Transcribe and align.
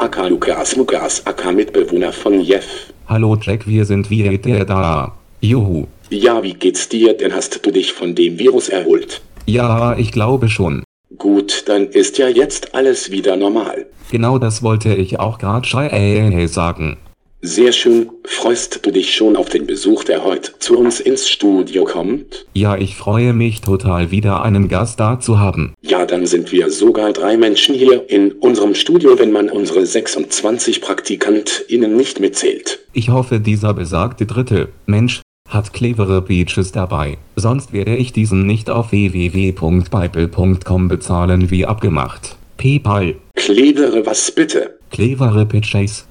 Aka 0.00 0.28
Lukas 0.28 0.76
Mugas 0.76 1.26
aka 1.26 1.52
Mitbewohner 1.52 2.10
von 2.10 2.40
Jeff. 2.40 2.64
Hallo 3.06 3.36
Jack, 3.38 3.66
wir 3.66 3.84
sind 3.84 4.08
wieder 4.08 4.64
da. 4.64 5.12
Juhu. 5.42 5.88
Ja, 6.08 6.42
wie 6.42 6.54
geht's 6.54 6.88
dir? 6.88 7.12
Denn 7.14 7.34
hast 7.34 7.66
du 7.66 7.70
dich 7.70 7.92
von 7.92 8.14
dem 8.14 8.38
Virus 8.38 8.70
erholt? 8.70 9.20
Ja, 9.44 9.94
ich 9.98 10.10
glaube 10.10 10.48
schon. 10.48 10.84
Gut, 11.18 11.64
dann 11.66 11.86
ist 11.88 12.16
ja 12.16 12.28
jetzt 12.28 12.74
alles 12.74 13.10
wieder 13.10 13.36
normal. 13.36 13.84
Genau 14.10 14.38
das 14.38 14.62
wollte 14.62 14.94
ich 14.94 15.20
auch 15.20 15.36
gerade 15.36 15.68
äh, 15.92 16.46
sagen. 16.46 16.96
Sehr 17.42 17.72
schön. 17.72 18.10
Freust 18.24 18.84
du 18.84 18.90
dich 18.90 19.14
schon 19.14 19.34
auf 19.34 19.48
den 19.48 19.66
Besuch, 19.66 20.04
der 20.04 20.24
heute 20.24 20.52
zu 20.58 20.78
uns 20.78 21.00
ins 21.00 21.28
Studio 21.28 21.84
kommt? 21.84 22.44
Ja, 22.52 22.76
ich 22.76 22.96
freue 22.96 23.32
mich 23.32 23.62
total 23.62 24.10
wieder 24.10 24.42
einen 24.42 24.68
Gast 24.68 25.00
da 25.00 25.18
zu 25.20 25.38
haben. 25.38 25.72
Ja, 25.80 26.04
dann 26.04 26.26
sind 26.26 26.52
wir 26.52 26.70
sogar 26.70 27.12
drei 27.12 27.38
Menschen 27.38 27.74
hier 27.74 28.08
in 28.10 28.32
unserem 28.32 28.74
Studio, 28.74 29.18
wenn 29.18 29.32
man 29.32 29.48
unsere 29.48 29.86
26 29.86 30.82
PraktikantInnen 30.82 31.96
nicht 31.96 32.20
mitzählt. 32.20 32.80
Ich 32.92 33.08
hoffe, 33.08 33.40
dieser 33.40 33.72
besagte 33.72 34.26
dritte 34.26 34.68
Mensch 34.86 35.22
hat 35.48 35.72
clevere 35.72 36.20
Beaches 36.20 36.72
dabei. 36.72 37.16
Sonst 37.36 37.72
werde 37.72 37.96
ich 37.96 38.12
diesen 38.12 38.46
nicht 38.46 38.68
auf 38.68 38.92
www.bible.com 38.92 40.88
bezahlen 40.88 41.50
wie 41.50 41.64
abgemacht. 41.64 42.36
PayPal. 42.58 43.14
Clevere 43.34 44.04
was 44.04 44.30
bitte? 44.30 44.78
Clevere 44.90 45.46
Pitches. 45.46 46.04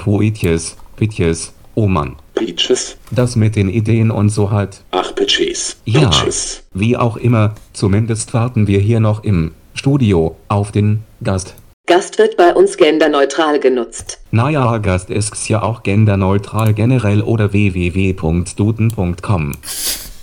Poetjes, 0.00 0.76
Pitches. 0.96 1.52
Oh 1.74 1.86
Mann. 1.86 2.16
Peaches? 2.34 2.96
Das 3.10 3.36
mit 3.36 3.54
den 3.54 3.68
Ideen 3.68 4.10
und 4.10 4.30
so 4.30 4.50
halt. 4.50 4.82
Ach, 4.92 5.14
Pitches. 5.14 5.76
Ja, 5.84 6.08
Peaches. 6.08 6.62
wie 6.72 6.96
auch 6.96 7.18
immer, 7.18 7.54
zumindest 7.74 8.32
warten 8.32 8.66
wir 8.66 8.80
hier 8.80 8.98
noch 8.98 9.22
im 9.24 9.52
Studio 9.74 10.36
auf 10.48 10.72
den 10.72 11.02
Gast. 11.22 11.54
Gast 11.86 12.16
wird 12.18 12.38
bei 12.38 12.54
uns 12.54 12.78
genderneutral 12.78 13.60
genutzt. 13.60 14.20
Naja, 14.30 14.78
Gast 14.78 15.10
ist 15.10 15.50
ja 15.50 15.60
auch 15.62 15.82
genderneutral 15.82 16.72
generell 16.72 17.20
oder 17.20 17.52
www.duden.com. 17.52 19.52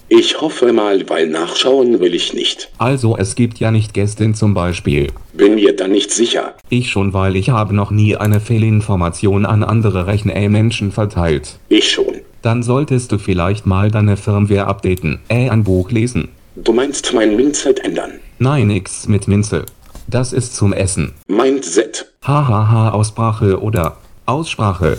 Ich 0.09 0.39
hoffe 0.39 0.71
mal, 0.71 1.09
weil 1.09 1.27
nachschauen 1.27 1.99
will 1.99 2.15
ich 2.15 2.33
nicht. 2.33 2.69
Also 2.77 3.17
es 3.17 3.35
gibt 3.35 3.59
ja 3.59 3.71
nicht 3.71 3.93
Gästin 3.93 4.35
zum 4.35 4.53
Beispiel. 4.53 5.11
Bin 5.33 5.55
mir 5.55 5.75
da 5.75 5.87
nicht 5.87 6.11
sicher. 6.11 6.53
Ich 6.69 6.89
schon, 6.89 7.13
weil 7.13 7.35
ich 7.35 7.49
habe 7.49 7.75
noch 7.75 7.91
nie 7.91 8.15
eine 8.15 8.39
Fehlinformation 8.39 9.45
an 9.45 9.63
andere 9.63 10.07
Rechner-Menschen 10.07 10.93
verteilt. 10.93 11.59
Ich 11.67 11.91
schon. 11.91 12.15
Dann 12.41 12.63
solltest 12.63 13.11
du 13.11 13.17
vielleicht 13.17 13.65
mal 13.65 13.91
deine 13.91 14.15
Firmware 14.15 14.67
updaten, 14.67 15.19
äh 15.27 15.49
ein 15.49 15.65
Buch 15.65 15.91
lesen. 15.91 16.29
Du 16.55 16.71
meinst 16.71 17.13
mein 17.13 17.35
Mindset 17.35 17.79
ändern? 17.83 18.11
Nein, 18.39 18.67
nix 18.67 19.07
mit 19.07 19.27
Minze. 19.27 19.65
Das 20.07 20.31
ist 20.31 20.55
zum 20.55 20.71
Essen. 20.71 21.13
Mindset. 21.27 22.13
Hahaha, 22.23 22.91
Aussprache 22.91 23.61
oder 23.61 23.97
Aussprache. 24.25 24.97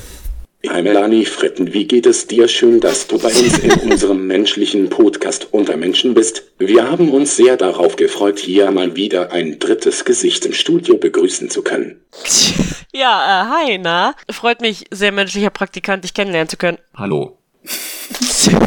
Hi 0.67 0.83
Melanie 0.83 1.25
Fritten, 1.25 1.73
wie 1.73 1.87
geht 1.87 2.05
es 2.05 2.27
dir? 2.27 2.49
Schön, 2.49 2.81
dass 2.81 3.07
du 3.07 3.17
bei 3.19 3.29
uns 3.29 3.59
in 3.59 3.71
unserem 3.91 4.27
menschlichen 4.27 4.89
Podcast 4.89 5.47
unter 5.53 5.77
Menschen 5.77 6.15
bist. 6.15 6.43
Wir 6.59 6.91
haben 6.91 7.11
uns 7.11 7.37
sehr 7.37 7.57
darauf 7.57 7.95
gefreut, 7.95 8.41
hier 8.41 8.69
mal 8.73 8.97
wieder 8.97 9.31
ein 9.31 9.61
drittes 9.61 10.05
Gesicht 10.05 10.45
im 10.47 10.53
Studio 10.53 10.97
begrüßen 10.99 11.49
zu 11.51 11.63
können. 11.63 12.01
Ja, 12.91 13.45
äh, 13.45 13.69
hi, 13.69 13.79
na? 13.79 14.15
Freut 14.31 14.61
mich, 14.63 14.87
sehr 14.91 15.13
menschlicher 15.13 15.51
Praktikant, 15.51 16.03
dich 16.05 16.15
kennenlernen 16.15 16.49
zu 16.49 16.57
können. 16.57 16.79
Hallo. 16.95 17.39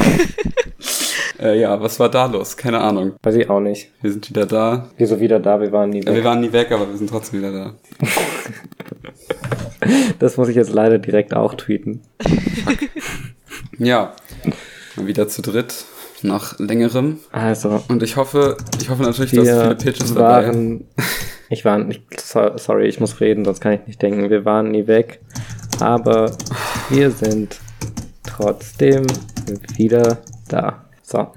Äh, 1.40 1.60
ja, 1.60 1.82
was 1.82 2.00
war 2.00 2.08
da 2.08 2.28
los? 2.28 2.56
Keine 2.56 2.80
Ahnung. 2.80 3.16
Weiß 3.24 3.34
ich 3.34 3.50
auch 3.50 3.60
nicht. 3.60 3.90
Wir 4.04 4.12
sind 4.12 4.30
wieder 4.30 4.46
da. 4.46 4.92
Wieso 4.98 5.20
wieder 5.20 5.40
da? 5.40 5.60
Wir 5.60 5.72
waren 5.72 5.90
nie 5.90 6.02
Ja, 6.02 6.06
wir 6.12 6.18
weg. 6.18 6.24
waren 6.24 6.40
nie 6.40 6.54
weg, 6.54 6.72
aber 6.72 6.88
wir 6.88 6.96
sind 6.96 7.10
trotzdem 7.10 7.40
wieder 7.40 7.52
da. 7.52 7.74
Das 10.20 10.38
muss 10.38 10.48
ich 10.50 10.56
jetzt 10.56 10.72
leider 10.74 11.00
direkt 11.00 11.34
auch 11.34 11.56
tweeten. 11.56 12.02
Ja, 13.78 14.14
wieder 14.96 15.28
zu 15.28 15.42
dritt, 15.42 15.86
nach 16.22 16.60
längerem. 16.60 17.20
Also, 17.32 17.84
Und 17.88 18.04
ich 18.04 18.16
hoffe, 18.16 18.58
ich 18.80 18.90
hoffe 18.90 19.04
natürlich, 19.04 19.32
dass 19.32 19.48
viele 19.48 19.76
Pitches 19.76 20.14
dabei 20.14 20.48
waren. 20.48 20.86
Ich 21.54 21.66
war 21.66 21.78
nicht. 21.80 22.22
so- 22.22 22.56
Sorry, 22.58 22.88
ich 22.88 23.02
muss 23.02 23.20
reden, 23.20 23.44
sonst 23.44 23.60
kann 23.60 23.74
ich 23.74 23.86
nicht 23.86 24.02
denken. 24.02 24.30
Wir 24.30 24.46
waren 24.46 24.72
nie 24.72 24.88
weg. 24.88 25.20
Aber 25.82 26.32
wir 26.90 27.12
sind 27.12 27.60
trotzdem 28.24 29.06
wieder 29.76 30.20
da. 30.48 30.86
So. 31.04 31.28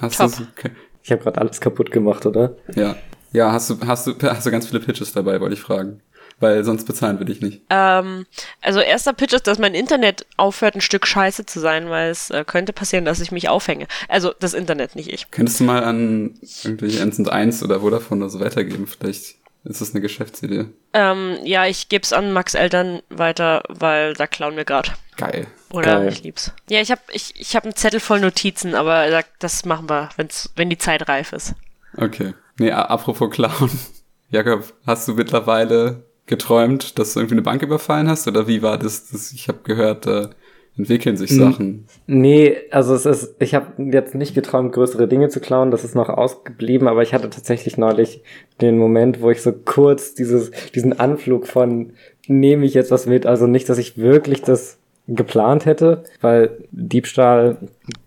Hast 0.00 0.18
du, 0.18 0.24
okay. 0.24 0.70
Ich 1.02 1.12
habe 1.12 1.22
gerade 1.22 1.38
alles 1.42 1.60
kaputt 1.60 1.90
gemacht, 1.90 2.24
oder? 2.24 2.56
Ja. 2.74 2.96
Ja, 3.32 3.52
hast 3.52 3.68
du, 3.68 3.76
hast 3.86 4.06
du, 4.06 4.14
hast 4.22 4.46
du 4.46 4.50
ganz 4.50 4.66
viele 4.66 4.80
Pitches 4.80 5.12
dabei, 5.12 5.38
wollte 5.42 5.52
ich 5.56 5.60
fragen. 5.60 6.00
Weil 6.40 6.64
sonst 6.64 6.86
bezahlen 6.86 7.18
wir 7.18 7.26
dich 7.26 7.42
nicht. 7.42 7.60
Ähm, 7.68 8.24
also 8.62 8.80
erster 8.80 9.12
Pitch 9.12 9.34
ist, 9.34 9.46
dass 9.46 9.58
mein 9.58 9.74
Internet 9.74 10.24
aufhört, 10.38 10.74
ein 10.74 10.80
Stück 10.80 11.06
scheiße 11.06 11.44
zu 11.44 11.60
sein, 11.60 11.90
weil 11.90 12.10
es 12.10 12.30
äh, 12.30 12.44
könnte 12.46 12.72
passieren, 12.72 13.04
dass 13.04 13.20
ich 13.20 13.30
mich 13.30 13.48
aufhänge. 13.50 13.86
Also 14.08 14.32
das 14.40 14.54
Internet, 14.54 14.96
nicht 14.96 15.12
ich. 15.12 15.30
Könntest 15.30 15.60
du 15.60 15.64
mal 15.64 15.84
an 15.84 16.34
irgendwelche 16.64 17.02
1 17.02 17.18
und 17.18 17.30
1 17.30 17.62
oder 17.62 17.80
Vodafone 17.80 18.22
oder 18.24 18.30
so 18.30 18.40
weitergeben? 18.40 18.86
Vielleicht 18.86 19.36
ist 19.64 19.80
das 19.82 19.90
eine 19.92 20.00
Geschäftsidee. 20.00 20.64
Ähm, 20.94 21.36
ja, 21.44 21.66
ich 21.66 21.90
geb's 21.90 22.14
an 22.14 22.32
Max 22.32 22.54
Eltern 22.54 23.02
weiter, 23.10 23.62
weil 23.68 24.14
da 24.14 24.26
klauen 24.26 24.56
wir 24.56 24.64
gerade. 24.64 24.92
Geil. 25.18 25.46
Oder 25.70 25.98
Geil. 26.00 26.08
ich 26.08 26.22
lieb's. 26.22 26.52
Ja, 26.70 26.80
ich 26.80 26.90
hab, 26.90 27.00
ich, 27.12 27.34
ich 27.38 27.54
hab 27.54 27.64
einen 27.64 27.76
Zettel 27.76 28.00
voll 28.00 28.20
Notizen, 28.20 28.74
aber 28.74 29.10
da- 29.10 29.24
das 29.38 29.66
machen 29.66 29.90
wir, 29.90 30.08
wenn's, 30.16 30.48
wenn 30.56 30.70
die 30.70 30.78
Zeit 30.78 31.06
reif 31.06 31.34
ist. 31.34 31.52
Okay. 31.98 32.32
Nee, 32.58 32.72
apropos 32.72 33.30
Clown. 33.30 33.70
Jakob, 34.30 34.72
hast 34.86 35.06
du 35.06 35.12
mittlerweile 35.14 36.04
geträumt, 36.30 36.98
dass 36.98 37.12
du 37.12 37.20
irgendwie 37.20 37.34
eine 37.34 37.42
Bank 37.42 37.62
überfallen 37.62 38.08
hast? 38.08 38.26
Oder 38.26 38.46
wie 38.46 38.62
war 38.62 38.78
das? 38.78 39.10
das 39.10 39.32
ich 39.32 39.48
habe 39.48 39.58
gehört, 39.64 40.06
da 40.06 40.30
entwickeln 40.78 41.16
sich 41.16 41.30
Sachen. 41.30 41.86
Nee, 42.06 42.56
also 42.70 42.94
es 42.94 43.04
ist, 43.04 43.34
ich 43.38 43.54
habe 43.54 43.82
jetzt 43.92 44.14
nicht 44.14 44.34
geträumt, 44.34 44.72
größere 44.72 45.08
Dinge 45.08 45.28
zu 45.28 45.40
klauen, 45.40 45.70
das 45.70 45.84
ist 45.84 45.94
noch 45.94 46.08
ausgeblieben, 46.08 46.88
aber 46.88 47.02
ich 47.02 47.12
hatte 47.12 47.28
tatsächlich 47.28 47.76
neulich 47.76 48.22
den 48.60 48.78
Moment, 48.78 49.20
wo 49.20 49.30
ich 49.30 49.42
so 49.42 49.52
kurz 49.52 50.14
dieses, 50.14 50.50
diesen 50.74 50.98
Anflug 50.98 51.46
von 51.46 51.92
nehme 52.26 52.64
ich 52.64 52.74
jetzt 52.74 52.90
was 52.90 53.06
mit, 53.06 53.26
also 53.26 53.46
nicht, 53.46 53.68
dass 53.68 53.78
ich 53.78 53.98
wirklich 53.98 54.42
das 54.42 54.78
geplant 55.06 55.66
hätte, 55.66 56.04
weil 56.20 56.50
Diebstahl 56.70 57.58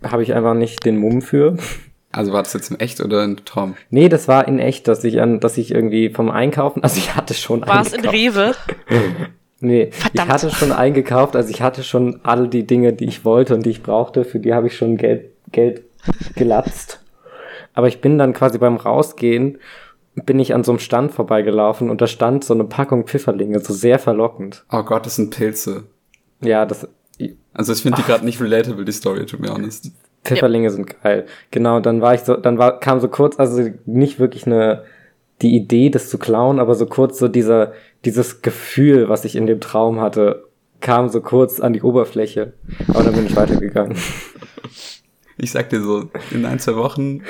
habe 0.02 0.24
ich 0.24 0.34
einfach 0.34 0.54
nicht 0.54 0.86
den 0.86 0.98
Mumm 0.98 1.22
für. 1.22 1.58
Also 2.14 2.32
war 2.32 2.44
das 2.44 2.54
jetzt 2.54 2.72
im 2.72 2.78
Echt 2.80 3.02
oder 3.02 3.22
ein 3.24 3.38
Traum? 3.44 3.76
Nee, 3.90 4.08
das 4.08 4.28
war 4.28 4.48
in 4.48 4.60
echt, 4.60 4.88
dass 4.88 5.04
ich 5.04 5.20
an, 5.20 5.40
dass 5.40 5.58
ich 5.58 5.72
irgendwie 5.72 6.10
vom 6.10 6.30
Einkaufen, 6.32 6.82
also 6.84 6.98
ich 6.98 7.16
hatte 7.16 7.34
schon 7.34 7.68
War 7.68 7.82
es 7.82 7.92
in. 7.94 8.06
Rewe? 8.06 8.54
Nee, 9.60 9.92
Verdammt. 9.92 10.28
ich 10.28 10.34
hatte 10.34 10.50
schon 10.54 10.72
eingekauft, 10.74 11.38
also 11.38 11.50
ich 11.50 11.62
hatte 11.62 11.84
schon 11.84 12.20
all 12.24 12.50
die 12.50 12.68
Dinge, 12.68 12.92
die 12.92 13.06
ich 13.06 13.24
wollte 13.24 13.56
und 13.56 13.66
die 13.66 13.70
ich 13.70 13.82
brauchte, 13.82 14.26
für 14.26 14.38
die 14.40 14.54
habe 14.54 14.68
ich 14.68 14.76
schon 14.76 14.98
Geld, 14.98 15.30
Geld 15.54 15.84
gelatzt. 16.36 17.00
Aber 17.74 17.88
ich 17.88 18.02
bin 18.02 18.18
dann 18.18 18.34
quasi 18.34 18.58
beim 18.58 18.76
Rausgehen, 18.76 19.60
bin 20.16 20.38
ich 20.40 20.54
an 20.54 20.66
so 20.66 20.74
einem 20.74 20.80
Stand 20.80 21.14
vorbeigelaufen 21.14 21.90
und 21.90 22.02
da 22.02 22.08
stand 22.08 22.44
so 22.44 22.54
eine 22.54 22.66
Packung 22.66 23.08
Pfifferlinge, 23.08 23.58
so 23.62 23.74
sehr 23.74 24.00
verlockend. 24.00 24.66
Oh 24.70 24.84
Gott, 24.84 25.06
das 25.06 25.16
sind 25.16 25.34
Pilze. 25.34 25.86
Ja, 26.42 26.66
das, 26.66 26.86
Also 27.54 27.72
ich 27.72 27.82
finde 27.84 28.02
die 28.02 28.06
gerade 28.06 28.26
nicht 28.26 28.42
relatable, 28.42 28.84
die 28.84 28.92
Story, 28.92 29.26
to 29.26 29.38
be 29.38 29.50
honest. 29.50 29.92
Pfifferlinge 30.24 30.70
sind 30.70 31.02
geil. 31.02 31.26
Genau, 31.52 31.80
dann 31.80 32.02
war 32.02 32.14
ich 32.14 32.22
so, 32.22 32.36
dann 32.36 32.58
war, 32.58 32.80
kam 32.80 33.00
so 33.00 33.08
kurz, 33.08 33.40
also 33.40 33.70
nicht 33.86 34.20
wirklich 34.20 34.46
eine, 34.46 34.84
die 35.42 35.56
Idee, 35.56 35.90
das 35.90 36.10
zu 36.10 36.18
klauen, 36.18 36.60
aber 36.60 36.76
so 36.76 36.86
kurz 36.86 37.20
so 37.20 37.28
dieser, 37.28 37.74
dieses 38.06 38.42
Gefühl, 38.42 39.10
was 39.10 39.26
ich 39.26 39.36
in 39.36 39.48
dem 39.48 39.60
Traum 39.60 40.00
hatte, 40.00 40.46
kam 40.80 41.10
so 41.10 41.22
kurz 41.22 41.60
an 41.60 41.74
die 41.74 41.82
Oberfläche. 41.82 42.54
Aber 42.88 43.04
dann 43.04 43.14
bin 43.14 43.26
ich 43.26 43.36
weitergegangen. 43.36 43.98
Ich 45.38 45.52
sag 45.52 45.70
dir 45.70 45.82
so, 45.82 46.10
in 46.32 46.46
ein, 46.46 46.60
zwei 46.60 46.76
Wochen 46.76 47.24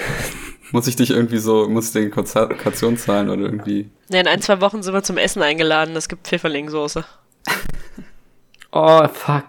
muss 0.71 0.87
ich 0.87 0.95
dich 0.95 1.11
irgendwie 1.11 1.37
so, 1.37 1.69
muss 1.69 1.87
ich 1.87 1.93
dir 1.93 2.09
Kaution 2.09 2.97
zahlen 2.97 3.29
oder 3.29 3.43
irgendwie. 3.43 3.89
Ja, 4.09 4.19
in 4.19 4.27
ein, 4.27 4.41
zwei 4.41 4.59
Wochen 4.59 4.83
sind 4.83 4.93
wir 4.93 5.03
zum 5.03 5.17
Essen 5.17 5.41
eingeladen. 5.41 5.95
Es 5.95 6.09
gibt 6.09 6.27
Pfifferlingssoße. 6.27 7.05
Oh, 8.71 9.07
fuck. 9.07 9.45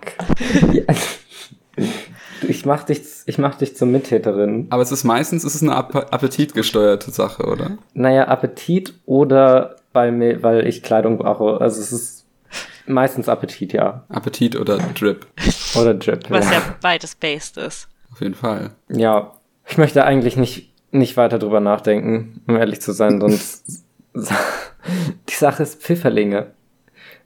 Ich 2.48 2.66
mach 2.66 2.84
dich, 2.84 3.02
ich 3.26 3.38
mach 3.38 3.56
dich 3.56 3.76
zur 3.76 3.88
Mittäterin. 3.88 4.66
Aber 4.70 4.82
es 4.82 4.92
ist 4.92 5.04
meistens, 5.04 5.44
es 5.44 5.54
ist 5.54 5.62
eine 5.62 5.76
App 5.76 5.94
appetitgesteuerte 6.12 7.10
Sache, 7.10 7.44
oder? 7.44 7.78
Naja, 7.94 8.28
Appetit 8.28 8.94
oder 9.06 9.76
bei 9.92 10.10
mir, 10.10 10.42
weil 10.42 10.66
ich 10.66 10.82
Kleidung 10.82 11.18
brauche. 11.18 11.60
Also 11.60 11.80
es 11.80 11.92
ist 11.92 12.26
meistens 12.86 13.28
Appetit, 13.28 13.72
ja. 13.72 14.04
Appetit 14.08 14.56
oder 14.56 14.78
Drip. 14.98 15.26
Oder 15.78 15.94
Drip. 15.94 16.30
Was 16.30 16.46
ja. 16.46 16.52
ja 16.52 16.62
beides 16.80 17.14
based 17.14 17.56
ist. 17.56 17.88
Auf 18.12 18.20
jeden 18.20 18.34
Fall. 18.34 18.70
Ja, 18.88 19.32
ich 19.66 19.78
möchte 19.78 20.04
eigentlich 20.04 20.36
nicht, 20.36 20.72
nicht 20.90 21.16
weiter 21.16 21.38
drüber 21.38 21.60
nachdenken, 21.60 22.42
um 22.46 22.56
ehrlich 22.56 22.80
zu 22.80 22.92
sein, 22.92 23.20
sonst. 23.20 23.84
Die 25.28 25.34
Sache 25.34 25.62
ist 25.62 25.82
Pfifferlinge. 25.82 26.52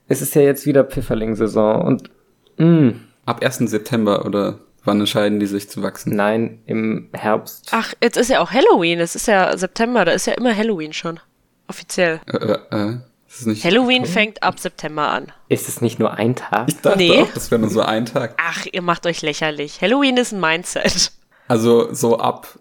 Es 0.06 0.22
ist 0.22 0.34
ja 0.34 0.42
jetzt 0.42 0.64
wieder 0.64 0.84
Pfifferling-Saison 0.84 1.82
und. 1.82 2.10
Mh, 2.56 2.94
Ab 3.26 3.44
1. 3.44 3.58
September 3.58 4.24
oder 4.24 4.58
wann 4.88 4.98
entscheiden 5.00 5.38
die 5.38 5.46
sich 5.46 5.70
zu 5.70 5.82
wachsen? 5.82 6.16
nein, 6.16 6.60
im 6.66 7.08
Herbst. 7.12 7.68
Ach, 7.70 7.94
jetzt 8.02 8.16
ist 8.16 8.30
ja 8.30 8.40
auch 8.40 8.50
Halloween. 8.50 8.98
Es 8.98 9.14
ist 9.14 9.28
ja 9.28 9.56
September. 9.56 10.04
Da 10.04 10.12
ist 10.12 10.26
ja 10.26 10.32
immer 10.32 10.56
Halloween 10.56 10.92
schon. 10.92 11.20
Offiziell. 11.68 12.20
Äh, 12.26 12.36
äh, 12.36 12.58
äh. 12.70 12.96
Ist 13.28 13.40
es 13.40 13.46
nicht 13.46 13.64
Halloween 13.64 14.02
Oktober? 14.02 14.12
fängt 14.14 14.42
ab 14.42 14.58
September 14.58 15.08
an. 15.10 15.26
Ist 15.50 15.68
es 15.68 15.80
nicht 15.82 15.98
nur 15.98 16.14
ein 16.14 16.34
Tag? 16.34 16.68
Ich 16.68 16.80
dachte 16.80 16.96
Nee. 16.98 17.20
auch, 17.22 17.28
das 17.34 17.50
wäre 17.50 17.60
nur 17.60 17.70
so 17.70 17.82
ein 17.82 18.06
Tag. 18.06 18.34
Ach, 18.38 18.64
ihr 18.72 18.80
macht 18.82 19.04
euch 19.06 19.20
lächerlich. 19.22 19.80
Halloween 19.82 20.16
ist 20.16 20.32
ein 20.32 20.40
Mindset. 20.40 21.12
Also 21.46 21.92
so 21.94 22.18
ab, 22.18 22.58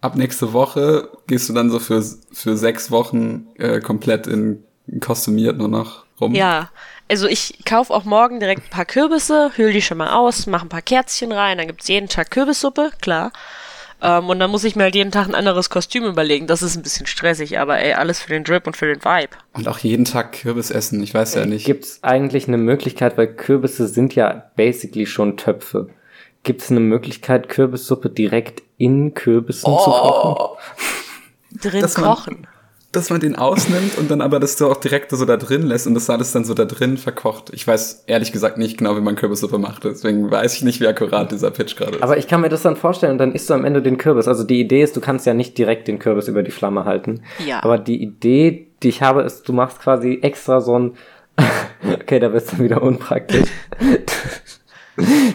ab 0.00 0.14
nächste 0.16 0.52
Woche 0.52 1.08
gehst 1.26 1.48
du 1.48 1.52
dann 1.52 1.70
so 1.70 1.78
für, 1.80 2.02
für 2.32 2.56
sechs 2.56 2.90
Wochen 2.92 3.48
äh, 3.56 3.80
komplett 3.80 4.26
in 4.28 4.64
kostümiert 5.00 5.56
nur 5.58 5.68
noch 5.68 6.03
rum. 6.20 6.34
Ja, 6.34 6.70
also 7.08 7.26
ich 7.26 7.64
kaufe 7.64 7.92
auch 7.92 8.04
morgen 8.04 8.40
direkt 8.40 8.64
ein 8.66 8.70
paar 8.70 8.84
Kürbisse, 8.84 9.50
hüll 9.56 9.72
die 9.72 9.82
schon 9.82 9.98
mal 9.98 10.12
aus, 10.14 10.46
mache 10.46 10.66
ein 10.66 10.70
paar 10.70 10.82
Kerzchen 10.82 11.32
rein, 11.32 11.58
dann 11.58 11.66
gibt's 11.66 11.88
jeden 11.88 12.08
Tag 12.08 12.30
Kürbissuppe, 12.30 12.90
klar. 13.00 13.32
Ähm, 14.02 14.28
und 14.28 14.38
dann 14.38 14.50
muss 14.50 14.64
ich 14.64 14.76
mir 14.76 14.84
halt 14.84 14.94
jeden 14.94 15.12
Tag 15.12 15.28
ein 15.28 15.34
anderes 15.34 15.70
Kostüm 15.70 16.04
überlegen. 16.04 16.46
Das 16.46 16.62
ist 16.62 16.76
ein 16.76 16.82
bisschen 16.82 17.06
stressig, 17.06 17.58
aber 17.58 17.78
ey, 17.78 17.94
alles 17.94 18.20
für 18.20 18.30
den 18.30 18.44
Drip 18.44 18.66
und 18.66 18.76
für 18.76 18.86
den 18.86 19.02
Vibe. 19.04 19.36
Und 19.52 19.68
auch 19.68 19.78
jeden 19.78 20.04
Tag 20.04 20.32
Kürbis 20.32 20.70
essen, 20.70 21.02
ich 21.02 21.14
weiß 21.14 21.34
ja 21.34 21.46
nicht. 21.46 21.64
Gibt 21.64 21.84
es 21.84 22.02
eigentlich 22.02 22.48
eine 22.48 22.58
Möglichkeit, 22.58 23.16
weil 23.16 23.28
Kürbisse 23.28 23.88
sind 23.88 24.14
ja 24.14 24.50
basically 24.56 25.06
schon 25.06 25.36
Töpfe. 25.36 25.88
Gibt 26.42 26.60
es 26.60 26.70
eine 26.70 26.80
Möglichkeit, 26.80 27.48
Kürbissuppe 27.48 28.10
direkt 28.10 28.62
in 28.76 29.14
Kürbissen 29.14 29.64
zu 29.64 29.90
kochen? 29.90 30.58
Drin 31.62 31.80
man- 31.80 31.92
kochen. 32.04 32.46
Dass 32.94 33.10
man 33.10 33.20
den 33.20 33.36
ausnimmt 33.36 33.98
und 33.98 34.10
dann 34.10 34.20
aber 34.20 34.40
das 34.40 34.56
so 34.56 34.70
auch 34.70 34.76
direkt 34.76 35.10
so 35.10 35.24
da 35.24 35.36
drin 35.36 35.62
lässt 35.62 35.86
und 35.86 35.94
das 35.94 36.08
alles 36.08 36.32
dann 36.32 36.44
so 36.44 36.54
da 36.54 36.64
drin 36.64 36.96
verkocht. 36.96 37.50
Ich 37.52 37.66
weiß 37.66 38.04
ehrlich 38.06 38.32
gesagt 38.32 38.56
nicht 38.56 38.78
genau, 38.78 38.96
wie 38.96 39.00
man 39.00 39.16
Kürbissuppe 39.16 39.58
macht, 39.58 39.84
deswegen 39.84 40.30
weiß 40.30 40.54
ich 40.54 40.62
nicht, 40.62 40.80
wie 40.80 40.86
akkurat 40.86 41.30
dieser 41.32 41.50
Pitch 41.50 41.76
gerade 41.76 41.96
ist. 41.96 42.02
Aber 42.02 42.16
ich 42.16 42.28
kann 42.28 42.40
mir 42.40 42.48
das 42.48 42.62
dann 42.62 42.76
vorstellen 42.76 43.12
und 43.12 43.18
dann 43.18 43.32
isst 43.32 43.50
du 43.50 43.54
am 43.54 43.64
Ende 43.64 43.82
den 43.82 43.98
Kürbis. 43.98 44.28
Also 44.28 44.44
die 44.44 44.60
Idee 44.60 44.82
ist, 44.82 44.96
du 44.96 45.00
kannst 45.00 45.26
ja 45.26 45.34
nicht 45.34 45.58
direkt 45.58 45.88
den 45.88 45.98
Kürbis 45.98 46.28
über 46.28 46.42
die 46.42 46.50
Flamme 46.50 46.84
halten. 46.84 47.22
Ja. 47.46 47.62
Aber 47.62 47.78
die 47.78 48.02
Idee, 48.02 48.68
die 48.82 48.88
ich 48.88 49.02
habe, 49.02 49.22
ist, 49.22 49.48
du 49.48 49.52
machst 49.52 49.80
quasi 49.80 50.20
extra 50.22 50.60
so 50.60 50.78
ein, 50.78 50.92
okay, 52.00 52.20
da 52.20 52.32
wird's 52.32 52.50
dann 52.50 52.60
wieder 52.60 52.82
unpraktisch. 52.82 53.48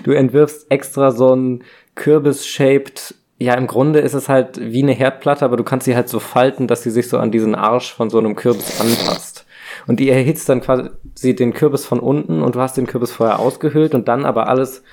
Du 0.04 0.12
entwirfst 0.12 0.68
extra 0.70 1.12
so 1.12 1.36
ein 1.36 1.64
Kürbis-shaped, 1.96 3.16
ja, 3.40 3.54
im 3.56 3.68
Grunde 3.68 4.00
ist 4.00 4.14
es 4.14 4.28
halt 4.30 4.60
wie 4.60 4.84
eine 4.84 4.92
Herdplatte, 4.92 5.46
aber 5.46 5.58
du 5.58 5.64
kannst 5.64 5.86
sie 5.86 5.96
halt 5.96 6.10
so 6.10 6.20
falten, 6.20 6.68
dass 6.68 6.84
sie 6.84 6.92
sich 6.92 7.08
so 7.10 7.18
an 7.18 7.32
diesen 7.32 7.56
Arsch 7.56 7.94
von 7.94 8.10
so 8.10 8.20
einem 8.20 8.36
Kürbis 8.36 8.82
anpasst. 8.82 9.46
Und 9.88 10.00
die 10.00 10.10
erhitzt 10.10 10.50
dann 10.50 10.62
quasi 10.62 11.36
den 11.36 11.54
Kürbis 11.54 11.86
von 11.86 12.00
unten 12.00 12.42
und 12.42 12.56
du 12.56 12.60
hast 12.60 12.76
den 12.78 12.86
Kürbis 12.88 13.12
vorher 13.12 13.40
ausgehöhlt 13.40 13.96
und 13.96 14.08
dann 14.08 14.26
aber 14.26 14.48
alles, 14.48 14.84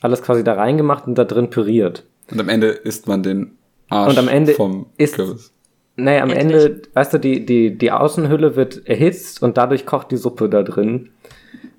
alles 0.00 0.22
quasi 0.22 0.42
da 0.42 0.54
reingemacht 0.54 1.06
und 1.06 1.16
da 1.16 1.24
drin 1.24 1.48
püriert. 1.50 2.04
Und 2.30 2.40
am 2.40 2.48
Ende 2.48 2.68
isst 2.68 3.06
man 3.06 3.22
den 3.22 3.52
Arsch 3.88 4.10
Und 4.10 4.18
am 4.18 4.28
Ende 4.28 4.54
vom 4.54 4.86
isst- 4.98 5.14
Kürbis. 5.16 5.52
Naja, 5.94 6.22
am 6.22 6.30
Endlich. 6.30 6.64
Ende, 6.64 6.82
weißt 6.94 7.12
du, 7.12 7.18
die, 7.18 7.44
die, 7.44 7.76
die 7.76 7.92
Außenhülle 7.92 8.56
wird 8.56 8.86
erhitzt 8.88 9.42
und 9.42 9.58
dadurch 9.58 9.84
kocht 9.84 10.10
die 10.10 10.16
Suppe 10.16 10.48
da 10.48 10.62
drin. 10.62 11.10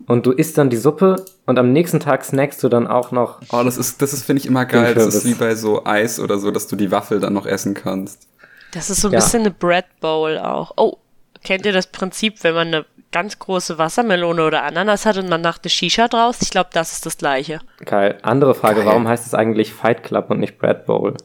Und 0.07 0.25
du 0.25 0.31
isst 0.31 0.57
dann 0.57 0.69
die 0.69 0.77
Suppe 0.77 1.23
und 1.45 1.57
am 1.57 1.71
nächsten 1.71 1.99
Tag 1.99 2.25
snackst 2.25 2.61
du 2.63 2.69
dann 2.69 2.87
auch 2.87 3.11
noch. 3.11 3.39
Oh, 3.51 3.63
das 3.63 3.77
ist, 3.77 4.01
das 4.01 4.11
ist, 4.13 4.25
finde 4.25 4.41
ich, 4.41 4.45
immer 4.47 4.65
geil. 4.65 4.93
Das 4.95 5.13
ist 5.15 5.25
wie 5.25 5.33
bei 5.33 5.55
so 5.55 5.85
Eis 5.85 6.19
oder 6.19 6.37
so, 6.39 6.51
dass 6.51 6.67
du 6.67 6.75
die 6.75 6.91
Waffel 6.91 7.19
dann 7.19 7.33
noch 7.33 7.45
essen 7.45 7.73
kannst. 7.73 8.27
Das 8.73 8.89
ist 8.89 9.01
so 9.01 9.07
ein 9.07 9.13
Ja. 9.13 9.19
bisschen 9.19 9.41
eine 9.41 9.51
Bread 9.51 9.85
Bowl 10.01 10.37
auch. 10.37 10.73
Oh, 10.77 10.97
kennt 11.43 11.65
ihr 11.65 11.71
das 11.73 11.87
Prinzip, 11.87 12.43
wenn 12.43 12.53
man 12.55 12.67
eine 12.67 12.85
ganz 13.11 13.37
große 13.39 13.77
Wassermelone 13.77 14.43
oder 14.43 14.63
Ananas 14.63 15.05
hat 15.05 15.17
und 15.17 15.29
man 15.29 15.41
macht 15.41 15.63
eine 15.63 15.69
Shisha 15.69 16.07
draus? 16.07 16.37
Ich 16.41 16.49
glaube, 16.49 16.69
das 16.73 16.91
ist 16.93 17.05
das 17.05 17.17
gleiche. 17.17 17.59
Geil. 17.85 18.17
Andere 18.23 18.55
Frage, 18.55 18.77
Geil. 18.77 18.87
warum 18.87 19.07
heißt 19.07 19.25
es 19.25 19.33
eigentlich 19.33 19.73
Fight 19.73 20.03
Club 20.03 20.29
und 20.31 20.39
nicht 20.39 20.57
Bread 20.57 20.85
Bowl? 20.85 21.15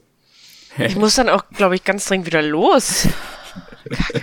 Ich 0.77 0.95
muss 0.95 1.17
dann 1.17 1.29
auch, 1.29 1.43
glaube 1.57 1.75
ich, 1.75 1.83
ganz 1.85 2.05
dringend 2.07 2.27
wieder 2.27 2.43
los. 2.43 3.09
Kacke. 3.91 4.23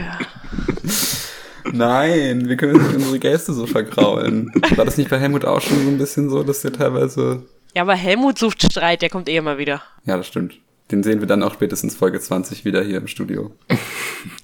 Nein, 1.74 2.48
wir 2.48 2.58
können 2.58 2.82
nicht 2.82 2.96
unsere 2.96 3.20
Gäste 3.20 3.54
so 3.54 3.66
vergraulen. 3.66 4.52
War 4.76 4.86
das 4.86 4.98
nicht 4.98 5.10
bei 5.10 5.20
Helmut 5.20 5.46
auch 5.46 5.62
schon 5.62 5.84
so 5.84 5.90
ein 5.90 5.98
bisschen 5.98 6.30
so, 6.30 6.44
dass 6.44 6.62
der 6.62 6.74
teilweise. 6.74 7.44
Ja, 7.76 7.82
aber 7.82 7.96
Helmut 7.96 8.38
sucht 8.38 8.64
Streit, 8.64 9.02
der 9.02 9.10
kommt 9.10 9.28
eh 9.30 9.36
immer 9.38 9.58
wieder. 9.58 9.82
Ja, 10.06 10.18
das 10.18 10.28
stimmt. 10.28 10.56
Den 10.92 11.02
sehen 11.02 11.20
wir 11.20 11.28
dann 11.28 11.42
auch 11.42 11.54
spätestens 11.54 11.96
Folge 11.96 12.20
20 12.20 12.64
wieder 12.64 12.84
hier 12.84 13.00
im 13.00 13.08
Studio. 13.08 13.52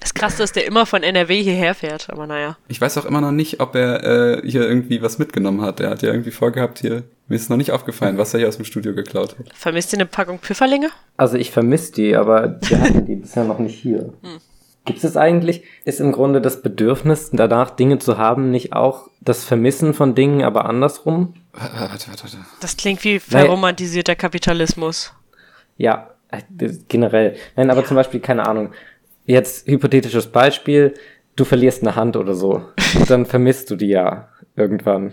Das 0.00 0.12
Krasse 0.12 0.42
ist, 0.42 0.56
der 0.56 0.66
immer 0.66 0.86
von 0.86 1.04
NRW 1.04 1.40
hierher 1.40 1.74
fährt, 1.74 2.10
aber 2.10 2.26
naja. 2.26 2.58
Ich 2.66 2.80
weiß 2.80 2.98
auch 2.98 3.04
immer 3.04 3.20
noch 3.20 3.30
nicht, 3.30 3.60
ob 3.60 3.76
er 3.76 4.42
äh, 4.42 4.48
hier 4.48 4.68
irgendwie 4.68 5.02
was 5.02 5.18
mitgenommen 5.18 5.60
hat. 5.60 5.78
Er 5.78 5.90
hat 5.90 6.02
ja 6.02 6.10
irgendwie 6.10 6.32
vorgehabt 6.32 6.80
hier. 6.80 7.04
Mir 7.28 7.36
ist 7.36 7.48
noch 7.48 7.56
nicht 7.56 7.70
aufgefallen, 7.70 8.18
was 8.18 8.34
er 8.34 8.40
hier 8.40 8.48
aus 8.48 8.56
dem 8.56 8.64
Studio 8.64 8.92
geklaut 8.92 9.36
hat. 9.38 9.46
Vermisst 9.54 9.92
ihr 9.92 10.00
eine 10.00 10.06
Packung 10.06 10.40
Pfifferlinge? 10.40 10.90
Also 11.16 11.36
ich 11.36 11.52
vermisse 11.52 11.92
die, 11.92 12.16
aber 12.16 12.58
wir 12.62 12.80
hatten 12.80 13.06
die 13.06 13.14
bisher 13.16 13.44
noch 13.44 13.60
nicht 13.60 13.78
hier. 13.78 14.12
Gibt 14.84 15.04
es 15.04 15.16
eigentlich, 15.16 15.62
ist 15.84 16.00
im 16.00 16.10
Grunde 16.10 16.40
das 16.40 16.62
Bedürfnis 16.62 17.30
danach, 17.32 17.70
Dinge 17.70 17.98
zu 17.98 18.18
haben, 18.18 18.50
nicht 18.50 18.72
auch 18.72 19.08
das 19.20 19.44
Vermissen 19.44 19.94
von 19.94 20.14
Dingen, 20.16 20.42
aber 20.42 20.64
andersrum? 20.64 21.34
Warte, 21.52 22.08
warte, 22.08 22.22
warte. 22.22 22.36
Das 22.60 22.76
klingt 22.76 23.04
wie 23.04 23.12
Nein. 23.12 23.20
verromantisierter 23.20 24.16
Kapitalismus. 24.16 25.12
Ja, 25.76 26.10
äh, 26.30 26.42
generell. 26.88 27.36
Nein, 27.56 27.70
aber 27.70 27.84
zum 27.84 27.94
Beispiel, 27.94 28.20
keine 28.20 28.46
Ahnung. 28.46 28.72
Jetzt 29.24 29.68
hypothetisches 29.68 30.26
Beispiel, 30.26 30.94
du 31.36 31.44
verlierst 31.44 31.82
eine 31.82 31.94
Hand 31.94 32.16
oder 32.16 32.34
so. 32.34 32.64
Dann 33.08 33.26
vermisst 33.26 33.70
du 33.70 33.76
die 33.76 33.88
ja 33.88 34.28
irgendwann. 34.56 35.12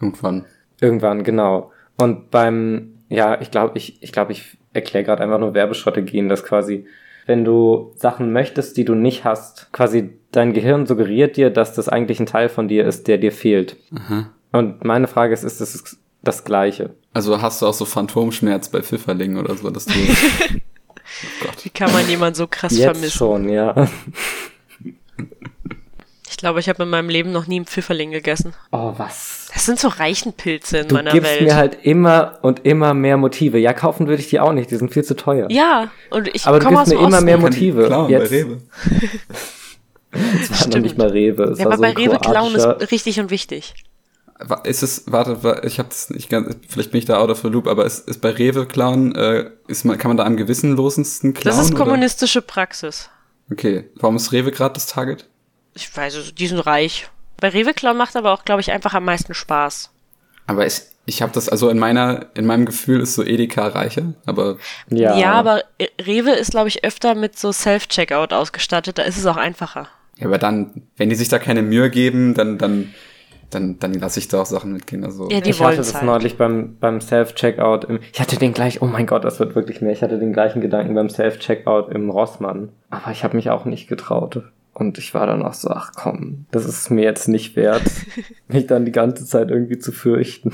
Irgendwann. 0.00 0.44
Irgendwann, 0.80 1.24
genau. 1.24 1.72
Und 1.96 2.30
beim, 2.30 3.00
ja, 3.08 3.40
ich 3.40 3.50
glaube, 3.50 3.76
ich, 3.76 4.02
ich 4.02 4.12
glaube, 4.12 4.32
ich 4.32 4.58
erkläre 4.72 5.04
gerade 5.04 5.22
einfach 5.24 5.40
nur 5.40 5.54
Werbestrategien, 5.54 6.28
dass 6.28 6.44
quasi, 6.44 6.86
wenn 7.28 7.44
du 7.44 7.92
Sachen 7.94 8.32
möchtest, 8.32 8.76
die 8.78 8.86
du 8.86 8.94
nicht 8.94 9.24
hast, 9.24 9.70
quasi 9.70 10.10
dein 10.32 10.54
Gehirn 10.54 10.86
suggeriert 10.86 11.36
dir, 11.36 11.50
dass 11.50 11.74
das 11.74 11.88
eigentlich 11.88 12.18
ein 12.18 12.26
Teil 12.26 12.48
von 12.48 12.68
dir 12.68 12.86
ist, 12.86 13.06
der 13.06 13.18
dir 13.18 13.32
fehlt. 13.32 13.76
Und 14.50 14.82
meine 14.82 15.06
Frage 15.06 15.34
ist, 15.34 15.44
ist 15.44 15.60
das 15.60 15.98
das 16.22 16.44
Gleiche? 16.44 16.94
Also 17.12 17.40
hast 17.40 17.60
du 17.62 17.66
auch 17.66 17.74
so 17.74 17.84
Phantomschmerz 17.84 18.70
bei 18.70 18.82
Pfifferlingen 18.82 19.38
oder 19.38 19.54
so, 19.56 19.70
dass 19.70 19.84
du. 19.84 19.92
Wie 21.62 21.70
kann 21.70 21.92
man 21.92 22.08
jemanden 22.08 22.34
so 22.34 22.46
krass 22.46 22.72
Jetzt 22.72 22.84
vermissen? 22.84 23.10
schon, 23.10 23.48
ja. 23.50 23.88
Ich 26.38 26.40
glaube, 26.40 26.60
ich 26.60 26.68
habe 26.68 26.84
in 26.84 26.88
meinem 26.90 27.08
Leben 27.08 27.32
noch 27.32 27.48
nie 27.48 27.56
einen 27.56 27.64
Pfifferling 27.66 28.12
gegessen. 28.12 28.54
Oh, 28.70 28.94
was? 28.96 29.48
Das 29.52 29.66
sind 29.66 29.80
so 29.80 29.88
Reichenpilze 29.88 30.78
in 30.78 30.86
Du 30.88 30.94
meiner 30.94 31.10
gibst 31.10 31.28
Welt. 31.32 31.42
mir 31.42 31.56
halt 31.56 31.78
immer 31.82 32.38
und 32.42 32.64
immer 32.64 32.94
mehr 32.94 33.16
Motive. 33.16 33.58
Ja, 33.58 33.72
kaufen 33.72 34.06
würde 34.06 34.22
ich 34.22 34.28
die 34.28 34.38
auch 34.38 34.52
nicht, 34.52 34.70
die 34.70 34.76
sind 34.76 34.92
viel 34.92 35.02
zu 35.02 35.16
teuer. 35.16 35.48
ja, 35.50 35.90
und 36.10 36.28
ich 36.32 36.46
Aber 36.46 36.60
du 36.60 36.66
komme 36.66 36.80
aus 36.80 36.90
gibst 36.90 36.92
dem 36.92 37.00
mir 37.00 37.06
immer 37.08 37.16
Osten. 37.16 37.24
mehr 37.24 37.38
kann 37.38 37.50
die 37.50 37.72
Motive. 37.72 37.86
klauen 37.86 38.08
Jetzt. 38.10 38.30
bei 38.30 38.36
Rewe. 38.36 38.58
Es 40.40 40.60
war 40.60 40.68
noch 40.68 40.78
nicht 40.78 40.96
mal 40.96 41.08
Rewe. 41.08 41.42
Es 41.44 41.58
Ja, 41.58 41.66
aber 41.66 41.74
so 41.76 41.82
bei 41.82 41.90
Rewe 41.92 42.18
klauen 42.20 42.54
ist 42.54 42.92
richtig 42.92 43.18
und 43.18 43.30
wichtig. 43.30 43.74
Ist 44.62 44.84
es, 44.84 45.02
warte, 45.08 45.42
wa- 45.42 45.62
ich 45.64 45.80
habe 45.80 45.88
das 45.88 46.08
nicht 46.10 46.30
ganz, 46.30 46.54
vielleicht 46.68 46.92
bin 46.92 47.00
ich 47.00 47.04
da 47.06 47.18
out 47.18 47.30
of 47.30 47.40
the 47.40 47.48
loop, 47.48 47.66
aber 47.66 47.84
ist, 47.84 48.08
ist 48.08 48.20
bei 48.20 48.30
Rewe 48.30 48.66
klauen, 48.66 49.12
äh, 49.16 49.50
ist 49.66 49.84
man, 49.84 49.98
kann 49.98 50.08
man 50.10 50.16
da 50.16 50.24
am 50.24 50.36
gewissenlosesten 50.36 51.34
klauen? 51.34 51.56
Das 51.56 51.64
ist 51.66 51.72
oder? 51.74 51.82
kommunistische 51.84 52.42
Praxis. 52.42 53.10
Okay, 53.50 53.90
warum 53.96 54.14
ist 54.14 54.30
Rewe 54.30 54.52
gerade 54.52 54.74
das 54.74 54.86
Target? 54.86 55.26
Ich 55.74 55.94
weiß 55.96 56.14
es, 56.16 56.34
die 56.34 56.46
sind 56.46 56.60
reich. 56.60 57.08
Bei 57.40 57.48
Rewe 57.50 57.72
klauen 57.74 57.96
macht 57.96 58.16
aber 58.16 58.32
auch, 58.32 58.44
glaube 58.44 58.60
ich, 58.60 58.72
einfach 58.72 58.94
am 58.94 59.04
meisten 59.04 59.32
Spaß. 59.34 59.90
Aber 60.46 60.66
ich, 60.66 60.80
ich 61.06 61.22
habe 61.22 61.32
das, 61.32 61.48
also 61.48 61.68
in 61.68 61.78
meiner, 61.78 62.26
in 62.34 62.46
meinem 62.46 62.66
Gefühl 62.66 63.00
ist 63.00 63.14
so 63.14 63.22
Edeka 63.24 63.68
reicher, 63.68 64.14
aber 64.26 64.56
Ja, 64.88 65.16
Ja, 65.16 65.32
aber 65.32 65.62
Rewe 66.00 66.30
ist, 66.32 66.50
glaube 66.50 66.68
ich, 66.68 66.84
öfter 66.84 67.14
mit 67.14 67.38
so 67.38 67.52
Self-Checkout 67.52 68.32
ausgestattet. 68.32 68.98
Da 68.98 69.02
ist 69.02 69.18
es 69.18 69.26
auch 69.26 69.36
einfacher. 69.36 69.88
Ja, 70.16 70.26
aber 70.26 70.38
dann, 70.38 70.82
wenn 70.96 71.10
die 71.10 71.14
sich 71.16 71.28
da 71.28 71.38
keine 71.38 71.62
Mühe 71.62 71.90
geben, 71.90 72.34
dann, 72.34 72.58
dann, 72.58 72.92
dann, 73.50 73.78
dann 73.78 73.94
lasse 73.94 74.18
ich 74.18 74.26
da 74.28 74.40
auch 74.42 74.46
Sachen 74.46 74.72
mitgehen. 74.72 75.04
Also 75.04 75.28
Ja, 75.30 75.40
die 75.40 75.50
ich 75.50 75.60
hatte 75.62 75.76
das 75.76 75.94
halt. 75.94 76.04
neulich 76.06 76.36
beim, 76.36 76.76
beim 76.80 77.00
Self-Checkout. 77.00 77.84
im- 77.84 78.00
Ich 78.12 78.20
hatte 78.20 78.36
den 78.36 78.52
gleich, 78.52 78.82
oh 78.82 78.86
mein 78.86 79.06
Gott, 79.06 79.22
das 79.24 79.38
wird 79.38 79.54
wirklich 79.54 79.80
mehr. 79.80 79.92
Ich 79.92 80.02
hatte 80.02 80.18
den 80.18 80.32
gleichen 80.32 80.60
Gedanken 80.60 80.94
beim 80.94 81.08
Self-Checkout 81.08 81.92
im 81.92 82.10
Rossmann. 82.10 82.70
Aber 82.90 83.12
ich 83.12 83.22
habe 83.22 83.36
mich 83.36 83.48
auch 83.50 83.64
nicht 83.64 83.86
getraut. 83.86 84.42
Und 84.78 84.96
ich 84.96 85.12
war 85.12 85.26
dann 85.26 85.42
auch 85.42 85.54
so, 85.54 85.70
ach 85.70 85.92
komm, 85.94 86.46
das 86.52 86.64
ist 86.64 86.90
mir 86.90 87.02
jetzt 87.02 87.26
nicht 87.26 87.56
wert, 87.56 87.82
mich 88.48 88.66
dann 88.66 88.84
die 88.84 88.92
ganze 88.92 89.26
Zeit 89.26 89.50
irgendwie 89.50 89.78
zu 89.78 89.90
fürchten. 89.90 90.52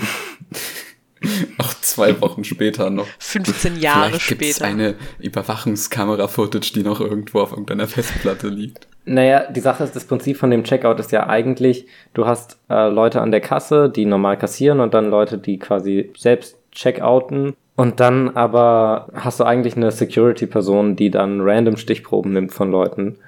auch 1.59 1.75
zwei 1.75 2.19
Wochen 2.23 2.43
später 2.43 2.88
noch. 2.88 3.07
15 3.19 3.78
Jahre 3.81 4.09
Vielleicht 4.09 4.28
gibt's 4.28 4.57
später. 4.57 4.71
eine 4.71 4.95
Überwachungskamera-Footage, 5.21 6.73
die 6.73 6.83
noch 6.83 7.00
irgendwo 7.00 7.40
auf 7.40 7.50
irgendeiner 7.50 7.87
Festplatte 7.87 8.49
liegt. 8.49 8.88
Naja, 9.04 9.50
die 9.50 9.61
Sache 9.61 9.85
ist, 9.85 9.95
das 9.95 10.07
Prinzip 10.07 10.38
von 10.38 10.50
dem 10.50 10.64
Checkout 10.64 10.99
ist 10.99 11.12
ja 11.12 11.26
eigentlich, 11.26 11.87
du 12.14 12.26
hast 12.26 12.59
äh, 12.71 12.88
Leute 12.88 13.21
an 13.21 13.31
der 13.31 13.43
Kasse, 13.43 13.90
die 13.90 14.07
normal 14.07 14.38
kassieren 14.38 14.81
und 14.81 14.95
dann 14.95 15.11
Leute, 15.11 15.37
die 15.37 15.59
quasi 15.59 16.11
selbst 16.16 16.57
checkouten. 16.73 17.54
Und 17.76 18.00
dann 18.00 18.35
aber 18.37 19.09
hast 19.12 19.40
du 19.40 19.45
eigentlich 19.45 19.76
eine 19.76 19.90
Security-Person, 19.90 20.97
die 20.97 21.11
dann 21.11 21.43
random 21.43 21.76
Stichproben 21.76 22.33
nimmt 22.33 22.54
von 22.54 22.71
Leuten 22.71 23.19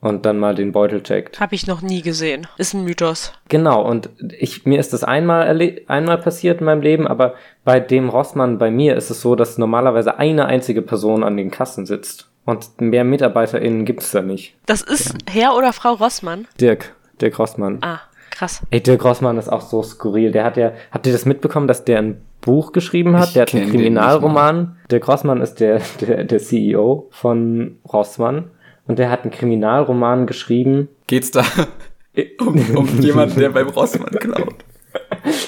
und 0.00 0.26
dann 0.26 0.38
mal 0.38 0.54
den 0.54 0.72
Beutel 0.72 1.02
checkt. 1.02 1.40
Habe 1.40 1.54
ich 1.54 1.66
noch 1.66 1.82
nie 1.82 2.02
gesehen. 2.02 2.46
Ist 2.56 2.74
ein 2.74 2.84
Mythos. 2.84 3.32
Genau, 3.48 3.82
und 3.82 4.10
ich, 4.38 4.64
mir 4.64 4.78
ist 4.78 4.92
das 4.92 5.04
einmal, 5.04 5.46
einmal 5.88 6.18
passiert 6.18 6.60
in 6.60 6.66
meinem 6.66 6.82
Leben, 6.82 7.08
aber 7.08 7.34
bei 7.64 7.80
dem 7.80 8.08
Rossmann 8.08 8.58
bei 8.58 8.70
mir 8.70 8.96
ist 8.96 9.10
es 9.10 9.20
so, 9.20 9.34
dass 9.34 9.58
normalerweise 9.58 10.18
eine 10.18 10.46
einzige 10.46 10.82
Person 10.82 11.24
an 11.24 11.36
den 11.36 11.50
Kassen 11.50 11.86
sitzt. 11.86 12.28
Und 12.44 12.80
mehr 12.80 13.04
MitarbeiterInnen 13.04 13.84
gibt 13.84 14.02
es 14.02 14.10
da 14.12 14.22
nicht. 14.22 14.54
Das 14.64 14.80
ist 14.80 15.14
Herr 15.28 15.54
oder 15.54 15.74
Frau 15.74 15.92
Rossmann. 15.92 16.46
Dirk. 16.58 16.94
Dirk 17.20 17.38
Rossmann. 17.38 17.78
Ah, 17.82 18.00
krass. 18.30 18.62
Ey, 18.70 18.80
Dirk 18.80 19.04
Rossmann 19.04 19.36
ist 19.36 19.50
auch 19.50 19.60
so 19.60 19.82
skurril. 19.82 20.32
Der 20.32 20.44
hat 20.44 20.56
ja, 20.56 20.72
habt 20.90 21.06
ihr 21.06 21.12
das 21.12 21.26
mitbekommen, 21.26 21.68
dass 21.68 21.84
der 21.84 21.98
ein 21.98 22.22
Buch 22.40 22.72
geschrieben 22.72 23.18
hat? 23.18 23.28
Ich 23.28 23.32
der 23.34 23.42
hat 23.42 23.54
einen 23.54 23.70
Kriminalroman. 23.70 24.76
Dirk 24.90 25.08
Rossmann 25.08 25.42
ist 25.42 25.56
der, 25.60 25.82
der, 26.00 26.24
der 26.24 26.38
CEO 26.38 27.08
von 27.10 27.80
Rossmann. 27.92 28.50
Und 28.88 28.98
der 28.98 29.10
hat 29.10 29.22
einen 29.22 29.30
Kriminalroman 29.30 30.26
geschrieben. 30.26 30.88
Geht's 31.06 31.30
da 31.30 31.44
um, 32.40 32.76
um 32.76 33.00
jemanden, 33.00 33.38
der 33.38 33.50
beim 33.50 33.68
Rossmann 33.68 34.10
klaut? 34.18 34.54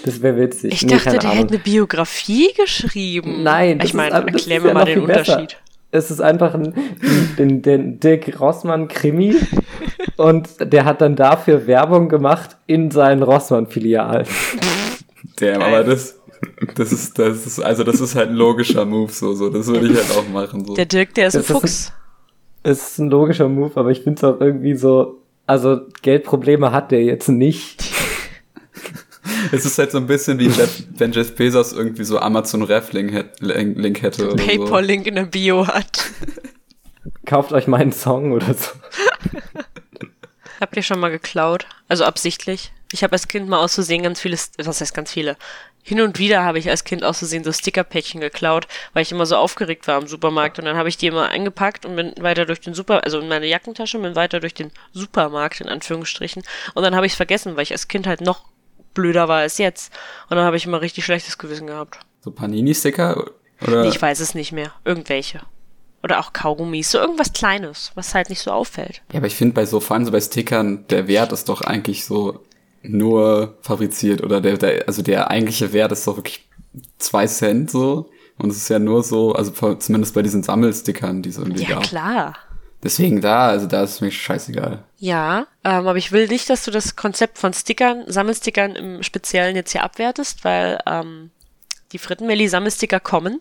Das 0.04 0.22
wäre 0.22 0.36
witzig. 0.36 0.72
Ich 0.74 0.82
Nee, 0.82 0.92
dachte, 0.92 1.18
der 1.18 1.24
Ahnung. 1.30 1.36
hätte 1.36 1.54
eine 1.54 1.58
Biografie 1.58 2.52
geschrieben. 2.54 3.42
Nein, 3.42 3.78
das 3.78 3.88
ich 3.88 3.94
meine, 3.94 4.10
ist, 4.18 4.24
erklär 4.34 4.56
ist 4.58 4.62
mir 4.62 4.68
ja 4.68 4.74
mal 4.74 4.84
den 4.84 5.06
besser. 5.06 5.32
Unterschied. 5.38 5.56
Es 5.92 6.10
ist 6.12 6.20
einfach 6.20 6.54
ein, 6.54 6.72
ein, 7.38 7.62
ein 7.66 7.98
Dirk 7.98 8.38
Rossmann 8.38 8.86
Krimi 8.86 9.34
und 10.16 10.48
der 10.60 10.84
hat 10.84 11.00
dann 11.00 11.16
dafür 11.16 11.66
Werbung 11.66 12.08
gemacht 12.08 12.56
in 12.68 12.90
seinen 12.92 13.22
Rossmann-Filialen. 13.24 14.24
Damn, 15.40 15.62
aber 15.62 15.82
das, 15.82 16.18
das 16.76 16.92
ist, 16.92 17.18
das 17.18 17.44
ist, 17.46 17.60
also 17.60 17.82
das 17.82 18.00
ist 18.00 18.14
halt 18.14 18.28
ein 18.28 18.36
logischer 18.36 18.84
Move, 18.84 19.10
so, 19.10 19.32
so. 19.34 19.48
Das 19.48 19.66
würde 19.66 19.88
ich 19.88 19.96
halt 19.96 20.16
auch 20.16 20.28
machen, 20.28 20.64
so. 20.64 20.74
Der 20.74 20.84
Dirk, 20.86 21.14
der 21.14 21.26
ist 21.28 21.34
ein 21.34 21.38
Das 21.40 21.50
ist 21.50 21.56
ein- 21.56 21.60
Fuchs. 21.60 21.72
Es 21.72 21.92
ist 22.62 22.98
ein 22.98 23.10
logischer 23.10 23.48
Move, 23.48 23.72
aber 23.78 23.90
ich 23.90 24.02
finde 24.02 24.18
es 24.18 24.24
auch 24.24 24.40
irgendwie 24.40 24.74
so, 24.74 25.20
also 25.46 25.80
Geldprobleme 26.02 26.72
hat 26.72 26.90
der 26.90 27.02
jetzt 27.04 27.28
nicht. 27.28 27.84
Es 29.52 29.64
ist 29.64 29.78
halt 29.78 29.90
so 29.90 29.98
ein 29.98 30.06
bisschen 30.06 30.38
wie 30.38 30.46
Jeff, 30.48 30.82
wenn 30.96 31.12
Jeff 31.12 31.34
Bezos 31.34 31.72
irgendwie 31.72 32.04
so 32.04 32.18
Amazon 32.18 32.62
Ref 32.62 32.92
Link, 32.92 33.12
hätt- 33.12 33.40
Link 33.40 34.02
hätte 34.02 34.30
oder 34.30 34.38
so. 34.42 34.46
Paypal-Link 34.46 35.06
in 35.06 35.14
der 35.14 35.24
Bio 35.24 35.66
hat. 35.66 36.04
Kauft 37.26 37.52
euch 37.52 37.66
meinen 37.66 37.92
Song 37.92 38.32
oder 38.32 38.52
so. 38.54 38.68
Habt 40.60 40.76
ihr 40.76 40.82
schon 40.82 41.00
mal 41.00 41.10
geklaut? 41.10 41.66
Also 41.88 42.04
absichtlich? 42.04 42.72
Ich 42.92 43.02
habe 43.02 43.12
als 43.12 43.28
Kind 43.28 43.48
mal 43.48 43.58
aus 43.60 43.74
Versehen 43.74 44.02
ganz 44.02 44.20
viele, 44.20 44.36
was 44.58 44.80
heißt 44.80 44.94
ganz 44.94 45.12
viele? 45.12 45.36
Hin 45.90 46.02
und 46.02 46.20
wieder 46.20 46.44
habe 46.44 46.60
ich 46.60 46.70
als 46.70 46.84
Kind 46.84 47.02
aus 47.02 47.18
Versehen 47.18 47.42
so 47.42 47.50
Stickerpäckchen 47.50 48.20
geklaut, 48.20 48.68
weil 48.92 49.02
ich 49.02 49.10
immer 49.10 49.26
so 49.26 49.34
aufgeregt 49.34 49.88
war 49.88 50.00
im 50.00 50.06
Supermarkt 50.06 50.60
und 50.60 50.66
dann 50.66 50.76
habe 50.76 50.88
ich 50.88 50.96
die 50.96 51.08
immer 51.08 51.30
eingepackt 51.30 51.84
und 51.84 51.96
bin 51.96 52.14
weiter 52.20 52.46
durch 52.46 52.60
den 52.60 52.74
Super, 52.74 53.02
also 53.02 53.18
in 53.18 53.26
meine 53.26 53.48
Jackentasche 53.48 53.96
und 53.96 54.04
bin 54.04 54.14
weiter 54.14 54.38
durch 54.38 54.54
den 54.54 54.70
Supermarkt 54.92 55.60
in 55.60 55.68
Anführungsstrichen 55.68 56.44
und 56.74 56.84
dann 56.84 56.94
habe 56.94 57.06
ich 57.06 57.12
es 57.14 57.16
vergessen, 57.16 57.56
weil 57.56 57.64
ich 57.64 57.72
als 57.72 57.88
Kind 57.88 58.06
halt 58.06 58.20
noch 58.20 58.44
blöder 58.94 59.26
war 59.26 59.40
als 59.40 59.58
jetzt 59.58 59.92
und 60.28 60.36
dann 60.36 60.46
habe 60.46 60.56
ich 60.56 60.64
immer 60.64 60.80
richtig 60.80 61.04
schlechtes 61.04 61.38
Gewissen 61.38 61.66
gehabt. 61.66 61.98
So 62.20 62.30
Panini-Sticker? 62.30 63.28
Oder? 63.60 63.82
Nee, 63.82 63.88
ich 63.88 64.00
weiß 64.00 64.20
es 64.20 64.36
nicht 64.36 64.52
mehr. 64.52 64.72
Irgendwelche. 64.84 65.40
Oder 66.04 66.20
auch 66.20 66.32
Kaugummis, 66.32 66.92
so 66.92 66.98
irgendwas 66.98 67.32
Kleines, 67.32 67.90
was 67.96 68.14
halt 68.14 68.30
nicht 68.30 68.42
so 68.42 68.52
auffällt. 68.52 69.02
Ja, 69.10 69.18
aber 69.18 69.26
ich 69.26 69.34
finde 69.34 69.54
bei 69.54 69.66
so, 69.66 69.80
vor 69.80 69.96
allem 69.96 70.04
so 70.04 70.12
bei 70.12 70.20
Stickern, 70.20 70.86
der 70.86 71.08
Wert 71.08 71.32
ist 71.32 71.48
doch 71.48 71.62
eigentlich 71.62 72.04
so 72.04 72.44
nur 72.82 73.56
fabriziert 73.62 74.22
oder 74.22 74.40
der, 74.40 74.56
der 74.56 74.88
also 74.88 75.02
der 75.02 75.30
eigentliche 75.30 75.72
Wert 75.72 75.92
ist 75.92 76.06
doch 76.06 76.16
wirklich 76.16 76.48
zwei 76.98 77.26
Cent 77.26 77.70
so. 77.70 78.10
Und 78.38 78.50
es 78.50 78.56
ist 78.56 78.68
ja 78.70 78.78
nur 78.78 79.02
so, 79.02 79.32
also 79.34 79.50
zumindest 79.74 80.14
bei 80.14 80.22
diesen 80.22 80.42
Sammelstickern, 80.42 81.20
die 81.20 81.28
es 81.28 81.36
irgendwie 81.36 81.62
Ja, 81.64 81.74
gab. 81.74 81.82
klar. 81.82 82.36
Deswegen 82.82 83.20
da, 83.20 83.48
also 83.48 83.66
da 83.66 83.82
ist 83.82 84.00
mir 84.00 84.10
scheißegal. 84.10 84.82
Ja, 84.96 85.40
ähm, 85.64 85.86
aber 85.86 85.96
ich 85.96 86.12
will 86.12 86.26
nicht, 86.28 86.48
dass 86.48 86.64
du 86.64 86.70
das 86.70 86.96
Konzept 86.96 87.36
von 87.36 87.52
Stickern, 87.52 88.04
Sammelstickern 88.06 88.74
im 88.76 89.02
Speziellen 89.02 89.54
jetzt 89.56 89.72
hier 89.72 89.84
abwertest, 89.84 90.44
weil 90.44 90.78
ähm, 90.86 91.30
die 91.92 91.98
Frittenmelli-Sammelsticker 91.98 93.00
kommen. 93.00 93.40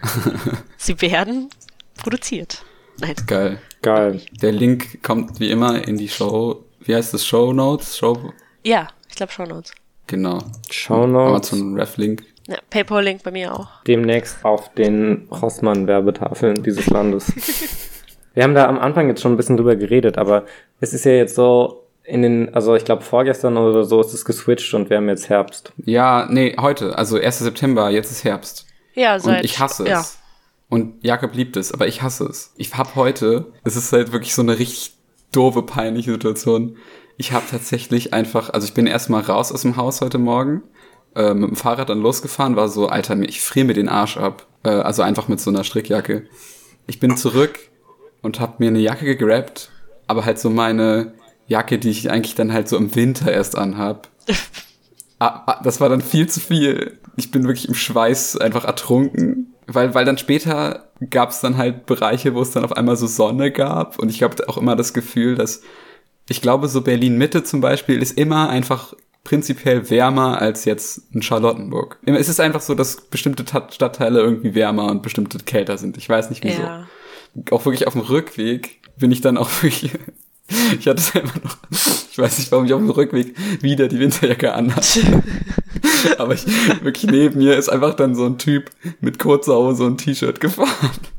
Sie 0.76 1.00
werden 1.00 1.48
produziert. 1.96 2.64
Nein. 3.00 3.16
Geil. 3.26 3.58
Geil. 3.82 4.20
Der 4.40 4.52
Link 4.52 5.02
kommt 5.02 5.40
wie 5.40 5.50
immer 5.50 5.86
in 5.88 5.96
die 5.96 6.08
Show. 6.08 6.64
Wie 6.80 6.94
heißt 6.94 7.12
das? 7.14 7.26
Show 7.26 7.52
Notes? 7.52 7.98
Show. 7.98 8.32
Ja, 8.66 8.88
ich 9.08 9.14
glaube 9.14 9.30
schon 9.30 9.52
uns. 9.52 9.70
Genau. 10.08 10.42
Shownotes. 10.70 11.52
Amazon 11.52 11.78
Ref 11.78 11.96
Link. 11.98 12.24
Ja, 12.48 12.56
Paypal-Link 12.68 13.22
bei 13.22 13.30
mir 13.30 13.54
auch. 13.54 13.68
demnächst 13.86 14.44
auf 14.44 14.74
den 14.74 15.28
Rossmann-Werbetafeln 15.30 16.64
dieses 16.64 16.88
Landes. 16.88 17.32
Wir 18.34 18.42
haben 18.42 18.56
da 18.56 18.66
am 18.66 18.80
Anfang 18.80 19.06
jetzt 19.06 19.22
schon 19.22 19.34
ein 19.34 19.36
bisschen 19.36 19.56
drüber 19.56 19.76
geredet, 19.76 20.18
aber 20.18 20.46
es 20.80 20.92
ist 20.92 21.04
ja 21.04 21.12
jetzt 21.12 21.36
so 21.36 21.84
in 22.02 22.22
den, 22.22 22.54
also 22.54 22.74
ich 22.74 22.84
glaube 22.84 23.02
vorgestern 23.02 23.56
oder 23.56 23.84
so 23.84 24.00
ist 24.00 24.12
es 24.12 24.24
geswitcht 24.24 24.74
und 24.74 24.90
wir 24.90 24.96
haben 24.96 25.08
jetzt 25.08 25.28
Herbst. 25.28 25.72
Ja, 25.84 26.26
nee, 26.28 26.56
heute. 26.60 26.98
Also 26.98 27.18
1. 27.18 27.38
September, 27.38 27.88
jetzt 27.90 28.10
ist 28.10 28.24
Herbst. 28.24 28.66
Ja, 28.94 29.20
seit. 29.20 29.38
Und 29.38 29.44
ich 29.44 29.60
hasse 29.60 29.88
ja. 29.88 30.00
es. 30.00 30.18
Und 30.68 31.04
Jakob 31.04 31.34
liebt 31.34 31.56
es, 31.56 31.72
aber 31.72 31.86
ich 31.86 32.02
hasse 32.02 32.24
es. 32.24 32.52
Ich 32.56 32.74
hab 32.74 32.96
heute, 32.96 33.46
es 33.62 33.76
ist 33.76 33.92
halt 33.92 34.10
wirklich 34.10 34.34
so 34.34 34.42
eine 34.42 34.58
richtig 34.58 34.92
doofe, 35.30 35.62
peinliche 35.62 36.10
Situation. 36.10 36.76
Ich 37.18 37.32
habe 37.32 37.46
tatsächlich 37.50 38.12
einfach, 38.12 38.50
also 38.50 38.66
ich 38.66 38.74
bin 38.74 38.86
erstmal 38.86 39.22
raus 39.22 39.50
aus 39.52 39.62
dem 39.62 39.76
Haus 39.76 40.00
heute 40.00 40.18
Morgen, 40.18 40.62
äh, 41.14 41.32
mit 41.32 41.48
dem 41.48 41.56
Fahrrad 41.56 41.88
dann 41.88 42.00
losgefahren, 42.00 42.56
war 42.56 42.68
so, 42.68 42.88
Alter, 42.88 43.18
ich 43.20 43.40
friere 43.40 43.66
mir 43.66 43.74
den 43.74 43.88
Arsch 43.88 44.18
ab. 44.18 44.46
Äh, 44.64 44.68
also 44.68 45.02
einfach 45.02 45.28
mit 45.28 45.40
so 45.40 45.50
einer 45.50 45.64
Strickjacke. 45.64 46.26
Ich 46.86 47.00
bin 47.00 47.16
zurück 47.16 47.58
und 48.22 48.38
hab 48.38 48.60
mir 48.60 48.68
eine 48.68 48.80
Jacke 48.80 49.06
gegrabt, 49.06 49.70
aber 50.06 50.24
halt 50.24 50.38
so 50.38 50.50
meine 50.50 51.14
Jacke, 51.46 51.78
die 51.78 51.90
ich 51.90 52.10
eigentlich 52.10 52.34
dann 52.34 52.52
halt 52.52 52.68
so 52.68 52.76
im 52.76 52.94
Winter 52.94 53.32
erst 53.32 53.56
anhab. 53.56 54.08
Ah, 55.18 55.44
ah, 55.46 55.62
das 55.64 55.80
war 55.80 55.88
dann 55.88 56.02
viel 56.02 56.28
zu 56.28 56.40
viel. 56.40 56.98
Ich 57.16 57.30
bin 57.30 57.44
wirklich 57.44 57.68
im 57.68 57.74
Schweiß 57.74 58.36
einfach 58.36 58.66
ertrunken. 58.66 59.54
Weil, 59.66 59.94
weil 59.94 60.04
dann 60.04 60.18
später 60.18 60.90
gab 61.08 61.30
es 61.30 61.40
dann 61.40 61.56
halt 61.56 61.86
Bereiche, 61.86 62.34
wo 62.34 62.42
es 62.42 62.50
dann 62.50 62.66
auf 62.66 62.76
einmal 62.76 62.98
so 62.98 63.06
Sonne 63.06 63.50
gab. 63.50 63.98
Und 63.98 64.10
ich 64.10 64.22
habe 64.22 64.46
auch 64.46 64.58
immer 64.58 64.76
das 64.76 64.92
Gefühl, 64.92 65.34
dass 65.34 65.62
ich 66.28 66.40
glaube, 66.42 66.68
so 66.68 66.80
Berlin-Mitte 66.80 67.44
zum 67.44 67.60
Beispiel 67.60 68.02
ist 68.02 68.18
immer 68.18 68.48
einfach 68.48 68.94
prinzipiell 69.24 69.90
wärmer 69.90 70.40
als 70.40 70.64
jetzt 70.64 71.02
in 71.12 71.22
Charlottenburg. 71.22 71.98
Es 72.04 72.28
ist 72.28 72.38
einfach 72.40 72.60
so, 72.60 72.74
dass 72.74 73.00
bestimmte 73.00 73.44
Ta- 73.44 73.68
Stadtteile 73.72 74.20
irgendwie 74.20 74.54
wärmer 74.54 74.90
und 74.90 75.02
bestimmte 75.02 75.38
kälter 75.38 75.78
sind. 75.78 75.96
Ich 75.96 76.08
weiß 76.08 76.30
nicht 76.30 76.44
wieso. 76.44 76.62
Ja. 76.62 76.86
Auch 77.50 77.64
wirklich 77.64 77.86
auf 77.86 77.92
dem 77.94 78.02
Rückweg 78.02 78.80
bin 78.98 79.10
ich 79.10 79.20
dann 79.20 79.36
auch 79.36 79.50
wirklich. 79.62 79.90
Ich 80.78 80.86
hatte 80.86 81.00
es 81.00 81.10
immer 81.10 81.32
noch. 81.42 81.56
Ich 81.72 82.16
weiß 82.16 82.38
nicht, 82.38 82.52
warum 82.52 82.66
ich 82.66 82.72
auf 82.72 82.80
dem 82.80 82.90
Rückweg 82.90 83.34
wieder 83.62 83.88
die 83.88 83.98
Winterjacke 83.98 84.54
anhatte. 84.54 85.00
Aber 86.18 86.34
ich, 86.34 86.46
wirklich 86.84 87.10
neben 87.10 87.38
mir 87.38 87.56
ist 87.56 87.68
einfach 87.68 87.94
dann 87.94 88.14
so 88.14 88.24
ein 88.26 88.38
Typ 88.38 88.70
mit 89.00 89.18
kurzer 89.18 89.56
Hose 89.56 89.84
und 89.84 89.98
T-Shirt 89.98 90.38
gefahren. 90.40 90.68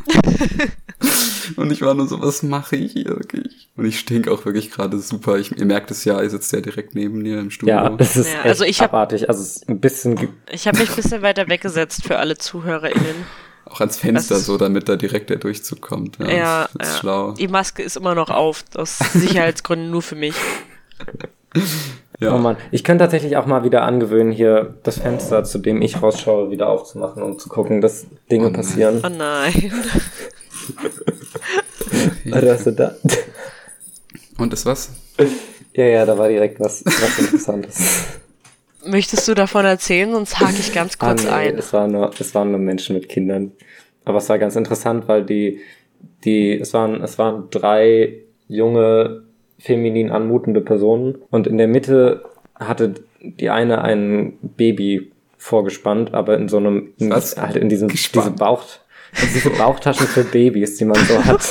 Und 1.57 1.71
ich 1.71 1.81
war 1.81 1.93
nur 1.93 2.07
so, 2.07 2.21
was 2.21 2.43
mache 2.43 2.75
ich 2.75 2.93
hier 2.93 3.05
wirklich? 3.07 3.67
Und 3.75 3.85
ich 3.85 3.99
stink 3.99 4.27
auch 4.27 4.45
wirklich 4.45 4.71
gerade 4.71 4.97
super. 4.99 5.37
Ich, 5.37 5.57
ihr 5.57 5.65
merkt 5.65 5.91
es 5.91 6.05
ja, 6.05 6.21
ihr 6.21 6.29
sitzt 6.29 6.51
ja 6.53 6.61
direkt 6.61 6.95
neben 6.95 7.21
mir 7.21 7.39
im 7.39 7.49
Studio. 7.51 7.75
Ja, 7.75 7.95
es 7.97 8.15
ist 8.15 8.27
Ja, 8.31 8.37
echt 8.39 8.45
also 8.45 8.63
ich 8.63 8.79
hab- 8.81 8.93
abartig. 8.93 9.27
Also 9.29 9.41
es 9.41 9.57
ist 9.57 9.69
ein 9.69 9.79
bisschen, 9.79 10.29
Ich 10.51 10.67
habe 10.67 10.77
mich 10.79 10.89
ein 10.89 10.95
bisschen 10.95 11.21
weiter 11.21 11.47
weggesetzt 11.49 12.03
für 12.05 12.17
alle 12.19 12.37
ZuhörerInnen. 12.37 13.25
auch 13.65 13.79
ans 13.81 13.97
Fenster 13.97 14.35
Das- 14.35 14.45
so, 14.45 14.57
damit 14.57 14.87
da 14.87 14.95
direkt 14.95 15.29
der 15.29 15.37
Durchzug 15.37 15.81
kommt. 15.81 16.17
Ja, 16.19 16.29
Ja, 16.31 16.69
das 16.77 16.87
ist 16.87 16.93
ja. 16.95 16.99
schlau. 16.99 17.31
Die 17.33 17.47
Maske 17.47 17.83
ist 17.83 17.97
immer 17.97 18.15
noch 18.15 18.29
auf, 18.29 18.63
aus 18.75 18.99
Sicherheitsgründen 19.13 19.89
nur 19.91 20.01
für 20.01 20.15
mich. 20.15 20.35
Ja. 22.19 22.33
oh 22.33 22.39
Mann. 22.39 22.57
Ich 22.71 22.83
könnte 22.83 23.03
tatsächlich 23.03 23.37
auch 23.37 23.45
mal 23.45 23.63
wieder 23.63 23.83
angewöhnen, 23.83 24.31
hier 24.31 24.73
das 24.81 24.97
Fenster, 24.97 25.43
zu 25.43 25.59
dem 25.59 25.83
ich 25.83 26.01
rausschaue, 26.01 26.49
wieder 26.49 26.67
aufzumachen, 26.67 27.21
um 27.21 27.37
zu 27.37 27.47
gucken, 27.47 27.79
dass 27.79 28.07
Dinge 28.31 28.47
Oh 28.47 28.51
passieren. 28.53 29.01
Oh 29.05 29.09
nein. 29.09 29.71
Alter, 32.31 32.53
hast 32.53 32.65
du 32.67 32.71
da? 32.71 32.95
Und 34.37 34.53
ist 34.53 34.65
was? 34.65 34.91
Ja, 35.73 35.85
ja, 35.85 36.05
da 36.05 36.17
war 36.17 36.29
direkt 36.29 36.59
was, 36.59 36.83
was 36.85 37.19
Interessantes. 37.19 38.19
Möchtest 38.85 39.27
du 39.27 39.33
davon 39.33 39.65
erzählen, 39.65 40.11
sonst 40.11 40.39
hake 40.39 40.59
ich 40.59 40.73
ganz 40.73 40.97
kurz 40.97 41.25
Ah, 41.25 41.39
nee, 41.39 41.49
ein. 41.49 41.57
Es, 41.57 41.73
war 41.73 41.87
nur, 41.87 42.11
es 42.19 42.33
waren 42.35 42.51
nur 42.51 42.59
Menschen 42.59 42.95
mit 42.95 43.09
Kindern. 43.09 43.51
Aber 44.05 44.19
es 44.19 44.29
war 44.29 44.39
ganz 44.39 44.55
interessant, 44.55 45.07
weil 45.07 45.25
die, 45.25 45.59
die, 46.23 46.57
es 46.59 46.73
waren, 46.73 47.03
es 47.03 47.17
waren 47.17 47.49
drei 47.49 48.13
junge, 48.47 49.23
feminin 49.59 50.11
anmutende 50.11 50.61
Personen 50.61 51.17
und 51.31 51.47
in 51.47 51.57
der 51.57 51.67
Mitte 51.67 52.23
hatte 52.55 52.93
die 53.21 53.49
eine 53.49 53.81
ein 53.81 54.37
Baby 54.41 55.11
vorgespannt, 55.37 56.13
aber 56.13 56.37
in 56.37 56.47
so 56.47 56.57
einem, 56.57 56.93
in, 56.97 57.09
Was? 57.09 57.37
halt 57.37 57.55
in 57.55 57.67
diesem, 57.69 57.89
diese 57.89 58.11
Gespannt? 58.11 58.37
Bauch, 58.37 58.63
also 59.19 59.33
diese 59.33 59.49
Bauchtaschen 59.49 60.07
für 60.07 60.23
Babys, 60.23 60.77
die 60.77 60.85
man 60.85 60.97
so 61.05 61.23
hat, 61.25 61.41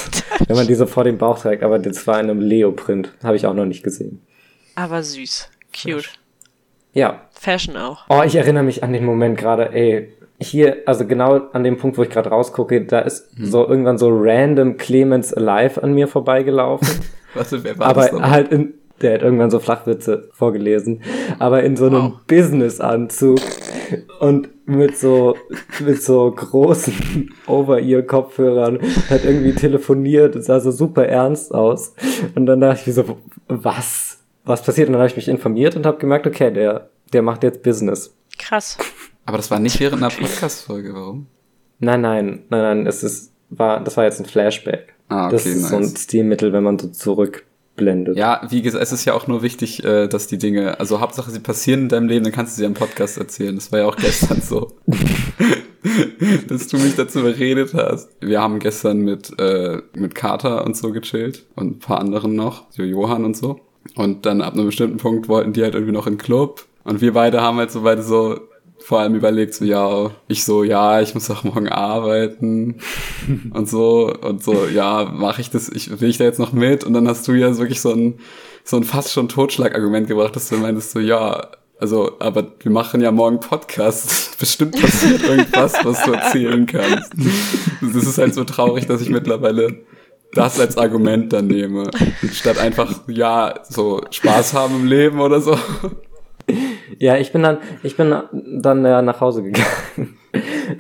wenn 0.47 0.57
man 0.57 0.67
diese 0.67 0.87
vor 0.87 1.05
dem 1.05 1.19
Bauch 1.19 1.39
trägt, 1.39 1.63
aber 1.63 1.79
das 1.79 2.07
war 2.07 2.21
in 2.21 2.31
einem 2.31 2.41
Leoprint, 2.41 3.13
habe 3.23 3.37
ich 3.37 3.47
auch 3.47 3.55
noch 3.55 3.65
nicht 3.65 3.83
gesehen. 3.83 4.23
Aber 4.75 5.03
süß. 5.03 5.51
Cute. 5.73 6.11
Ja, 6.93 7.23
Fashion 7.33 7.77
auch. 7.77 8.05
Oh, 8.09 8.23
ich 8.25 8.37
erinnere 8.37 8.63
mich 8.63 8.83
an 8.83 8.93
den 8.93 9.05
Moment 9.05 9.37
gerade, 9.37 9.73
ey. 9.73 10.13
Hier, 10.39 10.83
also 10.85 11.07
genau 11.07 11.49
an 11.53 11.65
dem 11.65 11.79
Punkt, 11.79 11.97
wo 11.97 12.03
ich 12.03 12.11
gerade 12.11 12.29
rausgucke, 12.29 12.85
da 12.85 13.01
ist 13.01 13.31
so 13.39 13.67
irgendwann 13.67 13.97
so 13.97 14.11
random 14.11 14.77
Clemens 14.77 15.33
Alive 15.33 15.83
an 15.83 15.95
mir 15.95 16.09
vorbeigelaufen. 16.09 16.89
Warte, 17.35 17.65
wer 17.65 17.79
war 17.79 17.87
aber 17.89 18.03
das 18.03 18.13
nochmal? 18.13 18.31
halt 18.31 18.53
in, 18.53 18.75
der 19.01 19.15
hat 19.15 19.23
irgendwann 19.23 19.51
so 19.51 19.59
Flachwitze 19.61 20.29
vorgelesen, 20.33 21.03
aber 21.39 21.63
in 21.63 21.77
so 21.77 21.87
einem 21.87 22.15
Business-Anzug 22.27 23.41
und 24.21 24.49
mit 24.67 24.97
so, 24.97 25.37
mit 25.85 26.03
so 26.03 26.31
großen 26.31 27.35
Over-Ear-Kopfhörern, 27.47 28.81
hat 29.11 29.25
irgendwie 29.25 29.55
telefoniert 29.55 30.37
und 30.37 30.43
sah 30.43 30.61
so 30.61 30.71
super 30.71 31.07
ernst 31.07 31.55
aus. 31.55 31.95
Und 32.35 32.47
dann 32.47 32.61
dachte 32.61 32.81
ich 32.81 32.87
mir 32.87 32.93
so, 32.93 33.19
was? 33.49 34.17
was 34.47 34.63
passiert. 34.63 34.89
Und 34.89 34.95
dann 34.95 35.01
habe 35.03 35.11
ich 35.11 35.17
mich 35.17 35.29
informiert 35.29 35.77
und 35.77 35.85
habe 35.85 35.99
gemerkt, 35.99 36.27
okay, 36.27 36.51
der, 36.51 36.89
der 37.13 37.23
macht 37.23 37.43
jetzt 37.43 37.63
Business. 37.63 38.17
Krass. 38.39 38.79
Aber 39.27 39.37
das 39.37 39.51
war 39.51 39.59
nicht 39.59 39.81
während 39.81 40.03
einer 40.03 40.11
Podcast-Folge, 40.11 40.95
warum? 40.95 41.27
Nein, 41.79 42.01
nein, 42.01 42.45
nein, 42.49 42.63
nein, 42.63 42.87
es 42.87 43.03
ist, 43.03 43.33
war, 43.51 43.83
das 43.83 43.97
war 43.97 44.05
jetzt 44.05 44.21
ein 44.21 44.27
Flashback. 44.27 44.95
Ah, 45.09 45.29
das 45.29 45.43
okay, 45.43 45.53
ist 45.53 45.69
so 45.69 45.77
ein 45.77 45.83
nice. 45.83 46.03
Stilmittel, 46.05 46.53
wenn 46.53 46.63
man 46.63 46.79
so 46.79 47.27
zurückblendet. 47.77 48.17
Ja, 48.17 48.41
wie 48.49 48.63
gesagt, 48.63 48.83
es 48.83 48.93
ist 48.93 49.05
ja 49.05 49.15
auch 49.15 49.27
nur 49.27 49.43
wichtig, 49.43 49.85
äh, 49.85 50.09
dass 50.09 50.27
die 50.27 50.39
Dinge, 50.39 50.81
also 50.81 51.01
Hauptsache 51.01 51.31
sie 51.31 51.41
passieren 51.41 51.83
in 51.83 51.89
deinem 51.89 52.09
Leben, 52.09 52.25
dann 52.25 52.33
kannst 52.33 52.57
du 52.57 52.61
sie 52.61 52.67
am 52.67 52.75
Podcast 52.75 53.19
erzählen. 53.19 53.55
Das 53.55 53.73
war 53.73 53.81
ja 53.81 53.87
auch 53.87 53.97
gestern 53.97 54.41
so. 54.41 54.73
dass 56.49 56.69
du 56.69 56.79
mich 56.79 56.97
dazu 56.97 57.21
überredet 57.21 57.75
hast. 57.75 58.11
Wir 58.21 58.41
haben 58.41 58.59
gestern 58.59 58.99
mit, 58.99 59.39
äh, 59.39 59.83
mit 59.95 60.15
Carter 60.15 60.65
und 60.65 60.77
so 60.77 60.91
gechillt 60.91 61.45
und 61.55 61.77
ein 61.77 61.79
paar 61.79 62.01
anderen 62.01 62.35
noch, 62.35 62.65
so 62.71 62.83
Johann 62.83 63.25
und 63.25 63.37
so. 63.37 63.61
Und 63.95 64.27
dann 64.27 64.43
ab 64.43 64.55
einem 64.55 64.67
bestimmten 64.67 64.97
Punkt 64.97 65.29
wollten 65.29 65.53
die 65.53 65.63
halt 65.63 65.75
irgendwie 65.75 65.93
noch 65.93 66.07
in 66.07 66.15
den 66.15 66.19
Club. 66.19 66.65
Und 66.83 67.01
wir 67.01 67.13
beide 67.13 67.41
haben 67.41 67.59
halt 67.59 67.71
so 67.71 67.83
beide 67.83 68.03
so 68.03 68.41
vor 68.79 69.01
allem 69.01 69.15
überlegt, 69.15 69.55
so, 69.55 69.65
ja, 69.65 70.11
ich 70.29 70.45
so, 70.45 70.63
ja, 70.63 71.01
ich 71.01 71.15
muss 71.15 71.31
auch 71.31 71.45
morgen 71.45 71.69
arbeiten 71.69 72.77
und 73.53 73.69
so, 73.69 74.15
und 74.15 74.43
so, 74.43 74.67
ja, 74.67 75.05
mache 75.13 75.41
ich 75.41 75.51
das, 75.51 75.69
ich, 75.69 76.01
will 76.01 76.09
ich 76.09 76.19
da 76.19 76.25
jetzt 76.25 76.39
noch 76.39 76.53
mit? 76.53 76.85
Und 76.85 76.93
dann 76.93 77.09
hast 77.09 77.27
du 77.27 77.33
ja 77.33 77.57
wirklich 77.59 77.81
so 77.81 77.93
ein, 77.93 78.21
so 78.65 78.77
ein 78.77 78.85
fast 78.85 79.13
schon 79.13 79.29
Totschlagargument 79.29 80.07
gebracht, 80.09 80.37
dass 80.37 80.49
du 80.49 80.57
meintest 80.57 80.93
so, 80.93 81.01
ja, 81.01 81.49
also, 81.79 82.13
aber 82.21 82.53
wir 82.61 82.73
machen 82.73 83.01
ja 83.03 83.13
morgen 83.13 83.41
Podcast. 83.41 84.39
Bestimmt 84.39 84.81
passiert 84.81 85.23
irgendwas, 85.23 85.75
was 85.85 86.05
du 86.05 86.13
erzählen 86.13 86.65
kannst. 86.65 87.13
Das 87.83 88.05
ist 88.05 88.19
halt 88.19 88.35
so 88.35 88.45
traurig, 88.45 88.87
dass 88.87 89.03
ich 89.03 89.11
mittlerweile 89.11 89.85
das 90.33 90.59
als 90.59 90.79
Argument 90.79 91.33
dann 91.33 91.49
nehme. 91.49 91.91
Statt 92.33 92.59
einfach, 92.59 93.03
ja, 93.09 93.61
so 93.69 94.01
Spaß 94.11 94.55
haben 94.55 94.77
im 94.77 94.87
Leben 94.87 95.21
oder 95.21 95.41
so. 95.41 95.59
Ja, 96.99 97.17
ich 97.17 97.33
bin 97.33 97.43
dann, 97.43 97.59
ich 97.83 97.97
bin 97.97 98.15
dann 98.33 98.85
ja 98.85 99.03
nach 99.03 99.21
Hause 99.21 99.43
gegangen. 99.43 99.67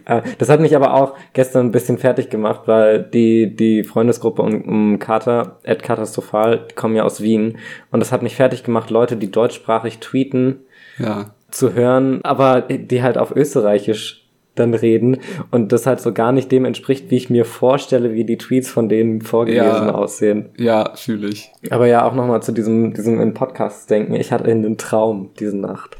Äh, 0.05 0.21
Das 0.39 0.49
hat 0.51 0.61
mich 0.61 0.77
aber 0.77 0.93
auch 0.95 1.15
gestern 1.33 1.67
ein 1.67 1.73
bisschen 1.73 1.97
fertig 1.97 2.29
gemacht, 2.29 2.63
weil 2.67 3.03
die, 3.03 3.55
die 3.57 3.85
Freundesgruppe 3.85 4.43
um, 4.43 4.61
um 4.63 4.99
Kater, 4.99 5.59
Ed 5.63 5.83
Katastrophal, 5.83 6.67
die 6.71 6.75
kommen 6.75 6.95
ja 6.97 7.05
aus 7.05 7.23
Wien. 7.23 7.57
Und 7.91 8.01
das 8.01 8.13
hat 8.13 8.23
mich 8.23 8.35
fertig 8.37 8.65
gemacht, 8.65 8.91
Leute, 8.91 9.17
die 9.17 9.31
deutschsprachig 9.31 10.01
tweeten, 10.01 10.61
Ja. 10.99 11.31
zu 11.51 11.73
hören, 11.73 12.21
aber 12.25 12.61
die 12.63 13.03
halt 13.03 13.17
auf 13.17 13.35
Österreichisch 13.35 14.26
dann 14.59 14.75
reden 14.75 15.19
und 15.51 15.73
das 15.73 15.87
halt 15.87 16.01
so 16.01 16.13
gar 16.13 16.33
nicht 16.33 16.51
dem 16.51 16.65
entspricht, 16.65 17.11
wie 17.11 17.17
ich 17.17 17.31
mir 17.31 17.45
vorstelle, 17.45 18.13
wie 18.15 18.25
die 18.25 18.39
Tweets 18.39 18.69
von 18.69 18.89
denen 18.89 19.23
vorgelesen 19.23 19.65
Ja. 19.87 19.95
aussehen. 19.95 20.51
Ja, 20.57 20.93
fühle 20.97 21.29
ich. 21.29 21.53
Aber 21.71 21.87
ja, 21.87 22.05
auch 22.05 22.15
nochmal 22.15 22.43
zu 22.43 22.53
diesem, 22.53 22.93
diesem 22.95 23.21
in 23.21 23.35
Podcast 23.35 23.89
denken. 23.91 24.15
Ich 24.15 24.33
hatte 24.33 24.51
einen 24.51 24.77
Traum 24.79 25.31
diese 25.39 25.57
Nacht. 25.57 25.97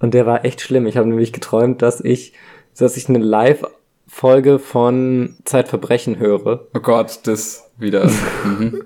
Und 0.00 0.14
der 0.14 0.26
war 0.26 0.44
echt 0.44 0.60
schlimm. 0.60 0.86
Ich 0.86 0.96
habe 0.96 1.08
nämlich 1.08 1.32
geträumt, 1.32 1.82
dass 1.82 2.00
ich, 2.00 2.32
dass 2.78 2.96
ich 2.96 3.08
eine 3.08 3.18
Live-Folge 3.18 4.58
von 4.58 5.36
Zeitverbrechen 5.44 6.18
höre. 6.18 6.66
Oh 6.74 6.80
Gott, 6.80 7.20
das 7.24 7.70
wieder. 7.78 8.08
Mhm. 8.44 8.82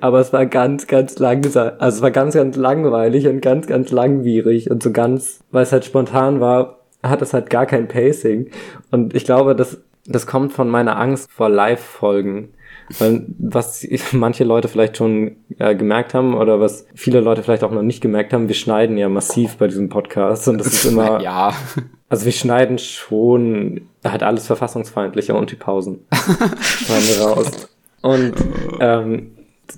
Aber 0.00 0.20
es 0.20 0.32
war 0.32 0.46
ganz, 0.46 0.86
ganz 0.86 1.18
langsam. 1.18 1.72
Also 1.78 1.96
es 1.98 2.02
war 2.02 2.10
ganz, 2.10 2.34
ganz 2.34 2.56
langweilig 2.56 3.26
und 3.26 3.42
ganz, 3.42 3.66
ganz 3.66 3.90
langwierig 3.90 4.70
und 4.70 4.82
so 4.82 4.90
ganz, 4.90 5.40
weil 5.50 5.64
es 5.64 5.72
halt 5.72 5.84
spontan 5.84 6.40
war, 6.40 6.79
hat 7.02 7.22
es 7.22 7.32
halt 7.32 7.50
gar 7.50 7.66
kein 7.66 7.88
Pacing. 7.88 8.50
Und 8.90 9.14
ich 9.14 9.24
glaube, 9.24 9.54
das, 9.54 9.78
das 10.06 10.26
kommt 10.26 10.52
von 10.52 10.68
meiner 10.68 10.98
Angst 10.98 11.30
vor 11.30 11.48
Live-Folgen. 11.48 12.50
Weil 12.98 13.24
was 13.38 13.86
manche 14.12 14.42
Leute 14.42 14.66
vielleicht 14.66 14.96
schon 14.96 15.36
äh, 15.58 15.76
gemerkt 15.76 16.12
haben 16.12 16.34
oder 16.34 16.58
was 16.58 16.86
viele 16.94 17.20
Leute 17.20 17.42
vielleicht 17.42 17.62
auch 17.62 17.70
noch 17.70 17.82
nicht 17.82 18.00
gemerkt 18.00 18.32
haben, 18.32 18.48
wir 18.48 18.54
schneiden 18.56 18.98
ja 18.98 19.08
massiv 19.08 19.56
bei 19.58 19.68
diesem 19.68 19.88
Podcast 19.88 20.48
und 20.48 20.58
das 20.58 20.66
ist 20.66 20.86
immer, 20.86 21.20
ja. 21.22 21.52
also 22.08 22.24
wir 22.24 22.32
schneiden 22.32 22.78
schon 22.78 23.82
halt 24.04 24.24
alles 24.24 24.46
verfassungsfeindlicher 24.48 25.36
und 25.36 25.52
die 25.52 25.56
Pausen 25.56 26.00
schneiden 26.12 27.08
wir 27.08 27.20
raus. 27.26 27.68
Und 28.02 28.34
ähm, 28.80 29.32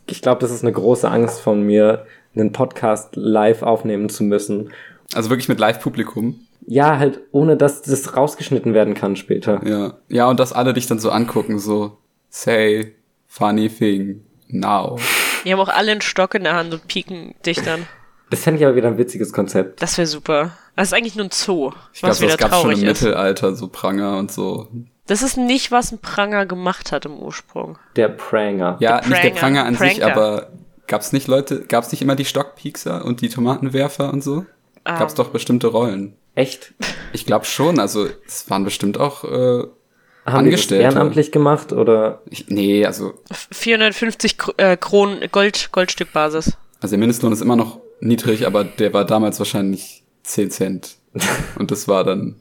ich 0.07 0.23
glaube, 0.23 0.41
das 0.41 0.51
ist 0.51 0.63
eine 0.63 0.73
große 0.73 1.09
Angst 1.09 1.41
von 1.41 1.63
mir, 1.63 2.07
einen 2.35 2.53
Podcast 2.53 3.15
live 3.15 3.63
aufnehmen 3.63 4.09
zu 4.09 4.25
müssen. 4.25 4.71
Also 5.13 5.29
wirklich 5.29 5.49
mit 5.49 5.61
Live-Publikum. 5.61 6.47
Ja, 6.67 6.99
halt 6.99 7.21
ohne 7.33 7.57
dass 7.57 7.83
das 7.83 8.17
rausgeschnitten 8.17 8.73
werden 8.75 8.95
kann 8.95 9.17
später. 9.17 9.61
Ja. 9.67 9.95
Ja, 10.09 10.29
und 10.29 10.39
dass 10.41 10.53
alle 10.53 10.73
dich 10.73 10.87
dann 10.87 10.99
so 10.99 11.11
angucken, 11.11 11.59
so, 11.59 11.99
say 12.31 12.95
funny 13.27 13.69
thing 13.69 14.25
now. 14.49 14.99
Die 15.45 15.53
haben 15.53 15.61
auch 15.61 15.69
alle 15.69 15.93
einen 15.93 16.01
Stock 16.03 16.35
in 16.35 16.45
der 16.45 16.55
Hand 16.55 16.73
und 16.73 16.87
pieken 16.87 17.35
dich 17.45 17.61
dann. 17.63 17.87
Das 18.31 18.41
fände 18.45 18.61
ich 18.61 18.67
aber 18.67 18.77
wieder 18.77 18.89
ein 18.89 18.97
witziges 18.99 19.33
Konzept. 19.33 19.83
Das 19.83 19.99
wäre 19.99 20.07
super. 20.07 20.53
Das 20.77 20.89
ist 20.89 20.95
eigentlich 20.95 21.17
nur 21.17 21.27
ein 21.27 21.31
Zoo, 21.31 21.73
Ich 21.93 22.01
glaube, 22.01 22.15
das 22.15 22.21
gab's 22.39 22.41
schon 22.41 22.51
traurig 22.63 22.83
im 22.83 22.89
ist. 22.89 23.03
Mittelalter, 23.03 23.55
so 23.55 23.69
Pranger 23.69 24.17
und 24.19 24.33
so. 24.33 24.69
Das 25.07 25.21
ist 25.23 25.37
nicht, 25.37 25.71
was 25.73 25.93
ein 25.93 25.99
Pranger 25.99 26.47
gemacht 26.47 26.93
hat 26.93 27.05
im 27.05 27.19
Ursprung. 27.19 27.77
Der 27.97 28.09
Pranger. 28.09 28.77
Ja, 28.81 29.01
Der 29.01 29.09
nicht 29.11 29.25
der 29.25 29.31
Pranger. 29.31 29.41
Pranger 29.41 29.65
an 29.67 29.75
sich, 29.77 30.01
Pranker. 30.01 30.13
aber 30.17 30.47
gab's 30.87 31.13
nicht 31.13 31.27
Leute, 31.27 31.63
gab's 31.67 31.91
nicht 31.93 32.01
immer 32.01 32.15
die 32.17 32.25
Stockpiekser 32.25 33.05
und 33.05 33.21
die 33.21 33.29
Tomatenwerfer 33.29 34.13
und 34.13 34.23
so? 34.23 34.47
Gab's 34.85 35.13
Ähm. 35.15 35.17
doch 35.17 35.29
bestimmte 35.31 35.67
Rollen. 35.67 36.15
Echt? 36.35 36.75
Ich 37.13 37.27
glaube 37.27 37.45
schon, 37.45 37.79
also 37.79 38.07
es 38.27 38.49
waren 38.49 38.65
bestimmt 38.65 38.99
auch, 38.99 39.25
äh, 39.25 39.29
Haben 39.29 39.65
die 39.65 40.25
das 40.25 40.35
Angestellte. 40.35 40.83
ehrenamtlich 40.85 41.31
gemacht 41.33 41.73
oder? 41.73 42.23
ich, 42.31 42.49
nee, 42.49 42.87
also, 42.87 43.13
450 43.51 44.37
Kr- 44.39 44.55
äh, 44.59 44.77
Kronen 44.77 45.19
Gold, 45.31 45.71
Goldstück 45.73 46.13
Basis. 46.13 46.57
also 46.81 46.93
der 46.93 46.99
Mindestlohn 46.99 47.33
ist 47.33 47.43
immer 47.43 47.57
noch 47.57 47.81
niedrig, 48.01 48.47
aber 48.47 48.65
der 48.65 48.93
war 48.95 49.05
damals 49.05 49.39
wahrscheinlich 49.39 50.05
10 50.25 50.51
Cent. 50.51 50.97
Und 51.59 51.71
das 51.71 51.87
war 51.89 52.05
dann, 52.05 52.37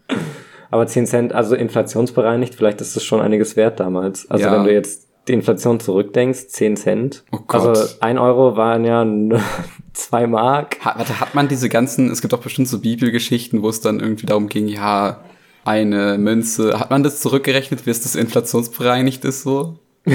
Aber 0.69 0.87
10 0.87 1.05
Cent, 1.05 1.33
also 1.33 1.55
inflationsbereinigt, 1.55 2.55
vielleicht 2.55 2.79
ist 2.79 2.95
das 2.95 3.03
schon 3.03 3.19
einiges 3.19 3.55
wert 3.57 3.79
damals. 3.81 4.29
Also 4.31 4.45
Ja. 4.45 4.53
wenn 4.53 4.63
du 4.63 4.71
jetzt 4.73 5.07
die 5.27 5.33
Inflation 5.33 5.79
zurückdenkst, 5.81 6.47
10 6.47 6.77
Cent. 6.77 7.23
Oh 7.31 7.39
Gott. 7.45 7.67
Also 7.67 7.95
ein 7.99 8.17
Euro 8.17 8.55
waren 8.55 8.85
ja 8.85 9.03
zwei 9.93 10.27
Mark. 10.27 10.79
hat, 10.81 10.97
warte, 10.97 11.19
hat 11.19 11.35
man 11.35 11.47
diese 11.47 11.69
ganzen, 11.69 12.09
es 12.09 12.21
gibt 12.21 12.33
doch 12.33 12.41
bestimmt 12.41 12.67
so 12.67 12.79
Bibelgeschichten, 12.79 13.61
wo 13.61 13.69
es 13.69 13.81
dann 13.81 13.99
irgendwie 13.99 14.25
darum 14.25 14.47
ging, 14.47 14.67
ja, 14.67 15.23
eine 15.63 16.17
Münze, 16.17 16.79
hat 16.79 16.89
man 16.89 17.03
das 17.03 17.21
zurückgerechnet, 17.21 17.85
wie 17.85 17.91
es 17.91 18.01
das 18.01 18.15
inflationsbereinigt 18.15 19.23
ist 19.25 19.43
so? 19.43 19.77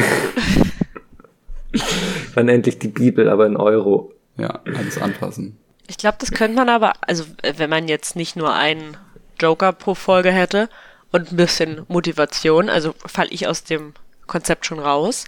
Dann 2.34 2.48
endlich 2.48 2.78
die 2.78 2.88
Bibel, 2.88 3.28
aber 3.28 3.46
in 3.46 3.56
Euro. 3.56 4.12
Ja, 4.36 4.60
alles 4.64 4.98
anpassen. 4.98 5.56
Ich 5.88 5.98
glaube, 5.98 6.16
das 6.20 6.32
könnte 6.32 6.56
man 6.56 6.68
aber, 6.68 6.94
also 7.02 7.24
äh, 7.42 7.54
wenn 7.56 7.70
man 7.70 7.88
jetzt 7.88 8.16
nicht 8.16 8.36
nur 8.36 8.52
einen 8.52 8.96
Joker 9.40 9.72
pro 9.72 9.94
Folge 9.94 10.30
hätte 10.32 10.68
und 11.12 11.32
ein 11.32 11.36
bisschen 11.36 11.82
Motivation, 11.88 12.68
also 12.68 12.94
falle 13.06 13.30
ich 13.30 13.46
aus 13.46 13.64
dem 13.64 13.94
Konzept 14.26 14.66
schon 14.66 14.80
raus. 14.80 15.26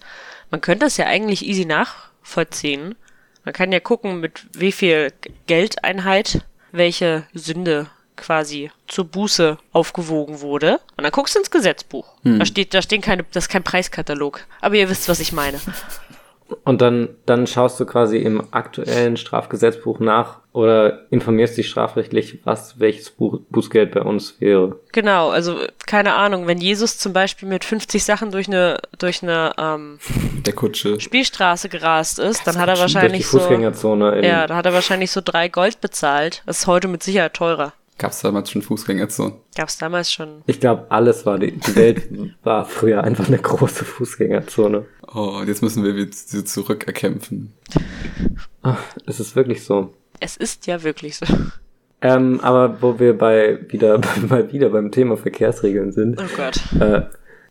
Man 0.50 0.61
könnte 0.61 0.84
das 0.87 0.96
ja 0.96 1.06
eigentlich 1.06 1.46
easy 1.46 1.64
nachvollziehen. 1.64 2.96
Man 3.48 3.54
kann 3.54 3.72
ja 3.72 3.80
gucken, 3.80 4.20
mit 4.20 4.46
wie 4.52 4.72
viel 4.72 5.11
Geldeinheit 5.46 6.44
welche 6.70 7.24
Sünde 7.32 7.87
quasi 8.14 8.70
zur 8.88 9.06
Buße 9.06 9.56
aufgewogen 9.72 10.42
wurde. 10.42 10.80
Und 10.98 11.04
dann 11.04 11.12
guckst 11.12 11.34
du 11.34 11.38
ins 11.38 11.50
Gesetzbuch. 11.50 12.12
Da 12.24 12.44
steht, 12.44 12.74
da 12.74 12.82
stehen 12.82 13.00
keine, 13.00 13.24
das 13.32 13.44
ist 13.44 13.48
kein 13.48 13.62
Preiskatalog. 13.62 14.46
Aber 14.61 14.74
ihr 14.74 14.90
wisst, 14.90 15.08
was 15.08 15.18
ich 15.20 15.32
meine. 15.32 15.58
Und 16.64 16.80
dann, 16.80 17.11
dann 17.26 17.46
schaust 17.46 17.78
du 17.78 17.87
quasi 17.87 18.18
im 18.18 18.42
aktuellen 18.52 19.16
Strafgesetzbuch 19.16 20.00
nach 20.00 20.38
oder 20.52 21.02
informierst 21.11 21.56
dich 21.56 21.68
strafrechtlich, 21.68 22.40
was 22.44 22.80
welches 22.80 23.11
Buch, 23.11 23.40
Bußgeld 23.50 23.92
bei 23.92 24.00
uns 24.00 24.40
wäre. 24.40 24.76
Genau, 24.92 25.28
also 25.28 25.56
keine 25.87 26.14
Ahnung, 26.14 26.46
wenn 26.46 26.58
Jesus 26.58 26.98
zum 26.98 27.12
Beispiel 27.12 27.48
mit 27.48 27.64
50 27.64 28.02
Sachen 28.02 28.30
durch 28.30 28.48
eine 28.48 28.78
durch 28.98 29.22
eine 29.22 29.52
ähm, 29.58 29.98
Der 30.46 30.54
Kutsche. 30.54 30.98
Spielstraße 31.00 31.68
gerast 31.68 32.18
ist, 32.18 32.46
dann 32.46 32.56
hat 32.56 32.68
er 32.68 32.76
Durch 32.76 32.87
die 32.87 32.94
wahrscheinlich 32.94 33.26
so 33.26 33.38
Fußgängerzone 33.38 34.18
in, 34.18 34.24
ja, 34.24 34.46
da 34.46 34.56
hat 34.56 34.66
er 34.66 34.72
wahrscheinlich 34.72 35.11
so 35.11 35.20
drei 35.24 35.48
Gold 35.48 35.80
bezahlt. 35.80 36.42
Das 36.46 36.61
ist 36.61 36.66
heute 36.66 36.88
mit 36.88 37.02
Sicherheit 37.02 37.34
teurer. 37.34 37.72
Gab's 37.98 38.20
damals 38.20 38.50
schon 38.50 38.62
Fußgängerzone? 38.62 39.32
Gab's 39.56 39.76
damals 39.78 40.12
schon. 40.12 40.42
Ich 40.46 40.61
glaube, 40.61 40.87
alles 40.88 41.26
war 41.26 41.38
die, 41.38 41.52
die 41.52 41.74
Welt 41.76 42.08
war 42.44 42.64
früher 42.64 43.02
einfach 43.02 43.26
eine 43.26 43.38
große 43.38 43.84
Fußgängerzone. 43.84 44.84
Oh, 45.14 45.38
und 45.40 45.48
jetzt 45.48 45.62
müssen 45.62 45.82
wir 45.82 45.96
wieder 45.96 46.12
sie 46.12 46.44
zurückerkämpfen. 46.44 47.52
Ach, 48.62 48.78
es 49.06 49.18
ist 49.18 49.34
wirklich 49.34 49.64
so. 49.64 49.92
Es 50.20 50.37
ist 50.37 50.66
ja 50.66 50.82
wirklich 50.84 51.16
so. 51.16 51.26
Ähm, 52.00 52.38
aber 52.42 52.80
wo 52.80 53.00
wir 53.00 53.18
bei 53.18 53.58
wieder 53.68 54.00
mal 54.28 54.52
wieder 54.52 54.68
beim 54.70 54.92
Thema 54.92 55.16
Verkehrsregeln 55.16 55.90
sind, 55.90 56.20
Oh 56.20 56.37
Gott. 56.37 56.61
äh, 56.80 57.02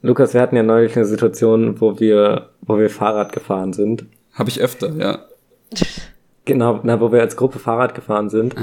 Lukas, 0.01 0.33
wir 0.33 0.39
hatten 0.41 0.55
ja 0.55 0.63
neulich 0.63 0.95
eine 0.95 1.05
Situation, 1.05 1.81
wo 1.81 1.99
wir 1.99 2.51
wo 2.61 2.77
wir 2.77 2.89
Fahrrad 2.89 3.33
gefahren 3.33 3.73
sind. 3.73 4.05
Habe 4.33 4.49
ich 4.49 4.61
öfter, 4.61 4.93
ja. 4.95 5.25
Genau, 6.47 6.79
na, 6.83 6.99
wo 6.99 7.11
wir 7.11 7.21
als 7.21 7.35
Gruppe 7.35 7.59
Fahrrad 7.59 7.93
gefahren 7.93 8.29
sind 8.29 8.55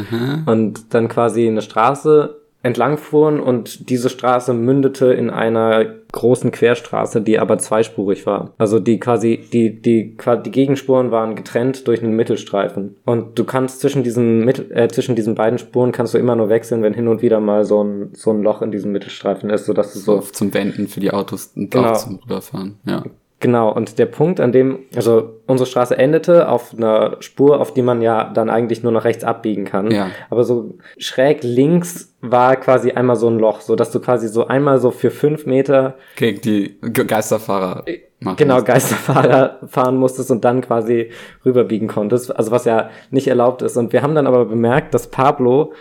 und 0.47 0.93
dann 0.95 1.09
quasi 1.09 1.47
eine 1.47 1.63
Straße 1.63 2.41
entlang 2.65 2.97
fuhren 2.97 3.41
und 3.41 3.91
diese 3.91 4.09
Straße 4.09 4.55
mündete 4.55 5.13
in 5.13 5.29
einer 5.29 5.85
großen 6.13 6.51
Querstraße, 6.51 7.21
die 7.21 7.39
aber 7.39 7.59
zweispurig 7.59 8.25
war. 8.25 8.55
Also 8.57 8.81
die 8.81 8.99
quasi, 8.99 9.45
die, 9.53 9.83
die, 9.83 10.17
die 10.17 10.51
Gegenspuren 10.51 11.11
waren 11.11 11.37
getrennt 11.37 11.87
durch 11.87 12.03
einen 12.03 12.17
Mittelstreifen. 12.17 12.97
Und 13.05 13.39
du 13.39 13.45
kannst 13.45 13.81
zwischen 13.81 14.03
diesen, 14.03 14.47
Mittel, 14.47 14.73
äh, 14.73 14.89
zwischen 14.89 15.15
diesen 15.15 15.35
beiden 15.35 15.59
Spuren 15.59 15.93
kannst 15.93 16.15
du 16.15 16.19
immer 16.19 16.37
nur 16.37 16.49
wechseln, 16.49 16.83
wenn 16.83 16.95
hin 16.95 17.09
und 17.09 17.21
wieder 17.21 17.39
mal 17.39 17.65
so 17.67 17.85
ein, 17.85 18.11
so 18.15 18.31
ein 18.31 18.43
Loch 18.43 18.63
in 18.63 18.71
diesem 18.71 18.93
Mittelstreifen 18.93 19.51
ist, 19.51 19.67
sodass 19.67 19.93
du 19.93 19.99
So 19.99 20.21
so 20.23 20.31
zum 20.33 20.55
Wenden 20.55 20.89
für 20.89 21.01
die 21.01 21.11
Autos 21.11 21.53
und 21.55 21.71
Genau. 21.71 21.93
zum 21.95 22.17
Rüberfahren. 22.25 22.77
Ja. 22.87 23.03
Genau, 23.45 23.71
und 23.71 23.99
der 23.99 24.07
Punkt, 24.07 24.41
an 24.41 24.53
dem, 24.53 24.79
also 24.97 25.43
unsere 25.47 25.69
Straße 25.69 25.99
endete 25.99 26.49
auf 26.49 26.73
einer 26.75 27.19
Spur, 27.21 27.61
auf 27.61 27.75
die 27.75 27.83
man 27.83 28.01
ja 28.01 28.31
dann 28.33 28.49
eigentlich 28.49 28.83
nur 28.83 28.91
nach 28.91 29.05
rechts 29.05 29.23
abbiegen 29.23 29.67
kann. 29.67 29.91
Ja. 29.91 30.13
Aber 30.31 30.45
so 30.45 30.79
schräg 30.97 31.43
links 31.43 32.17
war 32.23 32.57
quasi 32.57 32.93
einmal 32.93 33.17
so 33.17 33.29
ein 33.29 33.39
Loch, 33.39 33.61
so 33.61 33.77
dass 33.77 33.91
du 33.91 34.01
quasi 34.01 34.29
so 34.29 34.47
einmal 34.47 34.79
so 34.79 34.91
für 34.91 35.11
fünf 35.11 35.45
Meter 35.45 35.97
Gegen 36.17 36.41
die 36.41 36.79
Ge 36.81 37.05
Geisterfahrer 37.05 37.85
machen. 38.21 38.37
genau 38.39 38.63
Geisterfahrer 38.63 39.59
fahren 39.67 39.99
musstest 39.99 40.31
und 40.31 40.43
dann 40.43 40.63
quasi 40.63 41.11
rüberbiegen 41.45 41.87
konntest. 41.87 42.35
Also 42.35 42.51
was 42.51 42.65
ja 42.65 42.89
nicht 43.11 43.29
erlaubt 43.29 43.61
ist. 43.61 43.77
Und 43.77 43.93
wir 43.93 44.01
haben 44.01 44.15
dann 44.15 44.27
aber 44.27 44.47
bemerkt, 44.47 44.95
dass 44.95 45.09
Pablo 45.09 45.75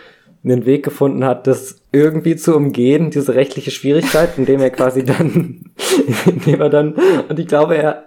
einen 0.44 0.66
Weg 0.66 0.84
gefunden 0.84 1.24
hat, 1.24 1.46
das 1.46 1.80
irgendwie 1.90 2.36
zu 2.36 2.54
umgehen, 2.54 3.10
diese 3.10 3.34
rechtliche 3.34 3.70
Schwierigkeit, 3.70 4.36
indem 4.36 4.60
er 4.60 4.70
quasi 4.70 5.04
dann, 5.04 5.64
indem 6.26 6.60
er 6.60 6.68
dann, 6.68 6.94
und 7.28 7.38
ich 7.38 7.46
glaube, 7.46 7.76
er, 7.76 8.04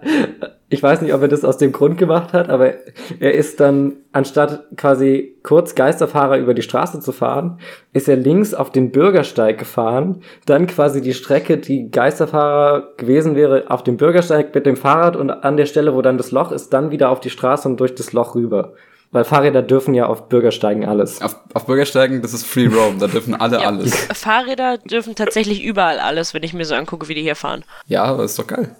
ich 0.68 0.82
weiß 0.82 1.00
nicht, 1.00 1.14
ob 1.14 1.22
er 1.22 1.28
das 1.28 1.44
aus 1.44 1.56
dem 1.56 1.72
Grund 1.72 1.98
gemacht 1.98 2.32
hat, 2.34 2.50
aber 2.50 2.74
er 3.18 3.34
ist 3.34 3.58
dann, 3.58 3.94
anstatt 4.12 4.66
quasi 4.76 5.36
kurz 5.42 5.74
Geisterfahrer 5.74 6.38
über 6.38 6.54
die 6.54 6.62
Straße 6.62 7.00
zu 7.00 7.10
fahren, 7.10 7.58
ist 7.92 8.08
er 8.08 8.16
links 8.16 8.54
auf 8.54 8.70
den 8.70 8.92
Bürgersteig 8.92 9.58
gefahren, 9.58 10.22
dann 10.46 10.66
quasi 10.66 11.00
die 11.00 11.14
Strecke, 11.14 11.56
die 11.56 11.90
Geisterfahrer 11.90 12.94
gewesen 12.98 13.34
wäre, 13.34 13.64
auf 13.68 13.82
dem 13.82 13.96
Bürgersteig 13.96 14.54
mit 14.54 14.66
dem 14.66 14.76
Fahrrad 14.76 15.16
und 15.16 15.30
an 15.30 15.56
der 15.56 15.66
Stelle, 15.66 15.94
wo 15.94 16.02
dann 16.02 16.18
das 16.18 16.30
Loch 16.30 16.52
ist, 16.52 16.72
dann 16.72 16.90
wieder 16.90 17.08
auf 17.08 17.20
die 17.20 17.30
Straße 17.30 17.66
und 17.66 17.80
durch 17.80 17.94
das 17.94 18.12
Loch 18.12 18.34
rüber. 18.34 18.74
Weil 19.10 19.24
Fahrräder 19.24 19.62
dürfen 19.62 19.94
ja 19.94 20.06
auf 20.06 20.28
Bürgersteigen 20.28 20.84
alles. 20.84 21.22
Auf, 21.22 21.36
auf 21.54 21.64
Bürgersteigen, 21.64 22.20
das 22.20 22.34
ist 22.34 22.44
Free 22.44 22.66
Roam, 22.66 22.98
da 22.98 23.06
dürfen 23.06 23.34
alle 23.34 23.58
Ja, 23.62 23.68
alles. 23.68 23.94
Fahrräder 24.12 24.76
dürfen 24.78 25.14
tatsächlich 25.14 25.62
überall 25.62 25.98
alles, 25.98 26.34
wenn 26.34 26.42
ich 26.42 26.52
mir 26.52 26.66
so 26.66 26.74
angucke, 26.74 27.08
wie 27.08 27.14
die 27.14 27.22
hier 27.22 27.36
fahren. 27.36 27.64
Ja, 27.86 28.04
aber 28.04 28.24
ist 28.24 28.38
doch 28.38 28.46
geil. 28.46 28.76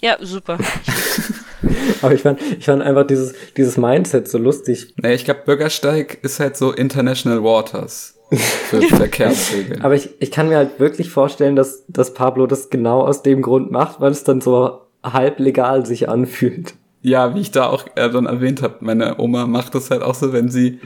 Ja, 0.00 0.16
super. 0.20 0.58
Aber 2.02 2.12
ich 2.12 2.20
fand, 2.20 2.38
ich 2.58 2.66
fand 2.66 2.82
einfach 2.82 3.06
dieses, 3.06 3.34
dieses 3.56 3.78
Mindset 3.78 4.28
so 4.28 4.36
lustig. 4.36 4.92
Nee, 5.00 5.14
ich 5.14 5.24
glaube, 5.24 5.40
Bürgersteig 5.46 6.18
ist 6.22 6.40
halt 6.40 6.58
so 6.58 6.72
International 6.72 7.42
Waters 7.42 8.14
für 8.30 8.82
Verkehrsregeln. 8.82 9.82
Aber 9.82 9.94
ich, 9.94 10.10
ich 10.18 10.30
kann 10.30 10.50
mir 10.50 10.58
halt 10.58 10.78
wirklich 10.78 11.08
vorstellen, 11.08 11.56
dass, 11.56 11.84
dass 11.88 12.12
Pablo 12.12 12.46
das 12.46 12.68
genau 12.68 13.00
aus 13.00 13.22
dem 13.22 13.40
Grund 13.40 13.70
macht, 13.70 14.00
weil 14.00 14.12
es 14.12 14.24
dann 14.24 14.42
so 14.42 14.82
halb 15.02 15.38
legal 15.38 15.86
sich 15.86 16.08
anfühlt. 16.08 16.74
Ja, 17.04 17.34
wie 17.34 17.40
ich 17.40 17.50
da 17.50 17.66
auch 17.66 17.86
äh, 17.96 18.08
dann 18.08 18.24
erwähnt 18.24 18.62
habe, 18.62 18.76
meine 18.80 19.20
Oma 19.20 19.46
macht 19.46 19.74
das 19.74 19.90
halt 19.90 20.00
auch 20.02 20.14
so, 20.14 20.32
wenn 20.32 20.48
sie 20.48 20.80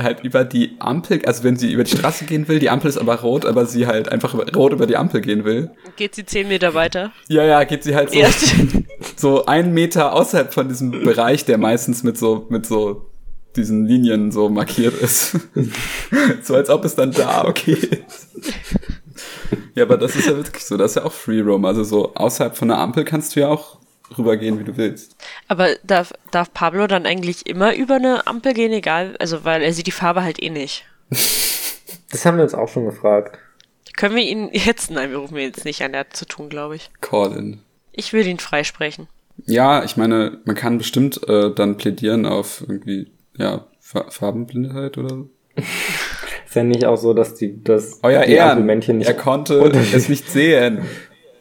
halt 0.00 0.22
über 0.22 0.44
die 0.44 0.76
Ampel, 0.78 1.20
also 1.26 1.42
wenn 1.42 1.56
sie 1.56 1.72
über 1.72 1.82
die 1.82 1.96
Straße 1.96 2.26
gehen 2.26 2.46
will, 2.46 2.60
die 2.60 2.70
Ampel 2.70 2.88
ist 2.88 2.96
aber 2.96 3.20
rot, 3.20 3.44
aber 3.44 3.66
sie 3.66 3.88
halt 3.88 4.08
einfach 4.08 4.34
rot 4.54 4.72
über 4.72 4.86
die 4.86 4.96
Ampel 4.96 5.20
gehen 5.20 5.44
will. 5.44 5.72
Geht 5.96 6.14
sie 6.14 6.24
zehn 6.24 6.46
Meter 6.46 6.74
weiter? 6.74 7.10
Ja, 7.26 7.42
ja, 7.42 7.64
geht 7.64 7.82
sie 7.82 7.96
halt 7.96 8.12
so, 8.12 8.18
Ja. 8.20 8.28
so 9.16 9.46
einen 9.46 9.74
Meter 9.74 10.12
außerhalb 10.12 10.54
von 10.54 10.68
diesem 10.68 10.92
Bereich, 10.92 11.44
der 11.44 11.58
meistens 11.58 12.04
mit 12.04 12.16
so, 12.18 12.46
mit 12.50 12.66
so 12.66 13.10
diesen 13.56 13.84
Linien 13.84 14.30
so 14.30 14.48
markiert 14.48 14.94
ist. 14.94 15.36
so 16.42 16.54
als 16.54 16.70
ob 16.70 16.84
es 16.84 16.94
dann 16.94 17.10
da 17.10 17.44
okay 17.44 17.72
ist. 18.06 18.28
Ja, 19.74 19.82
aber 19.82 19.96
das 19.96 20.14
ist 20.14 20.26
ja 20.28 20.36
wirklich 20.36 20.64
so, 20.64 20.76
das 20.76 20.92
ist 20.92 20.94
ja 20.96 21.04
auch 21.04 21.12
Free 21.12 21.40
Roam. 21.40 21.64
Also 21.64 21.82
so 21.82 22.14
außerhalb 22.14 22.56
von 22.56 22.68
der 22.68 22.78
Ampel 22.78 23.04
kannst 23.04 23.34
du 23.34 23.40
ja 23.40 23.48
auch 23.48 23.78
rübergehen, 24.16 24.58
wie 24.58 24.64
du 24.64 24.76
willst. 24.76 25.16
Aber 25.48 25.68
darf, 25.84 26.12
darf 26.30 26.52
Pablo 26.52 26.86
dann 26.86 27.06
eigentlich 27.06 27.46
immer 27.46 27.74
über 27.74 27.96
eine 27.96 28.26
Ampel 28.26 28.54
gehen, 28.54 28.72
egal? 28.72 29.16
Also, 29.18 29.44
weil 29.44 29.62
er 29.62 29.72
sieht 29.72 29.86
die 29.86 29.92
Farbe 29.92 30.22
halt 30.22 30.42
eh 30.42 30.50
nicht. 30.50 30.84
Das 32.10 32.24
haben 32.24 32.36
wir 32.36 32.44
uns 32.44 32.54
auch 32.54 32.68
schon 32.68 32.84
gefragt. 32.84 33.40
Können 33.96 34.14
wir 34.14 34.22
ihn 34.22 34.48
jetzt, 34.52 34.88
nein, 34.92 35.10
wir 35.10 35.18
rufen 35.18 35.36
ihn 35.36 35.46
jetzt 35.46 35.64
nicht 35.64 35.82
an, 35.82 35.94
er 35.94 36.00
hat 36.00 36.16
zu 36.16 36.26
tun, 36.26 36.48
glaube 36.48 36.76
ich. 36.76 36.90
Call 37.00 37.36
in. 37.36 37.60
Ich 37.90 38.12
will 38.12 38.24
ihn 38.24 38.38
freisprechen. 38.38 39.08
Ja, 39.46 39.82
ich 39.82 39.96
meine, 39.96 40.38
man 40.44 40.54
kann 40.54 40.78
bestimmt 40.78 41.28
äh, 41.28 41.52
dann 41.52 41.76
plädieren 41.76 42.24
auf 42.24 42.64
irgendwie, 42.68 43.10
ja, 43.36 43.66
Fa 43.80 44.06
Farbenblindheit 44.10 44.96
oder 44.96 45.08
so. 45.08 45.30
Ist 46.46 46.54
ja 46.54 46.62
nicht 46.62 46.84
auch 46.84 46.96
so, 46.96 47.14
dass 47.14 47.34
die, 47.34 47.62
dass 47.64 47.98
Euer 48.02 48.24
die 48.24 48.32
Ehren, 48.32 48.50
Ampelmännchen 48.50 48.98
nicht 48.98 49.08
er 49.08 49.14
konnte 49.14 49.60
es 49.92 50.08
nicht 50.08 50.30
sehen. 50.30 50.86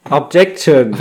Objection! 0.10 0.98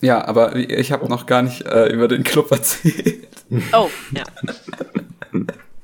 Ja, 0.00 0.26
aber 0.26 0.54
ich 0.56 0.92
habe 0.92 1.08
noch 1.08 1.26
gar 1.26 1.42
nicht 1.42 1.66
äh, 1.66 1.92
über 1.92 2.08
den 2.08 2.22
Club 2.22 2.50
erzählt. 2.52 3.26
Oh, 3.72 3.88
ja. 4.14 4.24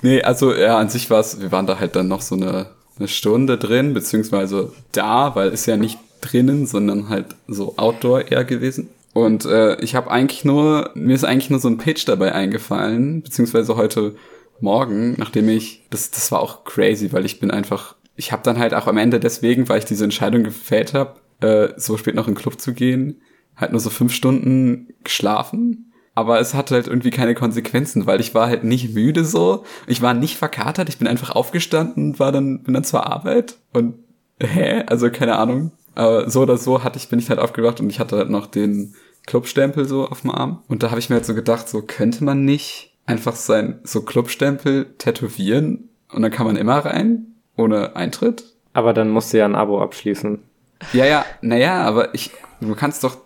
Nee, 0.02 0.22
also 0.22 0.54
ja, 0.54 0.78
an 0.78 0.88
sich 0.88 1.10
war 1.10 1.20
es, 1.20 1.40
wir 1.40 1.50
waren 1.50 1.66
da 1.66 1.80
halt 1.80 1.96
dann 1.96 2.08
noch 2.08 2.20
so 2.20 2.34
eine, 2.34 2.66
eine 2.98 3.08
Stunde 3.08 3.58
drin, 3.58 3.94
beziehungsweise 3.94 4.72
da, 4.92 5.34
weil 5.34 5.48
ist 5.50 5.66
ja 5.66 5.76
nicht 5.76 5.98
drinnen, 6.20 6.66
sondern 6.66 7.08
halt 7.08 7.34
so 7.48 7.74
Outdoor 7.76 8.30
eher 8.30 8.44
gewesen. 8.44 8.88
Und 9.14 9.44
äh, 9.46 9.80
ich 9.80 9.94
habe 9.94 10.10
eigentlich 10.10 10.44
nur, 10.44 10.90
mir 10.94 11.14
ist 11.14 11.24
eigentlich 11.24 11.50
nur 11.50 11.60
so 11.60 11.68
ein 11.68 11.78
Pitch 11.78 12.06
dabei 12.06 12.32
eingefallen, 12.32 13.22
beziehungsweise 13.22 13.76
heute 13.76 14.14
Morgen, 14.60 15.14
nachdem 15.18 15.48
ich, 15.48 15.82
das, 15.90 16.10
das 16.10 16.30
war 16.32 16.40
auch 16.40 16.64
crazy, 16.64 17.12
weil 17.12 17.24
ich 17.24 17.40
bin 17.40 17.50
einfach, 17.50 17.94
ich 18.16 18.32
habe 18.32 18.42
dann 18.42 18.58
halt 18.58 18.74
auch 18.74 18.86
am 18.86 18.98
Ende 18.98 19.20
deswegen, 19.20 19.68
weil 19.68 19.78
ich 19.78 19.84
diese 19.84 20.04
Entscheidung 20.04 20.44
gefällt 20.44 20.94
habe, 20.94 21.14
äh, 21.40 21.68
so 21.76 21.96
spät 21.96 22.14
noch 22.14 22.28
in 22.28 22.34
den 22.34 22.40
Club 22.40 22.60
zu 22.60 22.74
gehen, 22.74 23.20
halt 23.56 23.72
nur 23.72 23.80
so 23.80 23.90
fünf 23.90 24.12
Stunden 24.12 24.88
geschlafen. 25.02 25.92
Aber 26.14 26.38
es 26.38 26.54
hatte 26.54 26.76
halt 26.76 26.86
irgendwie 26.86 27.10
keine 27.10 27.34
Konsequenzen, 27.34 28.06
weil 28.06 28.20
ich 28.20 28.34
war 28.34 28.46
halt 28.46 28.62
nicht 28.62 28.94
müde 28.94 29.24
so. 29.24 29.64
Ich 29.86 30.00
war 30.00 30.14
nicht 30.14 30.36
verkatert, 30.36 30.88
ich 30.88 30.98
bin 30.98 31.08
einfach 31.08 31.30
aufgestanden 31.30 32.10
und 32.10 32.20
war 32.20 32.30
dann, 32.30 32.62
bin 32.62 32.74
dann 32.74 32.84
zur 32.84 33.06
Arbeit 33.06 33.56
und 33.72 33.96
hä? 34.40 34.84
Also 34.86 35.10
keine 35.10 35.36
Ahnung. 35.36 35.72
Aber 35.94 36.30
so 36.30 36.42
oder 36.42 36.56
so 36.56 36.84
hatte 36.84 36.98
ich, 36.98 37.08
bin 37.08 37.18
ich 37.18 37.30
halt 37.30 37.40
aufgewacht 37.40 37.80
und 37.80 37.90
ich 37.90 38.00
hatte 38.00 38.16
halt 38.16 38.30
noch 38.30 38.46
den 38.46 38.94
Clubstempel 39.26 39.86
so 39.86 40.06
auf 40.06 40.20
dem 40.20 40.30
Arm. 40.30 40.62
Und 40.68 40.82
da 40.82 40.90
habe 40.90 41.00
ich 41.00 41.08
mir 41.08 41.16
halt 41.16 41.26
so 41.26 41.34
gedacht, 41.34 41.68
so 41.68 41.82
könnte 41.82 42.24
man 42.24 42.44
nicht 42.44 42.92
einfach 43.06 43.36
sein 43.36 43.80
so 43.84 44.02
Clubstempel 44.02 44.94
tätowieren 44.98 45.88
und 46.12 46.22
dann 46.22 46.30
kann 46.30 46.46
man 46.46 46.56
immer 46.56 46.78
rein, 46.78 47.34
ohne 47.56 47.96
Eintritt? 47.96 48.44
Aber 48.72 48.92
dann 48.92 49.10
musst 49.10 49.32
du 49.32 49.38
ja 49.38 49.44
ein 49.44 49.54
Abo 49.54 49.80
abschließen. 49.80 50.40
Ja, 50.92 51.06
ja, 51.06 51.24
naja, 51.40 51.82
aber 51.82 52.14
ich, 52.14 52.30
du 52.60 52.74
kannst 52.74 53.04
doch, 53.04 53.18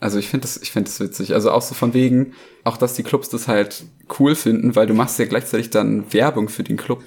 also 0.00 0.18
ich 0.18 0.28
finde 0.28 0.42
das, 0.42 0.56
ich 0.56 0.72
finde 0.72 0.90
das 0.90 1.00
witzig. 1.00 1.34
Also 1.34 1.50
auch 1.50 1.62
so 1.62 1.74
von 1.74 1.94
wegen, 1.94 2.34
auch 2.64 2.76
dass 2.76 2.94
die 2.94 3.02
Clubs 3.02 3.28
das 3.28 3.48
halt 3.48 3.84
cool 4.18 4.34
finden, 4.34 4.76
weil 4.76 4.86
du 4.86 4.94
machst 4.94 5.18
ja 5.18 5.24
gleichzeitig 5.24 5.70
dann 5.70 6.12
Werbung 6.12 6.48
für 6.48 6.62
den 6.62 6.76
Club 6.76 7.02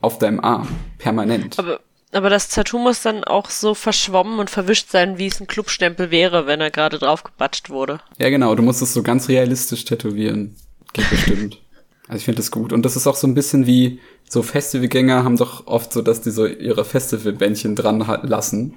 auf 0.00 0.18
deinem 0.18 0.40
Arm, 0.40 0.68
permanent. 0.98 1.58
Aber, 1.58 1.80
aber 2.12 2.30
das 2.30 2.48
Tattoo 2.48 2.78
muss 2.78 3.02
dann 3.02 3.24
auch 3.24 3.50
so 3.50 3.74
verschwommen 3.74 4.38
und 4.38 4.50
verwischt 4.50 4.90
sein, 4.90 5.18
wie 5.18 5.26
es 5.26 5.40
ein 5.40 5.46
Clubstempel 5.46 6.10
wäre, 6.10 6.46
wenn 6.46 6.60
er 6.60 6.70
gerade 6.70 6.98
drauf 6.98 7.24
gebatscht 7.24 7.70
wurde. 7.70 8.00
Ja, 8.18 8.30
genau, 8.30 8.54
du 8.54 8.62
musst 8.62 8.82
es 8.82 8.92
so 8.92 9.02
ganz 9.02 9.28
realistisch 9.28 9.84
tätowieren. 9.84 10.56
Geht 10.92 11.10
bestimmt. 11.10 11.60
Also 12.06 12.18
ich 12.18 12.24
finde 12.26 12.36
das 12.36 12.50
gut. 12.50 12.74
Und 12.74 12.82
das 12.82 12.96
ist 12.96 13.06
auch 13.06 13.16
so 13.16 13.26
ein 13.26 13.32
bisschen 13.32 13.66
wie, 13.66 13.98
so 14.28 14.42
Festivalgänger 14.42 15.24
haben 15.24 15.38
doch 15.38 15.66
oft 15.66 15.92
so, 15.92 16.02
dass 16.02 16.20
die 16.20 16.30
so 16.30 16.46
ihre 16.46 16.84
Festivalbändchen 16.84 17.76
dran 17.76 18.00
lassen. 18.22 18.74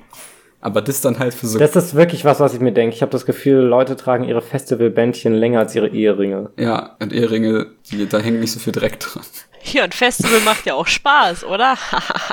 Aber 0.60 0.82
das 0.82 1.02
dann 1.02 1.20
halt 1.20 1.34
für 1.34 1.46
so, 1.48 1.60
Das 1.60 1.76
ist 1.76 1.94
wirklich 1.94 2.26
was, 2.26 2.40
was 2.40 2.54
ich 2.54 2.60
mir 2.60 2.72
denke. 2.72 2.96
Ich 2.96 3.02
habe 3.02 3.12
das 3.12 3.26
Gefühl, 3.26 3.58
Leute 3.58 3.96
tragen 3.96 4.24
ihre 4.24 4.42
Festivalbändchen 4.42 5.34
länger 5.34 5.60
als 5.60 5.76
ihre 5.76 5.88
Eheringe. 5.90 6.50
ja, 6.58 6.96
und 7.00 7.14
Eheringe, 7.14 7.68
die, 7.92 8.08
da 8.08 8.20
hängt 8.20 8.40
nicht 8.40 8.52
so 8.52 8.60
viel 8.60 8.74
Dreck 8.74 9.00
dran. 9.00 9.24
Hier, 9.60 9.84
ein 9.84 9.92
Festival 9.92 10.40
macht 10.42 10.66
ja 10.66 10.74
auch 10.74 10.88
Spaß, 10.88 11.44
oder? 11.44 11.78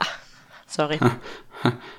Sorry. 0.66 0.98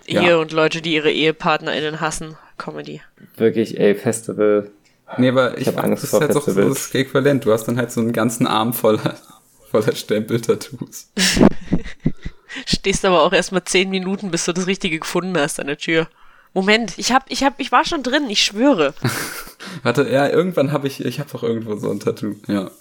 Ja. 0.08 0.22
Ehe 0.22 0.40
und 0.40 0.52
Leute, 0.52 0.82
die 0.82 0.94
ihre 0.94 1.12
EhepartnerInnen 1.12 2.02
hassen. 2.02 2.38
Comedy. 2.58 3.02
Wirklich, 3.38 3.80
ey, 3.80 3.96
Festival. 3.96 4.72
Nee, 5.18 5.30
aber 5.30 5.58
ich, 5.58 5.68
hab 5.68 5.78
Angst 5.84 6.04
das 6.04 6.04
ist 6.06 6.10
vor 6.12 6.22
halt 6.22 6.36
doch 6.36 6.48
so 6.48 6.70
das 6.70 6.94
Äquivalent. 6.94 7.46
Du 7.46 7.52
hast 7.52 7.66
dann 7.66 7.78
halt 7.78 7.92
so 7.92 8.02
einen 8.02 8.14
ganzen 8.14 8.48
Arm 8.48 8.74
voller, 8.74 9.16
voller 9.72 9.96
Stempel-Tattoos. 9.96 11.12
Stehst 12.66 13.06
aber 13.06 13.24
auch 13.24 13.34
erstmal 13.34 13.64
zehn 13.64 13.90
Minuten, 13.90 14.32
bis 14.32 14.46
du 14.46 14.54
das 14.54 14.68
Richtige 14.68 15.00
gefunden 15.00 15.38
hast 15.38 15.60
an 15.60 15.68
der 15.68 15.78
Tür. 15.78 16.08
Moment, 16.54 16.94
ich 16.98 17.12
hab, 17.12 17.26
ich 17.30 17.44
hab, 17.44 17.60
ich 17.60 17.72
war 17.72 17.84
schon 17.86 18.02
drin, 18.04 18.30
ich 18.30 18.44
schwöre. 18.44 18.94
Warte, 19.84 20.08
ja, 20.10 20.28
irgendwann 20.30 20.72
habe 20.72 20.88
ich, 20.88 21.04
ich 21.04 21.20
habe 21.20 21.30
doch 21.32 21.44
irgendwo 21.44 21.76
so 21.76 21.92
ein 21.92 22.00
Tattoo. 22.00 22.36
Ja. 22.48 22.72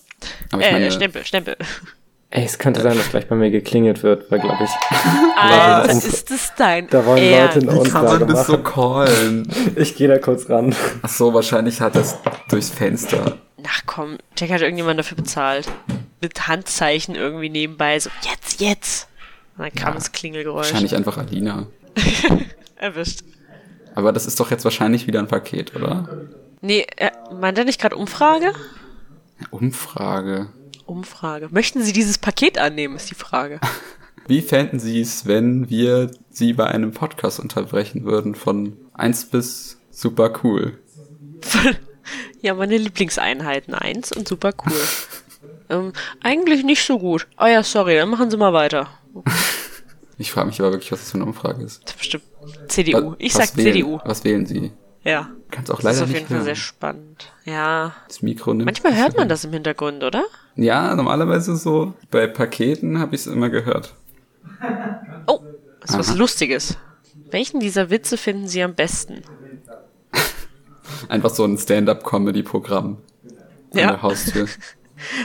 Aber 0.53 0.63
ich 0.63 0.69
Äh, 0.69 0.73
meine, 0.73 0.93
Stempel, 0.93 1.25
Stempel. 1.25 1.57
Ey, 2.31 2.45
es 2.45 2.59
könnte 2.59 2.81
sein, 2.83 2.97
dass 2.97 3.11
gleich 3.11 3.29
bei 3.29 3.37
mir 3.37 3.51
geklingelt 3.51 4.03
wird, 4.03 4.31
weil, 4.31 4.41
glaube 4.41 4.65
ich, 4.65 4.71
Alter, 5.37 5.87
das- 5.89 6.05
ist 6.05 6.31
das 6.31 6.53
dein 6.57 6.89
da 6.89 7.05
wollen 7.05 7.23
Ernst? 7.23 7.55
Leute 7.57 7.67
in 7.67 7.73
wie 7.75 7.79
uns 7.81 7.93
kann 7.93 8.05
man 8.05 8.27
das 8.29 8.47
so 8.47 8.59
callen? 8.59 9.49
Ich 9.77 9.97
gehe 9.97 10.09
da 10.09 10.19
kurz 10.19 10.49
ran. 10.49 10.75
Ach 11.03 11.09
so, 11.09 11.33
wahrscheinlich 11.35 11.81
hat 11.81 11.95
das 11.97 12.17
durchs 12.49 12.71
Fenster. 12.71 13.39
Ach 13.67 13.81
komm, 13.87 14.19
Jack 14.37 14.51
hat 14.51 14.61
irgendjemand 14.63 14.99
dafür 14.99 15.17
bezahlt. 15.17 15.67
Mit 16.21 16.47
Handzeichen 16.49 17.15
irgendwie 17.15 17.51
nebenbei, 17.51 17.99
so, 17.99 18.11
jetzt, 18.29 18.61
jetzt. 18.61 19.09
Und 19.57 19.65
dann 19.65 19.73
kam 19.75 19.89
Ja. 19.91 19.95
das 19.95 20.13
Klingelgeräusch. 20.13 20.67
Wahrscheinlich 20.69 20.95
einfach 20.97 21.17
Alina. 21.19 21.67
Erwischt. 22.77 23.21
Aber 23.95 24.13
das 24.13 24.27
ist 24.27 24.41
doch 24.41 24.51
jetzt 24.51 24.65
wahrscheinlich 24.65 25.07
wieder 25.07 25.21
ein 25.21 25.29
Paket, 25.29 25.77
oder? 25.77 26.09
Nee, 26.61 26.87
äh, 26.97 27.11
meint 27.33 27.57
er 27.59 27.65
nicht 27.65 27.81
gerade 27.81 27.97
Umfrage? 27.97 28.53
Umfrage. 29.51 30.49
Umfrage. 30.87 31.49
Möchten 31.51 31.83
Sie 31.83 31.93
dieses 31.93 32.19
Paket 32.19 32.59
annehmen, 32.59 32.97
ist 32.97 33.11
die 33.11 33.15
Frage. 33.15 33.61
Wie 34.27 34.41
fänden 34.43 34.81
Sie 34.81 35.01
es, 35.01 35.27
wenn 35.27 35.69
wir 35.69 36.11
Sie 36.31 36.55
bei 36.55 36.67
einem 36.67 36.93
Podcast 36.93 37.39
unterbrechen 37.41 38.05
würden 38.05 38.35
von 38.35 38.77
1 38.95 39.27
bis 39.27 39.79
super 39.91 40.33
cool? 40.43 40.79
ja, 42.41 42.55
meine 42.55 42.77
Lieblingseinheiten. 42.79 43.75
Eins 43.75 44.13
und 44.13 44.27
super 44.27 44.53
cool. 44.67 44.73
ähm, 45.69 45.93
eigentlich 46.23 46.65
nicht 46.65 46.85
so 46.85 46.99
gut. 46.99 47.27
Oh 47.39 47.47
ja, 47.47 47.63
sorry, 47.63 47.97
dann 47.97 48.09
machen 48.09 48.31
Sie 48.31 48.37
mal 48.39 48.53
weiter. 48.55 48.89
Ich 50.17 50.31
frage 50.31 50.47
mich 50.47 50.61
aber 50.61 50.71
wirklich, 50.71 50.93
was 50.93 51.01
das 51.01 51.11
für 51.11 51.17
eine 51.17 51.25
Umfrage 51.25 51.65
ist. 51.65 51.83
Das 51.83 51.91
ist 51.95 51.99
bestimmt 51.99 52.25
CDU. 52.69 53.11
Was- 53.11 53.17
Ich 53.19 53.33
sag 53.33 53.57
wählen, 53.57 53.73
CDU. 53.75 54.01
Was 54.05 54.23
wählen 54.23 54.47
Sie? 54.47 54.71
Ja. 55.03 55.29
Kannst 55.51 55.73
auch 55.73 55.77
Das 55.77 55.85
leider 55.85 55.97
ist 55.97 56.03
auf 56.03 56.09
nicht 56.09 56.15
jeden 56.19 56.27
Fall 56.29 56.37
hören. 56.37 56.45
sehr 56.45 56.55
spannend. 56.55 57.33
Ja. 57.45 57.95
Das 58.07 58.23
Mikro 58.23 58.55
nimmt. 58.55 58.65
Manchmal 58.67 58.97
hört 58.97 59.17
man 59.17 59.29
das 59.29 59.45
im 59.45 59.53
Hintergrund, 59.53 60.05
oder? 60.05 60.23
Ja, 60.55 60.95
normalerweise 60.95 61.57
so. 61.57 61.95
Bei 62.13 62.29
Paketen 62.29 63.01
habe 63.01 63.17
ich 63.17 63.23
es 63.23 63.27
immer 63.27 63.51
gehört. 63.51 63.95
Oh, 65.27 65.41
das 65.81 65.91
ist 65.91 65.99
was. 65.99 66.15
Lustiges. 66.17 66.77
Welchen 67.33 67.59
dieser 67.59 67.91
Witze 67.91 68.17
finden 68.17 68.47
Sie 68.47 68.63
am 68.63 68.75
besten? 68.77 69.23
Einfach 71.09 71.31
so 71.31 71.45
ein 71.45 71.59
Stand-up-Comedy-Programm 71.59 72.99
an 73.73 73.79
Ja. 73.79 73.89
der 73.89 74.03
Haustür. 74.03 74.47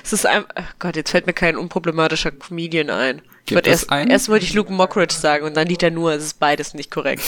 Es 0.03 0.13
ist 0.13 0.25
einfach, 0.25 0.49
oh 0.57 0.63
Gott, 0.79 0.95
jetzt 0.95 1.11
fällt 1.11 1.27
mir 1.27 1.33
kein 1.33 1.57
unproblematischer 1.57 2.31
Comedian 2.31 2.89
ein. 2.89 3.21
Ich 3.45 3.55
Gibt 3.55 3.67
es 3.67 3.71
erst, 3.71 3.91
einen? 3.91 4.11
erst 4.11 4.29
wollte 4.29 4.45
ich 4.45 4.53
Luke 4.53 4.71
Mockridge 4.71 5.15
sagen 5.15 5.45
und 5.45 5.57
dann 5.57 5.67
Dieter 5.67 5.89
nur. 5.89 6.13
Es 6.13 6.23
ist 6.23 6.39
beides 6.39 6.73
nicht 6.73 6.91
korrekt. 6.91 7.23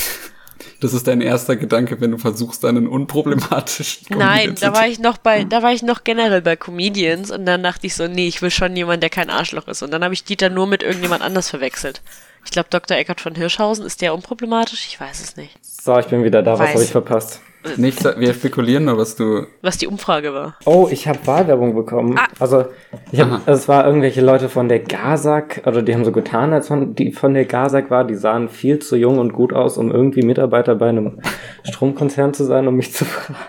Das 0.79 0.93
ist 0.93 1.07
dein 1.07 1.21
erster 1.21 1.55
Gedanke, 1.55 2.01
wenn 2.01 2.11
du 2.11 2.17
versuchst, 2.17 2.63
einen 2.65 2.87
unproblematischen 2.87 4.05
Nein, 4.09 4.19
Comedian 4.19 4.57
zu 4.57 4.65
da 4.65 4.73
war 4.73 4.87
ich 4.87 4.99
noch 4.99 5.17
bei, 5.17 5.43
da 5.43 5.63
war 5.63 5.73
ich 5.73 5.83
noch 5.83 6.03
generell 6.03 6.41
bei 6.41 6.55
Comedians 6.55 7.31
und 7.31 7.45
dann 7.45 7.63
dachte 7.63 7.87
ich 7.87 7.95
so, 7.95 8.07
nee, 8.07 8.27
ich 8.27 8.41
will 8.41 8.51
schon 8.51 8.75
jemanden, 8.75 9.01
der 9.01 9.09
kein 9.09 9.29
Arschloch 9.29 9.67
ist. 9.67 9.81
Und 9.81 9.91
dann 9.91 10.03
habe 10.03 10.13
ich 10.13 10.23
Dieter 10.23 10.49
nur 10.49 10.67
mit 10.67 10.83
irgendjemand 10.83 11.23
anders 11.23 11.49
verwechselt. 11.49 12.01
Ich 12.45 12.51
glaube, 12.51 12.69
Dr. 12.69 12.97
Eckert 12.97 13.21
von 13.21 13.35
Hirschhausen, 13.35 13.85
ist 13.85 14.01
der 14.01 14.13
unproblematisch? 14.13 14.85
Ich 14.87 14.99
weiß 14.99 15.21
es 15.21 15.37
nicht. 15.37 15.57
So, 15.61 15.97
ich 15.99 16.07
bin 16.07 16.23
wieder 16.23 16.41
da. 16.41 16.53
Was 16.53 16.59
Weiß. 16.59 16.73
habe 16.73 16.83
ich 16.83 16.91
verpasst? 16.91 17.41
Nicht, 17.77 18.03
wir 18.03 18.33
spekulieren 18.33 18.85
nur, 18.85 18.97
was 18.97 19.15
du. 19.15 19.45
Was 19.61 19.77
die 19.77 19.87
Umfrage 19.87 20.33
war. 20.33 20.57
Oh, 20.65 20.87
ich 20.91 21.07
habe 21.07 21.19
Wahlwerbung 21.25 21.75
bekommen. 21.75 22.17
Ah. 22.17 22.27
Also, 22.39 22.65
ich 23.11 23.19
hab, 23.19 23.47
es 23.47 23.67
war 23.67 23.85
irgendwelche 23.85 24.21
Leute 24.21 24.49
von 24.49 24.67
der 24.67 24.79
Gazak, 24.79 25.61
oder 25.65 25.81
die 25.81 25.93
haben 25.93 26.05
so 26.05 26.11
getan, 26.11 26.53
als 26.53 26.67
von, 26.67 26.95
die 26.95 27.11
von 27.11 27.33
der 27.33 27.45
Gazak 27.45 27.91
war. 27.91 28.03
Die 28.03 28.15
sahen 28.15 28.49
viel 28.49 28.79
zu 28.79 28.95
jung 28.95 29.19
und 29.19 29.33
gut 29.33 29.53
aus, 29.53 29.77
um 29.77 29.91
irgendwie 29.91 30.23
Mitarbeiter 30.23 30.75
bei 30.75 30.89
einem 30.89 31.19
Stromkonzern 31.63 32.33
zu 32.33 32.45
sein, 32.45 32.67
um 32.67 32.75
mich 32.75 32.93
zu 32.93 33.05
fragen. 33.05 33.39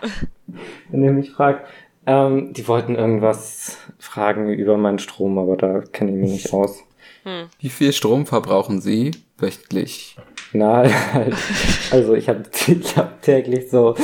Wenn 0.90 1.02
ihr 1.02 1.12
mich 1.12 1.30
fragt. 1.30 1.66
Ähm, 2.04 2.52
die 2.52 2.66
wollten 2.66 2.96
irgendwas 2.96 3.78
fragen 3.98 4.52
über 4.52 4.76
meinen 4.76 4.98
Strom, 4.98 5.38
aber 5.38 5.56
da 5.56 5.80
kenne 5.92 6.10
ich 6.10 6.16
mich 6.16 6.32
nicht 6.32 6.52
aus. 6.52 6.82
Wie 7.60 7.68
viel 7.68 7.92
Strom 7.92 8.26
verbrauchen 8.26 8.80
Sie 8.80 9.12
wöchentlich? 9.38 10.16
Na, 10.54 10.84
halt, 11.12 11.34
also 11.90 12.14
ich 12.14 12.28
habe 12.28 12.42
ich 12.66 12.96
hab 12.96 13.22
täglich 13.22 13.70
so, 13.70 13.94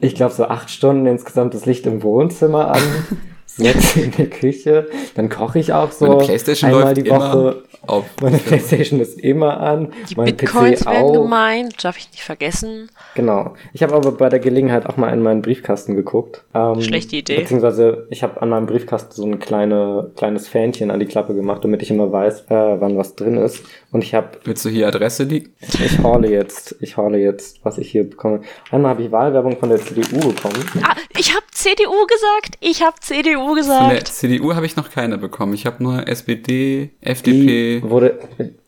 ich 0.00 0.14
glaube 0.14 0.34
so 0.34 0.44
acht 0.44 0.70
Stunden 0.70 1.06
insgesamt 1.06 1.54
das 1.54 1.66
Licht 1.66 1.86
im 1.86 2.02
Wohnzimmer 2.02 2.72
an, 2.72 2.82
sechs 3.62 3.96
in 3.96 4.10
der 4.12 4.26
Küche, 4.30 4.88
dann 5.14 5.28
koche 5.28 5.58
ich 5.58 5.72
auch 5.72 5.92
so 5.92 6.06
Meine 6.06 6.24
Playstation 6.24 6.70
einmal 6.70 6.84
läuft 6.84 6.96
die 6.96 7.08
immer 7.08 7.18
Woche. 7.32 7.62
auf. 7.86 8.04
Meine 8.20 8.38
Playstation 8.38 9.00
ist 9.00 9.18
immer 9.20 9.60
an, 9.60 9.92
Die 10.10 10.14
mein 10.16 10.34
Bitcoins 10.36 10.80
PC 10.80 10.86
werden 10.86 11.02
auch. 11.04 11.12
gemeint, 11.12 11.84
darf 11.84 11.96
ich 11.98 12.10
nicht 12.10 12.22
vergessen. 12.22 12.90
Genau. 13.14 13.54
Ich 13.72 13.82
habe 13.82 13.94
aber 13.94 14.12
bei 14.12 14.28
der 14.28 14.40
Gelegenheit 14.40 14.86
auch 14.86 14.96
mal 14.96 15.12
in 15.12 15.22
meinen 15.22 15.42
Briefkasten 15.42 15.94
geguckt. 15.94 16.42
Ähm, 16.54 16.80
Schlechte 16.80 17.16
Idee. 17.16 17.36
Beziehungsweise 17.38 18.06
ich 18.10 18.22
habe 18.22 18.40
an 18.42 18.48
meinem 18.48 18.66
Briefkasten 18.66 19.12
so 19.12 19.24
ein 19.24 19.38
kleine, 19.38 20.10
kleines 20.16 20.48
Fähnchen 20.48 20.90
an 20.90 20.98
die 21.00 21.06
Klappe 21.06 21.34
gemacht, 21.34 21.62
damit 21.64 21.82
ich 21.82 21.90
immer 21.90 22.10
weiß, 22.10 22.42
äh, 22.48 22.80
wann 22.80 22.96
was 22.96 23.14
drin 23.14 23.36
ist. 23.36 23.62
Und 23.92 24.02
ich 24.02 24.14
habe 24.14 24.28
Willst 24.44 24.64
du 24.64 24.68
hier 24.68 24.88
Adresse 24.88 25.24
liegen? 25.24 25.52
ich 25.60 26.02
horle 26.02 26.28
jetzt, 26.28 26.74
ich 26.80 26.96
horle 26.96 27.18
jetzt, 27.18 27.60
was 27.64 27.78
ich 27.78 27.90
hier 27.90 28.08
bekomme. 28.08 28.40
Einmal 28.70 28.90
habe 28.90 29.02
ich 29.02 29.12
Wahlwerbung 29.12 29.56
von 29.58 29.68
der 29.68 29.78
CDU 29.78 30.18
bekommen. 30.32 30.54
Ah, 30.82 30.96
ich 31.16 31.32
habe 31.32 31.43
CDU 31.64 32.04
gesagt. 32.06 32.58
Ich 32.60 32.82
habe 32.82 32.96
CDU 33.00 33.54
gesagt. 33.54 34.08
CDU 34.08 34.54
habe 34.54 34.66
ich 34.66 34.76
noch 34.76 34.90
keine 34.90 35.16
bekommen. 35.16 35.54
Ich 35.54 35.64
habe 35.64 35.82
nur 35.82 36.06
SPD, 36.06 36.90
FDP. 37.00 37.80
Die 37.80 37.82
wurde 37.88 38.18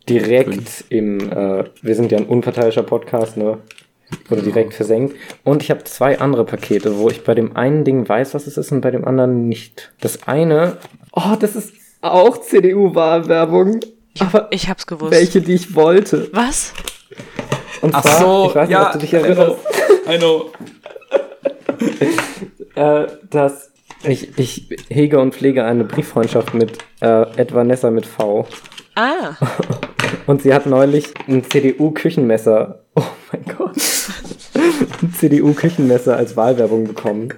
direkt 0.09 0.85
im, 0.89 1.31
äh, 1.31 1.65
wir 1.83 1.95
sind 1.95 2.11
ja 2.11 2.17
ein 2.17 2.25
unparteiischer 2.25 2.85
Podcast, 2.85 3.37
ne? 3.37 3.59
Wurde 4.31 4.41
direkt 4.41 4.73
versenkt. 4.73 5.15
Und 5.45 5.63
ich 5.63 5.71
habe 5.71 5.85
zwei 5.85 6.21
andere 6.21 6.47
Pakete, 6.47 6.97
wo 6.97 7.11
ich 7.11 7.23
bei 7.23 7.35
dem 7.35 7.55
einen 7.55 7.85
Ding 7.85 8.09
weiß, 8.09 8.33
was 8.33 8.47
es 8.47 8.57
ist 8.57 8.73
und 8.73 8.81
bei 8.81 8.93
dem 8.93 9.05
anderen 9.05 9.47
nicht. 9.47 9.93
Das 10.01 10.27
eine, 10.27 10.79
oh, 11.13 11.37
das 11.39 11.55
ist 11.55 11.75
auch 12.01 12.39
CDU-Wahlwerbung. 12.41 13.81
Aber 14.21 14.49
Ich 14.51 14.71
hab's 14.71 14.87
gewusst. 14.87 15.13
welche, 15.13 15.43
die 15.43 15.53
ich 15.53 15.75
wollte. 15.75 16.31
Was? 16.33 16.73
Und 17.83 17.95
Ach 17.95 18.01
zwar, 18.01 18.21
so, 18.21 18.47
ich 18.49 18.55
weiß 18.55 18.69
nicht, 18.69 18.79
ja, 18.79 18.87
ob 18.87 18.93
du 18.93 18.99
dich 19.01 19.13
erinnerst. 19.13 19.59
I 20.11 20.17
know. 20.17 20.51
äh, 22.77 23.07
dass 23.31 23.73
ich, 24.03 24.39
ich 24.39 24.69
hege 24.89 25.19
und 25.19 25.35
pflege 25.35 25.65
eine 25.65 25.85
Brieffreundschaft 25.85 26.55
mit 26.55 26.79
äh, 27.01 27.23
Ed 27.37 27.55
Vanessa 27.55 27.91
mit 27.91 28.07
V. 28.07 28.47
Ah, 28.95 29.35
Und 30.27 30.43
sie 30.43 30.55
hat 30.55 30.67
neulich 30.67 31.13
ein 31.29 31.45
CDU-Küchenmesser. 31.45 32.81
Oh 32.95 33.03
mein 33.33 33.45
Gott. 33.57 33.77
Ein 35.03 35.13
CDU-Küchenmesser 35.13 36.17
als 36.17 36.37
Wahlwerbung 36.37 36.85
bekommen. 36.85 37.29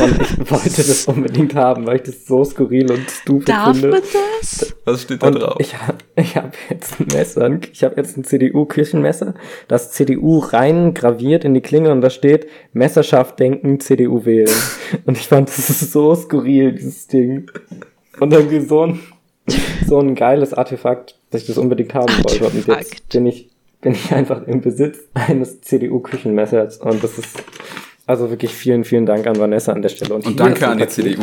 Und 0.00 0.20
ich 0.20 0.50
wollte 0.50 0.76
das 0.82 1.06
unbedingt 1.06 1.54
haben, 1.54 1.86
weil 1.86 1.96
ich 1.96 2.02
das 2.02 2.26
so 2.26 2.44
skurril 2.44 2.90
und 2.90 3.10
stupid 3.10 3.48
darf 3.48 3.72
finde. 3.76 3.88
man 3.96 4.00
das? 4.40 4.74
Was 4.84 5.02
steht 5.02 5.22
da 5.22 5.28
Und 5.28 5.34
drauf? 5.40 5.56
ich, 5.58 5.74
hab- 5.76 6.02
ich 6.16 6.36
habe 6.36 6.52
jetzt 6.68 7.00
ein 7.00 7.06
Messer, 7.12 7.58
ich 7.72 7.82
habe 7.84 7.96
jetzt 7.96 8.16
ein 8.16 8.24
CDU-Küchenmesser, 8.24 9.34
das 9.68 9.92
CDU 9.92 10.38
rein 10.38 10.94
graviert 10.94 11.44
in 11.44 11.54
die 11.54 11.60
Klinge 11.60 11.90
und 11.92 12.00
da 12.00 12.10
steht 12.10 12.46
Messerschaft 12.72 13.38
denken, 13.40 13.80
CDU 13.80 14.24
wählen. 14.24 14.50
Und 15.06 15.16
ich 15.18 15.28
fand, 15.28 15.48
das 15.48 15.70
ist 15.70 15.92
so 15.92 16.14
skurril, 16.14 16.72
dieses 16.72 17.06
Ding. 17.06 17.50
Und 18.18 18.32
irgendwie 18.32 18.60
so 18.60 18.86
ein, 18.86 19.00
so 19.86 19.98
ein 20.00 20.14
geiles 20.14 20.52
Artefakt, 20.52 21.18
dass 21.30 21.42
ich 21.42 21.46
das 21.46 21.58
unbedingt 21.58 21.94
haben 21.94 22.12
wollte. 22.24 22.44
Und 22.44 22.54
jetzt 22.54 22.68
Artefakt. 22.68 23.08
bin 23.10 23.26
ich, 23.26 23.48
bin 23.80 23.92
ich 23.92 24.12
einfach 24.12 24.46
im 24.46 24.60
Besitz 24.60 24.98
eines 25.14 25.60
CDU-Küchenmessers 25.62 26.78
und 26.78 27.02
das 27.02 27.18
ist 27.18 27.42
also 28.06 28.30
wirklich 28.30 28.52
vielen, 28.54 28.84
vielen 28.84 29.06
Dank 29.06 29.26
an 29.26 29.38
Vanessa 29.38 29.72
an 29.72 29.82
der 29.82 29.88
Stelle. 29.88 30.14
Und 30.14 30.26
hier 30.26 30.36
danke 30.36 30.66
an 30.66 30.78
die. 30.78 30.88
CDU. 30.88 31.22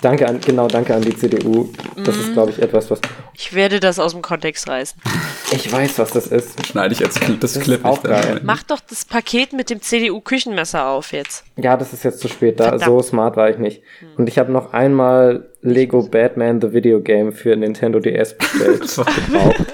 Danke 0.00 0.28
an, 0.28 0.38
genau, 0.40 0.68
danke 0.68 0.94
an 0.94 1.02
die 1.02 1.16
CDU. 1.16 1.68
Das 2.04 2.16
ist, 2.16 2.32
glaube 2.34 2.50
ich, 2.50 2.60
etwas, 2.60 2.90
was 2.90 3.00
Ich 3.34 3.54
werde 3.54 3.80
das 3.80 3.98
aus 3.98 4.12
dem 4.12 4.20
Kontext 4.22 4.68
reißen. 4.68 5.00
ich 5.52 5.70
weiß, 5.72 5.98
was 5.98 6.10
das 6.10 6.26
ist. 6.26 6.66
Schneide 6.66 6.92
ich 6.92 7.00
jetzt 7.00 7.20
das 7.40 7.54
Das 7.54 7.62
Clip 7.62 7.84
auch 7.84 8.02
geil. 8.02 8.14
rein. 8.14 8.40
Mach 8.42 8.62
doch 8.64 8.80
das 8.80 9.04
Paket 9.04 9.52
mit 9.52 9.70
dem 9.70 9.80
CDU-Küchenmesser 9.80 10.88
auf 10.88 11.12
jetzt. 11.12 11.44
Ja, 11.56 11.76
das 11.76 11.92
ist 11.92 12.04
jetzt 12.04 12.20
zu 12.20 12.28
spät. 12.28 12.60
Da 12.60 12.70
Verdammt. 12.70 12.84
so 12.84 13.02
smart 13.02 13.36
war 13.36 13.48
ich 13.48 13.58
nicht. 13.58 13.82
Und 14.18 14.28
ich 14.28 14.38
habe 14.38 14.52
noch 14.52 14.72
einmal 14.72 15.48
Lego 15.62 16.02
Batman 16.02 16.60
the 16.60 16.72
Video 16.72 17.00
Game 17.00 17.32
für 17.32 17.56
Nintendo 17.56 17.98
DS 18.00 18.36
bestellt. 18.36 18.80
gebraucht. 19.26 19.66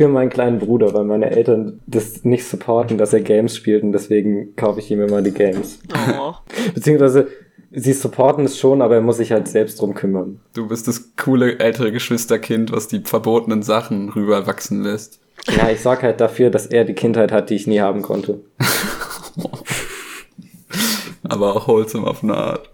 Für 0.00 0.08
meinen 0.08 0.30
kleinen 0.30 0.58
Bruder, 0.58 0.94
weil 0.94 1.04
meine 1.04 1.30
Eltern 1.30 1.82
das 1.86 2.24
nicht 2.24 2.46
supporten, 2.46 2.96
dass 2.96 3.12
er 3.12 3.20
Games 3.20 3.54
spielt 3.54 3.82
und 3.82 3.92
deswegen 3.92 4.56
kaufe 4.56 4.80
ich 4.80 4.90
ihm 4.90 5.02
immer 5.02 5.20
die 5.20 5.30
Games. 5.30 5.78
Oh. 6.18 6.32
Beziehungsweise 6.74 7.28
sie 7.70 7.92
supporten 7.92 8.46
es 8.46 8.58
schon, 8.58 8.80
aber 8.80 8.94
er 8.94 9.02
muss 9.02 9.18
sich 9.18 9.30
halt 9.30 9.46
selbst 9.46 9.78
drum 9.78 9.92
kümmern. 9.92 10.40
Du 10.54 10.68
bist 10.68 10.88
das 10.88 11.14
coole 11.16 11.58
ältere 11.58 11.92
Geschwisterkind, 11.92 12.72
was 12.72 12.88
die 12.88 13.00
verbotenen 13.00 13.60
Sachen 13.60 14.08
rüberwachsen 14.08 14.82
lässt. 14.82 15.20
Ja, 15.54 15.68
ich 15.68 15.82
sorge 15.82 16.04
halt 16.04 16.22
dafür, 16.22 16.48
dass 16.48 16.64
er 16.64 16.86
die 16.86 16.94
Kindheit 16.94 17.30
hat, 17.30 17.50
die 17.50 17.56
ich 17.56 17.66
nie 17.66 17.80
haben 17.80 18.00
konnte. 18.00 18.40
Aber 21.24 21.56
auch 21.56 21.68
wholesome 21.68 22.06
auf 22.06 22.22
eine 22.22 22.38
Art. 22.38 22.70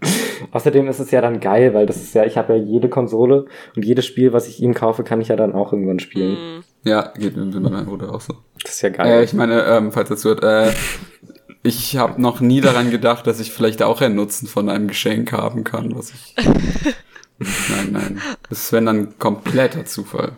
Außerdem 0.52 0.88
ist 0.88 0.98
es 0.98 1.10
ja 1.10 1.20
dann 1.20 1.40
geil, 1.40 1.74
weil 1.74 1.86
das 1.86 1.96
ist 1.96 2.14
ja, 2.14 2.24
ich 2.24 2.36
habe 2.36 2.56
ja 2.56 2.62
jede 2.62 2.88
Konsole 2.88 3.46
und 3.74 3.84
jedes 3.84 4.06
Spiel, 4.06 4.32
was 4.32 4.48
ich 4.48 4.62
ihm 4.62 4.74
kaufe, 4.74 5.04
kann 5.04 5.20
ich 5.20 5.28
ja 5.28 5.36
dann 5.36 5.52
auch 5.52 5.72
irgendwann 5.72 5.98
spielen. 5.98 6.62
Ja, 6.84 7.12
geht 7.18 7.36
mir 7.36 7.44
mit 7.44 7.60
meinem 7.62 7.86
Bruder 7.86 8.14
auch 8.14 8.20
so. 8.20 8.34
Das 8.62 8.74
ist 8.74 8.82
ja 8.82 8.88
Äh, 8.90 8.92
geil. 8.92 9.24
ich 9.24 9.32
meine, 9.34 9.62
ähm, 9.64 9.92
falls 9.92 10.08
dazu 10.08 10.28
hört, 10.30 10.42
äh, 10.44 10.72
ich 11.62 11.96
habe 11.96 12.20
noch 12.22 12.40
nie 12.40 12.60
daran 12.60 12.90
gedacht, 12.90 13.26
dass 13.26 13.40
ich 13.40 13.50
vielleicht 13.52 13.82
auch 13.82 14.00
einen 14.00 14.14
Nutzen 14.14 14.46
von 14.46 14.68
einem 14.68 14.86
Geschenk 14.88 15.32
haben 15.32 15.64
kann, 15.64 15.96
was 15.96 16.12
ich. 16.12 16.34
nein, 17.38 17.88
nein. 17.90 18.20
Das 18.48 18.60
ist 18.60 18.72
wenn 18.72 18.86
dann 18.86 19.18
kompletter 19.18 19.84
Zufall. 19.84 20.32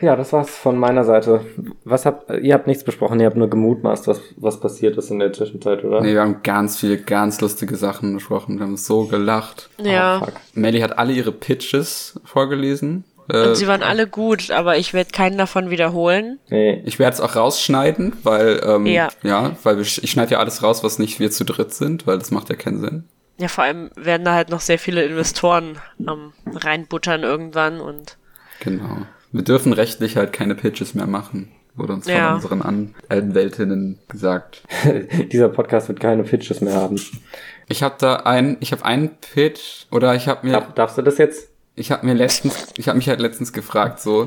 Ja, 0.00 0.16
das 0.16 0.32
war's 0.32 0.50
von 0.50 0.78
meiner 0.78 1.04
Seite. 1.04 1.40
Was 1.84 2.06
habt, 2.06 2.30
ihr 2.42 2.54
habt 2.54 2.66
nichts 2.66 2.84
besprochen, 2.84 3.20
ihr 3.20 3.26
habt 3.26 3.36
nur 3.36 3.48
gemutmaßt, 3.48 4.06
was, 4.08 4.20
was 4.36 4.60
passiert 4.60 4.96
ist 4.96 5.10
in 5.10 5.18
der 5.18 5.32
Zwischenzeit, 5.32 5.84
oder? 5.84 6.00
Nee, 6.00 6.14
wir 6.14 6.20
haben 6.22 6.42
ganz 6.42 6.78
viele, 6.78 6.98
ganz 6.98 7.40
lustige 7.40 7.76
Sachen 7.76 8.14
besprochen. 8.14 8.58
Wir 8.58 8.66
haben 8.66 8.76
so 8.76 9.04
gelacht. 9.06 9.70
Ja. 9.82 10.18
fuck. 10.20 10.32
Melly 10.54 10.80
hat 10.80 10.98
alle 10.98 11.12
ihre 11.12 11.32
Pitches 11.32 12.20
vorgelesen. 12.24 13.04
Äh, 13.30 13.48
Und 13.48 13.54
sie 13.56 13.66
waren 13.66 13.82
alle 13.82 14.06
gut, 14.06 14.50
aber 14.50 14.76
ich 14.76 14.92
werde 14.92 15.10
keinen 15.10 15.38
davon 15.38 15.70
wiederholen. 15.70 16.38
Nee. 16.50 16.82
ich 16.84 16.98
werde 16.98 17.14
es 17.14 17.20
auch 17.20 17.36
rausschneiden, 17.36 18.12
weil 18.22 18.60
ähm, 18.64 18.84
Ja. 18.86 19.08
ja, 19.22 19.52
weil 19.62 19.76
wir, 19.76 19.82
ich 19.82 20.10
schneide 20.10 20.32
ja 20.32 20.38
alles 20.40 20.62
raus, 20.62 20.84
was 20.84 20.98
nicht 20.98 21.20
wir 21.20 21.30
zu 21.30 21.44
dritt 21.44 21.72
sind, 21.72 22.06
weil 22.06 22.18
das 22.18 22.30
macht 22.30 22.50
ja 22.50 22.54
keinen 22.56 22.80
Sinn. 22.80 23.04
Ja, 23.38 23.48
vor 23.48 23.64
allem 23.64 23.90
werden 23.96 24.24
da 24.24 24.34
halt 24.34 24.50
noch 24.50 24.60
sehr 24.60 24.78
viele 24.78 25.02
Investoren 25.04 25.78
ähm, 26.00 26.32
reinbuttern 26.54 27.22
irgendwann 27.22 27.80
und 27.80 28.18
Genau. 28.60 28.98
Wir 29.34 29.42
dürfen 29.42 29.72
rechtlich 29.72 30.16
halt 30.16 30.32
keine 30.32 30.54
Pitches 30.54 30.94
mehr 30.94 31.08
machen, 31.08 31.48
wurde 31.74 31.92
uns 31.94 32.06
Ja. 32.06 32.26
von 32.28 32.34
unseren 32.36 32.62
An 32.62 32.94
Anwältinnen 33.08 33.98
gesagt. 34.08 34.62
Dieser 35.32 35.48
Podcast 35.48 35.88
wird 35.88 35.98
keine 35.98 36.22
Pitches 36.22 36.60
mehr 36.60 36.74
haben. 36.74 37.00
Ich 37.68 37.82
habe 37.82 37.96
da 37.98 38.14
einen, 38.16 38.56
ich 38.60 38.70
habe 38.70 38.84
einen 38.84 39.10
Pitch 39.34 39.86
oder 39.90 40.14
ich 40.14 40.28
habe 40.28 40.46
mir 40.46 40.52
Darf, 40.52 40.74
darfst 40.74 40.98
du 40.98 41.02
das 41.02 41.18
jetzt? 41.18 41.48
ich 41.74 41.90
habe 41.90 42.06
mir 42.06 42.14
letztens, 42.14 42.68
ich 42.76 42.86
habe 42.86 42.96
mich 42.96 43.08
halt 43.08 43.18
letztens 43.18 43.52
gefragt, 43.52 44.00
so, 44.00 44.26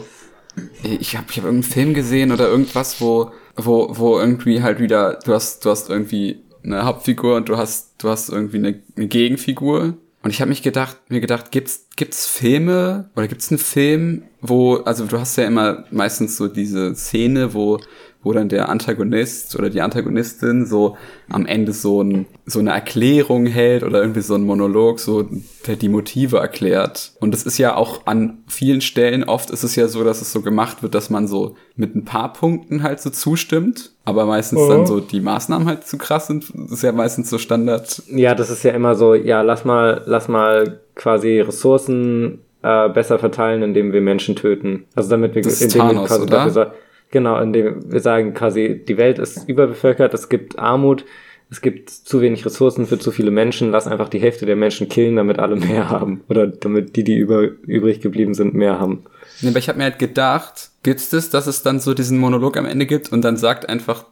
ich 0.83 1.15
habe 1.15 1.27
ich 1.29 1.37
hab 1.37 1.45
irgendeinen 1.45 1.63
Film 1.63 1.93
gesehen 1.93 2.33
oder 2.33 2.49
irgendwas, 2.49 2.99
wo, 2.99 3.31
wo, 3.55 3.87
wo 3.97 4.19
irgendwie 4.19 4.61
halt 4.61 4.79
wieder, 4.81 5.19
du 5.23 5.33
hast, 5.33 5.63
du 5.63 5.69
hast 5.69 5.89
irgendwie 5.89 6.41
eine 6.65 6.83
Hauptfigur 6.83 7.37
und 7.37 7.47
du 7.47 7.55
hast, 7.55 7.93
du 8.03 8.09
hast 8.09 8.27
irgendwie 8.27 8.57
eine, 8.57 8.81
eine 8.97 9.07
Gegenfigur. 9.07 9.93
Und 10.27 10.31
ich 10.31 10.41
habe 10.41 10.49
mich 10.49 10.61
gedacht, 10.61 10.97
mir 11.07 11.21
gedacht, 11.21 11.51
gibt's, 11.51 11.85
gibt's 11.95 12.27
Filme 12.27 13.09
oder 13.15 13.29
gibt's 13.29 13.49
einen 13.49 13.59
Film, 13.59 14.23
wo, 14.41 14.75
also 14.75 15.05
du 15.05 15.17
hast 15.17 15.37
ja 15.37 15.45
immer 15.45 15.85
meistens 15.89 16.35
so 16.35 16.49
diese 16.49 16.93
Szene, 16.95 17.53
wo, 17.53 17.79
wo 18.27 18.33
dann 18.33 18.49
der 18.49 18.67
Antagonist 18.67 19.57
oder 19.57 19.69
die 19.69 19.79
Antagonistin 19.79 20.65
so 20.65 20.97
am 21.29 21.45
Ende 21.45 21.71
so, 21.71 22.01
ein, 22.03 22.25
so 22.45 22.59
eine 22.59 22.71
Erklärung 22.71 23.45
hält 23.45 23.83
oder 23.83 24.01
irgendwie 24.01 24.19
so 24.19 24.35
ein 24.35 24.41
Monolog, 24.43 24.99
so 24.99 25.25
der 25.65 25.77
die 25.77 25.87
Motive 25.87 26.37
erklärt. 26.39 27.13
Und 27.21 27.33
es 27.33 27.43
ist 27.43 27.57
ja 27.57 27.75
auch 27.75 28.01
an 28.05 28.39
vielen 28.47 28.81
Stellen, 28.81 29.23
oft 29.23 29.49
ist 29.49 29.63
es 29.63 29.77
ja 29.77 29.87
so, 29.87 30.03
dass 30.03 30.21
es 30.21 30.33
so 30.33 30.41
gemacht 30.41 30.83
wird, 30.83 30.93
dass 30.93 31.09
man 31.09 31.27
so 31.29 31.55
mit 31.77 31.95
ein 31.95 32.03
paar 32.03 32.33
Punkten 32.33 32.83
halt 32.83 32.99
so 32.99 33.09
zustimmt, 33.09 33.93
aber 34.03 34.25
meistens 34.25 34.59
Oh. 34.59 34.69
dann 34.69 34.85
so 34.85 34.99
die 34.99 35.21
Maßnahmen 35.21 35.67
halt 35.67 35.87
zu 35.87 35.97
krass 35.97 36.27
sind. 36.27 36.51
Das 36.53 36.71
ist 36.73 36.83
ja 36.83 36.91
meistens 36.91 37.29
so 37.29 37.37
Standard. 37.37 38.01
Ja, 38.09 38.35
das 38.35 38.49
ist 38.49 38.63
ja 38.63 38.71
immer 38.71 38.95
so, 38.95 39.13
ja, 39.15 39.41
lass 39.41 39.63
mal, 39.63 40.01
lass 40.05 40.27
mal 40.27 40.81
quasi 40.95 41.39
Ressourcen 41.39 42.39
äh, 42.63 42.89
besser 42.89 43.19
verteilen, 43.19 43.61
indem 43.63 43.93
wir 43.93 44.01
Menschen 44.01 44.35
töten. 44.35 44.83
Also 44.95 45.09
damit 45.11 45.33
wir, 45.35 45.43
Das 45.43 45.53
ist 45.53 45.61
indem 45.61 45.77
wir 45.89 45.93
Thanos, 45.93 46.07
quasi 46.09 46.21
oder? 46.23 46.31
dafür 46.31 46.73
genau, 47.11 47.39
indem 47.41 47.91
wir 47.91 47.99
sagen 47.99 48.33
quasi, 48.33 48.83
die 48.87 48.97
Welt 48.97 49.19
ist 49.19 49.47
überbevölkert, 49.49 50.13
es 50.13 50.29
gibt 50.29 50.57
Armut, 50.59 51.05
es 51.49 51.61
gibt 51.61 51.89
zu 51.89 52.19
wenig 52.21 52.45
Ressourcen 52.45 52.85
für 52.87 52.99
zu 52.99 53.11
viele 53.11 53.31
Menschen, 53.31 53.71
lass 53.71 53.87
einfach 53.87 54.09
die 54.09 54.19
Hälfte 54.19 54.45
der 54.45 54.57
Menschen 54.57 54.89
killen, 54.89 55.15
damit 55.15 55.39
alle 55.39 55.55
mehr 55.55 55.89
haben. 55.89 56.21
Oder 56.27 56.47
damit 56.47 56.95
die, 56.97 57.03
die 57.05 57.17
über, 57.17 57.41
übrig 57.41 58.01
geblieben 58.01 58.33
sind, 58.33 58.53
mehr 58.53 58.79
haben. 58.79 59.03
Nee, 59.41 59.49
aber 59.49 59.59
ich 59.59 59.69
habe 59.69 59.77
mir 59.77 59.85
halt 59.85 59.99
gedacht, 59.99 60.71
gibt's 60.83 61.09
das, 61.09 61.29
dass 61.29 61.47
es 61.47 61.63
dann 61.63 61.79
so 61.79 61.93
diesen 61.93 62.17
Monolog 62.17 62.57
am 62.57 62.65
Ende 62.65 62.85
gibt 62.85 63.11
und 63.13 63.21
dann 63.23 63.37
sagt 63.37 63.69
einfach, 63.69 64.05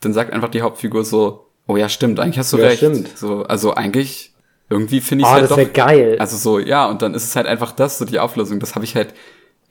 dann 0.00 0.12
sagt 0.12 0.32
einfach 0.32 0.50
die 0.50 0.60
Hauptfigur 0.62 1.04
so, 1.04 1.46
oh 1.66 1.76
ja, 1.76 1.88
stimmt, 1.88 2.20
eigentlich 2.20 2.38
hast 2.38 2.52
du 2.52 2.58
Ja, 2.58 2.64
recht. 2.64 2.78
stimmt. 2.78 3.16
So, 3.16 3.44
also 3.44 3.72
eigentlich, 3.74 4.32
irgendwie 4.68 5.00
finde 5.00 5.22
ich 5.22 5.28
Oh, 5.28 5.32
halt 5.32 5.50
das 5.50 5.56
doch. 5.56 5.72
geil. 5.72 6.16
Also 6.18 6.36
so, 6.36 6.58
ja, 6.58 6.90
und 6.90 7.00
dann 7.00 7.14
ist 7.14 7.24
es 7.24 7.36
halt 7.36 7.46
einfach 7.46 7.72
das, 7.72 7.98
so 7.98 8.04
die 8.04 8.18
Auflösung. 8.18 8.58
Das 8.60 8.74
habe 8.74 8.84
ich 8.84 8.96
halt, 8.96 9.14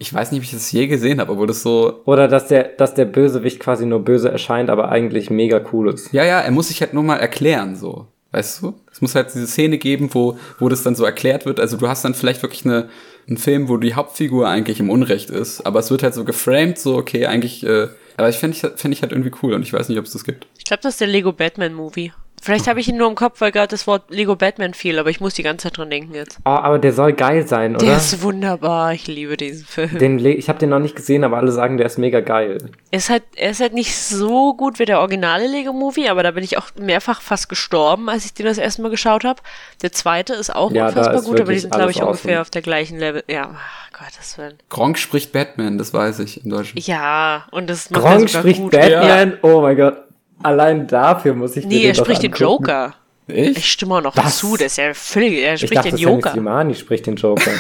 ich 0.02 0.12
weiß 0.12 0.32
nicht, 0.32 0.40
ob 0.40 0.46
ich 0.46 0.52
das 0.52 0.72
je 0.72 0.88
gesehen 0.88 1.20
habe, 1.20 1.32
obwohl 1.32 1.46
das 1.46 1.62
so, 1.62 2.02
Oder 2.06 2.28
dass 2.28 2.48
der, 2.48 2.64
dass 2.64 2.96
der 2.96 3.06
Bösewicht 3.06 3.60
quasi 3.60 3.86
nur 3.86 4.04
böse 4.04 4.32
erscheint, 4.32 4.72
aber 4.72 4.90
eigentlich 4.90 5.30
mega 5.30 5.62
cool 5.72 5.94
ist. 5.94 6.12
ja, 6.12 6.26
ja, 6.26 6.40
er 6.40 6.50
muss 6.50 6.70
sich 6.70 6.82
halt 6.82 6.96
nur 6.96 7.04
mal 7.04 7.18
erklären, 7.18 7.76
so. 7.76 8.08
Weißt 8.32 8.64
du? 8.64 8.74
Es 8.92 9.02
muss 9.02 9.14
halt 9.14 9.28
diese 9.34 9.46
Szene 9.46 9.78
geben, 9.78 10.10
wo, 10.14 10.40
wo 10.58 10.70
das 10.70 10.84
dann 10.84 10.96
so 10.96 11.04
erklärt 11.04 11.46
wird. 11.46 11.60
Also 11.60 11.78
du 11.78 11.88
hast 11.88 12.04
dann 12.04 12.14
vielleicht 12.14 12.42
wirklich 12.42 12.66
eine, 12.66 12.90
einen 13.28 13.38
Film, 13.38 13.70
wo 13.70 13.78
die 13.78 13.94
Hauptfigur 13.94 14.48
eigentlich 14.48 14.80
im 14.80 14.90
Unrecht 14.90 15.30
ist, 15.30 15.62
aber 15.62 15.80
es 15.80 15.92
wird 15.92 16.02
halt 16.02 16.16
so 16.16 16.24
geframed, 16.24 16.80
so, 16.80 16.96
okay, 16.96 17.28
eigentlich, 17.28 17.64
äh, 17.64 17.90
aber 18.18 18.30
ich 18.30 18.38
finde 18.38 18.58
ich, 18.58 18.80
find 18.80 18.94
ich 18.96 19.04
halt 19.04 19.12
irgendwie 19.12 19.32
cool 19.44 19.54
und 19.54 19.62
ich 19.62 19.74
weiß 19.74 19.90
nicht, 19.90 20.00
ob 20.00 20.06
es 20.06 20.14
das 20.14 20.24
gibt. 20.24 20.48
ich 20.58 20.66
glaube, 20.66 20.82
das 20.82 20.94
ist 20.96 21.02
der 21.02 21.10
Lego 21.10 21.32
Batman 21.32 21.74
Movie. 21.74 22.12
Vielleicht 22.44 22.68
habe 22.68 22.80
ich 22.80 22.88
ihn 22.88 22.98
nur 22.98 23.08
im 23.08 23.14
Kopf, 23.16 23.40
weil 23.40 23.52
gerade 23.52 23.68
das 23.68 23.86
Wort 23.86 24.10
Lego 24.10 24.36
Batman 24.36 24.74
fiel, 24.74 24.98
aber 24.98 25.10
ich 25.12 25.20
muss 25.22 25.36
die 25.36 25.44
ganze 25.44 25.64
Zeit 25.68 25.78
dran 25.78 25.92
denken 25.92 26.16
jetzt. 26.16 26.40
Oh, 26.44 26.50
aber 26.50 26.80
der 26.80 26.92
soll 26.92 27.14
geil 27.14 27.48
sein, 27.48 27.76
oder? 27.76 27.86
Der 27.86 27.98
ist 27.98 28.24
wunderbar, 28.24 28.94
ich 28.94 29.06
liebe 29.08 29.38
diesen 29.38 29.66
Film. 29.66 29.98
den, 30.00 30.18
le- 30.18 30.34
ich 30.34 30.50
habe 30.50 30.58
den 30.58 30.70
noch 30.70 30.80
nicht 30.80 30.96
gesehen, 30.96 31.24
aber 31.24 31.38
alle 31.38 31.52
sagen, 31.52 31.78
der 31.78 31.86
ist 31.86 32.00
mega 32.00 32.20
geil. 32.20 32.58
Er 32.90 32.98
ist 32.98 33.12
halt, 33.12 33.24
er 33.36 33.52
ist 33.52 33.62
halt 33.62 33.74
nicht 33.74 33.96
so 33.96 34.56
gut 34.56 34.80
wie 34.80 34.86
der 34.86 35.00
originale 35.00 35.46
Lego 35.48 35.72
Movie, 35.72 36.10
aber 36.10 36.24
da 36.24 36.32
bin 36.32 36.44
ich 36.44 36.58
auch 36.58 36.70
mehrfach 36.80 37.22
fast 37.22 37.48
gestorben, 37.48 38.10
als 38.10 38.26
ich 38.26 38.34
den 38.34 38.48
das 38.48 38.58
erste 38.58 38.82
Mal 38.82 38.90
geschaut 38.90 39.24
habe. 39.24 39.40
Der 39.84 39.92
zweite 39.92 40.34
ist 40.34 40.54
auch 40.56 40.72
Ja, 40.72 40.88
unfassbar 40.88 41.16
ist 41.16 41.26
gut, 41.26 41.40
aber 41.40 41.54
die 41.54 41.60
sind, 41.60 41.72
glaube 41.74 41.92
ich, 41.92 41.98
alles 42.02 42.08
ungefähr 42.08 42.32
awesome. 42.32 42.42
auf 42.42 42.50
der 42.50 42.62
gleichen 42.64 42.98
Level. 42.98 43.24
Ja, 43.28 43.52
ach, 43.56 43.92
Gottes 44.00 44.38
Willen. 44.40 44.58
Gronk 44.70 44.98
spricht 44.98 45.32
Batman, 45.32 45.78
das 45.78 45.94
weiß 45.94 46.18
ich 46.20 46.44
in 46.44 46.50
Deutschland. 46.50 46.88
Ja, 46.88 47.46
und 47.52 47.70
das 47.70 47.92
macht 47.92 48.02
Gronk 48.02 48.30
spricht 48.32 48.60
gut. 48.62 48.72
Batman. 48.72 49.38
Oh 49.44 49.62
mein 49.62 49.78
Gott. 49.78 49.98
Allein 50.44 50.88
dafür 50.88 51.34
muss 51.36 51.56
ich 51.56 51.66
Nee, 51.66 51.84
er 51.86 51.96
spricht 51.96 52.24
den 52.24 52.34
angucken. 52.34 52.44
Joker. 52.66 52.96
Ich? 53.28 53.58
Ich 53.58 53.72
stimme 53.72 53.96
auch 53.96 54.02
noch 54.02 54.18
Was? 54.18 54.38
zu, 54.40 54.58
das 54.58 54.68
ist 54.74 54.78
ja 54.78 54.94
völlig, 54.94 55.34
er 55.40 55.54
Ich 55.54 55.62
spricht 55.62 55.76
dachte, 55.78 55.90
den 55.92 55.98
Sammy 55.98 56.16
Joker. 56.16 56.32
Slimani 56.32 56.76
spricht 56.76 57.06
den 57.08 57.16
Joker. 57.16 57.52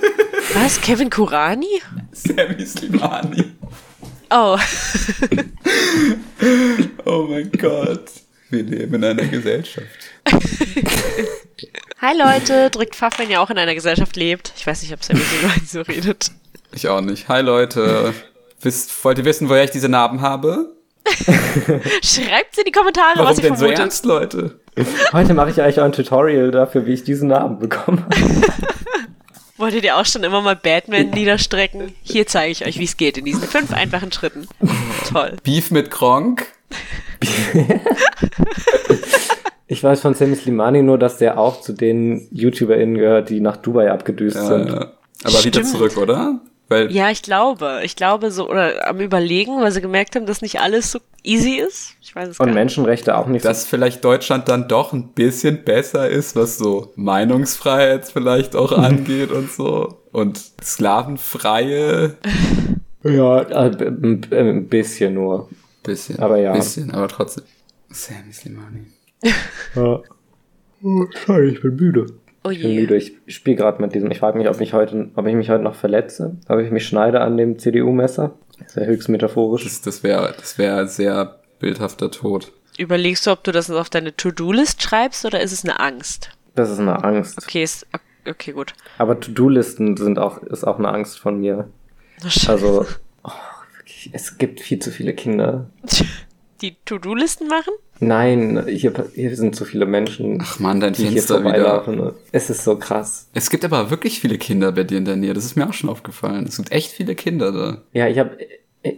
Was? 0.54 0.80
Kevin 0.80 1.10
Kurani? 1.10 1.80
Sammy 2.12 2.64
Slimani. 2.66 3.44
Oh. 4.30 4.58
Oh 7.04 7.26
mein 7.28 7.50
Gott. 7.52 8.10
Wir 8.50 8.62
leben 8.62 8.94
in 8.94 9.04
einer 9.04 9.24
Gesellschaft. 9.26 9.86
Hi 12.00 12.16
Leute, 12.18 12.70
drückt 12.70 12.96
Pfaff, 12.96 13.18
wenn 13.18 13.30
ihr 13.30 13.40
auch 13.40 13.50
in 13.50 13.58
einer 13.58 13.74
Gesellschaft 13.74 14.16
lebt. 14.16 14.52
Ich 14.56 14.66
weiß 14.66 14.82
nicht, 14.82 14.92
ob 14.92 15.02
Sammy 15.04 15.20
Slimani 15.20 15.62
so 15.66 15.80
redet. 15.82 16.30
Ich 16.72 16.88
auch 16.88 17.00
nicht. 17.00 17.28
Hi 17.28 17.42
Leute. 17.42 18.12
Wisst, 18.60 19.04
wollt 19.04 19.18
ihr 19.18 19.24
wissen, 19.24 19.48
woher 19.48 19.64
ich 19.64 19.70
diese 19.70 19.88
Narben 19.88 20.20
habe? 20.20 20.74
Schreibt 22.02 22.56
in 22.58 22.64
die 22.66 22.72
Kommentare, 22.72 23.16
Warum 23.16 23.30
was 23.30 23.38
ihr 23.38 23.42
denn 23.42 23.52
so 23.54 23.60
vermutet. 23.60 23.78
ernst, 23.80 24.04
Leute? 24.04 24.58
Heute 25.12 25.34
mache 25.34 25.50
ich 25.50 25.60
euch 25.60 25.78
auch 25.80 25.84
ein 25.84 25.92
Tutorial 25.92 26.50
dafür, 26.50 26.86
wie 26.86 26.92
ich 26.94 27.04
diesen 27.04 27.28
Namen 27.28 27.58
bekomme. 27.58 28.06
Wolltet 29.58 29.84
ihr 29.84 29.96
auch 29.96 30.06
schon 30.06 30.24
immer 30.24 30.40
mal 30.40 30.56
Batman 30.56 31.10
niederstrecken? 31.10 31.92
Hier 32.02 32.26
zeige 32.26 32.50
ich 32.52 32.66
euch, 32.66 32.78
wie 32.78 32.84
es 32.84 32.96
geht 32.96 33.18
in 33.18 33.24
diesen 33.24 33.42
fünf 33.42 33.72
einfachen 33.72 34.10
Schritten. 34.10 34.48
Toll. 35.12 35.36
Beef 35.44 35.70
mit 35.70 35.90
Gronk. 35.90 36.46
Ich 39.68 39.82
weiß 39.84 40.00
von 40.00 40.14
Sammy 40.14 40.36
Slimani 40.36 40.82
nur, 40.82 40.98
dass 40.98 41.18
der 41.18 41.38
auch 41.38 41.60
zu 41.60 41.72
den 41.72 42.26
YouTuberInnen 42.32 42.96
gehört, 42.96 43.30
die 43.30 43.40
nach 43.40 43.56
Dubai 43.56 43.90
abgedüst 43.90 44.36
Ja, 44.36 44.46
sind. 44.46 44.68
ja. 44.68 44.74
Aber 45.24 45.32
wieder 45.32 45.38
Stimmt. 45.38 45.68
zurück, 45.68 45.96
oder? 45.96 46.40
Weil 46.72 46.90
Ja, 46.90 47.10
ich 47.10 47.22
glaube. 47.22 47.80
Ich 47.84 47.96
glaube 47.96 48.30
so, 48.30 48.48
oder 48.48 48.88
am 48.88 49.00
Überlegen, 49.00 49.60
weil 49.60 49.70
sie 49.72 49.80
gemerkt 49.80 50.16
haben, 50.16 50.26
dass 50.26 50.42
nicht 50.42 50.60
alles 50.60 50.90
so 50.90 50.98
easy 51.22 51.56
ist. 51.56 51.94
Ich 52.00 52.16
weiß 52.16 52.28
es 52.30 52.40
Und 52.40 52.46
gar 52.46 52.46
nicht. 52.46 52.54
Menschenrechte 52.54 53.16
auch 53.16 53.26
nicht 53.26 53.44
dass 53.44 53.66
vielleicht 53.66 54.04
Deutschland 54.04 54.48
dann 54.48 54.68
doch 54.68 54.92
ein 54.92 55.08
bisschen 55.08 55.64
besser 55.64 56.08
ist, 56.08 56.34
was 56.34 56.56
so 56.58 56.92
Meinungsfreiheit 56.96 58.06
vielleicht 58.06 58.56
auch 58.56 58.72
angeht 58.78 59.30
und 59.30 59.50
so. 59.52 59.98
Und 60.12 60.40
sklavenfreie 60.62 62.16
so. 62.24 62.28
Ja, 63.10 63.40
äh, 63.40 63.88
ein 63.88 64.68
bisschen 64.68 65.14
nur. 65.14 65.48
bisschen. 65.82 66.20
Aber 66.20 66.38
ja. 66.38 66.52
Bisschen, 66.52 66.92
aber 66.92 67.08
trotzdem. 67.08 67.42
Sammy 67.90 68.32
Slimani. 68.32 68.86
Ja. 69.74 70.00
Oh, 70.84 71.06
sorry, 71.26 71.48
ich 71.48 71.60
bin 71.60 71.74
müde. 71.76 72.06
Oh 72.44 72.50
Ich 72.50 72.60
bin 72.60 72.70
je. 72.70 72.80
müde. 72.80 72.96
Ich 72.96 73.14
spiele 73.28 73.56
gerade 73.56 73.80
mit 73.80 73.94
diesem. 73.94 74.10
Ich 74.10 74.18
frage 74.18 74.38
mich, 74.38 74.48
ob 74.48 74.60
ich 74.60 74.72
heute, 74.72 75.10
ob 75.14 75.26
ich 75.26 75.34
mich 75.34 75.48
heute 75.50 75.62
noch 75.62 75.74
verletze, 75.74 76.36
ob 76.48 76.58
ich 76.58 76.70
mich 76.70 76.86
schneide 76.86 77.20
an 77.20 77.36
dem 77.36 77.58
CDU-Messer. 77.58 78.32
Das 78.58 78.68
ist 78.68 78.76
ja 78.76 78.82
höchst 78.84 79.08
metaphorisch. 79.08 79.64
Das, 79.64 79.80
das 79.82 80.02
wäre 80.02 80.34
das 80.38 80.58
wär 80.58 80.86
sehr 80.86 81.40
bildhafter 81.60 82.10
Tod. 82.10 82.52
Überlegst 82.78 83.26
du, 83.26 83.30
ob 83.30 83.44
du 83.44 83.52
das 83.52 83.70
auf 83.70 83.90
deine 83.90 84.16
To-Do-List 84.16 84.82
schreibst 84.82 85.24
oder 85.24 85.40
ist 85.40 85.52
es 85.52 85.64
eine 85.64 85.78
Angst? 85.78 86.30
Das 86.54 86.70
ist 86.70 86.78
eine 86.80 87.04
Angst. 87.04 87.38
Okay, 87.42 87.62
ist, 87.62 87.86
okay, 88.28 88.52
gut. 88.52 88.72
Aber 88.98 89.20
To-Do-Listen 89.20 89.96
sind 89.96 90.18
auch, 90.18 90.42
ist 90.42 90.64
auch 90.64 90.78
eine 90.78 90.88
Angst 90.88 91.18
von 91.18 91.38
mir. 91.38 91.68
Also, 92.48 92.86
oh, 93.24 93.30
wirklich, 93.76 94.10
es 94.12 94.38
gibt 94.38 94.60
viel 94.60 94.78
zu 94.78 94.90
viele 94.90 95.12
Kinder. 95.14 95.66
Die 96.62 96.76
To-Do-Listen 96.84 97.48
machen? 97.48 97.72
Nein, 97.98 98.64
hier, 98.68 98.92
hier 99.14 99.36
sind 99.36 99.54
zu 99.56 99.64
viele 99.64 99.84
Menschen, 99.84 100.38
Ach 100.40 100.58
man, 100.60 100.80
dein 100.80 100.92
die 100.92 101.02
hier 101.02 101.12
Fenster 101.12 101.40
wieder. 101.40 101.82
vorbeilaufen. 101.82 102.12
Es 102.30 102.50
ist 102.50 102.64
so 102.64 102.76
krass. 102.76 103.28
Es 103.34 103.50
gibt 103.50 103.64
aber 103.64 103.90
wirklich 103.90 104.20
viele 104.20 104.38
Kinder 104.38 104.72
bei 104.72 104.84
dir 104.84 104.98
in 104.98 105.04
der 105.04 105.16
Nähe. 105.16 105.34
Das 105.34 105.44
ist 105.44 105.56
mir 105.56 105.68
auch 105.68 105.72
schon 105.72 105.90
aufgefallen. 105.90 106.46
Es 106.46 106.56
gibt 106.56 106.72
echt 106.72 106.92
viele 106.92 107.14
Kinder 107.14 107.52
da. 107.52 107.82
Ja, 107.92 108.08
ich 108.08 108.18
habe 108.18 108.38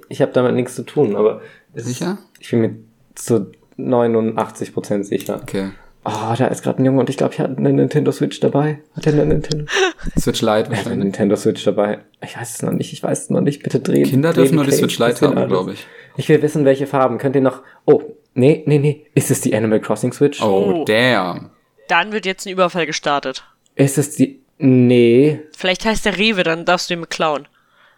ich 0.09 0.23
hab 0.23 0.33
damit 0.35 0.55
nichts 0.55 0.75
zu 0.75 0.83
tun, 0.83 1.17
aber 1.17 1.41
es 1.75 1.85
Sicher? 1.87 2.19
ich 2.39 2.51
bin 2.51 2.61
mir 2.61 2.77
zu 3.15 3.51
89% 3.79 5.05
sicher. 5.05 5.41
Okay. 5.43 5.71
Oh, 6.07 6.35
da 6.37 6.47
ist 6.49 6.62
gerade 6.62 6.83
ein 6.83 6.85
Junge 6.85 7.01
und 7.01 7.09
ich 7.09 7.17
glaube, 7.17 7.33
ich 7.33 7.41
hatte 7.41 7.57
eine 7.57 7.73
Nintendo 7.73 8.12
Switch 8.12 8.39
dabei. 8.41 8.81
Hat 8.95 9.07
er 9.07 9.15
eine 9.15 9.25
Nintendo? 9.27 9.65
Switch 10.19 10.43
Lite 10.43 10.51
Er 10.51 10.59
hat 10.59 10.67
eine 10.67 10.77
wahrscheinlich. 10.77 11.05
Nintendo 11.05 11.37
Switch 11.37 11.65
dabei. 11.65 12.01
Ich 12.23 12.37
weiß 12.37 12.57
es 12.57 12.62
noch 12.62 12.73
nicht, 12.73 12.93
ich 12.93 13.03
weiß 13.03 13.23
es 13.23 13.31
noch 13.31 13.41
nicht. 13.41 13.62
Bitte 13.62 13.81
drehen. 13.81 14.05
Kinder 14.05 14.33
drehen 14.35 14.43
dürfen 14.43 14.57
nur 14.57 14.65
die. 14.65 14.73
Switch 14.73 14.99
Lite 14.99 15.27
haben, 15.27 15.49
glaube 15.49 15.73
ich. 15.73 15.87
Ich 16.17 16.29
will 16.29 16.43
wissen, 16.43 16.65
welche 16.65 16.87
Farben. 16.87 17.19
Könnt 17.19 17.35
ihr 17.37 17.43
noch... 17.43 17.62
Oh, 17.87 18.03
nee, 18.35 18.62
nee, 18.67 18.79
nee. 18.79 19.07
Ist 19.15 19.31
es 19.31 19.41
die 19.41 19.55
Animal 19.55 19.81
Crossing 19.81 20.12
Switch? 20.12 20.41
Oh, 20.43 20.81
Oh. 20.81 20.85
damn. 20.85 21.51
Dann 21.89 22.12
wird 22.12 22.25
jetzt 22.27 22.47
ein 22.47 22.51
Überfall 22.53 22.87
gestartet. 22.87 23.45
Ist 23.75 23.99
es 23.99 24.15
die... 24.17 24.41
Nee. 24.59 25.41
Vielleicht 25.57 25.85
heißt 25.85 26.05
der 26.07 26.17
Rewe, 26.17 26.45
dann 26.45 26.65
darfst 26.65 26.89
du 26.89 26.95
ihn 26.95 27.01
mit 27.01 27.11
klauen. 27.11 27.49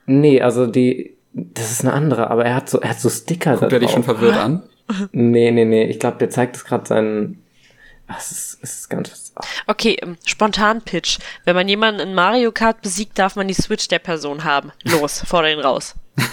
Nee, 0.07 0.41
also 0.41 0.67
die, 0.67 1.17
das 1.35 1.71
ist 1.71 1.83
eine 1.85 1.93
andere, 1.93 2.31
aber 2.31 2.47
er 2.47 2.55
hat 2.55 2.71
so, 2.71 2.81
er 2.81 2.91
hat 2.91 3.01
so 3.01 3.11
Sticker 3.11 3.53
da 3.55 3.57
Guckt 3.61 3.73
er 3.73 3.81
dich 3.81 3.91
schon 3.91 4.05
verwirrt 4.05 4.37
an? 4.37 4.63
Nee, 5.13 5.51
nee, 5.51 5.65
nee, 5.67 5.85
ich 5.85 5.99
glaube, 6.01 6.17
der 6.19 6.31
zeigt 6.31 6.57
es 6.57 6.65
gerade 6.65 6.87
seinen, 6.87 7.43
Ach, 8.09 8.19
es 8.19 8.31
ist, 8.31 8.59
es 8.63 8.75
ist 8.81 8.89
ganz, 8.89 9.35
Okay, 9.67 9.99
ähm, 10.01 10.17
spontan 10.25 10.81
Pitch. 10.81 11.19
Wenn 11.45 11.57
man 11.57 11.69
jemanden 11.69 12.01
in 12.01 12.15
Mario 12.15 12.53
Kart 12.53 12.81
besiegt, 12.81 13.19
darf 13.19 13.37
man 13.37 13.49
die 13.49 13.55
Switch 13.55 13.89
der 13.89 13.99
Person 13.99 14.45
haben. 14.45 14.71
Los, 14.85 15.23
fordere 15.27 15.53
ihn 15.53 15.61
raus. 15.61 15.95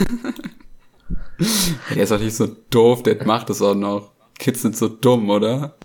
Der 1.95 2.03
ist 2.03 2.11
doch 2.11 2.19
nicht 2.19 2.35
so 2.35 2.47
doof, 2.69 3.03
der 3.03 3.23
macht 3.25 3.49
das 3.49 3.61
auch 3.61 3.75
noch. 3.75 4.11
Kids 4.39 4.61
sind 4.63 4.75
so 4.75 4.87
dumm, 4.89 5.29
oder? 5.29 5.75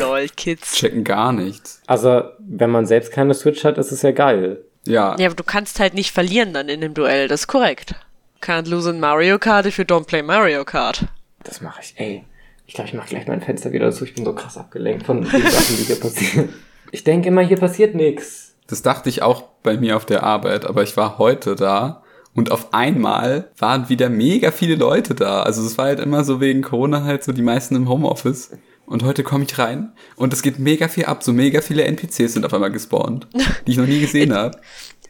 Lol, 0.00 0.28
Kids. 0.36 0.74
Checken 0.76 1.04
gar 1.04 1.32
nichts. 1.32 1.82
also, 1.86 2.22
wenn 2.38 2.70
man 2.70 2.86
selbst 2.86 3.12
keine 3.12 3.34
Switch 3.34 3.64
hat, 3.64 3.78
ist 3.78 3.92
es 3.92 4.02
ja 4.02 4.12
geil. 4.12 4.64
Ja, 4.86 5.16
Ja, 5.18 5.26
aber 5.26 5.34
du 5.34 5.42
kannst 5.44 5.80
halt 5.80 5.94
nicht 5.94 6.12
verlieren 6.12 6.52
dann 6.54 6.68
in 6.68 6.80
dem 6.80 6.94
Duell, 6.94 7.28
das 7.28 7.42
ist 7.42 7.46
korrekt. 7.48 7.94
Can't 8.40 8.68
lose 8.68 8.90
in 8.90 9.00
Mario 9.00 9.38
Kart 9.38 9.66
if 9.66 9.78
you 9.78 9.84
don't 9.84 10.06
play 10.06 10.22
Mario 10.22 10.64
Kart. 10.64 11.04
Das 11.42 11.60
mache 11.60 11.80
ich, 11.82 11.94
ey. 11.96 12.24
Ich 12.66 12.74
glaube, 12.74 12.88
ich 12.88 12.94
mache 12.94 13.08
gleich 13.08 13.26
mein 13.26 13.42
Fenster 13.42 13.72
wieder 13.72 13.90
zu. 13.92 14.04
Ich 14.04 14.14
bin 14.14 14.24
so 14.24 14.32
krass 14.34 14.56
abgelenkt 14.56 15.06
von 15.06 15.22
den 15.22 15.30
Sachen, 15.30 15.76
die 15.76 15.84
hier 15.84 16.00
passieren. 16.00 16.48
Ich 16.92 17.02
denke 17.04 17.28
immer, 17.28 17.42
hier 17.42 17.56
passiert 17.58 17.94
nichts. 17.96 18.54
das 18.68 18.82
dachte 18.82 19.08
ich 19.08 19.22
auch 19.22 19.42
bei 19.62 19.76
mir 19.76 19.96
auf 19.96 20.06
der 20.06 20.22
Arbeit, 20.22 20.64
aber 20.64 20.82
ich 20.84 20.96
war 20.96 21.18
heute 21.18 21.56
da 21.56 22.02
und 22.36 22.52
auf 22.52 22.74
einmal 22.74 23.50
waren 23.58 23.88
wieder 23.88 24.10
mega 24.10 24.50
viele 24.50 24.76
Leute 24.76 25.14
da. 25.14 25.42
Also 25.42 25.64
es 25.64 25.78
war 25.78 25.86
halt 25.86 26.00
immer 26.00 26.22
so 26.22 26.40
wegen 26.40 26.62
Corona 26.62 27.02
halt 27.02 27.24
so 27.24 27.32
die 27.32 27.42
meisten 27.42 27.74
im 27.74 27.88
Homeoffice. 27.88 28.50
Und 28.84 29.02
heute 29.02 29.24
komme 29.24 29.44
ich 29.44 29.58
rein 29.58 29.92
und 30.14 30.32
es 30.32 30.42
geht 30.42 30.60
mega 30.60 30.86
viel 30.86 31.06
ab. 31.06 31.24
So 31.24 31.32
mega 31.32 31.60
viele 31.60 31.82
NPCs 31.84 32.34
sind 32.34 32.46
auf 32.46 32.54
einmal 32.54 32.70
gespawnt, 32.70 33.26
die 33.66 33.72
ich 33.72 33.78
noch 33.78 33.86
nie 33.86 33.98
gesehen 34.00 34.32
habe. 34.34 34.60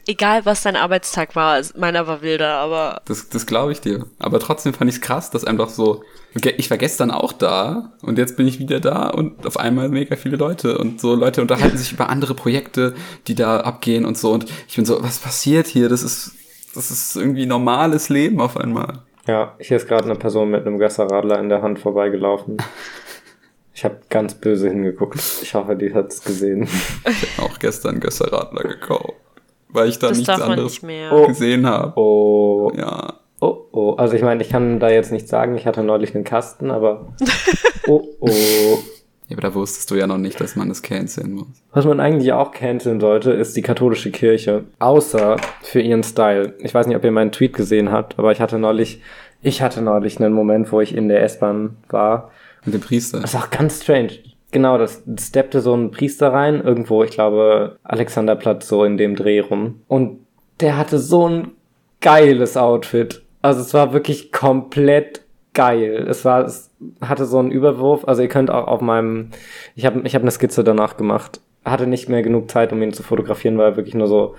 Egal, 0.07 0.45
was 0.45 0.63
dein 0.63 0.77
Arbeitstag 0.77 1.35
war, 1.35 1.61
meiner 1.75 2.07
war 2.07 2.21
wilder, 2.21 2.55
aber 2.55 3.01
Das, 3.05 3.27
das 3.27 3.45
glaube 3.45 3.73
ich 3.73 3.81
dir. 3.81 4.05
Aber 4.19 4.39
trotzdem 4.39 4.73
fand 4.73 4.89
ich 4.89 4.95
es 4.95 5.01
krass, 5.01 5.29
dass 5.29 5.43
einfach 5.43 5.69
so. 5.69 6.01
Ich 6.33 6.69
war 6.69 6.77
gestern 6.77 7.11
auch 7.11 7.33
da 7.33 7.91
und 8.01 8.17
jetzt 8.17 8.37
bin 8.37 8.47
ich 8.47 8.57
wieder 8.59 8.79
da 8.79 9.09
und 9.09 9.45
auf 9.45 9.57
einmal 9.57 9.89
mega 9.89 10.15
viele 10.15 10.37
Leute 10.37 10.77
und 10.77 11.01
so 11.01 11.13
Leute 11.13 11.41
unterhalten 11.41 11.77
sich 11.77 11.91
über 11.91 12.09
andere 12.09 12.35
Projekte, 12.35 12.95
die 13.27 13.35
da 13.35 13.59
abgehen 13.59 14.05
und 14.05 14.17
so 14.17 14.31
und 14.31 14.45
ich 14.67 14.75
bin 14.77 14.85
so, 14.85 15.03
was 15.03 15.17
passiert 15.19 15.67
hier? 15.67 15.89
Das 15.89 16.03
ist, 16.03 16.31
das 16.77 16.91
ist 16.91 17.15
irgendwie 17.15 17.45
normales 17.47 18.09
Leben 18.09 18.39
auf 18.39 18.55
einmal. 18.55 18.99
Ja, 19.25 19.55
hier 19.59 19.77
ist 19.77 19.87
gerade 19.87 20.05
eine 20.05 20.15
Person 20.15 20.51
mit 20.51 20.65
einem 20.65 20.77
Gösserradler 20.77 21.39
in 21.39 21.49
der 21.49 21.61
Hand 21.61 21.79
vorbeigelaufen. 21.79 22.57
Ich 23.73 23.83
habe 23.83 23.97
ganz 24.09 24.35
böse 24.35 24.69
hingeguckt. 24.69 25.19
Ich 25.41 25.53
hoffe, 25.53 25.75
die 25.75 25.93
hat's 25.93 26.23
gesehen. 26.23 26.67
Ich 27.07 27.37
hab 27.37 27.45
auch 27.51 27.59
gestern 27.59 27.99
Gösserradler 27.99 28.63
gekauft, 28.63 29.13
weil 29.69 29.89
ich 29.89 29.99
da 29.99 30.09
das 30.09 30.17
nichts 30.17 30.39
anderes 30.41 30.71
nicht 30.73 30.83
mehr. 30.83 31.11
Oh. 31.11 31.27
gesehen 31.27 31.67
habe. 31.67 31.99
Oh, 31.99 32.71
Ja. 32.75 33.19
oh, 33.41 33.65
oh. 33.71 33.93
Also 33.93 34.15
ich 34.15 34.21
meine, 34.21 34.41
ich 34.43 34.49
kann 34.49 34.79
da 34.79 34.89
jetzt 34.89 35.11
nicht 35.11 35.27
sagen, 35.27 35.55
ich 35.55 35.65
hatte 35.65 35.83
neulich 35.83 36.13
einen 36.15 36.23
Kasten, 36.23 36.71
aber 36.71 37.13
oh, 37.87 38.03
oh. 38.19 38.79
Ja, 39.27 39.35
aber 39.35 39.41
da 39.41 39.53
wusstest 39.53 39.91
du 39.91 39.95
ja 39.95 40.07
noch 40.07 40.17
nicht, 40.17 40.39
dass 40.39 40.55
man 40.55 40.69
das 40.69 40.81
canceln 40.81 41.33
muss. 41.33 41.47
Was 41.73 41.85
man 41.85 41.99
eigentlich 41.99 42.31
auch 42.31 42.51
canceln 42.51 42.99
sollte, 42.99 43.31
ist 43.31 43.57
die 43.57 43.61
katholische 43.61 44.09
Kirche. 44.11 44.63
Außer 44.79 45.37
für 45.61 45.81
ihren 45.81 46.03
Style. 46.03 46.53
Ich 46.59 46.73
weiß 46.73 46.87
nicht, 46.87 46.95
ob 46.95 47.03
ihr 47.03 47.11
meinen 47.11 47.33
Tweet 47.33 47.53
gesehen 47.53 47.91
habt, 47.91 48.17
aber 48.17 48.31
ich 48.31 48.39
hatte 48.39 48.57
neulich, 48.57 49.01
ich 49.41 49.61
hatte 49.61 49.81
neulich 49.81 50.19
einen 50.19 50.33
Moment, 50.33 50.71
wo 50.71 50.79
ich 50.79 50.95
in 50.95 51.09
der 51.09 51.23
S-Bahn 51.23 51.75
war. 51.89 52.31
Mit 52.63 52.73
dem 52.73 52.81
Priester. 52.81 53.19
Das 53.19 53.33
ist 53.33 53.39
auch 53.39 53.49
ganz 53.49 53.83
strange. 53.83 54.11
Genau, 54.51 54.77
das 54.77 55.03
steppte 55.19 55.59
so 55.59 55.75
ein 55.75 55.91
Priester 55.91 56.31
rein, 56.31 56.61
irgendwo, 56.61 57.03
ich 57.03 57.11
glaube, 57.11 57.77
Alexanderplatz, 57.83 58.67
so 58.67 58.85
in 58.85 58.95
dem 58.97 59.17
Dreh 59.17 59.41
rum. 59.41 59.81
Und 59.89 60.19
der 60.61 60.77
hatte 60.77 60.99
so 60.99 61.27
ein 61.27 61.51
geiles 61.99 62.55
Outfit. 62.55 63.23
Also 63.41 63.59
es 63.61 63.73
war 63.73 63.91
wirklich 63.91 64.31
komplett 64.31 65.21
geil. 65.57 66.05
Es 66.07 66.23
war, 66.23 66.45
es 66.45 66.69
hatte 67.01 67.25
so 67.25 67.39
einen 67.39 67.51
Überwurf. 67.51 68.07
Also 68.07 68.21
ihr 68.21 68.27
könnt 68.27 68.51
auch 68.51 68.67
auf 68.67 68.79
meinem, 68.79 69.31
ich 69.75 69.85
habe 69.87 70.01
ich 70.03 70.13
hab 70.13 70.21
eine 70.21 70.31
Skizze 70.31 70.63
danach 70.63 70.97
gemacht. 70.97 71.41
Hatte 71.65 71.87
nicht 71.87 72.07
mehr 72.09 72.21
genug 72.21 72.49
Zeit, 72.49 72.71
um 72.71 72.81
ihn 72.81 72.93
zu 72.93 73.01
fotografieren, 73.01 73.57
weil 73.57 73.71
er 73.71 73.75
wirklich 73.75 73.95
nur 73.95 74.07
so, 74.07 74.35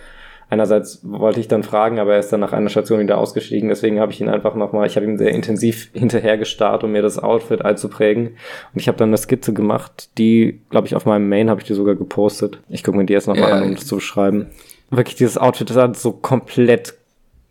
einerseits 0.49 1.01
wollte 1.03 1.41
ich 1.41 1.49
dann 1.49 1.65
fragen, 1.65 1.99
aber 1.99 2.13
er 2.13 2.21
ist 2.21 2.33
dann 2.33 2.39
nach 2.39 2.53
einer 2.53 2.69
Station 2.69 3.01
wieder 3.01 3.19
ausgestiegen. 3.19 3.69
Deswegen 3.69 3.99
habe 3.99 4.13
ich 4.13 4.21
ihn 4.21 4.29
einfach 4.29 4.55
nochmal, 4.55 4.87
ich 4.87 4.95
habe 4.95 5.07
ihm 5.07 5.19
sehr 5.19 5.33
intensiv 5.33 5.91
hinterhergestarrt, 5.93 6.85
um 6.85 6.93
mir 6.93 7.03
das 7.03 7.19
Outfit 7.19 7.65
einzuprägen. 7.65 8.29
Und 8.73 8.81
ich 8.81 8.87
habe 8.87 8.97
dann 8.97 9.09
eine 9.09 9.19
Skizze 9.19 9.53
gemacht, 9.53 10.11
die, 10.19 10.61
glaube 10.71 10.87
ich, 10.87 10.95
auf 10.95 11.05
meinem 11.05 11.29
Main 11.29 11.51
habe 11.51 11.61
ich 11.61 11.67
die 11.67 11.75
sogar 11.75 11.97
gepostet. 11.97 12.61
Ich 12.69 12.85
gucke 12.85 12.97
mir 12.97 13.07
die 13.07 13.13
jetzt 13.13 13.27
nochmal 13.27 13.51
Ja, 13.51 13.57
an, 13.57 13.65
um 13.65 13.75
das 13.75 13.87
zu 13.87 13.97
beschreiben. 13.97 14.47
Wirklich, 14.91 15.17
dieses 15.17 15.37
Outfit, 15.37 15.69
das 15.69 15.77
hat 15.77 15.97
so 15.97 16.13
komplett 16.13 16.95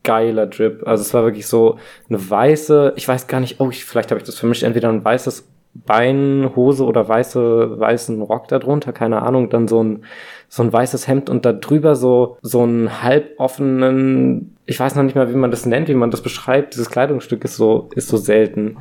geiler 0.07 0.47
Drip. 0.47 0.87
Also 0.87 1.01
es 1.01 1.13
war 1.13 1.23
wirklich 1.23 1.47
so 1.47 1.77
eine 2.09 2.29
weiße, 2.29 2.93
ich 2.95 3.07
weiß 3.07 3.27
gar 3.27 3.41
nicht, 3.41 3.59
oh, 3.59 3.69
ich, 3.69 3.83
vielleicht 3.83 4.09
habe 4.09 4.19
ich 4.19 4.25
das 4.25 4.39
vermischt, 4.39 4.63
entweder 4.63 4.87
ein 4.89 5.03
weißes 5.03 5.47
Beinhose 5.85 6.85
oder 6.85 7.07
weiße, 7.07 7.79
weißen 7.79 8.21
Rock 8.21 8.47
darunter, 8.47 8.93
keine 8.93 9.21
Ahnung, 9.21 9.49
dann 9.49 9.67
so 9.67 9.83
ein, 9.83 10.05
so 10.47 10.63
ein 10.63 10.71
weißes 10.71 11.07
Hemd 11.07 11.29
und 11.29 11.45
da 11.45 11.51
drüber 11.51 11.95
so, 11.95 12.37
so 12.41 12.61
einen 12.61 13.03
halboffenen, 13.03 14.55
ich 14.65 14.79
weiß 14.79 14.95
noch 14.95 15.03
nicht 15.03 15.15
mal, 15.15 15.29
wie 15.29 15.35
man 15.35 15.51
das 15.51 15.65
nennt, 15.65 15.89
wie 15.89 15.93
man 15.93 16.09
das 16.09 16.21
beschreibt. 16.21 16.73
Dieses 16.73 16.89
Kleidungsstück 16.89 17.43
ist 17.43 17.57
so, 17.57 17.89
ist 17.95 18.07
so 18.07 18.15
selten. 18.17 18.77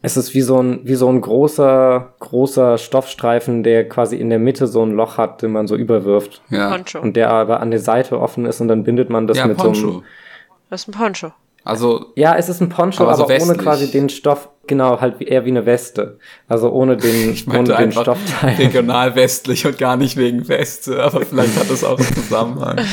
Es 0.00 0.16
ist 0.16 0.34
wie 0.34 0.40
so 0.40 0.62
ein, 0.62 0.80
wie 0.84 0.94
so 0.94 1.08
ein 1.08 1.20
großer, 1.20 2.14
großer 2.20 2.78
Stoffstreifen, 2.78 3.62
der 3.62 3.88
quasi 3.88 4.16
in 4.16 4.30
der 4.30 4.38
Mitte 4.38 4.66
so 4.66 4.82
ein 4.82 4.92
Loch 4.92 5.18
hat, 5.18 5.42
den 5.42 5.52
man 5.52 5.66
so 5.66 5.76
überwirft. 5.76 6.40
Ja. 6.50 6.70
Poncho. 6.70 7.00
Und 7.00 7.16
der 7.16 7.30
aber 7.30 7.60
an 7.60 7.70
der 7.70 7.80
Seite 7.80 8.18
offen 8.18 8.46
ist 8.46 8.60
und 8.60 8.68
dann 8.68 8.84
bindet 8.84 9.10
man 9.10 9.26
das 9.26 9.38
ja, 9.38 9.46
mit 9.46 9.58
so 9.58 9.64
Poncho. 9.64 9.88
einem. 9.88 10.02
Das 10.70 10.82
ist 10.82 10.88
ein 10.88 10.92
Poncho. 10.92 11.32
Also, 11.64 12.06
Ja, 12.14 12.36
es 12.36 12.48
ist 12.48 12.60
ein 12.60 12.68
Poncho, 12.68 13.02
Aber 13.02 13.12
aber, 13.12 13.38
so 13.38 13.44
ohne 13.44 13.58
quasi 13.58 13.90
den 13.90 14.08
Stoff, 14.08 14.48
genau, 14.66 15.00
halt 15.00 15.20
wie, 15.20 15.24
eher 15.24 15.44
wie 15.44 15.50
eine 15.50 15.66
Weste. 15.66 16.18
Also 16.46 16.70
ohne 16.70 16.96
den, 16.96 17.32
ich 17.32 17.46
ohne 17.48 17.74
den 17.74 17.92
Stoffteil. 17.92 18.54
regional 18.56 19.14
westlich 19.14 19.66
und 19.66 19.78
gar 19.78 19.96
nicht 19.96 20.16
wegen 20.16 20.48
Weste, 20.48 21.02
aber 21.02 21.22
vielleicht 21.22 21.58
hat 21.58 21.70
das 21.70 21.84
auch 21.84 21.98
einen 21.98 22.14
Zusammenhang. 22.14 22.78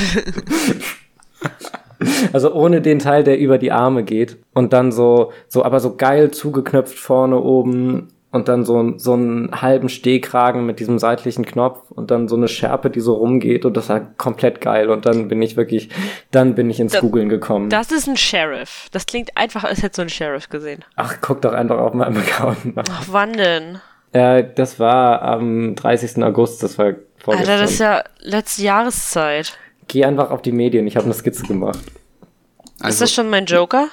Also 2.33 2.53
ohne 2.53 2.81
den 2.81 2.99
Teil, 2.99 3.23
der 3.23 3.39
über 3.39 3.57
die 3.57 3.71
Arme 3.71 4.03
geht. 4.03 4.37
Und 4.53 4.73
dann 4.73 4.91
so, 4.91 5.31
so, 5.47 5.63
aber 5.63 5.79
so 5.79 5.95
geil 5.95 6.31
zugeknöpft 6.31 6.99
vorne 6.99 7.39
oben. 7.39 8.09
Und 8.35 8.49
dann 8.49 8.65
so, 8.65 8.81
ein- 8.83 8.99
so 8.99 9.13
einen 9.13 9.61
halben 9.61 9.87
Stehkragen 9.87 10.65
mit 10.65 10.81
diesem 10.81 10.99
seitlichen 10.99 11.45
Knopf 11.45 11.89
und 11.91 12.11
dann 12.11 12.27
so 12.27 12.35
eine 12.35 12.49
Schärpe, 12.49 12.89
die 12.89 12.99
so 12.99 13.13
rumgeht 13.13 13.63
und 13.65 13.77
das 13.77 13.87
war 13.87 14.01
komplett 14.17 14.59
geil. 14.59 14.89
Und 14.89 15.05
dann 15.05 15.29
bin 15.29 15.41
ich 15.41 15.55
wirklich, 15.55 15.89
dann 16.31 16.53
bin 16.53 16.69
ich 16.69 16.79
ins 16.81 16.91
Da- 16.93 16.99
Googlen 16.99 17.29
gekommen. 17.29 17.69
Das 17.69 17.91
ist 17.93 18.07
ein 18.09 18.17
Sheriff. 18.17 18.87
Das 18.91 19.05
klingt 19.05 19.37
einfach, 19.37 19.63
als 19.63 19.81
hättest 19.81 19.97
du 19.99 20.01
einen 20.01 20.09
Sheriff 20.09 20.49
gesehen. 20.49 20.83
Ach, 20.97 21.15
guck 21.21 21.41
doch 21.43 21.53
einfach 21.53 21.77
auf 21.77 21.93
meinem 21.93 22.17
Account 22.17 22.75
nach. 22.75 22.83
Ach, 22.91 23.03
wann 23.09 23.31
denn? 23.33 23.79
Äh, 24.11 24.43
das 24.55 24.79
war 24.81 25.21
am 25.21 25.75
30. 25.75 26.21
August, 26.23 26.61
das 26.61 26.77
war 26.77 26.93
vorgestern. 27.17 27.51
Alter, 27.53 27.61
das 27.63 27.71
ist 27.71 27.79
ja 27.79 28.03
letzte 28.19 28.63
Jahreszeit. 28.63 29.57
Geh 29.87 30.03
einfach 30.03 30.31
auf 30.31 30.41
die 30.41 30.51
Medien, 30.51 30.87
ich 30.87 30.97
habe 30.97 31.05
eine 31.05 31.13
Skizze 31.13 31.43
gemacht. 31.43 31.79
ist 31.79 32.83
Also, 32.83 32.99
das 33.05 33.13
schon 33.13 33.29
mein 33.29 33.45
Joker? 33.45 33.87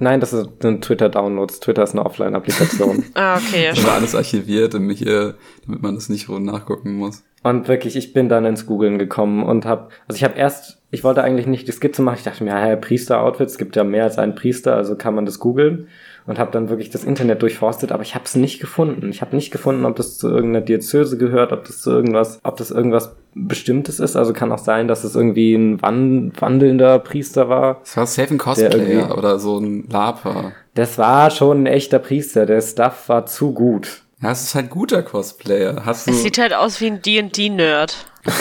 Nein, 0.00 0.20
das 0.20 0.30
sind 0.30 0.84
Twitter-Downloads. 0.84 1.60
Twitter 1.60 1.82
ist 1.82 1.92
eine 1.92 2.06
Offline-Applikation. 2.06 3.04
Ah, 3.14 3.36
okay, 3.36 3.64
ja, 3.64 3.70
das 3.70 3.84
war 3.84 3.94
alles 3.94 4.14
archiviert, 4.14 4.74
damit, 4.74 4.98
hier, 4.98 5.34
damit 5.66 5.82
man 5.82 5.94
das 5.94 6.08
nicht 6.08 6.28
nachgucken 6.28 6.94
muss. 6.94 7.24
und 7.42 7.66
wirklich, 7.66 7.96
ich 7.96 8.12
bin 8.12 8.28
dann 8.28 8.44
ins 8.44 8.66
Googlen 8.66 8.98
gekommen 8.98 9.42
und 9.42 9.64
habe, 9.64 9.88
also 10.06 10.16
ich 10.16 10.24
habe 10.24 10.38
erst, 10.38 10.80
ich 10.90 11.02
wollte 11.02 11.24
eigentlich 11.24 11.46
nicht 11.46 11.66
die 11.66 11.72
Skizze 11.72 12.02
machen. 12.02 12.16
Ich 12.18 12.24
dachte 12.24 12.44
mir, 12.44 12.50
ja, 12.50 12.76
Priester-Outfits, 12.76 13.52
es 13.52 13.58
gibt 13.58 13.74
ja 13.76 13.82
mehr 13.82 14.04
als 14.04 14.18
einen 14.18 14.34
Priester, 14.34 14.76
also 14.76 14.94
kann 14.94 15.14
man 15.14 15.26
das 15.26 15.40
googeln. 15.40 15.88
Und 16.28 16.38
habe 16.38 16.50
dann 16.50 16.68
wirklich 16.68 16.90
das 16.90 17.04
Internet 17.04 17.40
durchforstet, 17.40 17.90
aber 17.90 18.02
ich 18.02 18.14
habe 18.14 18.26
es 18.26 18.34
nicht 18.34 18.60
gefunden. 18.60 19.08
Ich 19.08 19.22
habe 19.22 19.34
nicht 19.34 19.50
gefunden, 19.50 19.86
ob 19.86 19.96
das 19.96 20.18
zu 20.18 20.28
irgendeiner 20.28 20.62
Diözese 20.62 21.16
gehört, 21.16 21.52
ob 21.52 21.64
das 21.64 21.80
zu 21.80 21.90
irgendwas, 21.90 22.38
ob 22.42 22.58
das 22.58 22.70
irgendwas 22.70 23.16
Bestimmtes 23.34 23.98
ist. 23.98 24.14
Also 24.14 24.34
kann 24.34 24.52
auch 24.52 24.58
sein, 24.58 24.88
dass 24.88 25.04
es 25.04 25.14
irgendwie 25.14 25.54
ein 25.54 25.80
wan 25.80 26.32
wandelnder 26.38 26.98
Priester 26.98 27.48
war. 27.48 27.80
Es 27.82 27.96
war 27.96 28.06
safe 28.06 28.34
ein 28.34 28.38
Cosplayer 28.38 29.16
oder 29.16 29.38
so 29.38 29.58
ein 29.58 29.88
Laper. 29.88 30.52
Das 30.74 30.98
war 30.98 31.30
schon 31.30 31.62
ein 31.62 31.66
echter 31.66 31.98
Priester. 31.98 32.44
Der 32.44 32.60
Stuff 32.60 33.08
war 33.08 33.24
zu 33.24 33.54
gut. 33.54 34.02
Ja, 34.20 34.32
es 34.32 34.42
ist 34.42 34.54
halt 34.54 34.68
guter 34.68 35.02
Cosplayer. 35.02 35.82
Hast 35.86 36.08
du. 36.08 36.10
Es 36.10 36.22
sieht 36.22 36.36
halt 36.36 36.52
aus 36.52 36.80
wie 36.82 36.88
ein 36.88 37.00
D&D-Nerd. 37.00 37.96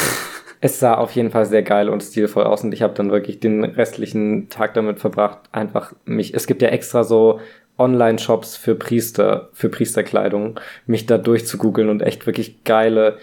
Es 0.59 0.79
sah 0.79 0.95
auf 0.95 1.11
jeden 1.11 1.29
Fall 1.29 1.45
sehr 1.45 1.61
geil 1.61 1.87
und 1.87 2.01
stilvoll 2.01 2.45
aus 2.45 2.63
und 2.63 2.73
ich 2.73 2.81
habe 2.81 2.95
dann 2.95 3.11
wirklich 3.11 3.39
den 3.39 3.63
restlichen 3.63 4.49
Tag 4.49 4.73
damit 4.73 4.99
verbracht, 4.99 5.41
einfach 5.51 5.93
mich. 6.03 6.33
Es 6.33 6.47
gibt 6.47 6.63
ja 6.63 6.69
extra 6.69 7.03
so 7.03 7.39
Online-Shops 7.77 8.57
für 8.57 8.75
Priester, 8.75 9.49
für 9.53 9.69
Priesterkleidung, 9.69 10.59
mich 10.85 11.05
da 11.05 11.17
durchzugoogeln 11.17 11.89
und 11.89 12.01
echt 12.01 12.25
wirklich 12.25 12.63
geile. 12.63 13.17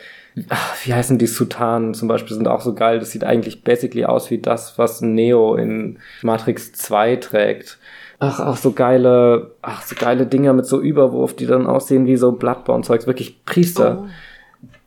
ach, 0.48 0.74
Wie 0.84 0.94
heißen 0.94 1.18
die 1.18 1.26
Sutanen 1.26 1.94
zum 1.94 2.09
Beispiel 2.09 2.36
sind 2.36 2.48
auch 2.48 2.61
so 2.61 2.74
geil. 2.74 2.98
Das 2.98 3.11
sieht 3.11 3.24
eigentlich 3.24 3.62
basically 3.62 4.05
aus 4.05 4.30
wie 4.30 4.38
das, 4.38 4.78
was 4.78 5.00
Neo 5.00 5.55
in 5.57 5.98
Matrix 6.22 6.72
2 6.72 7.16
trägt. 7.16 7.78
Ach, 8.20 8.40
auch 8.40 8.57
so 8.57 8.72
geile, 8.72 9.50
ach, 9.61 9.82
so 9.82 9.96
geile 9.98 10.26
Dinger 10.26 10.52
mit 10.52 10.66
so 10.66 10.80
Überwurf, 10.80 11.34
die 11.34 11.46
dann 11.46 11.66
aussehen 11.66 12.07
wie 12.07 12.16
so 12.16 12.32
Bloodborne-Zeugs. 12.32 13.07
Wirklich 13.07 13.44
Priester. 13.44 14.05
Oh. 14.05 14.09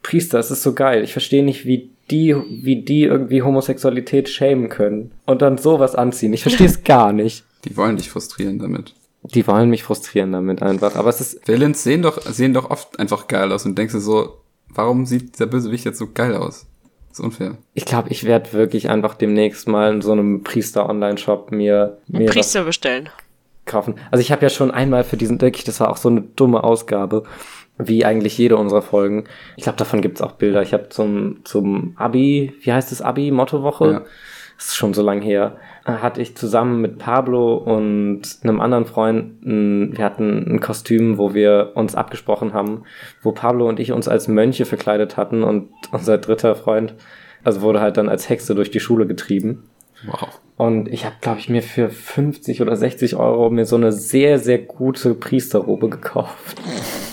Priester, 0.01 0.39
es 0.39 0.49
ist 0.49 0.63
so 0.63 0.73
geil. 0.73 1.03
Ich 1.03 1.11
verstehe 1.11 1.43
nicht, 1.43 1.65
wie 1.65 1.91
die, 2.09 2.35
wie 2.63 2.83
die 2.83 3.03
irgendwie 3.03 3.41
Homosexualität 3.41 4.29
schämen 4.29 4.69
können 4.69 5.11
und 5.25 5.41
dann 5.41 5.57
sowas 5.57 5.95
anziehen. 5.95 6.33
Ich 6.33 6.43
verstehe 6.43 6.67
es 6.67 6.83
gar 6.85 7.11
nicht. 7.11 7.43
Die 7.65 7.75
wollen 7.75 7.97
dich 7.97 8.09
frustrieren 8.09 8.59
damit. 8.59 8.93
Die 9.33 9.47
wollen 9.47 9.69
mich 9.69 9.83
frustrieren 9.83 10.31
damit 10.31 10.61
einfach. 10.61 10.95
Aber 10.95 11.09
es 11.09 11.21
ist, 11.21 11.47
Villains 11.47 11.83
sehen 11.83 12.01
doch, 12.01 12.21
sehen 12.21 12.53
doch 12.53 12.69
oft 12.69 12.99
einfach 12.99 13.27
geil 13.27 13.51
aus 13.51 13.65
und 13.65 13.77
denkst 13.77 13.93
du 13.93 13.99
so, 13.99 14.37
warum 14.69 15.05
sieht 15.05 15.35
dieser 15.35 15.47
Bösewicht 15.47 15.85
jetzt 15.85 15.99
so 15.99 16.07
geil 16.13 16.35
aus? 16.35 16.67
Das 17.09 17.19
ist 17.19 17.25
unfair. 17.25 17.57
ich 17.73 17.85
glaube, 17.85 18.09
ich 18.09 18.25
werde 18.25 18.53
wirklich 18.53 18.89
einfach 18.89 19.15
demnächst 19.15 19.67
mal 19.67 19.93
in 19.93 20.01
so 20.01 20.11
einem 20.11 20.43
Priester-Online-Shop 20.43 21.51
mir, 21.51 21.97
mir 22.07 22.27
Priester 22.27 22.63
bestellen. 22.63 23.09
kaufen. 23.65 23.95
Also 24.11 24.21
ich 24.21 24.31
habe 24.31 24.43
ja 24.43 24.49
schon 24.49 24.71
einmal 24.71 25.03
für 25.03 25.17
diesen, 25.17 25.41
wirklich, 25.41 25.63
das 25.63 25.79
war 25.79 25.89
auch 25.89 25.97
so 25.97 26.09
eine 26.09 26.21
dumme 26.21 26.63
Ausgabe, 26.63 27.23
wie 27.79 28.05
eigentlich 28.05 28.37
jede 28.37 28.57
unserer 28.57 28.81
Folgen. 28.81 29.25
Ich 29.55 29.63
glaube, 29.63 29.77
davon 29.77 30.01
gibt's 30.01 30.21
auch 30.21 30.33
Bilder. 30.33 30.61
Ich 30.61 30.73
habe 30.73 30.89
zum, 30.89 31.43
zum 31.43 31.93
Abi, 31.97 32.53
wie 32.61 32.71
heißt 32.71 32.91
es, 32.91 33.01
Abi, 33.01 33.31
Mottowoche? 33.31 33.91
Ja. 33.91 34.01
Das 34.57 34.69
ist 34.69 34.75
schon 34.75 34.93
so 34.93 35.03
lang 35.03 35.21
her. 35.21 35.57
Hatte 35.87 36.21
ich 36.21 36.35
zusammen 36.35 36.81
mit 36.81 36.97
Pablo 36.97 37.55
und 37.55 38.21
einem 38.43 38.59
anderen 38.59 38.85
Freund, 38.85 39.45
ein, 39.45 39.97
wir 39.97 40.03
hatten 40.03 40.45
ein 40.45 40.59
Kostüm, 40.59 41.17
wo 41.17 41.33
wir 41.33 41.71
uns 41.75 41.95
abgesprochen 41.95 42.53
haben, 42.53 42.83
wo 43.21 43.31
Pablo 43.31 43.69
und 43.69 43.79
ich 43.79 43.93
uns 43.93 44.09
als 44.09 44.27
Mönche 44.27 44.65
verkleidet 44.65 45.15
hatten 45.15 45.43
und 45.43 45.69
unser 45.93 46.17
dritter 46.17 46.55
Freund, 46.55 46.93
also 47.45 47.61
wurde 47.61 47.79
halt 47.79 47.95
dann 47.95 48.09
als 48.09 48.27
Hexe 48.27 48.53
durch 48.53 48.69
die 48.69 48.81
Schule 48.81 49.07
getrieben. 49.07 49.63
Wow. 50.05 50.41
Und 50.57 50.89
ich 50.89 51.05
habe, 51.05 51.15
glaube 51.21 51.39
ich, 51.39 51.47
mir 51.47 51.63
für 51.63 51.89
50 51.89 52.61
oder 52.61 52.75
60 52.75 53.15
Euro 53.15 53.49
mir 53.49 53.65
so 53.65 53.77
eine 53.77 53.93
sehr, 53.93 54.39
sehr 54.39 54.57
gute 54.57 55.13
Priesterrobe 55.13 55.89
gekauft. 55.89 56.61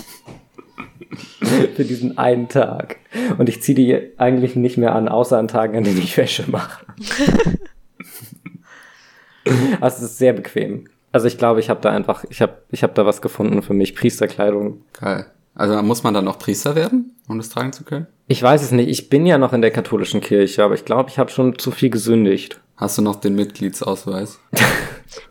für 1.75 1.85
diesen 1.85 2.19
einen 2.19 2.49
Tag. 2.49 2.97
Und 3.39 3.49
ich 3.49 3.63
ziehe 3.63 3.77
die 3.77 4.19
eigentlich 4.19 4.57
nicht 4.57 4.77
mehr 4.77 4.95
an, 4.95 5.09
außer 5.09 5.39
an 5.39 5.49
Tagen, 5.49 5.77
an 5.77 5.85
denen 5.85 5.99
ich 5.99 6.17
Wäsche 6.17 6.45
mache. 6.51 6.85
also 9.81 9.99
es 9.99 10.03
ist 10.11 10.19
sehr 10.19 10.33
bequem. 10.33 10.89
Also 11.13 11.27
ich 11.27 11.39
glaube, 11.39 11.61
ich 11.61 11.71
habe 11.71 11.81
da 11.81 11.91
einfach, 11.91 12.25
ich 12.29 12.43
habe 12.43 12.59
ich 12.71 12.83
hab 12.83 12.95
da 12.95 13.07
was 13.07 13.23
gefunden 13.23 13.63
für 13.63 13.75
mich. 13.75 13.95
Priesterkleidung. 13.95 14.83
Geil. 14.99 15.27
Also 15.55 15.81
muss 15.83 16.03
man 16.03 16.15
dann 16.15 16.25
noch 16.25 16.39
Priester 16.39 16.75
werden, 16.75 17.15
um 17.29 17.39
das 17.39 17.49
tragen 17.49 17.73
zu 17.73 17.85
können? 17.85 18.09
Ich 18.27 18.43
weiß 18.43 18.63
es 18.63 18.73
nicht. 18.73 18.89
Ich 18.89 19.09
bin 19.09 19.25
ja 19.25 19.39
noch 19.39 19.53
in 19.53 19.63
der 19.63 19.71
katholischen 19.71 20.21
Kirche, 20.21 20.65
aber 20.65 20.75
ich 20.75 20.85
glaube, 20.85 21.11
ich 21.11 21.19
habe 21.19 21.31
schon 21.31 21.57
zu 21.59 21.71
viel 21.71 21.91
gesündigt. 21.91 22.61
Hast 22.77 22.99
du 22.99 23.03
noch 23.03 23.17
den 23.17 23.37
Mitgliedsausweis? 23.37 24.41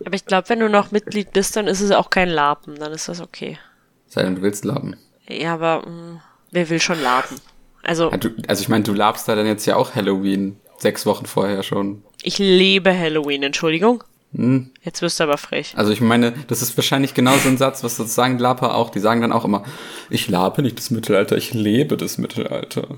Aber 0.06 0.14
ich 0.14 0.24
glaube, 0.24 0.48
wenn 0.48 0.60
du 0.60 0.70
noch 0.70 0.92
Mitglied 0.92 1.32
bist, 1.34 1.56
dann 1.56 1.66
ist 1.66 1.82
es 1.82 1.90
auch 1.90 2.08
kein 2.08 2.30
Lapen. 2.30 2.76
Dann 2.76 2.92
ist 2.92 3.08
das 3.08 3.20
okay. 3.20 3.58
Sei 4.06 4.22
denn, 4.22 4.36
du 4.36 4.42
willst 4.42 4.64
laben. 4.64 4.96
Ja, 5.28 5.52
aber 5.54 5.86
mh, 5.86 6.22
wer 6.52 6.70
will 6.70 6.80
schon 6.80 7.02
Lapen? 7.02 7.38
Also, 7.82 8.10
Ja, 8.10 8.16
du, 8.16 8.30
also 8.48 8.62
ich 8.62 8.70
meine, 8.70 8.84
du 8.84 8.94
labst 8.94 9.28
da 9.28 9.34
dann 9.34 9.46
jetzt 9.46 9.66
ja 9.66 9.76
auch 9.76 9.94
Halloween 9.94 10.56
sechs 10.78 11.04
Wochen 11.04 11.26
vorher 11.26 11.62
schon. 11.62 12.02
Ich 12.24 12.38
liebe 12.38 12.96
Halloween, 12.96 13.42
Entschuldigung. 13.42 14.02
Hm. 14.34 14.70
Jetzt 14.82 15.00
wirst 15.00 15.20
du 15.20 15.24
aber 15.24 15.38
frech. 15.38 15.74
Also 15.76 15.92
ich 15.92 16.00
meine, 16.00 16.32
das 16.48 16.60
ist 16.60 16.76
wahrscheinlich 16.76 17.14
genau 17.14 17.36
so 17.36 17.48
ein 17.48 17.56
Satz, 17.56 17.84
was 17.84 17.96
sozusagen 17.96 18.38
Laper 18.38 18.74
auch. 18.74 18.90
Die 18.90 18.98
sagen 18.98 19.20
dann 19.20 19.30
auch 19.32 19.44
immer, 19.44 19.62
ich 20.10 20.28
labe 20.28 20.62
nicht 20.62 20.76
das 20.78 20.90
Mittelalter, 20.90 21.36
ich 21.36 21.54
lebe 21.54 21.96
das 21.96 22.18
Mittelalter. 22.18 22.88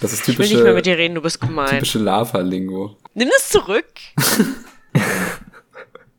Das 0.00 0.12
ist 0.12 0.28
Ich 0.28 0.38
will 0.38 0.46
nicht 0.46 0.54
mehr 0.62 0.72
mit 0.72 0.84
typische, 0.84 0.96
dir 0.96 0.98
reden, 0.98 1.14
du 1.16 1.22
bist 1.22 1.40
gemein. 1.40 1.68
typische 1.70 1.98
Lava-Lingo. 1.98 2.96
Nimm 3.14 3.28
es 3.36 3.48
zurück. 3.48 3.86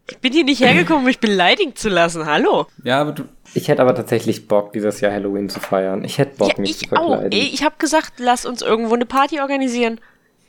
ich 0.10 0.18
bin 0.20 0.34
hier 0.34 0.44
nicht 0.44 0.60
hergekommen, 0.62 1.00
um 1.00 1.06
mich 1.06 1.20
beleidigen 1.20 1.76
zu 1.76 1.90
lassen. 1.90 2.26
Hallo. 2.26 2.68
Ja, 2.84 3.00
aber 3.02 3.14
du, 3.14 3.24
Ich 3.54 3.70
hätte 3.70 3.82
aber 3.82 3.96
tatsächlich 3.96 4.48
Bock, 4.48 4.74
dieses 4.74 5.00
Jahr 5.02 5.14
Halloween 5.14 5.50
zu 5.50 5.60
feiern. 5.60 6.04
Ich 6.04 6.18
hätte 6.18 6.38
Bock, 6.38 6.50
Ja, 6.50 6.62
mich 6.62 6.78
zu 6.78 6.86
ich 6.86 6.92
auch. 6.92 7.08
verkleiden. 7.10 7.32
Ey, 7.32 7.50
ich 7.54 7.64
habe 7.64 7.76
gesagt, 7.80 8.14
lass 8.18 8.46
uns 8.46 8.62
irgendwo 8.62 8.94
eine 8.94 9.06
Party 9.06 9.40
organisieren. 9.40 10.00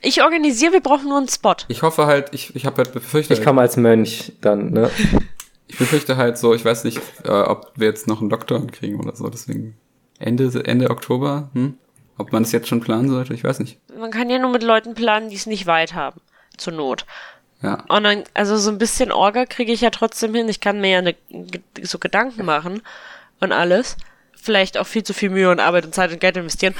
Ich 0.03 0.21
organisiere, 0.21 0.73
wir 0.73 0.81
brauchen 0.81 1.09
nur 1.09 1.17
einen 1.17 1.29
Spot. 1.29 1.55
ich 1.69 1.81
hoffe 1.81 2.05
halt, 2.05 2.29
ich, 2.33 2.55
ich 2.55 2.65
habe 2.65 2.77
halt 2.77 2.93
befürchtet, 2.93 3.39
Ich 3.39 3.43
komme 3.43 3.61
als 3.61 3.77
Mönch 3.77 4.33
dann, 4.41 4.71
ne? 4.71 4.91
ich 5.67 5.77
befürchte 5.77 6.17
halt 6.17 6.37
so, 6.37 6.53
ich 6.53 6.63
weiß 6.63 6.83
nicht, 6.83 7.01
äh, 7.23 7.29
ob 7.31 7.71
wir 7.75 7.87
jetzt 7.87 8.07
noch 8.07 8.21
einen 8.21 8.29
Lockdown 8.29 8.69
kriegen 8.71 8.99
oder 8.99 9.15
so, 9.15 9.29
deswegen 9.29 9.77
Ende, 10.19 10.63
Ende 10.65 10.89
Oktober, 10.89 11.49
hm? 11.53 11.77
Ob 12.17 12.31
man 12.31 12.43
es 12.43 12.51
jetzt 12.51 12.67
schon 12.67 12.79
planen 12.79 13.09
sollte, 13.09 13.33
ich 13.33 13.43
weiß 13.43 13.59
nicht. 13.59 13.79
Man 13.97 14.11
kann 14.11 14.29
ja 14.29 14.37
nur 14.37 14.51
mit 14.51 14.61
Leuten 14.61 14.93
planen, 14.93 15.29
die 15.29 15.35
es 15.35 15.47
nicht 15.47 15.65
weit 15.65 15.93
haben. 15.95 16.21
Zur 16.57 16.73
Not. 16.73 17.05
Ja. 17.63 17.83
Und 17.87 18.03
dann, 18.03 18.23
also 18.33 18.57
so 18.57 18.69
ein 18.69 18.77
bisschen 18.77 19.11
Orga 19.11 19.45
kriege 19.45 19.71
ich 19.71 19.81
ja 19.81 19.89
trotzdem 19.89 20.35
hin. 20.35 20.47
Ich 20.47 20.59
kann 20.59 20.79
mir 20.79 20.91
ja 20.91 20.97
eine, 20.99 21.15
so 21.81 21.97
Gedanken 21.97 22.45
machen 22.45 22.81
und 23.39 23.51
alles. 23.51 23.97
Vielleicht 24.35 24.77
auch 24.77 24.85
viel 24.85 25.03
zu 25.03 25.13
viel 25.13 25.29
Mühe 25.29 25.49
und 25.49 25.59
Arbeit 25.59 25.85
und 25.85 25.95
Zeit 25.95 26.11
und 26.11 26.19
Geld 26.19 26.37
investieren. 26.37 26.75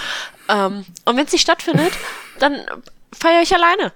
Ähm, 0.49 0.85
und 1.05 1.17
wenn 1.17 1.25
es 1.25 1.31
nicht 1.31 1.41
stattfindet, 1.41 1.93
dann 2.39 2.57
feiere 3.13 3.41
ich 3.41 3.53
alleine. 3.53 3.91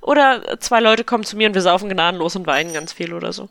Oder 0.00 0.58
zwei 0.60 0.80
Leute 0.80 1.04
kommen 1.04 1.24
zu 1.24 1.36
mir 1.36 1.48
und 1.48 1.54
wir 1.54 1.62
saufen 1.62 1.88
gnadenlos 1.88 2.36
und 2.36 2.46
weinen 2.46 2.72
ganz 2.72 2.92
viel 2.92 3.12
oder 3.12 3.32
so. 3.32 3.48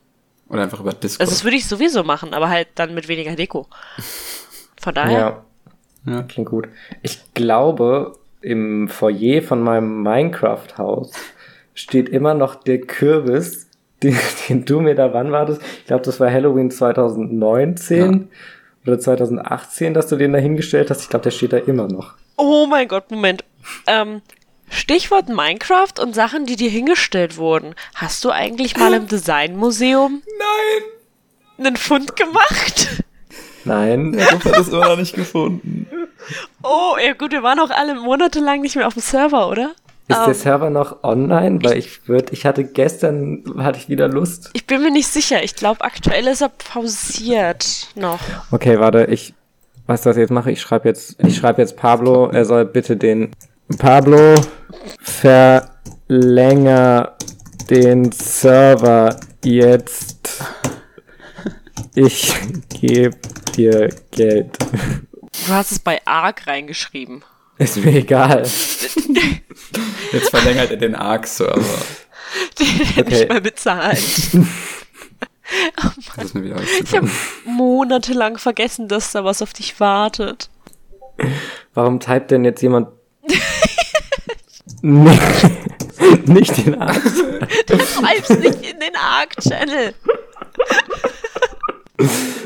Oder 0.49 0.63
einfach 0.63 0.79
über 0.79 0.93
Discord. 0.93 1.21
Also 1.21 1.31
das 1.31 1.43
würde 1.43 1.57
ich 1.57 1.67
sowieso 1.67 2.03
machen, 2.03 2.33
aber 2.33 2.49
halt 2.49 2.67
dann 2.75 2.93
mit 2.93 3.07
weniger 3.07 3.35
Deko. 3.35 3.67
Von 4.81 4.93
daher. 4.93 5.43
Ja, 6.05 6.13
ja. 6.13 6.23
klingt 6.23 6.49
gut. 6.49 6.67
Ich 7.01 7.33
glaube, 7.33 8.17
im 8.41 8.87
Foyer 8.89 9.41
von 9.41 9.63
meinem 9.63 10.03
Minecraft-Haus 10.03 11.11
steht 11.73 12.09
immer 12.09 12.33
noch 12.33 12.55
der 12.55 12.81
Kürbis, 12.81 13.69
den, 14.03 14.17
den 14.49 14.65
du 14.65 14.81
mir 14.81 14.95
da, 14.95 15.13
wann 15.13 15.31
war 15.31 15.45
das? 15.45 15.59
Ich 15.79 15.85
glaube, 15.85 16.03
das 16.03 16.19
war 16.19 16.29
Halloween 16.29 16.69
2019 16.69 18.27
oder 18.85 18.99
2018, 18.99 19.93
dass 19.93 20.07
du 20.07 20.17
den 20.17 20.33
da 20.33 20.39
hingestellt 20.39 20.89
hast. 20.89 21.01
Ich 21.01 21.09
glaube, 21.09 21.23
der 21.23 21.31
steht 21.31 21.53
da 21.53 21.57
immer 21.57 21.87
noch. 21.87 22.15
Oh 22.35 22.67
mein 22.67 22.87
Gott, 22.89 23.09
Moment. 23.09 23.45
Ähm, 23.87 24.21
Stichwort 24.69 25.29
Minecraft 25.29 25.99
und 26.01 26.13
Sachen, 26.15 26.45
die 26.45 26.55
dir 26.55 26.69
hingestellt 26.69 27.37
wurden. 27.37 27.75
Hast 27.95 28.23
du 28.25 28.31
eigentlich 28.31 28.77
mal 28.77 28.93
im 28.93 29.07
Designmuseum 29.07 30.21
Nein! 30.25 31.65
einen 31.65 31.77
Fund 31.77 32.15
gemacht? 32.15 33.03
Nein, 33.65 34.13
Ich 34.17 34.31
habe 34.31 34.49
das 34.51 34.67
immer 34.69 34.89
noch 34.89 34.97
nicht 34.97 35.15
gefunden. 35.15 35.87
Oh, 36.63 36.95
ja 37.03 37.13
gut, 37.13 37.31
wir 37.31 37.43
waren 37.43 37.59
auch 37.59 37.69
alle 37.69 37.95
monatelang 37.95 38.61
nicht 38.61 38.75
mehr 38.75 38.87
auf 38.87 38.93
dem 38.93 39.01
Server, 39.01 39.49
oder? 39.49 39.71
ist 40.07 40.17
Ähm, 40.17 40.25
der 40.25 40.33
Server 40.33 40.69
noch 40.69 41.03
online? 41.03 41.59
Weil 41.63 41.77
ich 41.77 42.07
würde, 42.07 42.33
ich 42.33 42.45
hatte 42.45 42.63
gestern, 42.63 43.43
hatte 43.57 43.79
ich 43.79 43.89
wieder 43.89 44.07
Lust. 44.07 44.49
Ich 44.53 44.65
bin 44.67 44.81
mir 44.81 44.91
nicht 44.91 45.07
sicher. 45.07 45.43
Ich 45.43 45.55
glaube, 45.55 45.81
aktuell 45.81 46.27
ist 46.27 46.41
er 46.41 46.49
pausiert 46.49 47.87
noch. 47.95 48.19
Okay, 48.51 48.79
warte, 48.79 49.05
ich, 49.05 49.33
weißt 49.87 50.05
du, 50.05 50.09
was 50.09 50.17
ich 50.17 50.21
jetzt 50.21 50.31
mache? 50.31 50.51
Ich 50.51 50.61
schreibe 50.61 50.87
jetzt, 50.87 51.15
ich 51.23 51.37
schreibe 51.37 51.61
jetzt 51.61 51.77
Pablo, 51.77 52.29
er 52.29 52.45
soll 52.45 52.65
bitte 52.65 52.97
den, 52.97 53.31
Pablo, 53.77 54.35
verlänger 56.07 57.15
den 57.69 58.11
Server 58.11 59.19
jetzt. 59.43 60.43
Ich 61.95 62.33
gebe 62.69 63.17
dir 63.55 63.89
Geld. 64.11 64.57
Du 65.47 65.53
hast 65.53 65.71
es 65.71 65.79
bei 65.79 66.01
ARC 66.05 66.47
reingeschrieben. 66.47 67.23
Ist 67.57 67.77
mir 67.77 67.93
egal. 67.93 68.47
Jetzt 70.11 70.29
verlängert 70.29 70.71
er 70.71 70.77
den 70.77 70.95
Arc-Server. 70.95 71.61
Den 72.59 72.67
hätte 72.67 73.01
Okay. 73.07 73.23
ich 73.23 73.29
mal 73.29 73.41
bezahlt. 73.41 73.99
Das 76.15 76.25
ist 76.25 76.33
mir 76.33 76.43
wieder 76.45 76.55
Ich 76.81 76.95
habe 76.95 77.07
monatelang 77.45 78.37
vergessen, 78.39 78.87
dass 78.87 79.11
da 79.11 79.23
was 79.23 79.41
auf 79.43 79.53
dich 79.53 79.79
wartet. 79.79 80.49
Warum 81.75 81.99
typt 81.99 82.31
denn 82.31 82.43
jetzt 82.43 82.61
jemand 82.63 82.87
nicht, 84.81 86.27
nicht 86.27 86.65
den 86.65 86.81
Arzt? 86.81 87.23
Du 87.67 87.79
schreibst 87.79 88.39
nicht 88.39 88.61
in 88.61 88.79
den 88.79 88.95
ARC-Channel. 88.95 89.93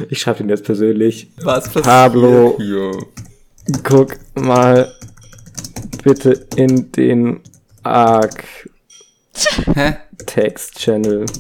Ich 0.10 0.20
schreibe 0.20 0.44
ihn 0.44 0.50
jetzt 0.50 0.64
persönlich. 0.64 1.32
Was 1.42 1.66
passiert? 1.66 1.86
Pablo. 1.86 2.56
hier? 2.58 2.92
Guck 3.84 4.18
mal 4.36 4.94
bitte 6.04 6.48
in 6.56 6.92
den 6.92 7.42
Arc 7.84 8.44
Hä? 9.74 9.98
Text 10.26 10.80
Channel. 10.80 11.26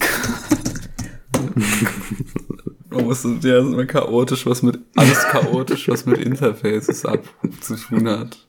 Man 2.89 3.05
muss 3.05 3.23
ja 3.23 3.59
ist 3.59 3.65
immer 3.65 3.85
chaotisch, 3.85 4.45
was 4.45 4.61
mit 4.61 4.79
alles 4.95 5.19
chaotisch, 5.29 5.89
was 5.89 6.05
mit 6.05 6.19
Interfaces 6.19 7.05
ab 7.05 7.23
zu 7.61 7.75
tun 7.75 8.07
hat. 8.07 8.46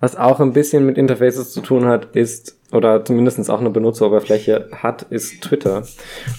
Was 0.00 0.16
auch 0.16 0.40
ein 0.40 0.52
bisschen 0.52 0.84
mit 0.86 0.98
Interfaces 0.98 1.52
zu 1.52 1.60
tun 1.60 1.86
hat, 1.86 2.16
ist, 2.16 2.56
oder 2.72 3.04
zumindest 3.04 3.50
auch 3.50 3.60
eine 3.60 3.70
Benutzeroberfläche 3.70 4.68
hat, 4.72 5.02
ist 5.10 5.42
Twitter. 5.42 5.84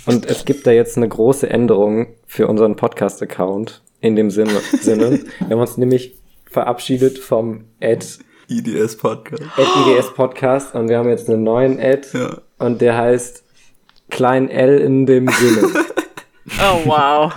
Und 0.06 0.26
es 0.26 0.46
gibt 0.46 0.66
da 0.68 0.72
jetzt 0.72 0.98
eine 0.98 1.08
große 1.08 1.50
Änderung 1.50 2.08
für 2.28 2.48
unseren 2.48 2.76
Podcast-Account 2.76 3.82
in 4.02 4.16
dem 4.16 4.32
Sinne. 4.32 4.60
Sinne. 4.80 5.20
Wir 5.40 5.50
haben 5.50 5.60
uns 5.62 5.78
nämlich 5.78 6.16
verabschiedet 6.50 7.18
vom 7.20 7.66
Ad, 7.82 8.06
IDS 8.50 8.98
Podcast. 8.98 9.44
Ad 9.58 9.68
IDS 9.90 10.14
Podcast 10.14 10.76
und 10.76 10.90
wir 10.90 10.98
haben 10.98 11.08
jetzt 11.08 11.30
einen 11.30 11.44
neuen 11.44 11.80
Ad 11.80 12.06
Ja. 12.14 12.38
und 12.58 12.82
der 12.82 12.98
heißt 12.98 13.44
Klein 14.10 14.50
L 14.50 14.78
in 14.80 15.06
dem 15.06 15.28
Sinne. 15.30 15.70
Oh, 16.60 16.82
wow. 16.86 17.32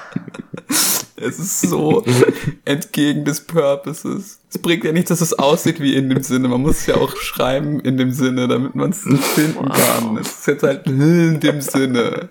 Es 1.26 1.38
ist 1.38 1.62
so 1.62 2.04
entgegen 2.64 3.24
des 3.24 3.40
Purposes. 3.40 4.40
Es 4.50 4.58
bringt 4.58 4.84
ja 4.84 4.92
nichts, 4.92 5.08
dass 5.08 5.20
es 5.20 5.38
aussieht 5.38 5.80
wie 5.80 5.94
in 5.96 6.08
dem 6.10 6.22
Sinne. 6.22 6.48
Man 6.48 6.60
muss 6.60 6.80
es 6.80 6.86
ja 6.86 6.96
auch 6.96 7.16
schreiben 7.16 7.80
in 7.80 7.96
dem 7.96 8.10
Sinne, 8.10 8.46
damit 8.46 8.74
man 8.74 8.90
es 8.90 9.00
finden 9.00 9.68
kann. 9.68 10.18
Es 10.18 10.28
ist 10.28 10.46
jetzt 10.46 10.62
halt 10.62 10.86
in 10.86 11.40
dem 11.40 11.60
Sinne. 11.60 12.28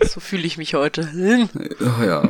So 0.00 0.20
fühle 0.20 0.44
ich 0.44 0.58
mich 0.58 0.74
heute. 0.74 1.08
Oh 1.80 2.04
ja. 2.04 2.28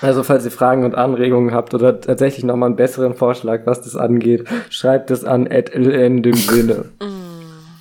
Also 0.00 0.22
falls 0.22 0.44
ihr 0.44 0.50
Fragen 0.50 0.84
und 0.84 0.94
Anregungen 0.94 1.54
habt 1.54 1.74
oder 1.74 2.00
tatsächlich 2.00 2.44
nochmal 2.44 2.68
einen 2.68 2.76
besseren 2.76 3.14
Vorschlag, 3.14 3.62
was 3.64 3.82
das 3.82 3.96
angeht, 3.96 4.44
schreibt 4.70 5.10
es 5.10 5.24
an 5.24 5.46
in 5.46 6.22
dem 6.22 6.34
Sinne. 6.34 6.86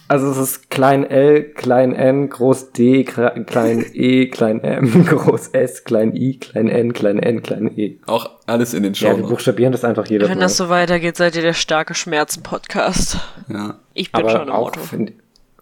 Also 0.10 0.30
es 0.32 0.38
ist 0.38 0.70
klein 0.70 1.04
l, 1.06 1.44
klein 1.44 1.94
n, 1.94 2.30
groß 2.30 2.72
d, 2.72 3.04
klein 3.04 3.86
e, 3.94 4.28
klein 4.28 4.62
m, 4.62 5.06
groß 5.06 5.50
s, 5.50 5.84
klein 5.84 6.16
i, 6.16 6.38
klein 6.38 6.70
n, 6.70 6.94
klein 6.94 7.20
n, 7.20 7.44
klein 7.44 7.78
e. 7.78 7.98
Auch 8.06 8.30
alles 8.46 8.74
in 8.74 8.84
den 8.84 8.94
Ja, 8.94 9.16
wir 9.18 9.24
Show. 9.24 9.30
buchstabieren 9.30 9.74
das 9.74 9.84
einfach 9.84 10.08
jedes 10.08 10.30
Wenn 10.30 10.38
Mal. 10.38 10.44
das 10.46 10.56
so 10.56 10.70
weitergeht, 10.70 11.18
seid 11.18 11.36
ihr 11.36 11.42
der 11.42 11.54
starke 11.54 11.94
Schmerzen-Podcast. 11.94 13.18
Ja. 13.50 13.76
Ich 13.94 14.12
bin 14.14 14.22
schon 14.30 14.36
Aber 14.36 14.44
im 14.44 14.50
auch 14.52 14.68
Auto. 14.70 14.80
finde 14.80 15.14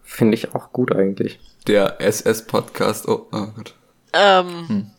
find 0.04 0.32
ich 0.34 0.54
auch 0.54 0.72
gut 0.72 0.94
eigentlich. 0.94 1.40
Der 1.66 2.00
SS-Podcast. 2.00 3.08
Oh, 3.08 3.26
oh 3.32 3.46
Gott. 3.56 3.74
Ähm, 4.12 4.90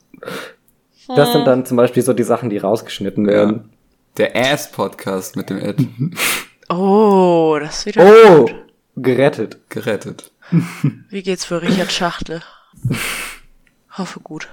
Das 1.16 1.32
sind 1.32 1.46
dann 1.48 1.66
zum 1.66 1.78
Beispiel 1.78 2.04
so 2.04 2.12
die 2.12 2.24
Sachen, 2.24 2.50
die 2.50 2.58
rausgeschnitten 2.58 3.26
werden. 3.26 3.70
Der 4.18 4.36
Ass-Podcast 4.36 5.38
mit 5.38 5.50
dem 5.50 5.60
Ed. 5.60 5.78
oh, 6.70 7.58
das 7.62 7.78
ist 7.80 7.86
wieder 7.86 8.04
Oh, 8.06 8.40
gut. 8.46 8.56
Gerettet. 8.98 9.60
Gerettet. 9.70 10.32
Wie 11.10 11.24
geht's 11.24 11.46
für 11.46 11.62
Richard 11.62 11.92
Schachtel? 11.92 12.42
Hoffe 13.98 14.20
gut. 14.20 14.48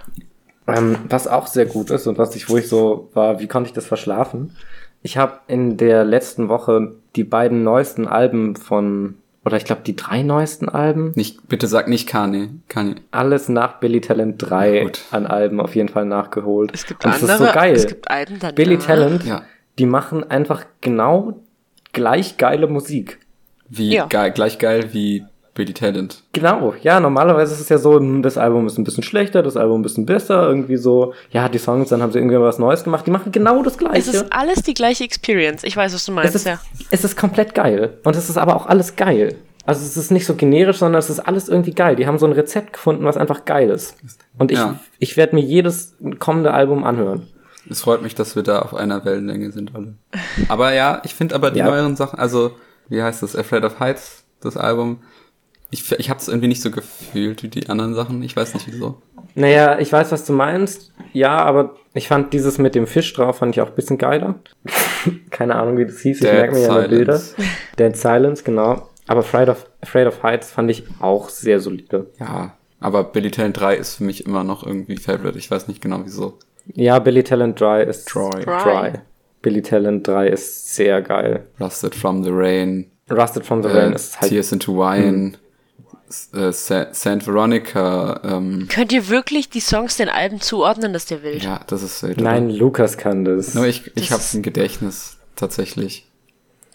Ähm, 0.66 0.96
was 1.08 1.26
auch 1.28 1.46
sehr 1.46 1.66
gut 1.66 1.90
ist 1.90 2.06
und 2.06 2.16
was 2.16 2.34
ich, 2.36 2.48
wo 2.48 2.56
ich 2.56 2.68
so 2.68 3.10
war, 3.12 3.38
wie 3.40 3.46
konnte 3.48 3.68
ich 3.68 3.74
das 3.74 3.86
verschlafen? 3.86 4.56
Ich 5.02 5.18
habe 5.18 5.40
in 5.46 5.76
der 5.76 6.04
letzten 6.04 6.48
Woche 6.48 6.94
die 7.16 7.24
beiden 7.24 7.62
neuesten 7.62 8.08
Alben 8.08 8.56
von, 8.56 9.16
oder 9.44 9.58
ich 9.58 9.66
glaube 9.66 9.82
die 9.84 9.94
drei 9.94 10.22
neuesten 10.22 10.70
Alben, 10.70 11.12
Nicht, 11.16 11.46
bitte 11.48 11.66
sag 11.66 11.88
nicht 11.88 12.08
Kanye. 12.08 12.48
Kanye. 12.68 12.94
alles 13.10 13.50
nach 13.50 13.78
Billy 13.80 14.00
Talent 14.00 14.36
3 14.38 14.80
Gut. 14.84 15.02
an 15.10 15.26
Alben 15.26 15.60
auf 15.60 15.74
jeden 15.76 15.90
Fall 15.90 16.06
nachgeholt. 16.06 16.70
Es 16.72 16.86
gibt 16.86 17.04
und 17.04 17.10
es 17.14 17.20
andere, 17.20 17.32
ist 17.44 17.48
so 17.52 17.52
geil. 17.54 17.74
es 17.74 17.86
gibt 17.86 18.10
Alben 18.10 18.38
danach. 18.40 18.54
Billy 18.54 18.78
Talent, 18.78 19.24
Ja. 19.24 19.42
die 19.78 19.84
machen 19.86 20.24
einfach 20.30 20.64
genau 20.80 21.42
gleich 21.92 22.38
geile 22.38 22.66
Musik. 22.68 23.18
Wie 23.76 23.94
Ja. 23.94 24.06
geil, 24.06 24.30
gleich 24.32 24.58
geil 24.58 24.88
wie 24.92 25.24
Billy 25.54 25.72
Talent. 25.72 26.22
Genau, 26.32 26.74
ja, 26.82 26.98
normalerweise 26.98 27.54
ist 27.54 27.60
es 27.60 27.68
ja 27.68 27.78
so, 27.78 27.96
hm, 27.98 28.22
das 28.22 28.36
Album 28.36 28.66
ist 28.66 28.76
ein 28.76 28.82
bisschen 28.84 29.04
schlechter, 29.04 29.42
das 29.42 29.56
Album 29.56 29.80
ein 29.80 29.82
bisschen 29.84 30.04
besser, 30.04 30.48
irgendwie 30.48 30.76
so, 30.76 31.14
ja, 31.30 31.48
die 31.48 31.58
Songs, 31.58 31.90
dann 31.90 32.02
haben 32.02 32.10
sie 32.10 32.18
irgendwie 32.18 32.40
was 32.40 32.58
Neues 32.58 32.82
gemacht, 32.82 33.06
die 33.06 33.10
machen 33.12 33.30
genau 33.30 33.62
das 33.62 33.78
Gleiche. 33.78 33.98
Es 33.98 34.08
ist 34.08 34.32
alles 34.32 34.62
die 34.62 34.74
gleiche 34.74 35.04
Experience. 35.04 35.62
Ich 35.62 35.76
weiß, 35.76 35.94
was 35.94 36.04
du 36.06 36.12
meinst, 36.12 36.30
es 36.34 36.42
ist, 36.42 36.46
ja. 36.48 36.58
es 36.90 37.04
ist 37.04 37.16
komplett 37.16 37.54
geil. 37.54 37.98
Und 38.02 38.16
es 38.16 38.28
ist 38.28 38.36
aber 38.36 38.56
auch 38.56 38.66
alles 38.66 38.96
geil. 38.96 39.36
Also 39.66 39.80
es 39.86 39.96
ist 39.96 40.10
nicht 40.10 40.26
so 40.26 40.34
generisch, 40.34 40.78
sondern 40.78 40.98
es 40.98 41.08
ist 41.08 41.20
alles 41.20 41.48
irgendwie 41.48 41.72
geil. 41.72 41.96
Die 41.96 42.06
haben 42.06 42.18
so 42.18 42.26
ein 42.26 42.32
Rezept 42.32 42.72
gefunden, 42.74 43.04
was 43.04 43.16
einfach 43.16 43.44
geil 43.46 43.70
ist. 43.70 43.96
Und 44.36 44.50
ich, 44.50 44.58
Ja. 44.58 44.78
ich 44.98 45.16
werde 45.16 45.36
mir 45.36 45.40
jedes 45.42 45.94
kommende 46.18 46.52
Album 46.52 46.84
anhören. 46.84 47.28
Es 47.70 47.80
freut 47.80 48.02
mich, 48.02 48.14
dass 48.14 48.36
wir 48.36 48.42
da 48.42 48.58
auf 48.58 48.74
einer 48.74 49.04
Wellenlänge 49.06 49.52
sind 49.52 49.74
alle. 49.74 49.94
Aber 50.48 50.74
ja, 50.74 51.00
ich 51.04 51.14
finde 51.14 51.34
aber 51.34 51.50
die 51.50 51.60
Ja. 51.60 51.66
neueren 51.66 51.96
Sachen, 51.96 52.18
also 52.18 52.50
wie 52.88 53.02
heißt 53.02 53.22
das, 53.22 53.36
Afraid 53.36 53.64
of 53.64 53.80
Heights, 53.80 54.24
das 54.40 54.56
Album. 54.56 54.98
Ich, 55.70 55.90
ich 55.92 56.10
habe 56.10 56.20
es 56.20 56.28
irgendwie 56.28 56.48
nicht 56.48 56.62
so 56.62 56.70
gefühlt 56.70 57.42
wie 57.42 57.48
die 57.48 57.68
anderen 57.68 57.94
Sachen. 57.94 58.22
Ich 58.22 58.36
weiß 58.36 58.54
nicht 58.54 58.66
wieso. 58.68 59.02
Naja, 59.34 59.78
ich 59.80 59.92
weiß, 59.92 60.12
was 60.12 60.24
du 60.24 60.32
meinst. 60.32 60.92
Ja, 61.12 61.38
aber 61.38 61.74
ich 61.94 62.06
fand 62.08 62.32
dieses 62.32 62.58
mit 62.58 62.74
dem 62.74 62.86
Fisch 62.86 63.12
drauf, 63.12 63.38
fand 63.38 63.56
ich 63.56 63.60
auch 63.60 63.68
ein 63.68 63.74
bisschen 63.74 63.98
geiler. 63.98 64.36
Keine 65.30 65.56
Ahnung, 65.56 65.76
wie 65.78 65.86
das 65.86 66.00
hieß. 66.00 66.18
Ich 66.18 66.26
Dead 66.26 66.32
merke 66.32 66.54
mir 66.54 66.62
ja 66.62 66.72
nur 66.72 66.88
Bilder. 66.88 67.20
Dead 67.78 67.96
Silence, 67.96 68.44
genau. 68.44 68.88
Aber 69.06 69.20
Afraid 69.20 69.48
of, 69.48 69.66
Afraid 69.80 70.06
of 70.06 70.22
Heights 70.22 70.50
fand 70.50 70.70
ich 70.70 70.84
auch 71.00 71.28
sehr 71.28 71.60
solide. 71.60 72.06
Ja, 72.18 72.56
aber 72.80 73.04
Billy 73.04 73.30
Talent 73.30 73.58
3 73.58 73.76
ist 73.76 73.96
für 73.96 74.04
mich 74.04 74.26
immer 74.26 74.44
noch 74.44 74.64
irgendwie 74.64 74.96
Favorite. 74.96 75.38
Ich 75.38 75.50
weiß 75.50 75.68
nicht 75.68 75.80
genau 75.80 76.00
wieso. 76.04 76.38
Ja, 76.66 76.98
Billy 76.98 77.22
Talent 77.22 77.60
Dry 77.60 77.84
ist 77.84 78.06
Dry. 78.06 78.44
Dry. 78.44 78.92
Billy 79.44 79.60
Talent 79.60 80.08
3 80.08 80.28
ist 80.28 80.74
sehr 80.74 81.02
geil. 81.02 81.44
Rusted 81.60 81.94
from 81.94 82.24
the 82.24 82.30
Rain, 82.30 82.90
Rusted 83.10 83.44
from 83.44 83.62
the 83.62 83.68
Rain 83.68 83.92
äh, 83.92 83.94
ist 83.94 84.18
halt 84.18 84.30
Tears 84.30 84.50
into 84.52 84.74
Wine, 84.74 85.34
äh, 86.32 86.50
Sa 86.50 86.86
Saint 86.92 87.26
Veronica, 87.26 88.20
ähm, 88.24 88.66
Könnt 88.70 88.90
ihr 88.90 89.08
wirklich 89.10 89.50
die 89.50 89.60
Songs 89.60 89.98
den 89.98 90.08
Alben 90.08 90.40
zuordnen? 90.40 90.94
Das 90.94 91.02
ist 91.02 91.10
der 91.10 91.22
Wild. 91.22 91.44
ja, 91.44 91.60
das 91.66 91.82
ist 91.82 92.02
wild. 92.02 92.22
Nein, 92.22 92.46
oder? 92.46 92.56
Lukas 92.56 92.96
kann 92.96 93.26
das. 93.26 93.54
Nur 93.54 93.66
ich, 93.66 93.92
ich 93.96 94.10
habe 94.12 94.22
ein 94.32 94.42
Gedächtnis 94.42 95.18
tatsächlich. 95.36 96.06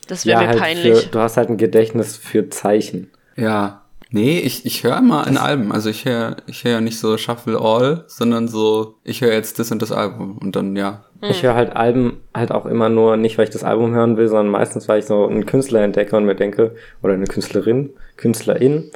Das 0.07 0.27
wäre 0.27 0.41
ja, 0.41 0.41
mir 0.41 0.49
halt 0.49 0.59
peinlich. 0.59 1.03
Für, 1.05 1.09
du 1.09 1.19
hast 1.19 1.37
halt 1.37 1.49
ein 1.49 1.57
Gedächtnis 1.57 2.17
für 2.17 2.49
Zeichen. 2.49 3.09
Ja. 3.35 3.81
Nee, 4.11 4.39
ich, 4.39 4.65
ich 4.65 4.83
höre 4.83 5.01
mal 5.01 5.27
in 5.27 5.37
Alben. 5.37 5.71
Also 5.71 5.89
ich 5.89 6.05
höre 6.05 6.37
ich 6.47 6.63
hör 6.63 6.71
ja 6.71 6.81
nicht 6.81 6.99
so 6.99 7.17
Shuffle 7.17 7.59
All, 7.59 8.05
sondern 8.07 8.47
so, 8.47 8.95
ich 9.03 9.21
höre 9.21 9.33
jetzt 9.33 9.59
das 9.59 9.71
und 9.71 9.81
das 9.81 9.91
Album. 9.91 10.37
Und 10.39 10.55
dann, 10.55 10.75
ja. 10.75 11.03
Ich 11.21 11.43
höre 11.43 11.53
halt 11.53 11.75
Alben 11.75 12.21
halt 12.33 12.51
auch 12.51 12.65
immer 12.65 12.89
nur 12.89 13.17
nicht, 13.17 13.37
weil 13.37 13.43
ich 13.43 13.51
das 13.51 13.63
Album 13.63 13.93
hören 13.93 14.17
will, 14.17 14.27
sondern 14.27 14.49
meistens, 14.49 14.87
weil 14.87 14.99
ich 14.99 15.05
so 15.05 15.27
einen 15.27 15.45
Künstler 15.45 15.81
entdecke 15.81 16.15
und 16.15 16.25
mir 16.25 16.35
denke, 16.35 16.75
oder 17.03 17.13
eine 17.13 17.25
Künstlerin, 17.25 17.91
Künstlerin, 18.17 18.91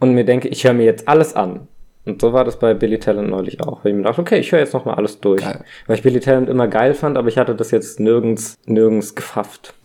und 0.00 0.12
mir 0.12 0.24
denke, 0.24 0.48
ich 0.48 0.64
höre 0.64 0.74
mir 0.74 0.84
jetzt 0.84 1.06
alles 1.08 1.34
an. 1.34 1.68
Und 2.04 2.20
so 2.20 2.32
war 2.32 2.44
das 2.44 2.58
bei 2.58 2.72
Billy 2.74 2.98
Talent 2.98 3.28
neulich 3.28 3.60
auch. 3.60 3.84
Weil 3.84 3.92
ich 3.92 3.96
mir 3.96 4.04
dachte, 4.04 4.20
okay, 4.20 4.38
ich 4.38 4.52
höre 4.52 4.60
jetzt 4.60 4.74
nochmal 4.74 4.94
alles 4.94 5.20
durch. 5.20 5.42
Geil. 5.42 5.64
Weil 5.86 5.96
ich 5.96 6.02
Billy 6.02 6.20
Talent 6.20 6.48
immer 6.48 6.68
geil 6.68 6.94
fand, 6.94 7.18
aber 7.18 7.28
ich 7.28 7.38
hatte 7.38 7.54
das 7.54 7.70
jetzt 7.72 7.98
nirgends, 7.98 8.56
nirgends 8.66 9.14
gefafft. 9.14 9.74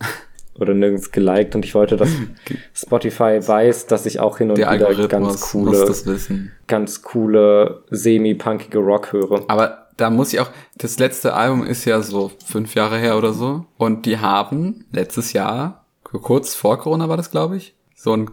Oder 0.58 0.74
nirgends 0.74 1.10
geliked 1.12 1.54
und 1.54 1.64
ich 1.64 1.74
wollte, 1.74 1.96
dass 1.96 2.10
Spotify 2.74 3.40
weiß, 3.46 3.86
dass 3.86 4.04
ich 4.04 4.20
auch 4.20 4.38
hin 4.38 4.50
und 4.50 4.58
Der 4.58 4.70
wieder 4.72 5.08
ganz 5.08 5.40
coole, 5.40 5.94
ganz 6.66 7.02
coole, 7.02 7.84
semi-punkige 7.90 8.78
Rock 8.78 9.12
höre. 9.12 9.44
Aber 9.48 9.88
da 9.96 10.10
muss 10.10 10.32
ich 10.32 10.40
auch, 10.40 10.50
das 10.76 10.98
letzte 10.98 11.34
Album 11.34 11.64
ist 11.64 11.84
ja 11.84 12.02
so 12.02 12.32
fünf 12.44 12.74
Jahre 12.74 12.98
her 12.98 13.16
oder 13.16 13.32
so. 13.32 13.66
Und 13.78 14.06
die 14.06 14.18
haben 14.18 14.84
letztes 14.92 15.32
Jahr, 15.32 15.86
kurz 16.02 16.54
vor 16.54 16.78
Corona 16.78 17.08
war 17.08 17.16
das, 17.16 17.30
glaube 17.30 17.56
ich, 17.56 17.74
so 17.94 18.12
einen 18.12 18.30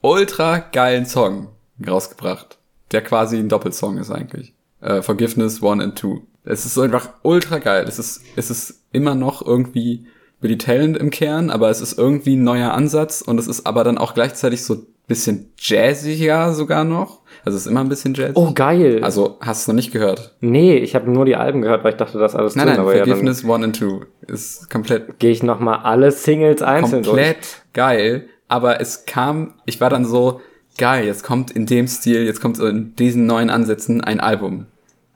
ultra 0.00 0.58
geilen 0.58 1.06
Song 1.06 1.48
rausgebracht. 1.86 2.58
Der 2.92 3.02
quasi 3.02 3.38
ein 3.38 3.48
Doppelsong 3.48 3.98
ist 3.98 4.10
eigentlich. 4.10 4.54
Äh, 4.80 5.02
Forgiveness 5.02 5.62
One 5.62 5.82
and 5.82 5.98
Two. 5.98 6.22
Es 6.44 6.64
ist 6.64 6.74
so 6.74 6.82
einfach 6.82 7.10
ultra 7.22 7.58
geil. 7.58 7.84
Es 7.88 7.98
ist, 7.98 8.22
es 8.36 8.50
ist 8.50 8.84
immer 8.92 9.14
noch 9.14 9.44
irgendwie 9.44 10.06
Billy 10.40 10.58
Talent 10.58 10.96
im 10.96 11.10
Kern, 11.10 11.50
aber 11.50 11.70
es 11.70 11.80
ist 11.80 11.98
irgendwie 11.98 12.36
ein 12.36 12.44
neuer 12.44 12.72
Ansatz 12.72 13.22
und 13.22 13.38
es 13.38 13.46
ist 13.46 13.66
aber 13.66 13.84
dann 13.84 13.98
auch 13.98 14.14
gleichzeitig 14.14 14.64
so 14.64 14.74
ein 14.74 14.86
bisschen 15.06 15.52
jazziger 15.58 16.52
sogar 16.52 16.84
noch. 16.84 17.20
Also 17.44 17.56
es 17.56 17.66
ist 17.66 17.70
immer 17.70 17.80
ein 17.80 17.88
bisschen 17.88 18.14
jazzy. 18.14 18.32
Oh, 18.34 18.52
geil. 18.52 19.00
Also 19.02 19.38
hast 19.40 19.60
du 19.60 19.62
es 19.62 19.68
noch 19.68 19.74
nicht 19.74 19.92
gehört? 19.92 20.36
Nee, 20.40 20.76
ich 20.76 20.94
habe 20.94 21.10
nur 21.10 21.24
die 21.24 21.36
Alben 21.36 21.62
gehört, 21.62 21.84
weil 21.84 21.92
ich 21.92 21.96
dachte, 21.96 22.18
das 22.18 22.34
alles 22.34 22.56
Nein, 22.56 22.66
drin, 22.66 22.76
nein, 22.76 22.86
ja, 22.86 23.04
Forgiveness 23.04 23.44
One 23.44 23.64
and 23.64 23.78
Two 23.78 24.00
ist 24.26 24.68
komplett, 24.68 25.18
gehe 25.18 25.30
ich 25.30 25.42
nochmal 25.42 25.80
alle 25.84 26.10
Singles 26.10 26.62
einzeln 26.62 27.02
durch. 27.02 27.16
komplett 27.16 27.62
geil. 27.72 28.28
Aber 28.48 28.80
es 28.80 29.06
kam, 29.06 29.54
ich 29.64 29.80
war 29.80 29.90
dann 29.90 30.04
so, 30.04 30.40
geil, 30.78 31.06
jetzt 31.06 31.24
kommt 31.24 31.50
in 31.50 31.66
dem 31.66 31.88
Stil, 31.88 32.24
jetzt 32.24 32.40
kommt 32.40 32.58
in 32.58 32.94
diesen 32.96 33.26
neuen 33.26 33.50
Ansätzen 33.50 34.02
ein 34.02 34.20
Album. 34.20 34.66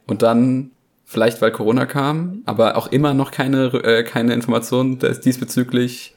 Und 0.07 0.23
dann, 0.23 0.71
vielleicht 1.11 1.43
weil 1.43 1.51
Corona 1.51 1.87
kam, 1.87 2.43
aber 2.47 2.77
auch 2.77 2.87
immer 2.87 3.15
noch 3.15 3.33
keine, 3.33 3.67
äh, 3.83 4.05
keine 4.05 4.33
Informationen 4.33 5.01
diesbezüglich 5.25 6.15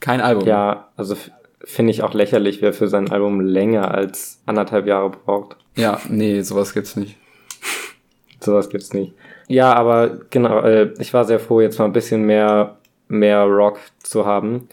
kein 0.00 0.22
Album. 0.22 0.48
Ja, 0.48 0.88
also 0.96 1.16
finde 1.62 1.90
ich 1.90 2.02
auch 2.02 2.14
lächerlich, 2.14 2.62
wer 2.62 2.72
für 2.72 2.88
sein 2.88 3.10
Album 3.10 3.42
länger 3.42 3.92
als 3.92 4.40
anderthalb 4.46 4.86
Jahre 4.86 5.10
braucht. 5.10 5.56
Ja, 5.76 6.00
nee, 6.08 6.40
sowas 6.40 6.72
gibt's 6.72 6.96
nicht. 6.96 7.16
Sowas 8.40 8.70
gibt's 8.70 8.94
nicht. 8.94 9.12
Ja, 9.48 9.74
aber 9.74 10.20
genau, 10.30 10.60
äh, 10.62 10.94
ich 10.98 11.12
war 11.12 11.26
sehr 11.26 11.38
froh, 11.38 11.60
jetzt 11.60 11.78
mal 11.78 11.84
ein 11.84 11.92
bisschen 11.92 12.22
mehr, 12.22 12.78
mehr 13.08 13.42
Rock 13.44 13.80
zu 14.02 14.24
haben. 14.24 14.66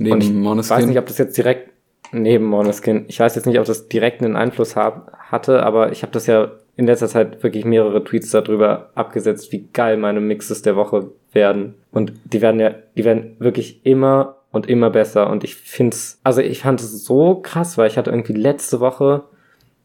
Neben 0.00 0.14
Und 0.14 0.24
ich 0.24 0.32
Måneskin. 0.32 0.76
weiß 0.76 0.86
nicht, 0.86 0.98
ob 0.98 1.06
das 1.06 1.18
jetzt 1.18 1.36
direkt 1.36 1.70
neben 2.10 2.46
Måneskin, 2.46 3.04
ich 3.06 3.20
weiß 3.20 3.36
jetzt 3.36 3.46
nicht, 3.46 3.60
ob 3.60 3.64
das 3.64 3.88
direkt 3.88 4.22
einen 4.22 4.34
Einfluss 4.34 4.74
hab, 4.74 5.12
hatte, 5.18 5.62
aber 5.62 5.92
ich 5.92 6.02
habe 6.02 6.12
das 6.12 6.26
ja 6.26 6.50
in 6.76 6.86
letzter 6.86 7.08
Zeit 7.08 7.42
wirklich 7.42 7.64
mehrere 7.64 8.02
Tweets 8.02 8.30
darüber 8.30 8.90
abgesetzt, 8.94 9.52
wie 9.52 9.68
geil 9.72 9.96
meine 9.96 10.20
Mixes 10.20 10.62
der 10.62 10.76
Woche 10.76 11.10
werden. 11.32 11.74
Und 11.92 12.12
die 12.24 12.42
werden 12.42 12.60
ja, 12.60 12.74
die 12.96 13.04
werden 13.04 13.36
wirklich 13.38 13.84
immer 13.84 14.36
und 14.50 14.68
immer 14.68 14.90
besser. 14.90 15.30
Und 15.30 15.44
ich 15.44 15.54
find's, 15.54 16.20
also 16.24 16.40
ich 16.40 16.60
fand 16.60 16.80
es 16.80 17.04
so 17.04 17.36
krass, 17.36 17.78
weil 17.78 17.88
ich 17.88 17.98
hatte 17.98 18.10
irgendwie 18.10 18.34
letzte 18.34 18.80
Woche 18.80 19.24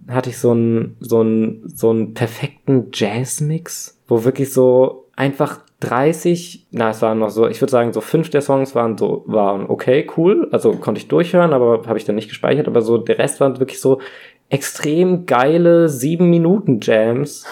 hatte 0.07 0.29
ich 0.29 0.37
so 0.37 0.51
einen, 0.51 0.95
so 0.99 1.19
einen, 1.19 1.63
so 1.67 1.89
einen 1.89 2.13
perfekten 2.13 2.87
Jazz-Mix, 2.93 3.99
wo 4.07 4.23
wirklich 4.23 4.53
so 4.53 5.07
einfach 5.15 5.59
30, 5.81 6.67
na, 6.71 6.89
es 6.89 7.01
waren 7.01 7.19
noch 7.19 7.29
so, 7.29 7.47
ich 7.47 7.61
würde 7.61 7.71
sagen, 7.71 7.93
so 7.93 8.01
fünf 8.01 8.29
der 8.29 8.41
Songs 8.41 8.75
waren 8.75 8.97
so, 8.97 9.23
waren 9.27 9.69
okay, 9.69 10.07
cool, 10.17 10.47
also 10.51 10.73
konnte 10.73 10.99
ich 10.99 11.07
durchhören, 11.07 11.53
aber 11.53 11.83
habe 11.87 11.97
ich 11.97 12.05
dann 12.05 12.15
nicht 12.15 12.29
gespeichert, 12.29 12.67
aber 12.67 12.81
so, 12.81 12.97
der 12.97 13.17
Rest 13.17 13.39
waren 13.39 13.59
wirklich 13.59 13.79
so 13.79 13.99
extrem 14.49 15.25
geile 15.25 15.89
sieben 15.89 16.29
Minuten 16.29 16.79
Jams, 16.81 17.45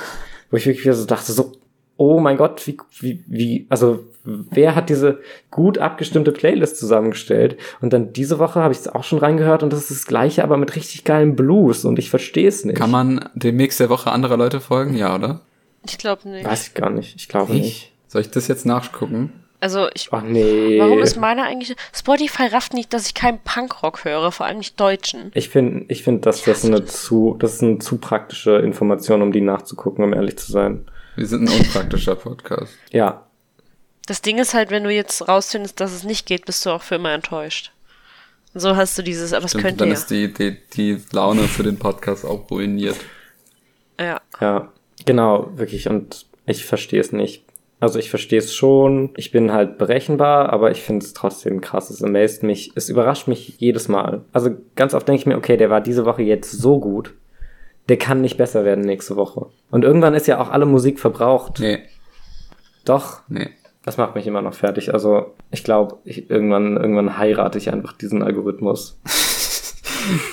wo 0.50 0.58
ich 0.58 0.66
wirklich 0.66 0.86
wieder 0.86 0.96
so 0.96 1.06
dachte, 1.06 1.32
so, 1.32 1.54
oh 1.98 2.20
mein 2.20 2.38
Gott, 2.38 2.66
wie, 2.68 2.78
wie, 3.00 3.24
wie, 3.28 3.68
also 3.70 4.04
wer 4.24 4.76
hat 4.76 4.90
diese 4.90 5.20
gut 5.52 5.78
abgestimmte 5.78 6.32
Playlist 6.32 6.78
zusammengestellt? 6.78 7.58
Und 7.82 7.94
dann 7.94 8.14
diese 8.14 8.40
Woche 8.40 8.62
habe 8.62 8.74
ich 8.74 8.80
es 8.80 8.88
auch 8.88 9.04
schon 9.04 9.20
reingehört 9.20 9.64
und 9.64 9.74
das 9.74 9.82
ist 9.82 9.92
das 9.92 10.06
gleiche, 10.06 10.44
aber 10.44 10.58
mit 10.58 10.76
richtig 10.76 11.04
geilen 11.04 11.36
Blues 11.36 11.86
und 11.86 11.98
ich 12.00 12.10
verstehe 12.10 12.48
es 12.48 12.66
nicht. 12.66 12.78
Kann 12.78 12.92
man 12.92 13.30
dem 13.36 13.56
Mix 13.56 13.78
der 13.78 13.90
Woche 13.90 14.12
anderer 14.12 14.38
Leute 14.38 14.60
folgen? 14.60 14.96
Ja, 14.96 15.16
oder? 15.16 15.42
Ich 15.86 15.98
glaube 15.98 16.28
nicht. 16.30 16.46
Weiß 16.46 16.68
ich 16.68 16.74
gar 16.74 16.90
nicht. 16.90 17.16
Ich 17.16 17.30
glaube 17.30 17.54
nicht. 17.54 17.94
Soll 18.08 18.22
ich 18.22 18.32
das 18.32 18.48
jetzt 18.48 18.66
nachgucken? 18.66 19.32
Also 19.60 19.88
ich. 19.94 20.10
Ach 20.12 20.22
nee. 20.22 20.80
Warum 20.80 21.00
ist 21.00 21.18
meiner 21.18 21.44
eigentlich. 21.44 21.76
Spotify 21.94 22.44
rafft 22.48 22.74
nicht, 22.74 22.94
dass 22.94 23.08
ich 23.08 23.14
keinen 23.14 23.40
Punkrock 23.40 24.06
höre, 24.06 24.32
vor 24.32 24.46
allem 24.46 24.60
nicht 24.60 24.80
deutschen. 24.80 25.32
Ich 25.34 25.50
finde, 25.50 25.86
ich 25.88 26.04
finde, 26.04 26.22
dass 26.22 26.44
das 26.44 26.64
eine 26.64 26.86
zu, 26.86 27.36
das 27.40 27.56
ist 27.56 27.64
eine 27.64 27.80
zu 27.80 27.98
praktische 27.98 28.58
Information, 28.58 29.22
um 29.22 29.32
die 29.32 29.42
nachzugucken, 29.42 30.04
um 30.04 30.14
ehrlich 30.14 30.38
zu 30.38 30.52
sein. 30.52 30.86
Wir 31.16 31.26
sind 31.26 31.50
ein 31.50 31.60
unpraktischer 31.60 32.16
Podcast. 32.16 32.74
Ja. 32.92 33.24
Das 34.06 34.22
Ding 34.22 34.38
ist 34.38 34.54
halt, 34.54 34.70
wenn 34.70 34.84
du 34.84 34.92
jetzt 34.92 35.28
rausfindest, 35.28 35.80
dass 35.80 35.92
es 35.92 36.04
nicht 36.04 36.26
geht, 36.28 36.46
bist 36.46 36.66
du 36.66 36.70
auch 36.70 36.84
für 36.84 36.96
immer 36.96 37.12
enttäuscht. 37.12 37.72
So 38.54 38.76
hast 38.76 38.98
du 38.98 39.02
dieses, 39.02 39.34
aber 39.34 39.46
es 39.46 39.54
könnte 39.54 39.78
dann 39.78 39.90
ja. 39.90 39.94
ist 39.96 40.08
die, 40.08 40.34
die, 40.34 40.58
die 40.76 41.02
Laune 41.12 41.44
für 41.44 41.64
den 41.64 41.78
Podcast 41.78 42.26
auch 42.26 42.50
ruiniert. 42.50 42.98
ja. 44.00 44.22
Ja, 44.40 44.72
genau, 45.06 45.52
wirklich. 45.56 45.90
Und 45.90 46.28
ich 46.46 46.66
verstehe 46.66 47.02
es 47.02 47.12
nicht. 47.12 47.44
Also 47.80 48.00
ich 48.00 48.10
verstehe 48.10 48.40
es 48.40 48.56
schon. 48.56 49.12
Ich 49.18 49.32
bin 49.32 49.54
halt 49.54 49.78
berechenbar, 49.78 50.52
aber 50.52 50.72
ich 50.72 50.82
finde 50.82 51.06
es 51.06 51.14
trotzdem 51.14 51.62
krass. 51.62 51.90
Es 51.90 52.04
amazed 52.04 52.44
mich. 52.44 52.72
Es 52.76 52.90
überrascht 52.90 53.28
mich 53.28 53.56
jedes 53.60 53.88
Mal. 53.88 54.22
Also 54.34 54.52
ganz 54.76 54.94
oft 54.94 55.08
denke 55.08 55.20
ich 55.20 55.26
mir, 55.28 55.38
okay, 55.38 55.58
der 55.58 55.70
war 55.70 55.82
diese 55.82 56.06
Woche 56.06 56.24
jetzt 56.24 56.52
so 56.52 56.80
gut. 56.80 57.14
Der 57.90 57.98
kann 57.98 58.22
nicht 58.22 58.38
besser 58.38 58.66
werden 58.66 58.84
nächste 58.84 59.16
Woche. 59.16 59.48
Und 59.70 59.84
irgendwann 59.84 60.16
ist 60.16 60.28
ja 60.28 60.42
auch 60.42 60.50
alle 60.50 60.66
Musik 60.66 61.00
verbraucht. 61.00 61.60
Nee, 61.60 61.80
Doch, 62.84 63.22
nee. 63.30 63.50
das 63.86 63.98
macht 63.98 64.16
mich 64.16 64.28
immer 64.28 64.42
noch 64.42 64.56
fertig. 64.56 64.94
Also 64.94 65.36
ich 65.52 65.64
glaube, 65.64 65.98
irgendwann, 66.04 66.78
irgendwann 66.78 67.18
heirate 67.18 67.58
ich 67.60 67.72
einfach 67.72 67.94
diesen 67.94 68.24
Algorithmus. 68.24 69.00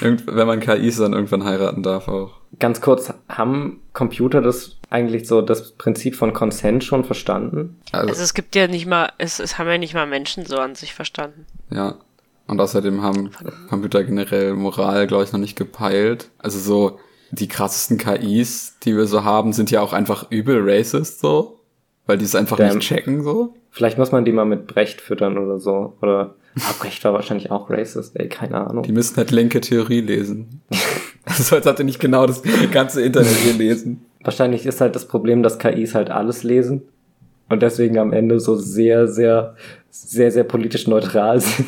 Irgend, 0.00 0.26
wenn 0.26 0.46
man 0.46 0.60
KIs 0.60 0.98
dann 0.98 1.12
irgendwann 1.12 1.44
heiraten 1.44 1.82
darf 1.82 2.08
auch. 2.08 2.32
Ganz 2.58 2.80
kurz, 2.80 3.12
haben 3.28 3.80
Computer 3.92 4.40
das 4.40 4.76
eigentlich 4.90 5.26
so 5.26 5.42
das 5.42 5.72
Prinzip 5.72 6.14
von 6.14 6.32
Consent 6.32 6.84
schon 6.84 7.04
verstanden? 7.04 7.80
Also, 7.92 8.08
Also 8.08 8.22
es 8.22 8.34
gibt 8.34 8.54
ja 8.54 8.66
nicht 8.68 8.86
mal, 8.86 9.10
es, 9.18 9.40
es 9.40 9.58
haben 9.58 9.68
ja 9.68 9.78
nicht 9.78 9.94
mal 9.94 10.06
Menschen 10.06 10.46
so 10.46 10.56
an 10.58 10.74
sich 10.74 10.94
verstanden. 10.94 11.46
ja. 11.70 11.96
Und 12.46 12.60
außerdem 12.60 13.00
haben 13.00 13.30
Computer 13.70 14.04
generell 14.04 14.52
Moral, 14.52 15.06
glaube 15.06 15.24
ich, 15.24 15.32
noch 15.32 15.40
nicht 15.40 15.56
gepeilt. 15.56 16.28
Also 16.36 16.58
so, 16.58 16.98
die 17.30 17.48
krassesten 17.48 17.96
KIs, 17.96 18.78
die 18.82 18.94
wir 18.94 19.06
so 19.06 19.24
haben, 19.24 19.54
sind 19.54 19.70
ja 19.70 19.80
auch 19.80 19.94
einfach 19.94 20.30
übel 20.30 20.60
racist 20.62 21.20
so. 21.20 21.60
Weil 22.04 22.18
die 22.18 22.26
es 22.26 22.34
einfach 22.34 22.58
Damn. 22.58 22.76
nicht 22.76 22.86
checken 22.86 23.22
so. 23.22 23.54
Vielleicht 23.70 23.96
muss 23.96 24.12
man 24.12 24.26
die 24.26 24.32
mal 24.32 24.44
mit 24.44 24.66
Brecht 24.66 25.00
füttern 25.00 25.38
oder 25.38 25.58
so. 25.58 25.94
Oder 26.02 26.34
ah, 26.60 26.74
Brecht 26.78 27.04
war 27.04 27.12
wahrscheinlich 27.12 27.50
auch 27.50 27.70
racist, 27.70 28.18
ey, 28.18 28.28
keine 28.28 28.66
Ahnung. 28.66 28.82
Die 28.82 28.92
müssen 28.92 29.16
halt 29.16 29.30
linke 29.30 29.60
Theorie 29.60 30.00
lesen. 30.00 30.60
Also 31.26 31.56
als 31.56 31.64
hat 31.64 31.78
er 31.78 31.86
nicht 31.86 32.00
genau 32.00 32.26
das 32.26 32.42
ganze 32.70 33.00
Internet 33.00 33.42
gelesen. 33.44 34.04
Wahrscheinlich 34.22 34.66
ist 34.66 34.82
halt 34.82 34.94
das 34.94 35.08
Problem, 35.08 35.42
dass 35.42 35.58
KIs 35.58 35.94
halt 35.94 36.10
alles 36.10 36.42
lesen 36.42 36.82
und 37.48 37.62
deswegen 37.62 37.98
am 37.98 38.12
Ende 38.12 38.40
so 38.40 38.56
sehr, 38.56 39.08
sehr, 39.08 39.56
sehr, 39.90 40.30
sehr 40.30 40.44
politisch 40.44 40.86
neutral 40.86 41.40
sind. 41.40 41.66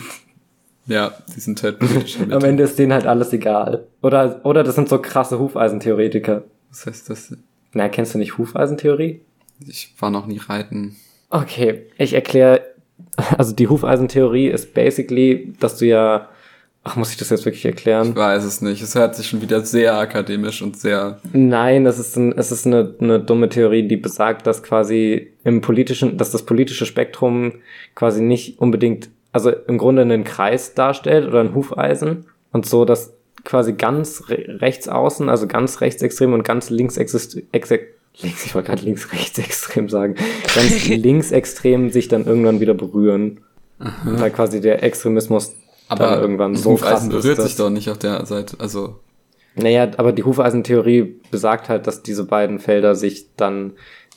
Ja, 0.87 1.13
die 1.35 1.41
sind 1.41 1.63
halt 1.63 1.79
politisch 1.79 2.19
Am 2.31 2.45
Ende 2.45 2.63
ist 2.65 2.79
denen 2.79 2.93
halt 2.93 3.07
alles 3.07 3.33
egal. 3.33 3.87
Oder, 4.03 4.41
oder 4.45 4.63
das 4.63 4.75
sind 4.75 4.89
so 4.89 5.01
krasse 5.01 5.39
Hufeisentheoretiker. 5.39 6.45
Was 6.69 6.87
heißt 6.87 7.11
das? 7.11 7.35
Na, 7.73 7.89
kennst 7.89 8.15
du 8.15 8.19
nicht 8.19 8.39
Hufeisentheorie? 8.39 9.21
Ich 9.67 9.95
war 9.99 10.11
noch 10.11 10.27
nie 10.27 10.39
reiten. 10.39 10.97
Okay, 11.31 11.87
ich 11.99 12.13
erkläre, 12.13 12.63
also 13.39 13.55
die 13.55 13.69
Hufeisentheorie 13.69 14.49
ist 14.49 14.75
basically, 14.75 15.55
dass 15.61 15.79
du 15.79 15.87
ja, 15.87 16.29
ach, 16.85 16.97
muss 16.97 17.11
ich 17.11 17.17
das 17.17 17.31
jetzt 17.31 17.45
wirklich 17.45 17.65
erklären? 17.65 18.11
Ich 18.11 18.17
weiß 18.17 18.45
es 18.45 18.61
nicht. 18.61 18.83
Es 18.83 18.95
hört 18.95 19.15
sich 19.15 19.29
schon 19.29 19.43
wieder 19.43 19.61
sehr 19.63 19.99
akademisch 19.99 20.63
und 20.63 20.77
sehr. 20.77 21.19
Nein, 21.33 21.87
es 21.87 21.99
ist, 21.99 22.17
ein, 22.17 22.33
es 22.37 22.53
ist 22.53 22.67
eine, 22.67 22.95
eine 23.01 23.21
dumme 23.21 23.49
Theorie, 23.49 23.87
die 23.87 23.97
besagt, 23.97 24.47
dass 24.47 24.63
quasi 24.63 25.33
im 25.45 25.61
politischen, 25.61 26.17
dass 26.19 26.31
das 26.31 26.45
politische 26.45 26.87
Spektrum 26.87 27.53
quasi 27.95 28.23
nicht 28.23 28.61
unbedingt, 28.61 29.09
also 29.33 29.51
im 29.51 29.79
Grunde 29.79 30.03
einen 30.03 30.25
Kreis 30.25 30.75
darstellt 30.75 31.27
oder 31.27 31.41
ein 31.41 31.55
Hufeisen 31.55 32.27
und 32.53 32.67
so, 32.67 32.85
dass 32.85 33.15
quasi 33.45 33.75
ganz 33.75 34.25
re 34.29 34.61
rechts 34.61 34.89
außen, 34.89 35.29
also 35.29 35.47
ganz 35.47 35.81
rechtsextrem 35.81 36.33
und 36.33 36.43
ganz 36.43 36.69
links 36.69 36.97
exist 36.97 37.41
exe 37.53 37.79
links, 38.21 38.47
ich 38.47 38.55
wollte 38.55 38.69
gerade 38.69 38.83
links 38.83 39.13
rechtsextrem 39.13 39.89
sagen, 39.89 40.15
ganz 40.55 40.87
linksextrem 40.89 41.91
sich 41.91 42.09
dann 42.09 42.27
irgendwann 42.27 42.61
wieder 42.61 42.75
berühren. 42.75 43.41
Weil 44.05 44.31
quasi 44.31 44.63
der 44.63 44.83
Extremismus 44.83 45.55
Aber 45.89 46.07
dann 46.07 46.21
irgendwann 46.21 46.55
so 46.57 46.77
krass 46.77 47.03
Hufeisen 47.03 47.11
ist. 47.11 47.23
berührt 47.23 47.43
sich 47.43 47.57
doch 47.57 47.69
nicht 47.69 47.91
auf 47.91 47.99
der 47.99 48.25
Seite. 48.25 48.57
Also, 48.59 49.01
naja, 49.55 49.91
aber 49.99 50.13
die 50.13 50.23
Hufeisentheorie 50.25 51.21
besagt 51.31 51.69
halt, 51.69 51.87
dass 51.87 52.03
diese 52.03 52.25
beiden 52.25 52.59
Felder 52.59 52.95
sich 52.95 53.35
dann 53.37 53.73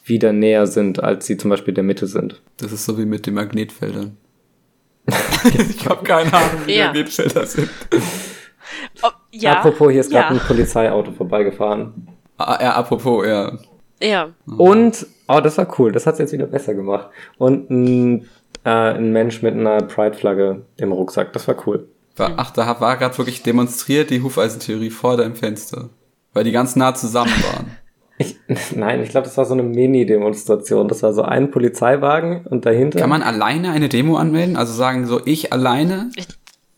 wieder 0.06 0.32
näher 0.32 0.66
sind, 0.66 1.04
als 1.04 1.26
sie 1.26 1.36
zum 1.36 1.50
Beispiel 1.50 1.74
der 1.74 1.84
Mitte 1.84 2.08
sind. 2.08 2.42
das 2.58 2.72
ist 2.72 2.86
so 2.86 2.98
wie 2.98 3.06
mit 3.06 3.26
den 3.26 3.34
Magnetfeldern. 3.34 4.16
ich 5.70 5.86
habe 5.88 6.04
keine 6.04 6.34
Ahnung, 6.34 6.62
wie 6.66 6.76
Ja. 6.78 6.86
Magnetfelder 6.88 7.46
sind. 7.46 7.70
Oh, 9.04 9.10
ja. 9.32 9.58
Apropos, 9.60 9.92
hier 9.92 10.02
ist 10.02 10.12
gerade 10.12 10.36
ja. 10.36 10.42
ein 10.42 10.48
Polizeiauto 10.48 11.12
vorbeigefahren. 11.12 12.08
Ah, 12.38 12.58
ja, 12.62 12.76
apropos, 12.76 13.26
ja. 13.28 13.58
Ja. 14.02 14.30
Und, 14.46 15.06
oh, 15.28 15.40
das 15.42 15.58
war 15.58 15.68
cool, 15.80 15.92
das 15.92 16.06
hat's 16.06 16.20
jetzt 16.20 16.34
wieder 16.34 16.48
besser 16.48 16.74
gemacht. 16.74 17.10
Und 17.38 17.70
ein, 17.70 18.28
äh, 18.64 18.70
ein 18.70 19.12
Mensch 19.12 19.42
mit 19.42 19.54
einer 19.54 19.82
Pride-Flagge 19.82 20.66
im 20.78 20.92
Rucksack, 20.92 21.34
das 21.34 21.48
war 21.48 21.56
cool. 21.68 21.88
War, 22.16 22.34
ach, 22.38 22.52
da 22.52 22.80
war 22.80 22.98
gerade 22.98 23.18
wirklich 23.18 23.44
demonstriert 23.44 24.10
die 24.10 24.22
Hufeisentheorie 24.22 24.90
vor 24.90 25.18
deinem 25.18 25.36
Fenster. 25.36 25.90
Weil 26.34 26.44
die 26.44 26.52
ganz 26.52 26.76
nah 26.76 26.94
zusammen 26.94 27.32
waren. 27.52 27.72
Ich, 28.22 28.36
nein, 28.76 29.02
ich 29.02 29.12
glaube, 29.12 29.28
das 29.28 29.38
war 29.38 29.46
so 29.46 29.54
eine 29.54 29.64
Mini-Demonstration. 29.64 30.90
Das 30.90 31.04
war 31.04 31.14
so 31.14 31.22
ein 31.22 31.52
Polizeiwagen 31.52 32.46
und 32.48 32.66
dahinter. 32.66 33.00
Kann 33.00 33.10
man 33.10 33.24
alleine 33.24 33.72
eine 33.72 33.88
Demo 33.88 34.18
anmelden? 34.18 34.58
Also 34.58 34.74
sagen 34.74 35.06
so, 35.06 35.22
ich 35.24 35.54
alleine? 35.54 36.12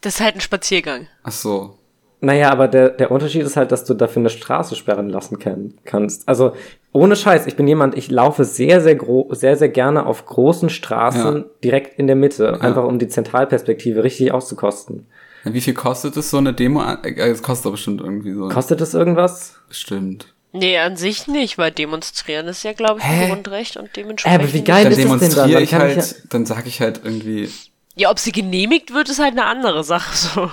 Das 0.01 0.13
ist 0.13 0.21
halt 0.21 0.35
ein 0.35 0.41
Spaziergang. 0.41 1.07
Ach 1.23 1.31
so. 1.31 1.79
Naja, 2.19 2.51
aber 2.51 2.67
der, 2.67 2.89
der 2.89 3.09
Unterschied 3.09 3.41
ist 3.41 3.57
halt, 3.57 3.71
dass 3.71 3.85
du 3.85 3.95
dafür 3.95 4.19
eine 4.21 4.29
Straße 4.29 4.75
sperren 4.75 5.09
lassen 5.09 5.39
kann, 5.39 5.73
kannst. 5.83 6.29
Also, 6.29 6.53
ohne 6.93 7.15
Scheiß, 7.15 7.47
ich 7.47 7.55
bin 7.55 7.67
jemand, 7.67 7.97
ich 7.97 8.11
laufe 8.11 8.43
sehr, 8.43 8.81
sehr 8.81 8.95
gro 8.95 9.29
sehr, 9.31 9.55
sehr 9.57 9.69
gerne 9.69 10.05
auf 10.05 10.25
großen 10.25 10.69
Straßen 10.69 11.35
Ja. 11.37 11.43
direkt 11.63 11.97
in 11.99 12.07
der 12.07 12.15
Mitte, 12.15 12.59
einfach 12.61 12.83
um 12.83 12.99
die 12.99 13.07
Zentralperspektive 13.07 14.03
richtig 14.03 14.31
auszukosten. 14.33 15.07
Ja, 15.45 15.53
Wie 15.53 15.61
viel 15.61 15.73
kostet 15.73 16.17
es 16.17 16.29
so 16.29 16.37
eine 16.37 16.53
Demo? 16.53 16.83
Äh, 16.83 17.13
Es 17.17 17.41
kostet 17.41 17.65
doch 17.67 17.71
bestimmt 17.71 18.01
irgendwie 18.01 18.33
so. 18.33 18.49
Kostet 18.49 18.81
das 18.81 18.93
irgendwas? 18.93 19.55
Bestimmt. 19.67 20.33
Nee, 20.53 20.77
an 20.79 20.97
sich 20.97 21.27
nicht, 21.27 21.57
weil 21.57 21.71
demonstrieren 21.71 22.47
ist 22.47 22.63
ja, 22.63 22.73
glaube 22.73 22.99
ich, 22.99 23.05
Hä? 23.05 23.23
ein 23.23 23.29
Grundrecht 23.31 23.77
und 23.77 23.85
Äh, 23.85 23.89
dementsprechend. 23.95 24.39
aber 24.43 24.53
wie 24.53 24.63
geil 24.63 24.83
Dann 24.83 24.91
ist 24.91 24.97
das 25.03 25.09
denn 25.19 25.19
dann? 25.19 25.19
demonstriere 25.29 25.53
Dann 25.53 25.63
ich 25.63 25.73
halt, 25.73 26.33
dann 26.33 26.45
sage 26.45 26.67
ich 26.67 26.81
halt 26.81 27.01
irgendwie, 27.05 27.49
Ja, 27.95 28.11
ob 28.11 28.19
sie 28.19 28.33
genehmigt 28.33 28.93
wird, 28.93 29.07
ist 29.09 29.19
halt 29.19 29.31
eine 29.31 29.45
andere 29.45 29.83
Sache. 29.85 30.13
So. 30.15 30.51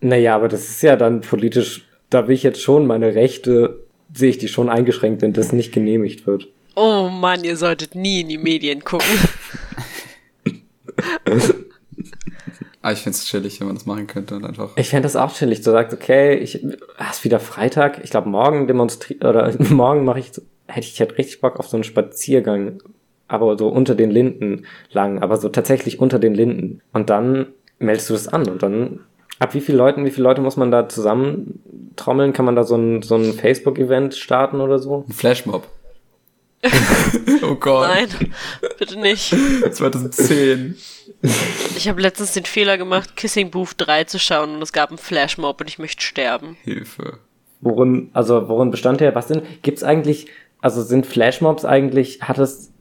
Naja, 0.00 0.34
aber 0.36 0.48
das 0.48 0.68
ist 0.68 0.82
ja 0.82 0.96
dann 0.96 1.22
politisch, 1.22 1.86
da 2.10 2.28
will 2.28 2.34
ich 2.34 2.42
jetzt 2.42 2.60
schon 2.60 2.86
meine 2.86 3.14
Rechte, 3.14 3.81
sehe 4.14 4.30
ich 4.30 4.38
die 4.38 4.48
schon 4.48 4.68
eingeschränkt, 4.68 5.22
wenn 5.22 5.32
das 5.32 5.52
nicht 5.52 5.72
genehmigt 5.72 6.26
wird. 6.26 6.48
Oh 6.74 7.08
Mann, 7.08 7.44
ihr 7.44 7.56
solltet 7.56 7.94
nie 7.94 8.20
in 8.22 8.28
die 8.28 8.38
Medien 8.38 8.82
gucken. 8.82 9.06
ah, 12.82 12.92
ich 12.92 13.00
find's 13.00 13.26
chillig, 13.26 13.60
wenn 13.60 13.66
man 13.66 13.76
das 13.76 13.86
machen 13.86 14.06
könnte 14.06 14.36
und 14.36 14.44
einfach. 14.44 14.70
Ich 14.76 14.88
fände 14.88 15.02
das 15.04 15.16
auch 15.16 15.34
chillig. 15.34 15.60
Du 15.62 15.70
sagst, 15.70 15.94
okay, 15.94 16.36
ich, 16.36 16.64
ah, 16.96 17.10
ist 17.10 17.24
wieder 17.24 17.40
Freitag. 17.40 18.00
Ich 18.04 18.10
glaube, 18.10 18.28
morgen 18.28 18.66
demonstriere, 18.66 19.28
oder 19.28 19.54
morgen 19.70 20.04
mache 20.04 20.20
ich, 20.20 20.32
hätte 20.66 20.86
ich 20.86 20.98
halt 21.00 21.18
richtig 21.18 21.40
Bock 21.40 21.58
auf 21.58 21.68
so 21.68 21.76
einen 21.76 21.84
Spaziergang. 21.84 22.82
Aber 23.28 23.56
so 23.56 23.68
unter 23.68 23.94
den 23.94 24.10
Linden 24.10 24.66
lang, 24.90 25.22
aber 25.22 25.38
so 25.38 25.48
tatsächlich 25.48 26.00
unter 26.00 26.18
den 26.18 26.34
Linden. 26.34 26.82
Und 26.92 27.08
dann 27.08 27.46
meldest 27.78 28.10
du 28.10 28.14
das 28.14 28.28
an 28.28 28.46
und 28.48 28.62
dann, 28.62 29.00
ab 29.38 29.54
wie 29.54 29.60
viele 29.60 29.78
Leuten, 29.78 30.04
wie 30.04 30.10
viele 30.10 30.24
Leute 30.24 30.42
muss 30.42 30.56
man 30.56 30.70
da 30.70 30.86
zusammentrommeln? 31.96 32.32
Kann 32.32 32.44
man 32.44 32.56
da 32.56 32.64
so 32.64 32.76
ein, 32.76 33.02
so 33.02 33.16
ein 33.16 33.32
Facebook-Event 33.32 34.14
starten 34.14 34.60
oder 34.60 34.78
so? 34.78 35.04
Ein 35.08 35.12
Flashmob. 35.12 35.66
oh 37.42 37.56
Gott. 37.56 37.88
Nein, 37.88 38.08
bitte 38.78 38.98
nicht. 38.98 39.34
2010. 39.70 40.76
Ich 41.76 41.88
habe 41.88 42.00
letztens 42.00 42.34
den 42.34 42.44
Fehler 42.44 42.78
gemacht, 42.78 43.16
Kissing 43.16 43.50
Booth 43.50 43.74
3 43.78 44.04
zu 44.04 44.20
schauen 44.20 44.54
und 44.54 44.62
es 44.62 44.72
gab 44.72 44.90
einen 44.90 44.98
Flashmob 44.98 45.60
und 45.60 45.68
ich 45.68 45.80
möchte 45.80 46.02
sterben. 46.02 46.56
Hilfe. 46.62 47.18
Worin, 47.60 48.10
also 48.12 48.48
worin 48.48 48.70
bestand 48.70 49.00
der? 49.00 49.14
Was 49.14 49.26
denn? 49.26 49.42
Gibt's 49.62 49.82
eigentlich, 49.82 50.26
also 50.60 50.82
sind 50.82 51.06
Flashmobs 51.06 51.64
eigentlich, 51.64 52.22
hat 52.22 52.38
es, 52.38 52.71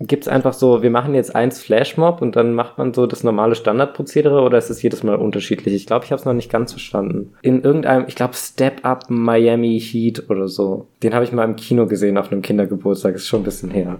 gibt's 0.00 0.28
einfach 0.28 0.52
so, 0.52 0.82
wir 0.82 0.90
machen 0.90 1.14
jetzt 1.14 1.34
eins 1.34 1.60
Flashmob 1.60 2.22
und 2.22 2.36
dann 2.36 2.54
macht 2.54 2.78
man 2.78 2.94
so 2.94 3.06
das 3.06 3.24
normale 3.24 3.54
Standardprozedere 3.54 4.42
oder 4.42 4.58
ist 4.58 4.70
es 4.70 4.82
jedes 4.82 5.02
Mal 5.02 5.16
unterschiedlich? 5.16 5.74
Ich 5.74 5.86
glaube, 5.86 6.04
ich 6.04 6.12
habe 6.12 6.20
es 6.20 6.24
noch 6.24 6.34
nicht 6.34 6.50
ganz 6.50 6.72
verstanden. 6.72 7.34
In 7.42 7.62
irgendeinem, 7.62 8.04
ich 8.06 8.14
glaube, 8.14 8.34
Step 8.34 8.84
Up 8.84 9.06
Miami 9.08 9.80
Heat 9.80 10.30
oder 10.30 10.48
so. 10.48 10.86
Den 11.02 11.14
habe 11.14 11.24
ich 11.24 11.32
mal 11.32 11.44
im 11.44 11.56
Kino 11.56 11.86
gesehen 11.86 12.16
auf 12.16 12.30
einem 12.30 12.42
Kindergeburtstag, 12.42 13.16
ist 13.16 13.26
schon 13.26 13.40
ein 13.40 13.44
bisschen 13.44 13.70
her. 13.70 13.98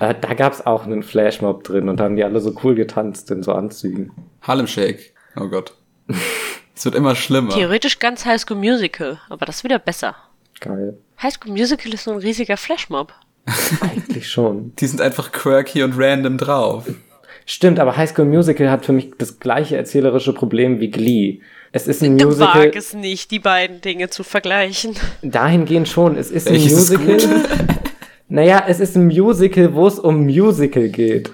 Äh, 0.00 0.14
da 0.20 0.34
gab's 0.34 0.64
auch 0.64 0.84
einen 0.84 1.02
Flashmob 1.02 1.64
drin 1.64 1.88
und 1.88 1.98
da 1.98 2.04
haben 2.04 2.16
die 2.16 2.24
alle 2.24 2.40
so 2.40 2.54
cool 2.62 2.74
getanzt 2.74 3.30
in 3.30 3.42
so 3.42 3.52
Anzügen. 3.52 4.12
Harlem 4.42 4.68
Shake. 4.68 5.12
Oh 5.36 5.48
Gott. 5.48 5.74
es 6.74 6.84
wird 6.84 6.94
immer 6.94 7.16
schlimmer. 7.16 7.50
Theoretisch 7.50 7.98
ganz 7.98 8.24
High 8.24 8.40
School 8.40 8.58
Musical, 8.58 9.18
aber 9.28 9.46
das 9.46 9.56
ist 9.56 9.64
wieder 9.64 9.80
besser. 9.80 10.14
Geil. 10.60 10.98
High 11.20 11.34
School 11.34 11.52
Musical 11.52 11.92
ist 11.92 12.04
so 12.04 12.12
ein 12.12 12.18
riesiger 12.18 12.56
Flashmob. 12.56 13.12
Eigentlich 13.80 14.28
schon. 14.30 14.72
Die 14.76 14.86
sind 14.86 15.00
einfach 15.00 15.32
quirky 15.32 15.82
und 15.82 15.94
random 15.96 16.38
drauf. 16.38 16.84
Stimmt, 17.44 17.80
aber 17.80 17.96
High 17.96 18.10
School 18.10 18.26
Musical 18.26 18.70
hat 18.70 18.84
für 18.84 18.92
mich 18.92 19.10
das 19.18 19.40
gleiche 19.40 19.76
erzählerische 19.76 20.32
Problem 20.32 20.80
wie 20.80 20.90
Glee. 20.90 21.40
Es 21.72 21.88
ist 21.88 22.02
ein 22.02 22.18
Du 22.18 22.26
Musical. 22.26 22.66
wag 22.66 22.76
es 22.76 22.94
nicht, 22.94 23.30
die 23.30 23.38
beiden 23.40 23.80
Dinge 23.80 24.10
zu 24.10 24.22
vergleichen. 24.22 24.94
Dahingehend 25.22 25.88
schon. 25.88 26.16
Es 26.16 26.30
ist 26.30 26.46
ein 26.46 26.54
Welches 26.54 26.90
ist 26.90 26.98
Musical. 26.98 27.42
naja, 28.28 28.64
es 28.68 28.78
ist 28.78 28.96
ein 28.96 29.06
Musical, 29.06 29.74
wo 29.74 29.86
es 29.86 29.98
um 29.98 30.24
Musical 30.24 30.88
geht. 30.88 31.30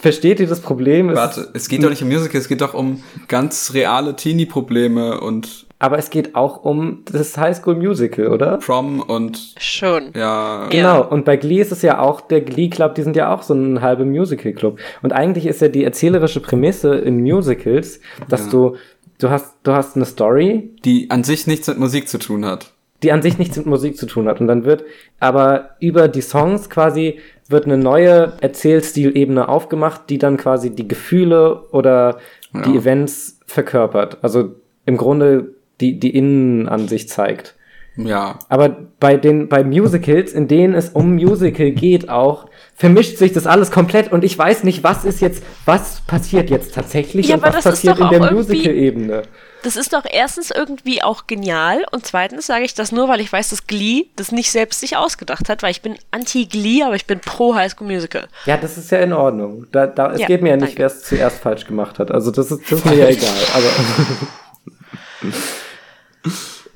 Versteht 0.00 0.40
ihr 0.40 0.46
das 0.46 0.60
Problem? 0.60 1.08
Es 1.08 1.16
Warte, 1.16 1.48
es 1.54 1.68
geht 1.68 1.82
doch 1.82 1.88
nicht 1.88 2.02
um 2.02 2.08
Musical, 2.08 2.40
es 2.40 2.48
geht 2.48 2.60
doch 2.60 2.74
um 2.74 3.02
ganz 3.28 3.72
reale 3.72 4.14
Teenie-Probleme 4.14 5.20
und 5.20 5.65
Aber 5.78 5.98
es 5.98 6.08
geht 6.10 6.34
auch 6.34 6.64
um 6.64 7.02
das 7.12 7.36
High 7.36 7.54
School 7.56 7.76
Musical, 7.76 8.28
oder? 8.28 8.56
Prom 8.58 9.00
und 9.00 9.54
Schon. 9.58 10.10
ja. 10.14 10.68
Genau, 10.70 11.06
und 11.06 11.24
bei 11.26 11.36
Glee 11.36 11.60
ist 11.60 11.70
es 11.72 11.82
ja 11.82 11.98
auch, 11.98 12.22
der 12.22 12.40
Glee 12.40 12.68
Club, 12.70 12.94
die 12.94 13.02
sind 13.02 13.14
ja 13.14 13.34
auch 13.34 13.42
so 13.42 13.52
ein 13.54 13.82
halber 13.82 14.04
Musical 14.06 14.52
Club. 14.52 14.78
Und 15.02 15.12
eigentlich 15.12 15.44
ist 15.46 15.60
ja 15.60 15.68
die 15.68 15.84
erzählerische 15.84 16.40
Prämisse 16.40 16.94
in 16.94 17.20
Musicals, 17.20 18.00
dass 18.30 18.46
Ja. 18.46 18.50
du, 18.52 18.76
du 19.18 19.28
hast, 19.30 19.54
du 19.64 19.72
hast 19.72 19.96
eine 19.96 20.06
Story, 20.06 20.70
Die 20.84 21.10
an 21.10 21.24
sich 21.24 21.46
nichts 21.46 21.66
mit 21.68 21.78
Musik 21.78 22.08
zu 22.08 22.18
tun 22.18 22.46
hat. 22.46 22.72
die 23.02 23.12
an 23.12 23.20
sich 23.20 23.36
nichts 23.38 23.58
mit 23.58 23.66
Musik 23.66 23.98
zu 23.98 24.06
tun 24.06 24.26
hat. 24.28 24.40
Und 24.40 24.46
dann 24.46 24.64
wird 24.64 24.82
aber 25.20 25.70
über 25.80 26.08
die 26.08 26.22
Songs 26.22 26.70
quasi 26.70 27.18
wird 27.48 27.66
eine 27.66 27.76
neue 27.76 28.32
Erzählstilebene 28.40 29.48
aufgemacht, 29.48 30.08
die 30.08 30.16
dann 30.18 30.36
quasi 30.38 30.70
die 30.74 30.88
Gefühle 30.88 31.62
oder 31.72 32.16
die 32.52 32.70
Ja. 32.72 32.76
Events 32.80 33.38
verkörpert. 33.46 34.18
Also 34.22 34.54
im 34.86 34.96
Grunde 34.96 35.54
die, 35.80 35.98
die 35.98 36.16
Innenansicht 36.16 37.10
zeigt. 37.10 37.54
Ja. 37.96 38.38
Aber 38.48 38.76
bei 39.00 39.16
den, 39.16 39.48
bei 39.48 39.64
Musicals, 39.64 40.32
in 40.32 40.48
denen 40.48 40.74
es 40.74 40.90
um 40.90 41.14
Musical 41.14 41.70
geht 41.70 42.08
auch, 42.08 42.46
vermischt 42.74 43.16
sich 43.16 43.32
das 43.32 43.46
alles 43.46 43.70
komplett 43.70 44.12
und 44.12 44.22
ich 44.22 44.36
weiß 44.36 44.64
nicht, 44.64 44.84
was 44.84 45.04
ist 45.04 45.20
jetzt, 45.20 45.42
was 45.64 46.02
passiert 46.02 46.50
jetzt 46.50 46.74
tatsächlich 46.74 47.28
Ja, 47.28 47.36
und 47.36 47.44
aber 47.44 47.56
was 47.56 47.64
das 47.64 47.78
ist 47.78 47.86
passiert 47.86 48.00
doch 48.00 48.12
in 48.12 48.20
der 48.20 48.32
Musical-Ebene. 48.32 49.22
Das 49.62 49.76
ist 49.76 49.94
doch 49.94 50.04
erstens 50.08 50.50
irgendwie 50.50 51.02
auch 51.02 51.26
genial 51.26 51.86
und 51.90 52.06
zweitens 52.06 52.46
sage 52.46 52.64
ich 52.66 52.74
das 52.74 52.92
nur, 52.92 53.08
weil 53.08 53.20
ich 53.20 53.32
weiß, 53.32 53.48
dass 53.48 53.66
Glee 53.66 54.04
das 54.14 54.30
nicht 54.30 54.52
selbst 54.52 54.80
sich 54.80 54.96
ausgedacht 54.98 55.48
hat, 55.48 55.62
weil 55.62 55.70
ich 55.70 55.80
bin 55.80 55.96
anti-Glee, 56.10 56.82
aber 56.82 56.94
ich 56.96 57.06
bin 57.06 57.18
pro 57.20 57.54
High 57.54 57.72
School 57.72 57.88
Musical. 57.88 58.28
Ja, 58.44 58.58
das 58.58 58.76
ist 58.76 58.90
ja 58.90 58.98
in 58.98 59.14
Ordnung. 59.14 59.66
Da, 59.72 59.86
da, 59.86 60.12
es 60.12 60.20
Ja, 60.20 60.26
geht 60.26 60.42
mir 60.42 60.50
ja 60.50 60.56
nicht, 60.56 60.78
wer 60.78 60.86
es 60.86 61.02
zuerst 61.02 61.38
falsch 61.38 61.64
gemacht 61.64 61.98
hat. 61.98 62.10
Also 62.12 62.30
das 62.30 62.50
ist, 62.50 62.70
das 62.70 62.78
ist 62.80 62.84
mir 62.84 62.94
ja 62.98 63.08
egal. 63.08 63.30
Aber 63.54 65.32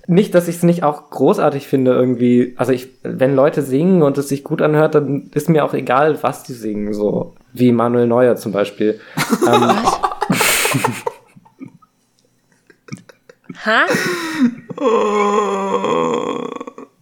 nicht, 0.06 0.34
dass 0.34 0.48
ich 0.48 0.56
es 0.56 0.62
nicht 0.62 0.82
auch 0.82 1.10
großartig 1.10 1.68
finde 1.68 1.92
irgendwie. 1.92 2.54
Also 2.56 2.72
ich, 2.72 2.88
wenn 3.02 3.34
Leute 3.34 3.62
singen 3.62 4.02
und 4.02 4.18
es 4.18 4.28
sich 4.28 4.44
gut 4.44 4.62
anhört, 4.62 4.94
dann 4.94 5.30
ist 5.34 5.48
mir 5.48 5.64
auch 5.64 5.74
egal, 5.74 6.22
was 6.22 6.42
die 6.42 6.54
singen. 6.54 6.92
So 6.94 7.34
wie 7.52 7.72
Manuel 7.72 8.06
Neuer 8.06 8.36
zum 8.36 8.52
Beispiel. 8.52 9.00
ähm, 9.46 9.70
Ha? 13.64 13.86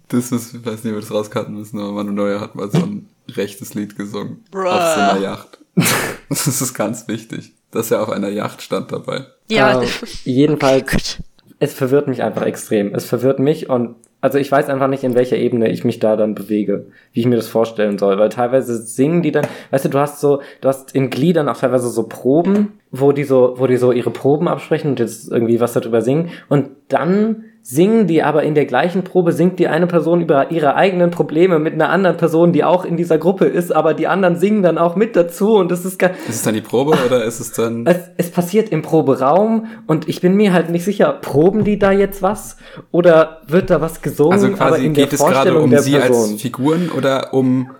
Das 0.08 0.32
ist, 0.32 0.54
ich 0.54 0.66
weiß 0.66 0.84
nicht, 0.84 0.92
ob 0.92 0.96
wir 0.96 1.00
das 1.00 1.10
rauscutten 1.10 1.54
müssen, 1.54 1.78
aber 1.78 1.92
Manu 1.92 2.12
Neuer 2.12 2.40
hat 2.40 2.54
mal 2.54 2.70
so 2.70 2.78
ein 2.78 3.08
rechtes 3.28 3.74
Lied 3.74 3.96
gesungen. 3.96 4.44
Bruh. 4.50 4.68
Auf 4.68 4.94
so 4.94 5.00
einer 5.00 5.20
Yacht. 5.20 5.58
Das 6.28 6.46
ist 6.46 6.74
ganz 6.74 7.08
wichtig, 7.08 7.54
dass 7.70 7.90
er 7.90 8.02
auf 8.02 8.10
einer 8.10 8.28
Yacht 8.28 8.60
stand 8.60 8.92
dabei. 8.92 9.24
Ja, 9.48 9.80
ähm, 9.80 9.88
jedenfalls 10.24 10.86
gut. 10.90 11.18
Es 11.60 11.74
verwirrt 11.74 12.08
mich 12.08 12.22
einfach 12.22 12.42
extrem. 12.42 12.94
Es 12.94 13.04
verwirrt 13.04 13.38
mich 13.38 13.68
und 13.68 13.96
also 14.20 14.38
ich 14.38 14.50
weiß 14.50 14.68
einfach 14.68 14.88
nicht, 14.88 15.04
in 15.04 15.14
welcher 15.14 15.36
Ebene 15.36 15.70
ich 15.70 15.84
mich 15.84 16.00
da 16.00 16.16
dann 16.16 16.34
bewege, 16.34 16.86
wie 17.12 17.20
ich 17.20 17.26
mir 17.26 17.36
das 17.36 17.46
vorstellen 17.46 17.98
soll, 17.98 18.18
weil 18.18 18.30
teilweise 18.30 18.76
singen 18.76 19.22
die 19.22 19.30
dann, 19.30 19.46
weißt 19.70 19.84
du, 19.84 19.88
du 19.90 19.98
hast 19.98 20.20
so, 20.20 20.42
du 20.60 20.68
hast 20.68 20.92
in 20.92 21.08
Glee 21.10 21.32
dann 21.32 21.48
auch 21.48 21.56
teilweise 21.56 21.88
so 21.88 22.08
Proben, 22.08 22.80
wo 22.90 23.12
die 23.12 23.22
so, 23.22 23.54
wo 23.58 23.68
die 23.68 23.76
so 23.76 23.92
ihre 23.92 24.10
Proben 24.10 24.48
absprechen 24.48 24.90
und 24.90 25.00
jetzt 25.00 25.30
irgendwie 25.30 25.60
was 25.60 25.72
darüber 25.72 26.02
singen 26.02 26.30
und 26.48 26.70
dann 26.88 27.44
singen 27.70 28.06
die 28.06 28.22
aber 28.22 28.44
in 28.44 28.54
der 28.54 28.64
gleichen 28.64 29.04
Probe 29.04 29.30
singt 29.32 29.58
die 29.58 29.68
eine 29.68 29.86
Person 29.86 30.22
über 30.22 30.50
ihre 30.50 30.74
eigenen 30.74 31.10
Probleme 31.10 31.58
mit 31.58 31.74
einer 31.74 31.90
anderen 31.90 32.16
Person, 32.16 32.50
die 32.54 32.64
auch 32.64 32.86
in 32.86 32.96
dieser 32.96 33.18
Gruppe 33.18 33.44
ist, 33.44 33.76
aber 33.76 33.92
die 33.92 34.06
anderen 34.06 34.38
singen 34.38 34.62
dann 34.62 34.78
auch 34.78 34.96
mit 34.96 35.14
dazu 35.16 35.56
und 35.56 35.70
das 35.70 35.84
ist 35.84 35.98
gar, 35.98 36.12
Ist 36.12 36.36
es 36.36 36.42
dann 36.42 36.54
die 36.54 36.62
Probe 36.62 36.96
oder 37.06 37.22
ist 37.24 37.40
es 37.40 37.52
dann. 37.52 37.84
es, 37.86 37.98
es 38.16 38.30
passiert 38.30 38.70
im 38.70 38.80
Proberaum 38.80 39.66
und 39.86 40.08
ich 40.08 40.22
bin 40.22 40.34
mir 40.34 40.54
halt 40.54 40.70
nicht 40.70 40.82
sicher, 40.82 41.12
proben 41.12 41.62
die 41.62 41.78
da 41.78 41.92
jetzt 41.92 42.22
was 42.22 42.56
oder 42.90 43.42
wird 43.46 43.68
da 43.68 43.82
was 43.82 44.00
gesungen, 44.00 44.32
Also 44.32 44.46
aber 44.46 44.56
quasi 44.56 44.86
in 44.86 44.94
geht 44.94 45.12
der 45.12 45.20
es 45.20 45.26
gerade 45.26 45.58
um 45.60 45.76
sie 45.76 45.92
Person. 45.92 46.30
als 46.32 46.40
Figuren 46.40 46.88
oder 46.96 47.34
um 47.34 47.72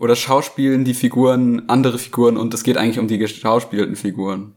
oder 0.00 0.16
schauspielen 0.16 0.84
die 0.84 0.94
Figuren 0.94 1.64
andere 1.68 1.98
Figuren 1.98 2.38
und 2.38 2.54
es 2.54 2.62
geht 2.62 2.78
eigentlich 2.78 2.98
um 2.98 3.08
die 3.08 3.18
geschauspielten 3.18 3.94
Figuren. 3.94 4.54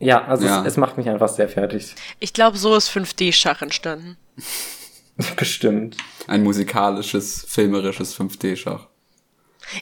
Ja, 0.00 0.24
also 0.24 0.46
Ja. 0.46 0.60
Es, 0.62 0.68
es 0.68 0.76
macht 0.76 0.96
mich 0.96 1.08
einfach 1.08 1.28
sehr 1.28 1.48
fertig. 1.48 1.94
Ich 2.20 2.32
glaube, 2.32 2.56
so 2.56 2.74
ist 2.74 2.90
5D-Schach 2.90 3.62
entstanden. 3.62 4.16
Bestimmt. 5.36 5.96
Ein 6.26 6.44
musikalisches, 6.44 7.44
filmerisches 7.48 8.16
5D-Schach. 8.18 8.86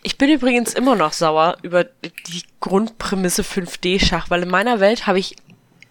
Ich 0.02 0.18
bin 0.18 0.30
übrigens 0.30 0.74
immer 0.74 0.96
noch 0.96 1.12
sauer 1.12 1.58
über 1.62 1.84
die 1.84 2.42
Grundprämisse 2.60 3.42
5D-Schach, 3.42 4.30
weil 4.30 4.42
in 4.42 4.50
meiner 4.50 4.80
Welt 4.80 5.06
habe 5.06 5.18
ich 5.18 5.36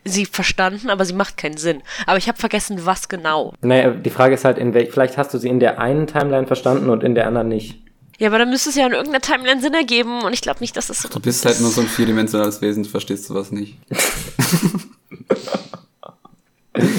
sie 0.03 0.25
verstanden, 0.25 0.89
aber 0.89 1.05
sie 1.05 1.13
macht 1.13 1.37
keinen 1.37 1.57
Sinn. 1.57 1.81
Aber 2.05 2.17
ich 2.17 2.27
habe 2.27 2.37
vergessen, 2.37 2.85
was 2.85 3.09
genau. 3.09 3.53
Naja, 3.61 3.91
die 3.91 4.09
Frage 4.09 4.35
ist 4.35 4.45
halt, 4.45 4.57
in 4.57 4.73
wel 4.73 4.85
vielleicht 4.87 5.17
hast 5.17 5.33
du 5.33 5.37
sie 5.37 5.49
in 5.49 5.59
der 5.59 5.79
einen 5.79 6.07
Timeline 6.07 6.47
verstanden 6.47 6.89
und 6.89 7.03
in 7.03 7.15
der 7.15 7.27
anderen 7.27 7.47
nicht. 7.47 7.81
Ja, 8.17 8.27
aber 8.29 8.39
dann 8.39 8.49
müsste 8.49 8.69
es 8.69 8.75
ja 8.75 8.85
in 8.85 8.93
irgendeiner 8.93 9.21
Timeline 9.21 9.61
Sinn 9.61 9.73
ergeben 9.73 10.21
und 10.23 10.33
ich 10.33 10.41
glaube 10.41 10.61
nicht, 10.61 10.75
dass 10.77 10.87
das 10.87 11.01
so 11.01 11.09
Du 11.09 11.19
bist 11.19 11.45
halt 11.45 11.59
nur 11.59 11.69
so 11.69 11.81
ein 11.81 11.87
vierdimensionales 11.87 12.61
Wesen, 12.61 12.83
du 12.83 12.89
verstehst 12.89 13.25
sowas 13.25 13.51
nicht. 13.51 13.77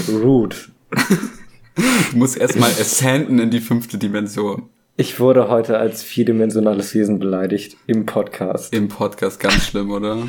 Rude. 0.08 0.56
Du 2.12 2.16
musst 2.16 2.36
erstmal 2.36 2.70
ascenden 2.70 3.38
in 3.38 3.50
die 3.50 3.60
fünfte 3.60 3.98
Dimension. 3.98 4.68
Ich 4.98 5.20
wurde 5.20 5.48
heute 5.48 5.76
als 5.78 6.02
vierdimensionales 6.02 6.94
Wesen 6.94 7.18
beleidigt 7.18 7.76
im 7.86 8.06
Podcast. 8.06 8.72
Im 8.72 8.88
Podcast 8.88 9.38
ganz 9.40 9.66
schlimm, 9.66 9.90
oder? 9.90 10.26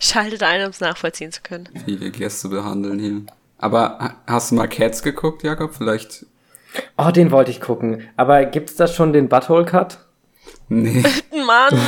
Schaltet 0.00 0.42
ein, 0.42 0.64
um 0.64 0.70
es 0.70 0.80
nachvollziehen 0.80 1.30
zu 1.30 1.40
können. 1.42 1.68
Wie 1.86 2.00
wir 2.00 2.10
Gäste 2.10 2.48
behandeln 2.48 2.98
hier. 2.98 3.22
Aber 3.58 3.98
ha- 4.00 4.16
hast 4.26 4.50
du 4.50 4.56
mal 4.56 4.66
Cats 4.66 5.02
geguckt, 5.04 5.44
Jakob? 5.44 5.74
Vielleicht. 5.76 6.26
Oh, 6.96 7.10
den 7.10 7.30
wollte 7.30 7.50
ich 7.50 7.60
gucken. 7.60 8.08
Aber 8.16 8.44
gibt's 8.44 8.76
da 8.76 8.86
schon 8.86 9.12
den 9.12 9.28
Butthole 9.28 9.64
Cut? 9.64 9.98
Nee. 10.68 11.02
Mann! 11.46 11.78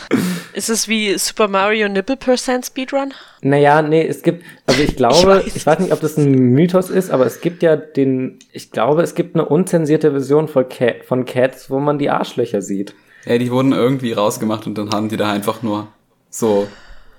ist 0.52 0.68
es 0.68 0.88
wie 0.88 1.16
Super 1.18 1.48
Mario 1.48 1.88
Nipple 1.88 2.16
Percent 2.16 2.66
Speedrun? 2.66 3.14
Naja, 3.40 3.80
nee, 3.82 4.06
es 4.06 4.22
gibt, 4.22 4.44
also 4.66 4.82
ich 4.82 4.96
glaube, 4.96 5.42
Ich 5.46 5.56
ich 5.56 5.66
weiß. 5.66 5.66
weiß, 5.66 5.78
nicht, 5.80 5.92
ob 5.92 6.00
das 6.00 6.16
ein 6.18 6.30
Mythos 6.32 6.90
ist, 6.90 7.10
aber 7.10 7.24
es 7.26 7.40
gibt 7.40 7.62
ja 7.62 7.76
den, 7.76 8.38
ich 8.52 8.70
glaube, 8.70 9.02
es 9.02 9.14
gibt 9.14 9.34
eine 9.34 9.44
unzensierte 9.46 10.10
Version 10.10 10.48
von, 10.48 10.68
Cat, 10.68 11.04
von 11.04 11.24
Cats, 11.24 11.70
wo 11.70 11.78
man 11.78 11.98
die 11.98 12.10
Arschlöcher 12.10 12.60
sieht. 12.60 12.94
Ja, 13.24 13.38
die 13.38 13.50
wurden 13.50 13.72
irgendwie 13.72 14.12
rausgemacht 14.12 14.66
und 14.66 14.76
dann 14.76 14.90
haben 14.90 15.08
die 15.08 15.16
da 15.16 15.30
einfach 15.30 15.62
nur 15.62 15.88
so 16.30 16.66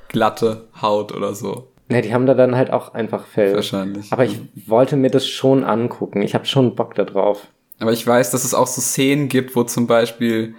glatte 0.10 0.68
Haut 0.82 1.12
oder 1.14 1.34
so. 1.34 1.68
Ne, 1.90 2.02
die 2.02 2.14
haben 2.14 2.28
da 2.28 2.36
dann 2.36 2.56
halt 2.56 2.72
auch 2.72 2.94
einfach 2.94 3.26
Fell. 3.26 3.56
Wahrscheinlich. 3.56 4.12
Aber 4.14 4.24
ich 4.24 4.40
wollte 4.68 4.96
mir 4.96 5.10
das 5.10 5.28
schon 5.28 5.64
angucken. 5.64 6.22
Ich 6.22 6.36
habe 6.36 6.46
schon 6.46 6.76
Bock 6.76 6.94
da 6.94 7.04
drauf. 7.04 7.48
Aber 7.80 7.92
ich 7.92 8.06
weiß, 8.06 8.30
dass 8.30 8.44
es 8.44 8.54
auch 8.54 8.68
so 8.68 8.80
Szenen 8.80 9.28
gibt, 9.28 9.56
wo 9.56 9.64
zum 9.64 9.88
Beispiel 9.88 10.54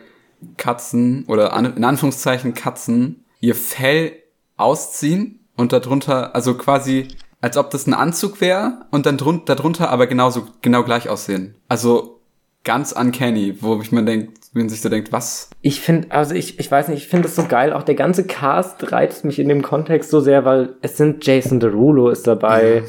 Katzen 0.56 1.24
oder 1.28 1.52
an, 1.52 1.76
in 1.76 1.84
Anführungszeichen 1.84 2.54
Katzen 2.54 3.24
ihr 3.40 3.54
Fell 3.54 4.12
ausziehen 4.56 5.40
und 5.56 5.72
darunter, 5.72 6.34
also 6.34 6.54
quasi, 6.54 7.08
als 7.40 7.56
ob 7.56 7.70
das 7.70 7.86
ein 7.86 7.94
Anzug 7.94 8.40
wäre 8.40 8.86
und 8.90 9.06
dann 9.06 9.16
drun, 9.16 9.42
darunter 9.44 9.90
aber 9.90 10.06
genauso, 10.06 10.48
genau 10.62 10.82
gleich 10.82 11.08
aussehen. 11.08 11.54
Also 11.68 12.20
ganz 12.64 12.92
uncanny, 12.92 13.62
wo 13.62 13.80
ich 13.80 13.92
mir 13.92 14.04
denkt, 14.04 14.39
wenn 14.52 14.68
sich 14.68 14.80
so 14.80 14.88
denkt, 14.88 15.12
was? 15.12 15.48
Ich 15.62 15.80
finde, 15.80 16.10
also 16.10 16.34
ich, 16.34 16.58
ich 16.58 16.70
weiß 16.70 16.88
nicht, 16.88 17.02
ich 17.04 17.08
finde 17.08 17.28
es 17.28 17.36
so 17.36 17.44
geil. 17.44 17.72
Auch 17.72 17.82
der 17.84 17.94
ganze 17.94 18.24
Cast 18.24 18.90
reizt 18.92 19.24
mich 19.24 19.38
in 19.38 19.48
dem 19.48 19.62
Kontext 19.62 20.10
so 20.10 20.20
sehr, 20.20 20.44
weil 20.44 20.74
es 20.82 20.96
sind 20.96 21.24
Jason 21.24 21.60
Derulo 21.60 22.08
ist 22.10 22.26
dabei, 22.26 22.82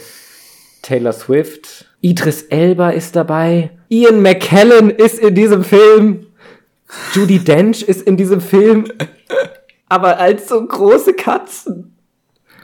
Taylor 0.82 1.14
Swift, 1.14 1.86
Idris 2.02 2.44
Elba 2.44 2.90
ist 2.90 3.16
dabei, 3.16 3.72
Ian 3.90 4.22
McKellen 4.22 4.90
ist 4.90 5.20
in 5.20 5.36
diesem 5.36 5.64
Film. 5.64 6.28
Judy 7.14 7.40
Dench 7.40 7.84
ist 7.84 8.02
in 8.02 8.18
diesem 8.18 8.42
Film, 8.42 8.86
aber 9.88 10.18
als 10.20 10.50
so 10.50 10.66
große 10.66 11.14
Katzen. 11.14 11.96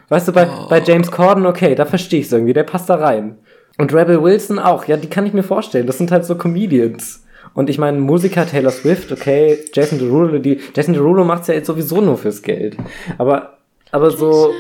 Weißt 0.09 0.27
du, 0.27 0.31
bei, 0.33 0.47
Oh. 0.49 0.67
bei 0.69 0.81
James 0.81 1.11
Corden, 1.11 1.45
okay, 1.45 1.75
da 1.75 1.85
verstehe 1.85 2.21
ich 2.21 2.25
es 2.27 2.31
irgendwie, 2.33 2.53
der 2.53 2.63
passt 2.63 2.89
da 2.89 2.95
rein. 2.95 3.37
Und 3.77 3.93
Rebel 3.93 4.21
Wilson 4.23 4.57
auch, 4.59 4.85
ja, 4.85 4.97
die 4.97 5.09
kann 5.09 5.25
ich 5.25 5.33
mir 5.33 5.43
vorstellen. 5.43 5.85
Das 5.85 5.97
sind 5.97 6.11
halt 6.11 6.25
so 6.25 6.35
Comedians. 6.35 7.23
Und 7.57 7.71
ich 7.71 7.79
meine, 7.79 7.97
Musiker 7.97 8.45
Taylor 8.45 8.69
Swift, 8.69 9.11
okay, 9.11 9.57
Jason 9.73 9.97
Derulo, 9.97 10.37
die, 10.37 10.59
Jason 10.75 10.93
Derulo 10.93 11.23
macht's 11.23 11.47
ja 11.47 11.55
jetzt 11.55 11.65
sowieso 11.65 12.01
nur 12.01 12.15
fürs 12.15 12.43
Geld. 12.43 12.77
Aber, 13.17 13.57
aber 13.89 14.11
so, 14.11 14.51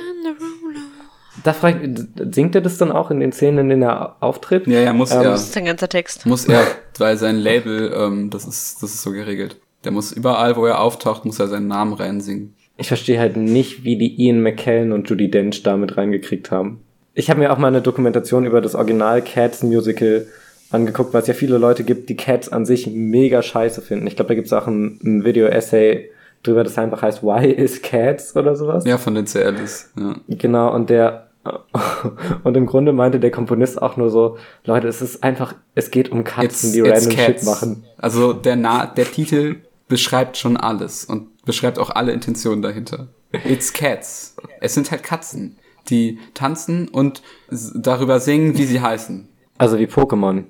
da 1.43 1.53
frag 1.53 1.83
ich, 1.83 1.91
singt 2.33 2.55
er 2.55 2.61
das 2.61 2.79
dann 2.79 2.91
auch 2.91 3.11
in 3.11 3.19
den 3.19 3.31
Szenen, 3.31 3.59
in 3.59 3.69
denen 3.69 3.83
er 3.83 4.15
auftritt? 4.19 4.65
Ja, 4.65 4.79
ja, 4.79 4.93
muss 4.93 5.11
Ähm, 5.11 5.19
er. 5.19 5.23
Das 5.25 5.43
ist 5.43 5.55
ein 5.55 5.65
ganzer 5.65 5.87
Text. 5.87 6.25
Muss 6.25 6.47
er, 6.47 6.65
weil 6.97 7.17
sein 7.17 7.35
Label, 7.35 7.93
ähm, 7.95 8.31
das 8.31 8.47
ist, 8.47 8.81
das 8.81 8.95
ist 8.95 9.03
so 9.03 9.11
geregelt. 9.11 9.57
Der 9.83 9.91
muss 9.91 10.11
überall, 10.11 10.55
wo 10.55 10.65
er 10.65 10.81
auftaucht, 10.81 11.23
muss 11.23 11.39
er 11.39 11.49
seinen 11.49 11.67
Namen 11.67 11.93
reinsingen. 11.93 12.55
Ich 12.77 12.87
verstehe 12.87 13.19
halt 13.19 13.37
nicht, 13.37 13.83
wie 13.83 13.99
die 13.99 14.19
Ian 14.23 14.41
McKellen 14.41 14.91
und 14.91 15.07
Judy 15.07 15.29
Dench 15.29 15.61
damit 15.61 15.97
reingekriegt 15.97 16.49
haben. 16.49 16.81
Ich 17.13 17.29
habe 17.29 17.41
mir 17.41 17.53
auch 17.53 17.59
mal 17.59 17.67
eine 17.67 17.83
Dokumentation 17.83 18.45
über 18.45 18.59
das 18.59 18.73
Original 18.73 19.21
Cats 19.21 19.61
Musical 19.61 20.25
angeguckt, 20.69 21.13
weil 21.13 21.21
es 21.21 21.27
ja 21.27 21.33
viele 21.33 21.57
Leute 21.57 21.83
gibt, 21.83 22.09
die 22.09 22.17
Cats 22.17 22.49
an 22.49 22.65
sich 22.65 22.87
mega 22.87 23.41
scheiße 23.41 23.81
finden. 23.81 24.07
Ich 24.07 24.15
glaube, 24.15 24.29
da 24.29 24.35
gibt 24.35 24.47
es 24.47 24.53
auch 24.53 24.67
ein, 24.67 24.99
ein 25.03 25.23
Video-Essay 25.23 26.09
drüber, 26.43 26.63
das 26.63 26.77
einfach 26.77 27.01
heißt 27.01 27.23
Why 27.23 27.51
is 27.51 27.81
Cats 27.81 28.35
oder 28.35 28.55
sowas. 28.55 28.85
Ja, 28.85 28.97
von 28.97 29.15
den 29.15 29.25
CLs, 29.25 29.91
ja. 29.97 30.15
Genau, 30.27 30.73
und 30.73 30.89
der 30.89 31.27
und 32.43 32.57
im 32.57 32.65
Grunde 32.65 32.93
meinte 32.93 33.19
der 33.19 33.31
Komponist 33.31 33.81
auch 33.81 33.97
nur 33.97 34.09
so, 34.09 34.37
Leute, 34.65 34.87
es 34.87 35.01
ist 35.01 35.23
einfach, 35.23 35.55
es 35.75 35.91
geht 35.91 36.11
um 36.11 36.23
Katzen, 36.23 36.73
die 36.73 36.81
random 36.81 37.11
Shit 37.11 37.43
machen. 37.43 37.85
Also 37.97 38.33
der, 38.33 38.55
Na 38.55 38.85
der 38.85 39.05
Titel 39.05 39.57
beschreibt 39.87 40.37
schon 40.37 40.57
alles 40.57 41.05
und 41.05 41.43
beschreibt 41.45 41.79
auch 41.79 41.89
alle 41.89 42.11
Intentionen 42.11 42.61
dahinter. 42.61 43.07
It's 43.45 43.73
Cats. 43.73 44.35
Es 44.61 44.73
sind 44.73 44.91
halt 44.91 45.03
Katzen, 45.03 45.57
die 45.89 46.19
tanzen 46.33 46.87
und 46.89 47.21
darüber 47.49 48.19
singen, 48.19 48.57
wie 48.57 48.65
sie 48.65 48.81
heißen. 48.81 49.29
Also 49.57 49.79
wie 49.79 49.85
Pokémon. 49.85 50.43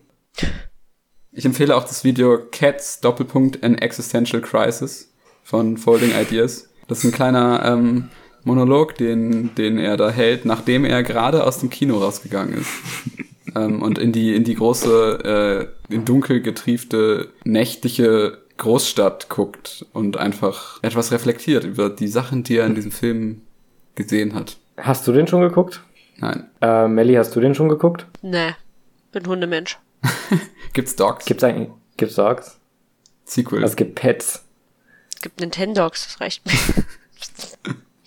Ich 1.32 1.46
empfehle 1.46 1.76
auch 1.76 1.84
das 1.84 2.04
Video 2.04 2.40
Cats 2.52 3.00
Doppelpunkt 3.00 3.64
an 3.64 3.78
Existential 3.78 4.42
Crisis 4.42 5.14
von 5.44 5.78
Folding 5.78 6.12
Ideas. 6.20 6.70
Das 6.88 7.00
ist 7.00 7.06
ein 7.06 7.12
kleiner 7.12 7.64
ähm, 7.64 8.10
Monolog, 8.44 8.96
den, 8.96 9.54
den 9.56 9.78
er 9.78 9.98
da 9.98 10.10
hält, 10.10 10.46
nachdem 10.46 10.86
er 10.86 11.04
gerade 11.04 11.44
aus 11.44 11.60
dem 11.60 11.70
Kino 11.70 11.98
rausgegangen 11.98 12.56
ist. 12.60 12.70
ähm, 13.56 13.82
und 13.82 14.00
in 14.00 14.12
die, 14.12 14.36
in 14.36 14.46
die 14.46 14.56
große, 14.56 15.70
äh, 15.90 15.94
in 15.94 16.06
dunkel 16.06 16.42
getriefte, 16.42 17.30
nächtliche 17.44 18.40
Großstadt 18.58 19.30
guckt 19.30 19.86
und 19.94 20.18
einfach 20.18 20.82
etwas 20.82 21.12
reflektiert 21.12 21.64
über 21.64 21.90
die 21.90 22.08
Sachen, 22.08 22.44
die 22.44 22.58
er 22.58 22.66
in 22.66 22.76
diesem 22.76 22.92
Film 22.92 23.42
gesehen 23.96 24.34
hat. 24.34 24.58
Hast 24.78 25.08
du 25.08 25.12
den 25.12 25.28
schon 25.28 25.42
geguckt? 25.42 25.82
Nein. 26.18 26.50
Äh, 26.62 26.88
Melly, 26.88 27.14
hast 27.14 27.36
du 27.36 27.40
den 27.40 27.54
schon 27.54 27.70
geguckt? 27.70 28.08
Nee, 28.22 28.56
bin 29.12 29.28
Hundemensch. 29.28 29.78
Gibt's 30.74 30.96
Dogs? 30.96 31.26
Gibt's 31.26 31.44
eigentlich, 31.44 31.70
gibt's 31.98 32.16
Dogs? 32.16 32.60
Sequel. 33.26 33.60
Also 33.60 33.72
es 33.72 33.76
gibt 33.76 33.96
Pets. 33.96 34.44
Es 35.16 35.22
gibt 35.22 35.40
Nintendogs, 35.40 36.06
das 36.06 36.22
reicht 36.22 36.46
mir. 36.46 36.54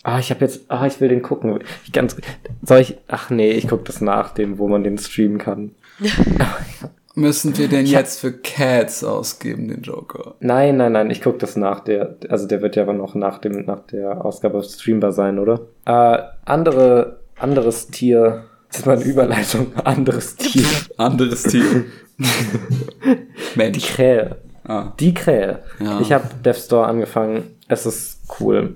Ah, 0.02 0.18
ich 0.18 0.30
habe 0.30 0.40
jetzt, 0.40 0.62
ah, 0.68 0.86
ich 0.86 0.98
will 1.00 1.08
den 1.08 1.20
gucken. 1.20 1.62
Ich 1.84 1.92
ganz, 1.92 2.16
soll 2.62 2.80
ich, 2.80 2.96
ach 3.08 3.28
nee, 3.28 3.50
ich 3.50 3.68
guck 3.68 3.84
das 3.84 4.00
nach 4.00 4.32
dem, 4.32 4.58
wo 4.58 4.66
man 4.66 4.82
den 4.82 4.96
streamen 4.96 5.36
kann. 5.36 5.72
Müssen 7.14 7.58
wir 7.58 7.68
den 7.68 7.84
jetzt 7.84 8.20
für 8.20 8.32
Cats 8.32 9.04
ausgeben, 9.04 9.68
den 9.68 9.82
Joker? 9.82 10.36
Nein, 10.40 10.78
nein, 10.78 10.92
nein, 10.92 11.10
ich 11.10 11.20
guck 11.20 11.38
das 11.38 11.56
nach 11.56 11.80
der, 11.80 12.16
also 12.30 12.46
der 12.46 12.62
wird 12.62 12.76
ja 12.76 12.84
aber 12.84 12.94
noch 12.94 13.14
nach 13.14 13.38
dem, 13.38 13.66
nach 13.66 13.80
der 13.80 14.24
Ausgabe 14.24 14.62
streambar 14.62 15.12
sein, 15.12 15.38
oder? 15.38 15.66
Äh, 15.84 16.22
andere, 16.46 17.20
anderes 17.36 17.88
Tier, 17.88 18.44
das 18.70 18.80
ist 18.80 18.86
mal 18.86 18.96
eine 18.96 19.04
Überleitung, 19.04 19.76
anderes 19.76 20.36
Tier. 20.36 20.64
Anderes 20.96 21.42
Tier. 21.42 21.84
Die 22.18 23.16
Mensch. 23.56 23.86
Krähe. 23.94 24.36
Ah. 24.64 24.92
Die 25.00 25.12
Krähe. 25.12 25.62
Ja. 25.80 26.00
Ich 26.00 26.12
habe 26.12 26.28
Death 26.44 26.56
Store 26.56 26.86
angefangen. 26.86 27.56
Es 27.66 27.86
ist 27.86 28.20
cool. 28.38 28.74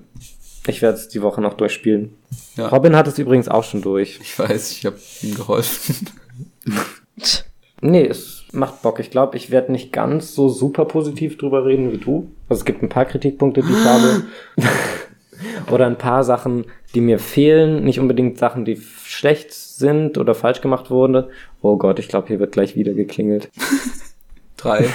Ich 0.67 0.83
werde 0.83 0.99
es 0.99 1.09
die 1.09 1.23
Woche 1.23 1.41
noch 1.41 1.55
durchspielen. 1.55 2.17
Ja. 2.57 2.69
Robin 2.69 2.97
hat 2.97 3.07
es 3.07 3.19
übrigens 3.19 3.49
auch 3.49 3.65
schon 3.65 3.83
durch. 3.83 4.19
Ich 4.23 4.39
weiß, 4.39 4.73
ich 4.73 4.87
habe 4.87 4.97
ihm 5.23 5.35
geholfen. 5.35 6.09
Nee, 7.87 8.07
es 8.07 8.45
macht 8.53 8.81
Bock. 8.81 8.99
Ich 8.99 9.11
glaube, 9.11 9.37
ich 9.37 9.51
werde 9.51 9.71
nicht 9.71 9.93
ganz 9.93 10.35
so 10.35 10.49
super 10.49 10.87
positiv 10.87 11.37
drüber 11.37 11.67
reden 11.67 11.93
wie 11.93 11.99
du. 11.99 12.31
Also 12.49 12.61
es 12.61 12.65
gibt 12.65 12.83
ein 12.83 12.89
paar 12.89 13.05
Kritikpunkte, 13.05 13.61
die 13.61 13.73
ich 13.73 13.85
habe. 13.85 14.23
Oder 15.71 15.87
ein 15.87 15.99
paar 15.99 16.25
Sachen, 16.25 16.67
die 16.95 17.01
mir 17.01 17.19
fehlen. 17.19 17.85
Nicht 17.85 18.01
unbedingt 18.01 18.39
Sachen, 18.39 18.65
die 18.65 18.81
schlecht 19.05 19.53
sind 19.53 20.19
oder 20.19 20.35
falsch 20.35 20.61
gemacht 20.61 20.91
wurden. 20.91 21.25
Oh 21.63 21.77
Gott, 21.77 21.99
ich 21.99 22.09
glaube, 22.09 22.29
hier 22.29 22.41
wird 22.41 22.53
gleich 22.53 22.77
wieder 22.77 22.93
geklingelt. 22.93 23.51
Drei, 24.57 24.89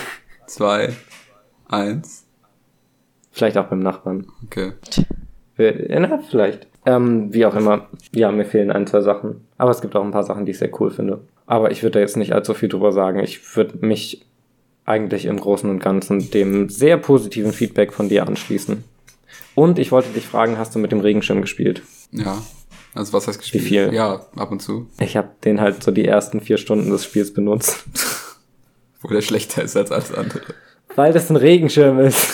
zwei, 0.47 0.93
eins. 1.67 2.25
Vielleicht 3.31 3.57
auch 3.57 3.67
beim 3.67 3.79
Nachbarn. 3.79 4.27
Okay. 4.45 4.73
Äh, 5.57 5.99
Na, 5.99 6.19
vielleicht. 6.29 6.67
Ähm, 6.85 7.33
wie 7.33 7.45
auch 7.45 7.55
immer. 7.55 7.87
Ja, 8.13 8.31
mir 8.31 8.45
fehlen 8.45 8.71
ein, 8.71 8.87
zwei 8.87 9.01
Sachen. 9.01 9.45
Aber 9.57 9.71
es 9.71 9.81
gibt 9.81 9.95
auch 9.95 10.03
ein 10.03 10.11
paar 10.11 10.23
Sachen, 10.23 10.45
die 10.45 10.51
ich 10.51 10.57
sehr 10.57 10.71
cool 10.79 10.89
finde. 10.89 11.19
Aber 11.45 11.71
ich 11.71 11.83
würde 11.83 11.93
da 11.93 11.99
jetzt 11.99 12.17
nicht 12.17 12.33
allzu 12.33 12.53
viel 12.53 12.69
drüber 12.69 12.91
sagen. 12.91 13.19
Ich 13.19 13.55
würde 13.55 13.85
mich 13.85 14.25
eigentlich 14.85 15.25
im 15.25 15.39
Großen 15.39 15.69
und 15.69 15.79
Ganzen 15.79 16.31
dem 16.31 16.69
sehr 16.69 16.97
positiven 16.97 17.51
Feedback 17.51 17.93
von 17.93 18.09
dir 18.09 18.25
anschließen. 18.27 18.83
Und 19.59 19.77
ich 19.77 19.91
wollte 19.91 20.07
dich 20.11 20.25
fragen, 20.25 20.57
hast 20.57 20.73
du 20.73 20.79
mit 20.79 20.93
dem 20.93 21.01
Regenschirm 21.01 21.41
gespielt? 21.41 21.81
Ja. 22.13 22.41
Also 22.95 23.11
was 23.11 23.27
heißt 23.27 23.39
gespielt? 23.39 23.65
viel? 23.65 23.93
Ja, 23.93 24.25
ab 24.37 24.53
und 24.53 24.61
zu. 24.61 24.87
Ich 25.01 25.17
habe 25.17 25.31
den 25.43 25.59
halt 25.59 25.83
so 25.83 25.91
die 25.91 26.05
ersten 26.05 26.39
vier 26.39 26.57
Stunden 26.57 26.89
des 26.89 27.03
Spiels 27.03 27.33
benutzt. 27.33 27.83
Wo 29.01 29.09
der 29.09 29.19
schlechter 29.19 29.61
ist 29.61 29.75
als 29.75 29.91
alles 29.91 30.13
andere. 30.13 30.43
Weil 30.95 31.11
das 31.11 31.29
ein 31.29 31.35
Regenschirm 31.35 31.99
ist. 31.99 32.25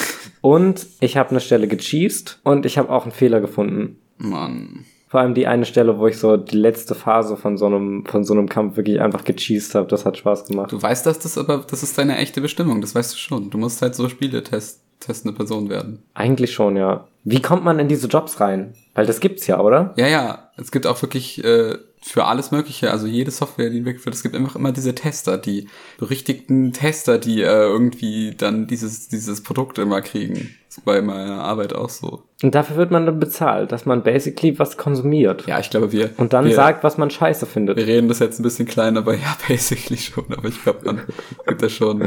Und 0.41 0.86
ich 0.99 1.17
habe 1.17 1.32
eine 1.32 1.39
Stelle 1.39 1.67
gecheased 1.67 2.41
und 2.43 2.67
ich 2.67 2.78
habe 2.78 2.91
auch 2.91 3.05
einen 3.05 3.11
Fehler 3.11 3.41
gefunden. 3.41 3.97
Mann. 4.19 4.86
Vor 5.07 5.19
allem 5.19 5.34
die 5.34 5.47
eine 5.47 5.65
Stelle, 5.65 5.97
wo 5.97 6.05
ich 6.05 6.19
so 6.19 6.38
die 6.38 6.57
letzte 6.57 6.93
Phase 6.93 7.38
von 7.38 7.57
so 7.57 7.65
einem, 7.65 8.05
von 8.05 8.23
so 8.23 8.34
einem 8.36 8.47
Kampf 8.47 8.78
wirklich 8.78 9.01
einfach 9.01 9.23
gecheased 9.23 9.73
habe. 9.73 9.88
Das 9.88 10.05
hat 10.05 10.17
Spaß 10.17 10.45
gemacht. 10.45 10.71
Du 10.71 10.80
weißt, 10.80 11.07
dass 11.07 11.17
das 11.17 11.39
aber, 11.39 11.65
das 11.67 11.82
ist 11.82 11.97
deine 11.97 12.17
echte 12.17 12.39
Bestimmung, 12.39 12.82
das 12.82 12.93
weißt 12.93 13.13
du 13.13 13.17
schon. 13.17 13.49
Du 13.49 13.57
musst 13.57 13.82
halt 13.82 13.95
so 13.95 14.09
Spiele 14.09 14.43
test, 14.43 14.84
testende 15.00 15.36
Person 15.36 15.70
werden. 15.70 16.04
Eigentlich 16.14 16.54
schon, 16.54 16.78
ja. 16.78 17.08
Wie 17.24 17.41
kommt 17.41 17.64
man 17.64 17.80
in 17.80 17.88
diese 17.88 18.08
Jobs 18.08 18.39
rein? 18.39 18.74
Weil 18.93 19.06
das 19.06 19.20
gibt's 19.20 19.48
ja, 19.48 19.60
oder? 19.60 19.93
Ja, 19.98 20.08
ja, 20.08 20.52
es 20.58 20.72
gibt 20.72 20.86
auch 20.88 21.02
wirklich 21.02 21.43
äh, 21.43 21.78
für 22.08 22.26
alles 22.26 22.52
Mögliche, 22.52 22.91
also 22.91 23.08
jede 23.08 23.32
Software, 23.32 23.72
die 23.72 23.80
entwickelt 23.80 24.06
wird, 24.06 24.16
es 24.16 24.22
gibt 24.22 24.36
einfach 24.36 24.56
immer 24.56 24.72
diese 24.72 24.93
Tester, 24.93 25.39
die 25.39 25.68
berüchtigten 25.98 26.72
Tester, 26.72 27.18
die 27.18 27.41
äh, 27.41 27.48
irgendwie 27.48 28.36
dann 28.38 28.68
dieses, 28.68 29.10
dieses 29.10 29.41
Produkt 29.41 29.80
immer 29.80 30.02
kriegen. 30.02 30.56
Das 30.68 30.78
ist 30.78 30.86
bei 30.86 31.02
meiner 31.02 31.41
Arbeit 31.41 31.74
auch 31.74 31.89
so. 31.89 32.22
Und 32.43 32.54
dafür 32.54 32.78
wird 32.78 32.91
man 32.91 33.08
dann 33.08 33.20
bezahlt, 33.20 33.72
dass 33.72 33.88
man 33.88 34.04
basically 34.04 34.60
was 34.60 34.78
konsumiert. 34.78 35.48
Ja, 35.48 35.60
ich 35.60 35.72
glaube, 35.72 35.91
wir. 35.91 36.12
Und 36.18 36.34
dann 36.34 36.46
wir, 36.46 36.54
sagt, 36.54 36.84
was 36.84 37.00
man 37.00 37.10
scheiße 37.10 37.48
Wir 37.48 37.48
findet. 37.48 37.78
reden 37.78 38.08
das 38.08 38.20
jetzt 38.20 38.39
ein 38.39 38.43
bisschen 38.43 38.68
klein, 38.68 38.98
aber 38.98 39.16
ja, 39.16 39.36
basically 39.48 39.98
schon. 39.98 40.26
Aber 40.30 40.48
ich 40.48 40.62
glaube, 40.62 40.86
man 40.86 41.02
gibt 41.48 41.64
da 41.64 41.70
schon 41.70 42.04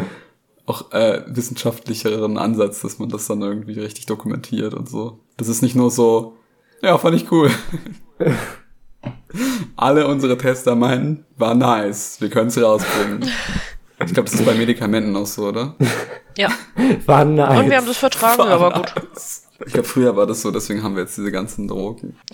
auch 0.69 0.93
äh, 0.93 1.23
wissenschaftlicheren 1.27 2.37
Ansatz, 2.39 2.81
dass 2.81 2.99
man 2.99 3.09
das 3.09 3.27
dann 3.27 3.41
irgendwie 3.41 3.79
richtig 3.81 4.07
dokumentiert 4.07 4.75
und 4.75 4.89
so. 4.89 5.21
Das 5.37 5.49
ist 5.49 5.63
nicht 5.63 5.75
nur 5.75 5.91
so, 5.91 6.37
ja, 6.83 6.99
fand 6.99 7.17
ich 7.17 7.31
cool. 7.33 7.51
Alle 9.77 10.07
unsere 10.07 10.37
Tester 10.37 10.75
meinen, 10.75 11.25
war 11.37 11.55
nice, 11.55 12.21
wir 12.21 12.29
können 12.29 12.49
es 12.49 12.61
rausbringen. 12.61 13.31
Ich 14.05 14.13
glaube, 14.13 14.29
das 14.29 14.35
ist 14.35 14.47
bei 14.47 14.55
Medikamenten 14.55 15.17
auch 15.17 15.27
so, 15.27 15.49
oder? 15.49 15.75
Ja. 16.37 16.51
War 17.07 17.25
nice. 17.25 17.59
Und 17.59 17.71
wir 17.71 17.77
haben 17.79 17.87
das 17.87 17.97
vertragen, 17.97 18.43
aber 18.43 18.71
gut. 18.73 18.95
Ich 19.67 19.73
glaube, 19.73 19.89
früher 19.89 20.15
war 20.17 20.27
das 20.27 20.43
so, 20.43 20.51
deswegen 20.51 20.83
haben 20.83 20.95
wir 20.95 21.03
jetzt 21.03 21.17
diese 21.17 21.33
ganzen 21.33 21.69
Drogen. 21.69 22.17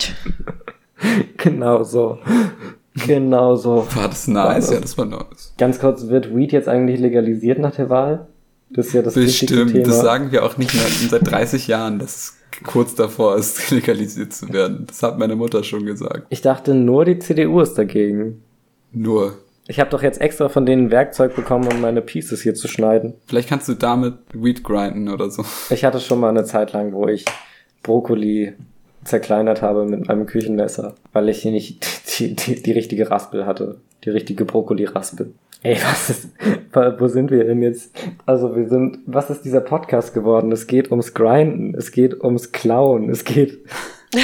Genau 1.37 1.83
so. 1.83 2.19
Genau 3.07 3.57
so. 3.57 3.87
War 3.95 4.09
das 4.09 4.29
nice? 4.29 4.67
das? 4.67 4.75
Ja, 4.75 4.81
das 4.81 4.97
war 4.97 5.05
nice. 5.05 5.53
Ganz 5.59 5.81
kurz, 5.81 6.09
wird 6.09 6.35
Weed 6.35 6.53
jetzt 6.53 6.69
eigentlich 6.69 7.01
legalisiert 7.01 7.59
nach 7.59 7.75
der 7.75 7.91
Wahl? 7.91 8.29
Das 8.71 8.87
ist 8.89 8.93
ja 8.95 9.03
das 9.03 9.15
Bestimmt, 9.15 9.73
Thema. 9.73 9.85
das 9.85 10.01
sagen 10.01 10.33
wir 10.33 10.45
auch 10.45 10.57
nicht 10.57 10.75
mehr 10.75 10.85
seit 11.09 11.31
30 11.31 11.67
Jahren, 11.69 11.99
dass 11.99 12.17
es 12.17 12.37
kurz 12.65 12.95
davor 12.95 13.37
ist, 13.37 13.71
legalisiert 13.71 14.33
zu 14.33 14.53
werden. 14.53 14.85
Das 14.87 15.03
hat 15.03 15.19
meine 15.19 15.37
Mutter 15.37 15.63
schon 15.65 15.85
gesagt. 15.87 16.27
ich 16.31 16.41
dachte, 16.41 16.75
nur 16.75 17.05
die 17.05 17.19
CDU 17.19 17.61
ist 17.61 17.75
dagegen. 17.75 18.43
Nur. 18.93 19.39
Ich 19.67 19.81
habe 19.81 19.91
doch 19.91 20.03
jetzt 20.03 20.21
extra 20.21 20.49
von 20.49 20.67
denen 20.67 20.91
Werkzeug 20.91 21.35
bekommen, 21.35 21.69
um 21.73 21.81
meine 21.81 22.03
Pieces 22.03 22.43
hier 22.43 22.55
zu 22.55 22.69
schneiden. 22.69 23.15
Vielleicht 23.27 23.49
kannst 23.49 23.69
du 23.69 23.75
damit 23.75 24.15
Weed 24.35 24.63
grinden 24.63 25.09
oder 25.09 25.31
so. 25.31 25.45
Ich 25.71 25.85
hatte 25.85 26.01
schon 26.01 26.21
mal 26.21 26.29
eine 26.29 26.45
Zeit 26.45 26.73
lang, 26.73 26.93
wo 26.93 27.09
ich 27.09 27.25
Brokkoli 27.83 28.53
zerkleinert 29.05 29.63
habe 29.63 29.85
mit 29.85 30.09
einem 30.09 30.27
Küchenmesser, 30.27 30.95
weil 31.13 31.29
ich 31.29 31.43
hier 31.43 31.53
nicht 31.53 31.85
die, 32.19 32.35
die, 32.35 32.63
die 32.63 32.73
richtige 32.73 33.11
Raspel 33.11 33.47
hatte. 33.47 33.81
Die 34.05 34.11
richtige 34.11 34.45
Brokkoli-Raspel. 34.45 35.33
Ey, 35.63 35.79
was 35.83 36.11
ist, 36.11 36.29
wo 36.73 36.81
wo 36.99 37.09
sind 37.09 37.31
wir 37.31 37.45
denn 37.45 37.63
jetzt? 37.63 37.97
Also 38.27 38.55
wir 38.55 38.69
sind, 38.69 38.99
was 39.07 39.31
ist 39.31 39.47
dieser 39.47 39.63
Podcast 39.63 40.13
geworden? 40.13 40.53
Es 40.53 40.67
geht 40.67 40.91
ums 40.91 41.15
Grinden, 41.15 41.75
es 41.75 41.91
geht 41.91 42.23
ums 42.23 42.53
Klauen, 42.53 43.09
es 43.09 43.25
geht, 43.25 43.65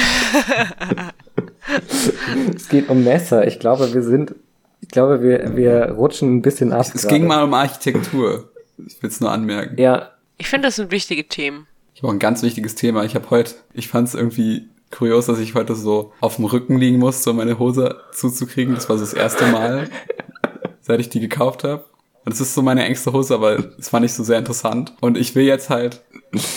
es 2.54 2.68
geht 2.68 2.90
um 2.90 3.04
Messer. 3.04 3.46
Ich 3.46 3.58
glaube, 3.58 3.94
wir 3.94 4.02
sind, 4.02 4.34
ich 4.82 4.88
glaube, 4.88 5.22
wir, 5.22 5.56
wir 5.56 5.92
rutschen 5.92 6.36
ein 6.36 6.42
bisschen 6.42 6.72
ab. 6.74 6.80
Es 6.82 6.92
gerade. 6.92 7.14
ging 7.14 7.26
mal 7.26 7.42
um 7.42 7.54
Architektur. 7.54 8.50
Ich 8.86 9.02
will 9.02 9.08
es 9.08 9.20
nur 9.20 9.30
anmerken. 9.30 9.80
Ja, 9.80 10.10
Ich 10.36 10.48
finde, 10.48 10.68
das 10.68 10.76
sind 10.76 10.90
wichtige 10.90 11.26
Themen. 11.26 11.66
Ich 12.00 12.02
habe 12.02 12.12
auch 12.12 12.14
ein 12.14 12.18
ganz 12.18 12.42
wichtiges 12.42 12.76
Thema. 12.76 13.04
Ich 13.04 13.14
habe 13.14 13.28
heute, 13.28 13.56
ich 13.74 13.88
fand 13.88 14.08
es 14.08 14.14
irgendwie 14.14 14.70
kurios, 14.90 15.26
dass 15.26 15.38
ich 15.38 15.54
heute 15.54 15.74
so 15.74 16.14
auf 16.22 16.36
dem 16.36 16.46
Rücken 16.46 16.78
liegen 16.78 16.98
musste, 16.98 17.28
um 17.28 17.36
meine 17.36 17.58
Hose 17.58 18.00
zuzukriegen. 18.14 18.74
Das 18.74 18.88
war 18.88 18.96
so 18.96 19.04
das 19.04 19.12
erste 19.12 19.44
Mal, 19.48 19.90
seit 20.80 20.98
ich 20.98 21.10
die 21.10 21.20
gekauft 21.20 21.62
habe. 21.62 21.84
Und 22.24 22.32
es 22.32 22.40
ist 22.40 22.54
so 22.54 22.62
meine 22.62 22.86
engste 22.86 23.12
Hose, 23.12 23.34
aber 23.34 23.62
es 23.78 23.92
war 23.92 24.00
nicht 24.00 24.14
so 24.14 24.24
sehr 24.24 24.38
interessant. 24.38 24.94
Und 25.02 25.18
ich 25.18 25.34
will 25.34 25.44
jetzt 25.44 25.68
halt, 25.68 26.00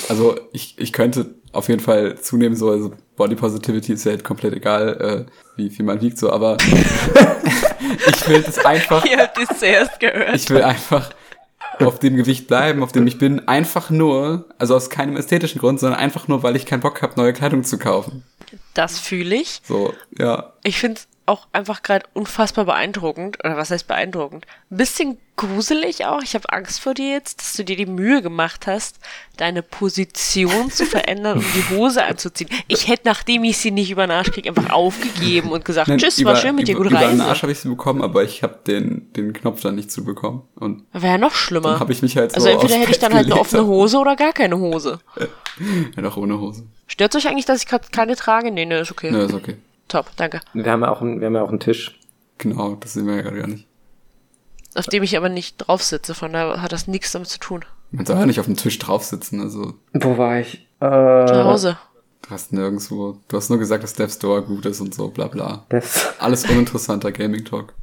also 0.08 0.40
ich, 0.54 0.76
ich 0.78 0.94
könnte 0.94 1.36
auf 1.52 1.68
jeden 1.68 1.82
Fall 1.82 2.18
zunehmen, 2.20 2.56
so, 2.56 2.70
also 2.70 2.94
Body 3.18 3.36
Positivity 3.36 3.92
ist 3.92 4.06
ja 4.06 4.12
halt 4.12 4.24
komplett 4.24 4.54
egal, 4.54 5.28
äh, 5.28 5.32
wie 5.58 5.70
viel 5.70 5.84
man 5.84 6.00
wiegt, 6.00 6.20
so, 6.20 6.32
aber 6.32 6.56
ich 8.08 8.30
will 8.30 8.42
das 8.44 8.60
einfach, 8.60 9.04
Ihr 9.04 9.18
habt 9.18 9.38
es 9.38 9.60
zuerst 9.60 10.00
gehört. 10.00 10.36
ich 10.36 10.50
will 10.50 10.64
einfach 10.64 11.10
auf 11.80 12.00
dem 12.00 12.16
Gewicht 12.16 12.48
bleiben, 12.48 12.84
auf 12.84 12.92
dem 12.92 13.08
ich 13.08 13.18
bin, 13.18 13.48
einfach 13.48 13.90
nur, 13.90 14.46
also 14.58 14.76
aus 14.76 14.90
keinem 14.90 15.18
ästhetischen 15.18 15.60
Grund, 15.60 15.80
sondern 15.80 16.00
einfach 16.00 16.28
nur, 16.28 16.44
weil 16.44 16.56
ich 16.56 16.66
keinen 16.66 16.82
Bock 16.82 17.02
habe, 17.02 17.14
neue 17.16 17.34
Kleidung 17.34 17.64
zu 17.64 17.78
kaufen. 17.78 18.24
Das 18.74 19.00
fühle 19.00 19.36
ich. 19.36 19.62
So, 19.64 19.94
ja. 20.18 20.54
Ich 20.64 20.80
finde 20.80 21.00
es 21.00 21.08
auch 21.26 21.48
einfach 21.54 21.84
gerade 21.84 22.06
unfassbar 22.14 22.66
beeindruckend. 22.66 23.40
Oder 23.44 23.58
was 23.58 23.72
heißt 23.72 23.88
beeindruckend? 23.88 24.46
Ein 24.70 24.78
bisschen 24.78 25.18
gruselig 25.36 26.06
auch. 26.06 26.22
Ich 26.22 26.36
habe 26.36 26.52
Angst 26.52 26.82
vor 26.82 26.94
dir 26.94 27.10
jetzt, 27.10 27.40
dass 27.40 27.54
du 27.54 27.64
dir 27.64 27.76
die 27.76 27.86
Mühe 27.86 28.22
gemacht 28.22 28.68
hast, 28.68 29.00
deine 29.38 29.64
Position 29.64 30.70
zu 30.70 30.86
verändern 30.86 31.40
und 31.40 31.46
die 31.56 31.76
Hose 31.76 32.04
anzuziehen. 32.04 32.50
Ich 32.68 32.88
hätte, 32.88 33.04
nachdem 33.06 33.44
ich 33.44 33.58
sie 33.58 33.72
nicht 33.72 33.90
über 33.90 34.06
den 34.06 34.12
Arsch 34.12 34.32
krieg, 34.32 34.48
einfach 34.48 34.70
aufgegeben 34.72 35.52
und 35.52 35.66
gesagt, 35.66 35.88
Nein, 35.88 35.98
tschüss, 35.98 36.20
über, 36.20 36.32
war 36.32 36.38
schön 36.38 36.56
mit 36.56 36.68
dir, 36.68 36.76
über, 36.76 36.84
gute 36.84 36.96
über 36.96 37.00
den 37.00 37.20
Reise. 37.20 37.26
Arsch 37.26 37.42
habe 37.42 37.52
ich 37.52 37.60
sie 37.60 37.70
bekommen, 37.70 38.02
aber 38.02 38.24
ich 38.24 38.44
habe 38.44 38.60
den, 38.68 39.12
den 39.14 39.34
Knopf 39.34 39.62
dann 39.62 39.76
nicht 39.76 39.92
zu 39.92 40.04
bekommen. 40.04 40.44
Und 40.56 40.84
Wäre 40.92 41.14
ja 41.14 41.18
noch 41.18 41.34
schlimmer. 41.34 41.72
dann 41.72 41.80
habe 41.80 41.94
ich 41.94 42.02
mich 42.02 42.18
halt 42.18 42.32
so 42.32 42.36
also 42.36 42.50
entweder 42.50 42.76
hätte 42.76 42.92
ich 42.92 43.00
dann 43.00 43.14
halt 43.14 43.26
eine 43.26 43.40
offene 43.40 43.66
Hose 43.66 43.98
oder 43.98 44.16
gar 44.16 44.34
keine 44.34 44.58
Hose. 44.58 45.00
Ja, 45.96 46.02
doch 46.02 46.18
ohne 46.18 46.40
Hose. 46.40 46.64
Stört 46.88 47.16
euch 47.16 47.28
eigentlich, 47.28 47.46
dass 47.46 47.62
ich 47.62 47.68
gerade 47.68 47.88
keine 47.92 48.16
trage? 48.16 48.50
Nee, 48.50 48.66
nee, 48.66 48.82
ist 48.82 48.90
okay. 48.90 49.12
Ja, 49.14 49.26
ist 49.26 49.36
okay. 49.36 49.56
Top, 49.94 50.08
danke. 50.18 50.42
wir 50.54 50.72
haben 50.72 50.82
ja 50.82 50.90
auch, 50.92 51.02
einen, 51.02 51.20
wir 51.20 51.28
haben 51.28 51.36
ja 51.36 51.44
auch 51.44 51.50
einen 51.50 51.60
Tisch. 51.60 52.00
Genau, 52.40 52.74
das 52.76 52.94
sehen 52.94 53.06
wir 53.06 53.16
ja 53.16 53.22
gerade 53.22 53.38
gar 53.38 53.48
nicht. 53.48 53.68
Auf 54.74 54.88
dem 54.88 55.04
ich 55.04 55.16
aber 55.16 55.30
nicht 55.30 55.58
drauf 55.60 55.84
sitze, 55.84 56.16
von 56.16 56.34
daher 56.34 56.64
hat 56.64 56.72
das 56.72 56.88
nichts 56.88 57.12
damit 57.12 57.30
zu 57.30 57.38
tun. 57.38 57.64
Man 57.92 58.06
soll 58.08 58.18
ja 58.18 58.26
nicht 58.26 58.40
auf 58.40 58.48
dem 58.48 58.58
Tisch 58.58 58.80
drauf 58.80 59.04
sitzen, 59.04 59.40
also 59.40 59.76
Wo 59.94 60.18
war 60.18 60.40
ich? 60.40 60.68
Zu 60.80 60.86
Äh, 60.88 61.44
Hause. 61.44 61.78
du 62.24 62.30
hast 62.32 62.52
nirgendwo, 62.54 63.20
du 63.28 63.38
hast 63.38 63.50
nur 63.50 63.60
gesagt, 63.60 63.84
dass 63.84 63.94
Dev 63.94 64.12
Store 64.12 64.42
gut 64.42 64.66
ist 64.66 64.82
und 64.82 64.96
so, 64.96 65.10
bla 65.10 65.28
bla. 65.28 65.64
das, 65.70 66.20
Alles 66.20 66.44
uninteressanter 66.50 67.12
Gaming 67.12 67.46
Talk. 67.46 67.76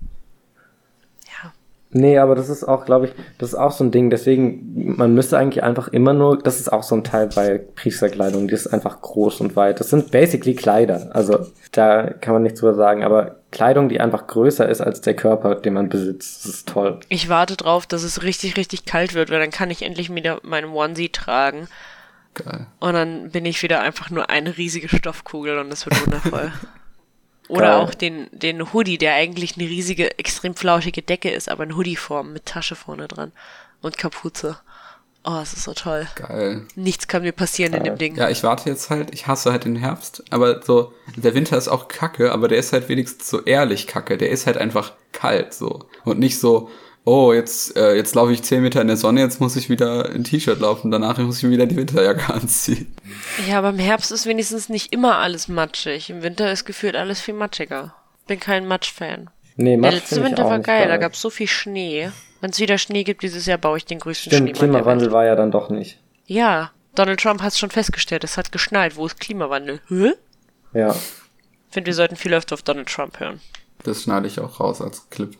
Nee, 1.92 2.18
aber 2.18 2.36
das 2.36 2.48
ist 2.48 2.62
auch, 2.64 2.84
glaube 2.84 3.06
ich, 3.06 3.12
das 3.38 3.50
ist 3.50 3.54
auch 3.56 3.72
so 3.72 3.82
ein 3.82 3.90
Ding. 3.90 4.10
Deswegen, 4.10 4.96
man 4.96 5.12
müsste 5.12 5.36
eigentlich 5.38 5.64
einfach 5.64 5.88
immer 5.88 6.12
nur, 6.12 6.38
das 6.38 6.60
ist 6.60 6.72
auch 6.72 6.84
so 6.84 6.94
ein 6.94 7.02
Teil 7.02 7.28
bei 7.34 7.58
Priesterkleidung, 7.58 8.46
die 8.46 8.54
ist 8.54 8.68
einfach 8.68 9.00
groß 9.00 9.40
und 9.40 9.56
weit. 9.56 9.80
Das 9.80 9.90
sind 9.90 10.12
basically 10.12 10.54
Kleider. 10.54 11.10
Also 11.12 11.46
da 11.72 12.04
kann 12.04 12.34
man 12.34 12.42
nichts 12.44 12.60
drüber 12.60 12.74
sagen. 12.74 13.02
Aber 13.02 13.40
Kleidung, 13.50 13.88
die 13.88 14.00
einfach 14.00 14.28
größer 14.28 14.68
ist 14.68 14.80
als 14.80 15.00
der 15.00 15.14
Körper, 15.14 15.56
den 15.56 15.74
man 15.74 15.88
besitzt, 15.88 16.44
das 16.44 16.54
ist 16.54 16.68
toll. 16.68 17.00
Ich 17.08 17.28
warte 17.28 17.56
drauf, 17.56 17.86
dass 17.86 18.04
es 18.04 18.22
richtig, 18.22 18.56
richtig 18.56 18.84
kalt 18.84 19.14
wird, 19.14 19.30
weil 19.30 19.40
dann 19.40 19.50
kann 19.50 19.70
ich 19.70 19.82
endlich 19.82 20.14
wieder 20.14 20.38
meinen 20.44 20.72
Onesie 20.72 21.08
tragen. 21.08 21.66
Geil. 22.34 22.66
Und 22.78 22.94
dann 22.94 23.30
bin 23.30 23.44
ich 23.44 23.62
wieder 23.64 23.80
einfach 23.80 24.10
nur 24.10 24.30
eine 24.30 24.56
riesige 24.56 24.88
Stoffkugel 24.88 25.58
und 25.58 25.70
das 25.70 25.86
wird 25.86 26.00
wundervoll. 26.06 26.52
Oder 27.50 27.66
Geil. 27.66 27.80
auch 27.80 27.94
den, 27.94 28.28
den 28.30 28.72
Hoodie, 28.72 28.96
der 28.96 29.14
eigentlich 29.14 29.56
eine 29.56 29.68
riesige, 29.68 30.18
extrem 30.18 30.54
flauschige 30.54 31.02
Decke 31.02 31.30
ist, 31.30 31.48
aber 31.48 31.64
in 31.64 31.76
Hoodie-Form 31.76 32.32
mit 32.32 32.46
Tasche 32.46 32.76
vorne 32.76 33.08
dran 33.08 33.32
und 33.82 33.98
Kapuze. 33.98 34.56
Oh, 35.24 35.38
es 35.42 35.52
ist 35.52 35.64
so 35.64 35.74
toll. 35.74 36.06
Geil. 36.14 36.66
Nichts 36.76 37.08
kann 37.08 37.22
mir 37.22 37.32
passieren 37.32 37.74
in 37.74 37.82
Geil. 37.82 37.92
dem 37.92 37.98
Ding. 37.98 38.16
Ja, 38.16 38.30
ich 38.30 38.42
warte 38.44 38.70
jetzt 38.70 38.88
halt, 38.88 39.12
ich 39.12 39.26
hasse 39.26 39.50
halt 39.50 39.64
den 39.64 39.74
Herbst, 39.76 40.22
aber 40.30 40.62
so, 40.62 40.94
der 41.16 41.34
Winter 41.34 41.58
ist 41.58 41.68
auch 41.68 41.88
kacke, 41.88 42.30
aber 42.32 42.46
der 42.46 42.58
ist 42.58 42.72
halt 42.72 42.88
wenigstens 42.88 43.28
so 43.28 43.42
ehrlich 43.42 43.86
kacke. 43.88 44.16
Der 44.16 44.30
ist 44.30 44.46
halt 44.46 44.56
einfach 44.56 44.92
kalt, 45.12 45.52
so. 45.52 45.86
Und 46.04 46.20
nicht 46.20 46.38
so, 46.38 46.70
oh, 47.04 47.32
jetzt, 47.32 47.76
äh, 47.76 47.94
jetzt 47.94 48.14
laufe 48.14 48.32
ich 48.32 48.42
10 48.42 48.62
Meter 48.62 48.80
in 48.80 48.88
der 48.88 48.96
Sonne, 48.96 49.20
jetzt 49.20 49.40
muss 49.40 49.56
ich 49.56 49.68
wieder 49.68 50.10
in 50.10 50.24
T-Shirt 50.24 50.60
laufen, 50.60 50.90
danach 50.90 51.18
muss 51.18 51.38
ich 51.38 51.42
mir 51.44 51.50
wieder 51.50 51.66
die 51.66 51.76
Winterjacke 51.76 52.32
anziehen. 52.32 52.94
Ja, 53.48 53.58
aber 53.58 53.70
im 53.70 53.78
Herbst 53.78 54.12
ist 54.12 54.26
wenigstens 54.26 54.68
nicht 54.68 54.92
immer 54.92 55.16
alles 55.18 55.48
matschig. 55.48 56.10
Im 56.10 56.22
Winter 56.22 56.50
ist 56.52 56.64
gefühlt 56.64 56.96
alles 56.96 57.20
viel 57.20 57.34
matschiger. 57.34 57.94
Bin 58.26 58.38
kein 58.40 58.66
Matsch-Fan. 58.66 59.30
Nee, 59.56 59.70
Der 59.70 59.78
Matsch 59.78 59.94
letzte 59.94 60.14
find 60.16 60.26
ich 60.26 60.30
Winter 60.30 60.44
auch 60.44 60.50
war 60.50 60.58
nicht 60.58 60.66
geil, 60.66 60.88
da 60.88 60.96
gab 60.96 61.14
es 61.14 61.20
so 61.20 61.30
viel 61.30 61.48
Schnee. 61.48 62.10
Wenn 62.40 62.50
es 62.50 62.58
wieder 62.58 62.78
Schnee 62.78 63.04
gibt 63.04 63.22
dieses 63.22 63.44
Jahr, 63.46 63.58
baue 63.58 63.76
ich 63.76 63.84
den 63.84 63.98
größten 63.98 64.32
Stimmt, 64.32 64.56
Schneemann 64.56 64.72
der 64.72 64.72
Welt. 64.72 64.82
Klimawandel 64.82 65.12
war 65.12 65.24
ja 65.26 65.36
dann 65.36 65.50
doch 65.50 65.68
nicht. 65.68 65.98
Ja, 66.26 66.70
Donald 66.94 67.20
Trump 67.20 67.42
hat 67.42 67.52
es 67.52 67.58
schon 67.58 67.70
festgestellt, 67.70 68.24
es 68.24 68.36
hat 68.36 68.52
geschneit. 68.52 68.96
Wo 68.96 69.06
ist 69.06 69.20
Klimawandel? 69.20 69.80
Hä? 69.88 70.12
Ja. 70.72 70.90
Ich 70.92 71.74
finde, 71.74 71.86
wir 71.86 71.94
sollten 71.94 72.16
viel 72.16 72.32
öfter 72.34 72.54
auf 72.54 72.62
Donald 72.62 72.88
Trump 72.88 73.20
hören. 73.20 73.40
Das 73.82 74.02
schneide 74.02 74.26
ich 74.26 74.40
auch 74.40 74.60
raus 74.60 74.80
als 74.80 75.08
Clip. 75.10 75.36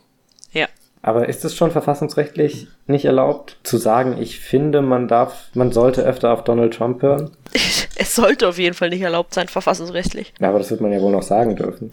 Ja. 0.53 0.67
Aber 1.03 1.29
ist 1.29 1.45
es 1.45 1.57
schon 1.57 1.71
verfassungsrechtlich 1.71 2.69
nicht 2.87 3.07
erlaubt, 3.07 3.57
zu 3.63 3.79
sagen, 3.79 4.17
ich 4.21 4.39
finde, 4.39 4.83
man 4.83 5.09
darf, 5.09 5.49
man 5.55 5.73
sollte 5.73 6.03
öfter 6.03 6.33
auf 6.33 6.45
Donald 6.45 6.75
Trump 6.75 7.03
hören? 7.03 7.31
Es 8.03 8.15
sollte 8.15 8.49
auf 8.49 8.59
jeden 8.59 8.75
Fall 8.75 8.89
nicht 8.89 9.03
erlaubt 9.03 9.35
sein, 9.35 9.47
verfassungsrechtlich. 9.47 10.33
Ja, 10.41 10.49
aber 10.49 10.59
das 10.59 10.71
wird 10.71 10.81
man 10.81 10.91
ja 10.91 11.03
wohl 11.03 11.13
noch 11.13 11.23
sagen 11.23 11.55
dürfen. 11.55 11.91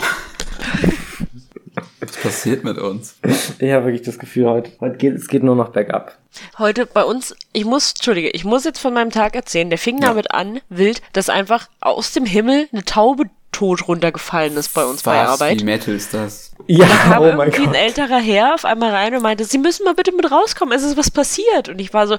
Was 2.00 2.12
passiert 2.16 2.64
mit 2.64 2.78
uns? 2.78 3.18
Ich 3.60 3.72
habe 3.72 3.86
wirklich 3.86 4.04
das 4.04 4.18
Gefühl, 4.18 4.48
heute, 4.48 4.72
heute 4.80 4.98
geht, 4.98 5.16
es 5.16 5.28
geht 5.28 5.44
nur 5.44 5.56
noch 5.56 5.70
bergab. 5.70 6.18
Heute 6.58 6.86
bei 6.86 7.04
uns, 7.04 7.36
ich 7.52 7.66
muss, 7.66 7.92
entschuldige, 7.92 8.30
ich 8.30 8.46
muss 8.46 8.64
jetzt 8.64 8.80
von 8.80 8.94
meinem 8.94 9.12
Tag 9.12 9.36
erzählen. 9.36 9.70
Der 9.70 9.78
fing 9.78 10.00
damit 10.00 10.32
an, 10.32 10.62
wild, 10.70 11.02
dass 11.12 11.30
einfach 11.30 11.68
aus 11.82 12.14
dem 12.14 12.26
Himmel 12.26 12.70
eine 12.72 12.86
Taube 12.86 13.26
tot 13.58 13.88
runtergefallen 13.88 14.56
ist 14.58 14.74
bei 14.74 14.86
uns 14.86 15.02
bei 15.04 15.20
Was, 15.24 15.30
Arbeit. 15.42 15.60
wie 15.62 15.64
Metal 15.66 15.96
ist 15.96 16.14
das? 16.14 16.52
Ja, 16.68 16.86
kam 16.88 17.24
oh 17.24 17.32
mein 17.34 17.48
irgendwie 17.48 17.62
ein 17.62 17.66
Gott. 17.68 17.76
älterer 17.76 18.20
Herr 18.20 18.54
auf 18.56 18.66
einmal 18.66 18.92
rein 18.92 19.16
und 19.16 19.22
meinte, 19.24 19.46
Sie 19.46 19.58
müssen 19.58 19.84
mal 19.86 19.94
bitte 19.94 20.12
mit 20.12 20.30
rauskommen, 20.32 20.76
es 20.78 20.84
ist 20.84 20.98
was 20.98 21.10
passiert. 21.12 21.70
Und 21.70 21.80
ich 21.80 21.94
war 21.94 22.08
so, 22.08 22.18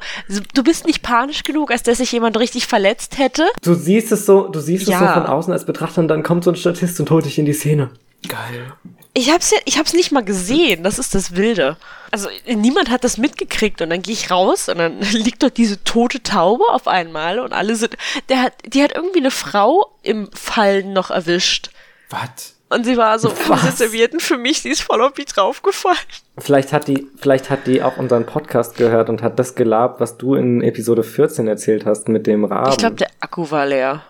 du 0.55 0.63
bist 0.65 0.87
nicht 0.87 1.03
panisch 1.03 1.43
genug, 1.43 1.71
als 1.71 1.83
dass 1.83 1.99
sich 1.99 2.11
jemand 2.13 2.37
richtig 2.39 2.67
verletzt 2.67 3.19
hätte. 3.19 3.47
Du 3.63 3.75
siehst 3.75 4.11
es 4.13 4.27
so, 4.27 4.49
du 4.49 4.61
siehst 4.61 4.89
Ja. 4.89 4.95
es 5.01 5.07
so 5.09 5.15
von 5.15 5.27
außen 5.27 5.53
als 5.53 5.65
Betrachter 5.67 6.01
und 6.01 6.09
dann 6.09 6.23
kommt 6.23 6.45
so 6.45 6.51
ein 6.51 6.57
Statist 6.57 6.99
und 7.01 7.11
holt 7.11 7.25
dich 7.27 7.39
in 7.39 7.45
die 7.47 7.53
Szene. 7.53 7.91
Geil. 8.27 8.73
Ich 9.19 9.33
hab's 9.33 9.51
ja, 9.51 9.59
ich 9.65 9.81
hab's 9.81 9.95
nicht 9.95 10.13
mal 10.13 10.25
gesehen, 10.25 10.85
das 10.85 11.01
ist 11.01 11.13
das 11.13 11.35
Wilde. 11.35 11.77
Also 12.13 12.29
niemand 12.47 12.89
hat 12.89 13.03
das 13.03 13.19
mitgekriegt 13.19 13.83
und 13.83 13.91
dann 13.91 14.01
gehe 14.01 14.13
ich 14.13 14.31
raus 14.31 14.69
und 14.69 14.79
dann 14.79 15.01
liegt 15.13 15.43
dort 15.43 15.57
diese 15.57 15.83
tote 15.83 16.23
Taube 16.23 16.63
auf 16.69 16.87
einmal 16.87 17.41
und 17.41 17.53
alle 17.53 17.75
sind, 17.75 17.97
der 18.29 18.43
hat, 18.43 18.53
die 18.65 18.81
hat 18.81 18.95
irgendwie 18.95 19.19
eine 19.19 19.33
Frau 19.33 19.91
im 20.05 20.31
Fallen 20.33 20.93
noch 20.93 21.11
erwischt. 21.11 21.71
Was? 22.11 22.55
Und 22.69 22.85
sie 22.85 22.97
war 22.97 23.19
so, 23.19 23.31
diese 23.31 23.73
Servietten 23.73 24.21
für 24.21 24.39
mich, 24.39 24.63
sie 24.63 24.69
ist 24.69 24.83
voll 24.83 25.03
auf 25.03 25.17
mich 25.17 25.27
draufgefallen. 25.27 25.99
Vielleicht 26.39 26.73
hat 26.73 26.87
die, 26.87 27.09
vielleicht 27.17 27.51
hat 27.51 27.67
die 27.67 27.83
auch 27.83 27.97
unseren 27.97 28.25
Podcast 28.25 28.77
gehört 28.77 29.09
und 29.09 29.23
hat 29.23 29.41
das 29.41 29.57
gelabt, 29.57 29.99
was 30.01 30.17
du 30.17 30.37
in 30.37 30.63
Episode 30.63 31.03
14 31.03 31.49
erzählt 31.49 31.87
hast 31.87 32.09
mit 32.09 32.29
dem 32.29 32.45
Raben. 32.45 32.71
Ich 32.71 32.77
glaube, 32.77 32.95
der 32.95 33.09
Akku 33.19 33.51
war 33.51 33.67
leer. 33.67 34.03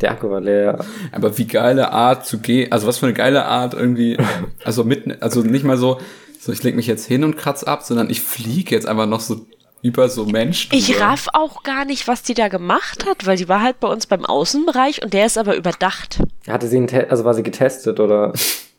Der 0.00 0.12
Akku 0.12 0.30
war 0.30 0.40
leer. 0.40 0.84
Aber 1.12 1.36
wie 1.38 1.46
geile 1.46 1.92
Art 1.92 2.26
zu 2.26 2.38
gehen, 2.38 2.72
also 2.72 2.86
was 2.86 2.98
für 2.98 3.06
eine 3.06 3.14
geile 3.14 3.44
Art 3.46 3.74
irgendwie, 3.74 4.16
also 4.64 4.84
mitten, 4.84 5.16
also 5.20 5.42
nicht 5.42 5.64
mal 5.64 5.76
so, 5.76 6.00
so 6.40 6.52
ich 6.52 6.62
leg 6.62 6.76
mich 6.76 6.86
jetzt 6.86 7.06
hin 7.06 7.24
und 7.24 7.36
kratz 7.36 7.62
ab, 7.62 7.82
sondern 7.82 8.10
ich 8.10 8.20
fliege 8.20 8.74
jetzt 8.74 8.86
einfach 8.86 9.06
noch 9.06 9.20
so 9.20 9.46
über 9.82 10.08
so 10.08 10.26
Menschen. 10.26 10.74
Ich 10.74 11.00
raff 11.00 11.28
auch 11.32 11.62
gar 11.62 11.84
nicht, 11.84 12.06
was 12.06 12.22
die 12.22 12.34
da 12.34 12.48
gemacht 12.48 13.06
hat, 13.06 13.26
weil 13.26 13.36
die 13.36 13.48
war 13.48 13.62
halt 13.62 13.80
bei 13.80 13.88
uns 13.88 14.06
beim 14.06 14.24
Außenbereich 14.24 15.02
und 15.02 15.14
der 15.14 15.26
ist 15.26 15.38
aber 15.38 15.56
überdacht. 15.56 16.20
Hatte 16.46 16.68
sie 16.68 16.86
also 17.08 17.24
war 17.24 17.34
sie 17.34 17.42
getestet 17.42 17.98
oder? 18.00 18.32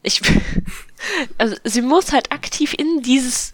Ich, 0.04 0.22
also 1.38 1.56
sie 1.64 1.82
muss 1.82 2.12
halt 2.12 2.32
aktiv 2.32 2.74
in 2.78 3.02
dieses 3.02 3.54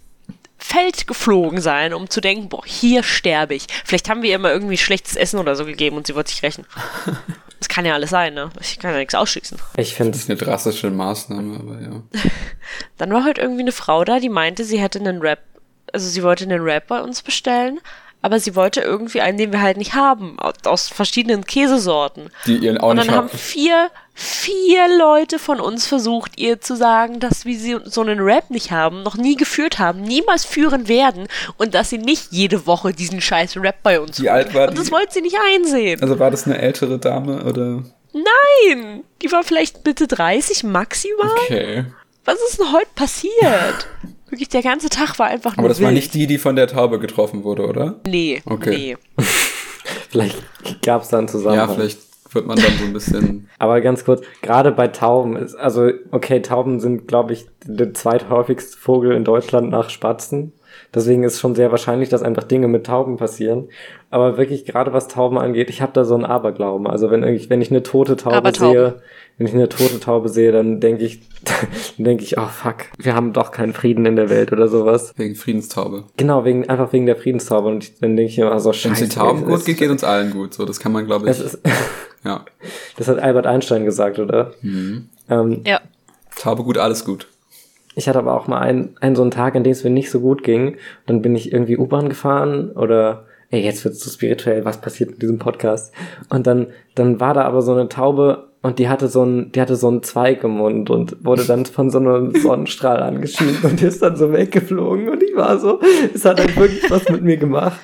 Feld 0.57 1.07
geflogen 1.07 1.61
sein, 1.61 1.93
um 1.93 2.09
zu 2.09 2.19
denken, 2.19 2.49
boah, 2.49 2.63
hier 2.65 3.03
sterbe 3.03 3.55
ich. 3.55 3.67
Vielleicht 3.85 4.09
haben 4.09 4.21
wir 4.21 4.29
ihr 4.29 4.39
mal 4.39 4.51
irgendwie 4.51 4.77
schlechtes 4.77 5.15
Essen 5.15 5.39
oder 5.39 5.55
so 5.55 5.65
gegeben 5.65 5.97
und 5.97 6.07
sie 6.07 6.15
wollte 6.15 6.31
sich 6.31 6.43
rächen. 6.43 6.65
Das 7.59 7.69
kann 7.69 7.85
ja 7.85 7.95
alles 7.95 8.11
sein, 8.11 8.35
ne? 8.35 8.51
Ich 8.61 8.77
kann 8.77 8.91
ja 8.91 8.99
nichts 8.99 9.15
ausschließen. 9.15 9.57
Ich 9.77 9.95
finde 9.95 10.11
Das 10.11 10.21
ist 10.21 10.29
eine 10.29 10.38
drastische 10.38 10.91
Maßnahme, 10.91 11.59
aber 11.59 11.81
ja. 11.81 12.03
Dann 12.97 13.11
war 13.11 13.23
halt 13.23 13.39
irgendwie 13.39 13.61
eine 13.61 13.71
Frau 13.71 14.03
da, 14.03 14.19
die 14.19 14.29
meinte, 14.29 14.63
sie 14.63 14.79
hätte 14.79 14.99
einen 14.99 15.21
Rap, 15.21 15.39
also 15.91 16.07
sie 16.07 16.21
wollte 16.21 16.43
einen 16.43 16.61
Rap 16.61 16.85
bei 16.85 17.01
uns 17.01 17.23
bestellen, 17.23 17.79
aber 18.28 18.41
sie 18.41 18.58
wollte 18.58 18.82
irgendwie 18.82 19.22
einen, 19.22 19.38
den 19.38 19.54
wir 19.54 19.62
halt 19.62 19.78
nicht 19.78 19.94
haben, 19.94 20.38
aus, 20.66 20.90
verschiedenen 20.90 21.45
Käsesorten. 21.45 22.30
Die 22.45 22.58
ihr 22.58 22.84
auch 22.84 22.90
Und 22.90 22.98
nicht 22.98 23.08
dann 23.08 23.16
haben 23.16 23.30
habt. 23.30 23.40
vier, 23.40 23.90
vier 24.14 24.98
Leute 24.99 25.40
von 25.40 25.62
uns 25.62 25.88
versucht, 25.88 26.38
ihr 26.38 26.60
zu 26.60 26.76
sagen, 26.76 27.22
dass 27.22 27.45
wir 27.45 27.58
sie 27.58 27.78
so 27.86 28.02
einen 28.02 28.20
Rap 28.20 28.49
nicht 28.49 28.72
haben, 28.72 29.02
noch 29.02 29.16
nie 29.16 29.38
geführt 29.38 29.80
haben, 29.80 30.02
niemals 30.02 30.44
führen 30.44 30.90
werden 30.90 31.30
und 31.56 31.74
dass 31.74 31.90
sie 31.90 31.99
nicht 31.99 32.28
jede 32.32 32.68
Woche 32.68 32.91
diesen 32.91 33.22
scheiß 33.22 33.56
Rap 33.56 33.82
bei 33.82 34.02
uns 34.02 34.22
Wie 34.22 34.30
alt 34.30 34.54
war 34.54 34.68
Und 34.68 34.78
das 34.78 34.88
die? 34.88 34.91
wollte 34.91 35.14
sie 35.14 35.22
nicht 35.22 35.38
einsehen. 35.56 36.02
Also 36.02 36.20
war 36.20 36.30
das 36.30 36.45
eine 36.45 36.58
ältere 36.58 36.99
Dame 36.99 37.45
oder? 37.45 37.82
Nein! 38.12 39.04
Die 39.22 39.32
war 39.32 39.44
vielleicht 39.44 39.86
Mitte 39.86 40.06
30 40.06 40.66
maximal. 40.66 41.30
Okay. 41.45 41.86
Was 42.26 42.36
ist 42.49 42.60
denn 42.60 42.74
heute 42.74 42.90
passiert? 42.94 43.88
Wirklich, 44.30 44.49
der 44.49 44.62
ganze 44.62 44.90
Tag 44.90 45.18
war 45.20 45.28
einfach 45.28 45.56
nur 45.56 45.60
Aber 45.60 45.70
das 45.70 45.80
wild. 45.80 45.86
war 45.88 45.91
nicht 45.94 46.14
die, 46.14 46.28
die 46.28 46.38
von 46.38 46.56
der 46.56 46.68
Taube 46.68 46.99
getroffen 46.99 47.44
wurde, 47.44 47.66
oder? 47.68 47.99
Nee, 48.06 48.41
Okay. 48.45 48.98
nee. 49.18 49.24
Vielleicht 50.10 50.38
gab 50.84 51.04
es 51.04 51.10
da 51.10 51.18
einen 51.18 51.28
Ja, 51.28 51.32
Zusammenhang. 51.32 51.76
vielleicht 51.76 51.99
wird 52.34 52.45
man 52.45 52.58
dann 52.58 52.74
so 52.78 52.86
ein 52.86 52.94
bisschen. 52.94 53.49
Aber 53.60 53.80
ganz 53.82 54.04
kurz, 54.04 54.22
gerade 54.41 54.72
bei 54.72 54.88
Tauben 54.90 55.36
ist, 55.38 55.56
also, 55.56 55.90
okay, 56.12 56.41
Tauben 56.41 56.80
sind, 56.80 57.08
glaube 57.08 57.34
ich, 57.34 57.45
der 57.66 57.94
zweithäufigste 57.94 58.78
Vogel 58.78 59.14
in 59.14 59.24
Deutschland 59.24 59.70
nach 59.70 59.90
Spatzen. 59.90 60.54
Deswegen 60.93 61.23
ist 61.23 61.39
schon 61.39 61.53
sehr 61.53 61.69
wahrscheinlich, 61.72 62.09
dass 62.09 62.23
einfach 62.23 62.43
Dinge 62.43 62.68
mit 62.68 62.85
Tauben 62.85 63.18
passieren. 63.18 63.68
Aber 64.09 64.38
wirklich, 64.38 64.65
gerade 64.65 64.93
was 64.93 65.07
Tauben 65.07 65.38
angeht, 65.38 65.69
ich 65.69 65.81
habe 65.81 65.91
da 65.93 66.05
so 66.05 66.15
einen 66.15 66.23
Aberglauben. 66.26 66.88
Also 66.88 67.11
wenn 67.11 67.23
ich, 67.23 67.49
wenn 67.49 67.61
ich 67.61 67.69
eine 67.72 67.84
tote 67.84 68.15
Taube 68.15 68.51
sehe, 68.57 69.01
wenn 69.38 69.47
ich 69.47 69.53
eine 69.53 69.68
tote 69.69 69.99
Taube 69.99 70.30
sehe, 70.30 70.51
dann 70.51 70.80
denke 70.80 71.03
ich, 71.03 71.22
dann 71.97 72.05
denke 72.05 72.23
ich, 72.23 72.38
oh 72.38 72.47
fuck, 72.47 72.77
wir 72.97 73.15
haben 73.15 73.34
doch 73.34 73.51
keinen 73.51 73.73
Frieden 73.73 74.05
in 74.05 74.15
der 74.15 74.30
Welt 74.30 74.51
oder 74.53 74.68
sowas. 74.69 75.14
Wegen 75.18 75.35
Friedenstaube. 75.35 76.05
Genau, 76.15 76.45
wegen, 76.45 76.69
einfach 76.69 76.93
wegen 76.93 77.05
der 77.05 77.18
Friedenstaube. 77.18 77.68
Und 77.68 77.84
ich, 77.84 77.99
dann 77.99 78.15
denke 78.15 78.31
ich 78.31 78.39
immer 78.39 78.57
so, 78.59 78.69
Wenn 78.69 78.73
scheiße. 78.76 79.03
es 79.03 79.09
den 79.09 79.19
Tauben 79.19 79.45
gut 79.45 79.65
geht, 79.65 79.77
geht 79.77 79.89
uns 79.91 80.03
allen 80.05 80.31
gut. 80.31 80.53
So, 80.53 80.65
das 80.65 80.80
kann 80.80 80.91
man, 80.93 81.05
glaube 81.05 81.30
ich. 81.30 81.39
ist, 81.39 81.59
Ja. 82.23 82.45
das 82.97 83.07
hat 83.07 83.19
Albert 83.19 83.45
Einstein 83.45 83.85
gesagt, 83.85 84.19
oder? 84.19 84.51
Mhm. 84.61 85.09
Ähm, 85.30 85.61
Ja. 85.65 85.81
Taube 86.35 86.64
gut, 86.64 86.77
alles 86.77 87.03
gut. 87.05 87.27
Ich 87.98 88.07
hatte 88.07 88.19
aber 88.19 88.36
auch 88.36 88.48
mal 88.48 88.60
einen, 88.60 88.95
einen 89.02 89.15
so 89.15 89.24
einen 89.24 89.32
Tag, 89.32 89.56
in 89.56 89.64
dem 89.64 89.72
es 89.72 89.84
mir 89.84 89.90
nicht 89.90 90.11
so 90.11 90.19
gut 90.19 90.44
ging. 90.44 90.78
Dann 91.07 91.24
bin 91.24 91.36
ich 91.36 91.52
irgendwie 91.52 91.80
U-Bahn 91.80 92.10
gefahren 92.10 92.69
oder, 92.74 93.26
ey, 93.49 93.60
jetzt 93.60 93.84
wird's 93.84 94.02
so 94.02 94.11
spirituell, 94.11 94.65
was 94.65 94.80
passiert 94.80 95.10
mit 95.10 95.24
diesem 95.24 95.40
Podcast? 95.40 95.91
Und 96.30 96.45
dann, 96.45 96.68
dann 96.94 97.19
war 97.19 97.34
da 97.34 97.41
aber 97.41 97.64
so 97.64 97.72
eine 97.72 97.90
Taube 97.90 98.49
und 98.61 98.78
die 98.78 98.88
hatte 98.88 99.07
so 99.07 99.24
einen, 99.24 99.52
die 99.52 99.60
hatte 99.60 99.76
so 99.76 99.88
einen 99.88 100.03
Zweig 100.03 100.44
im 100.44 100.52
Mund 100.52 100.91
und 100.91 101.26
wurde 101.26 101.44
dann 101.45 101.65
von 101.65 101.90
so 101.90 101.98
einem 101.98 102.36
Sonnenstrahl 102.40 103.02
angeschieden 103.02 103.57
und 103.64 103.82
ist 103.82 104.03
dann 104.03 104.15
so 104.15 104.32
weggeflogen 104.32 105.10
und 105.10 105.24
ich 105.24 105.36
war 105.36 105.57
so, 105.57 105.80
es 106.14 106.24
hat 106.24 106.40
halt 106.40 106.56
wirklich 106.56 106.91
was 106.91 107.10
mit 107.10 107.24
mir 107.24 107.38
gemacht. 107.38 107.80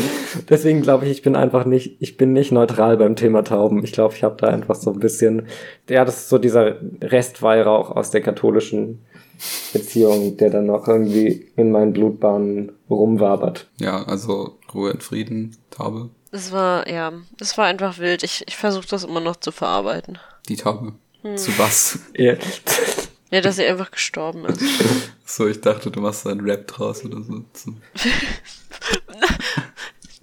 Deswegen 0.48 0.82
glaube 0.82 1.04
ich, 1.06 1.10
ich 1.12 1.22
bin 1.22 1.36
einfach 1.36 1.64
nicht, 1.64 1.96
ich 2.00 2.16
bin 2.16 2.32
nicht 2.32 2.52
neutral 2.52 2.96
beim 2.96 3.16
Thema 3.16 3.42
Tauben. 3.44 3.82
Ich 3.84 3.92
glaube, 3.92 4.14
ich 4.14 4.22
habe 4.22 4.36
da 4.38 4.48
einfach 4.48 4.74
so 4.74 4.92
ein 4.92 4.98
bisschen, 5.00 5.46
ja, 5.88 6.04
das 6.04 6.16
ist 6.18 6.28
so 6.28 6.38
dieser 6.38 6.76
Restweihrauch 7.00 7.90
aus 7.90 8.10
der 8.10 8.20
katholischen 8.20 9.04
Beziehung, 9.72 10.36
der 10.38 10.50
dann 10.50 10.66
noch 10.66 10.88
irgendwie 10.88 11.46
in 11.56 11.70
meinen 11.70 11.92
Blutbahnen 11.92 12.72
rumwabert. 12.88 13.68
Ja, 13.78 14.02
also 14.04 14.58
Ruhe 14.72 14.92
in 14.92 15.00
Frieden, 15.00 15.56
Taube, 15.70 16.08
Das 16.30 16.52
war, 16.52 16.88
ja, 16.88 17.12
das 17.38 17.58
war 17.58 17.66
einfach 17.66 17.98
wild. 17.98 18.22
Ich, 18.22 18.44
ich 18.46 18.56
versuche 18.56 18.86
das 18.88 19.04
immer 19.04 19.20
noch 19.20 19.36
zu 19.36 19.52
verarbeiten. 19.52 20.18
die 20.48 20.56
Taube. 20.56 20.92
Hm. 21.22 21.36
Zu 21.36 21.58
was? 21.58 21.98
Ja. 22.16 22.34
Ja, 23.32 23.40
dass 23.40 23.56
sie 23.56 23.66
einfach 23.66 23.90
gestorben 23.90 24.44
ist. 24.44 24.60
So, 25.24 25.48
ich 25.48 25.60
dachte, 25.60 25.90
du 25.90 26.00
machst 26.00 26.24
da 26.24 26.30
einen 26.30 26.48
Rap 26.48 26.68
draus 26.68 27.04
oder 27.04 27.18
so. 27.24 27.42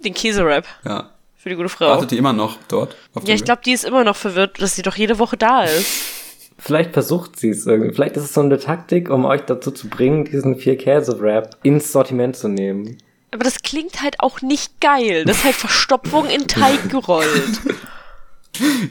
Den 0.04 0.14
Käse-Rap 0.14 0.66
Ja. 0.84 1.10
für 1.36 1.48
die 1.48 1.56
gute 1.56 1.68
Frau. 1.68 1.88
Wartet 1.88 2.10
die 2.10 2.18
immer 2.18 2.32
noch 2.32 2.58
dort? 2.68 2.96
Auf 3.14 3.26
Ja, 3.26 3.34
ich 3.34 3.44
glaube, 3.44 3.62
die 3.64 3.72
ist 3.72 3.84
immer 3.84 4.04
noch 4.04 4.16
verwirrt, 4.16 4.60
dass 4.60 4.76
sie 4.76 4.82
doch 4.82 4.96
jede 4.96 5.18
Woche 5.18 5.36
da 5.36 5.64
ist. 5.64 5.86
Vielleicht 6.58 6.92
versucht 6.92 7.38
sie 7.38 7.50
es 7.50 7.66
irgendwie. 7.66 7.92
Vielleicht 7.94 8.16
ist 8.16 8.24
es 8.24 8.32
so 8.34 8.40
eine 8.40 8.58
Taktik, 8.58 9.10
um 9.10 9.24
euch 9.24 9.40
dazu 9.42 9.70
zu 9.70 9.88
bringen, 9.88 10.24
diesen 10.24 10.56
vier 10.56 10.76
Käse-Wrap 10.78 11.56
ins 11.62 11.90
Sortiment 11.92 12.36
zu 12.36 12.48
nehmen. 12.48 12.98
Aber 13.32 13.42
das 13.42 13.62
klingt 13.62 14.00
halt 14.02 14.20
auch 14.20 14.40
nicht 14.42 14.80
geil. 14.80 15.24
Das 15.24 15.38
ist 15.38 15.44
halt 15.44 15.56
Verstopfung 15.56 16.26
in 16.30 16.46
Teig 16.46 16.88
gerollt. 16.90 17.60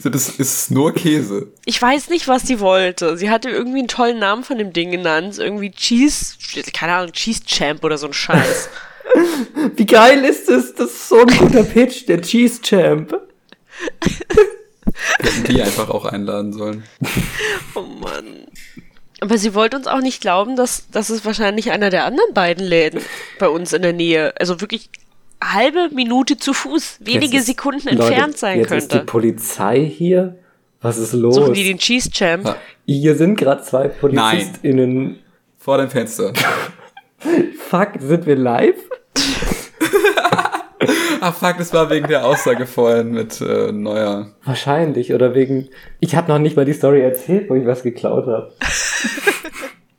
So, 0.02 0.10
das 0.10 0.28
ist 0.28 0.72
nur 0.72 0.94
Käse. 0.94 1.48
Ich 1.64 1.82
weiß 1.82 2.10
nicht, 2.10 2.28
was 2.28 2.46
sie 2.46 2.60
wollte. 2.60 3.16
Sie 3.16 3.30
hatte 3.30 3.50
irgendwie 3.50 3.80
einen 3.80 3.88
tollen 3.88 4.20
Namen 4.20 4.44
von 4.44 4.58
dem 4.58 4.74
Ding 4.74 4.92
genannt. 4.92 5.38
Irgendwie 5.38 5.72
Cheese, 5.72 6.36
keine 6.74 6.94
Ahnung, 6.96 7.14
Cheese 7.14 7.46
Champ 7.46 7.82
oder 7.86 7.98
so 7.98 8.08
ein 8.08 8.14
Scheiß. 8.14 8.70
Wie 9.76 9.86
geil 9.86 10.24
ist 10.26 10.50
es? 10.50 10.74
Das 10.76 10.90
ist 10.92 11.10
so 11.10 11.20
ein 11.20 11.28
guter 11.38 11.64
Pitch, 11.64 12.08
der 12.08 12.22
Cheese 12.22 12.62
Champ. 12.62 13.12
Wir 15.20 15.30
hätten 15.32 15.44
die 15.54 15.62
einfach 15.62 15.90
auch 15.90 16.06
einladen 16.06 16.54
sollen. 16.54 16.84
Oh 17.76 17.82
Mann. 17.82 18.46
Aber 19.22 19.38
sie 19.38 19.54
wollte 19.56 19.78
uns 19.78 19.88
auch 19.88 20.02
nicht 20.02 20.22
glauben, 20.22 20.56
dass, 20.56 20.90
dass 20.92 21.10
es 21.10 21.24
wahrscheinlich 21.26 21.72
einer 21.72 21.90
der 21.90 22.06
anderen 22.06 22.34
beiden 22.34 22.66
Läden 22.66 23.02
bei 23.40 23.48
uns 23.48 23.72
in 23.74 23.82
der 23.82 23.94
Nähe, 23.94 24.34
also 24.40 24.60
wirklich 24.62 24.90
halbe 25.42 25.90
Minute 25.94 26.38
zu 26.38 26.54
Fuß, 26.54 26.98
wenige 27.02 27.38
ist- 27.38 27.46
Sekunden 27.48 27.88
Leute, 27.90 28.04
entfernt 28.04 28.38
sein 28.38 28.60
jetzt 28.60 28.72
ist 28.72 28.92
die 28.92 28.98
könnte. 28.98 29.06
Polizei 29.12 29.86
hier. 29.86 30.38
Was 30.82 30.98
ist 30.98 31.14
los? 31.14 31.36
Suchen 31.36 31.54
die 31.54 31.64
den 31.64 31.78
Cheese 31.78 32.12
Champ? 32.12 32.46
Ja. 32.46 32.58
Hier 32.86 33.16
sind 33.16 33.38
gerade 33.38 33.64
zwei 33.64 33.88
PolizistInnen. 33.88 35.20
Vor 35.58 35.78
dem 35.78 35.90
Fenster. 35.90 36.34
Fuck, 37.58 37.90
sind 38.00 38.26
wir 38.26 38.36
live? 38.36 38.76
Ach 41.22 41.34
fuck, 41.36 41.58
das 41.58 41.74
war 41.74 41.90
wegen 41.90 42.08
der 42.08 42.26
Aussage 42.26 42.66
vorhin 42.66 43.12
mit 43.12 43.40
äh, 43.42 43.72
Neuer. 43.72 44.32
Wahrscheinlich. 44.44 45.14
Oder 45.14 45.34
wegen. 45.34 45.70
Ich 46.00 46.16
habe 46.16 46.32
noch 46.32 46.40
nicht 46.40 46.56
mal 46.56 46.66
die 46.66 46.74
Story 46.74 47.02
erzählt, 47.02 47.50
wo 47.50 47.56
ich 47.56 47.66
was 47.66 47.84
geklaut 47.84 48.28
habe. 48.28 48.52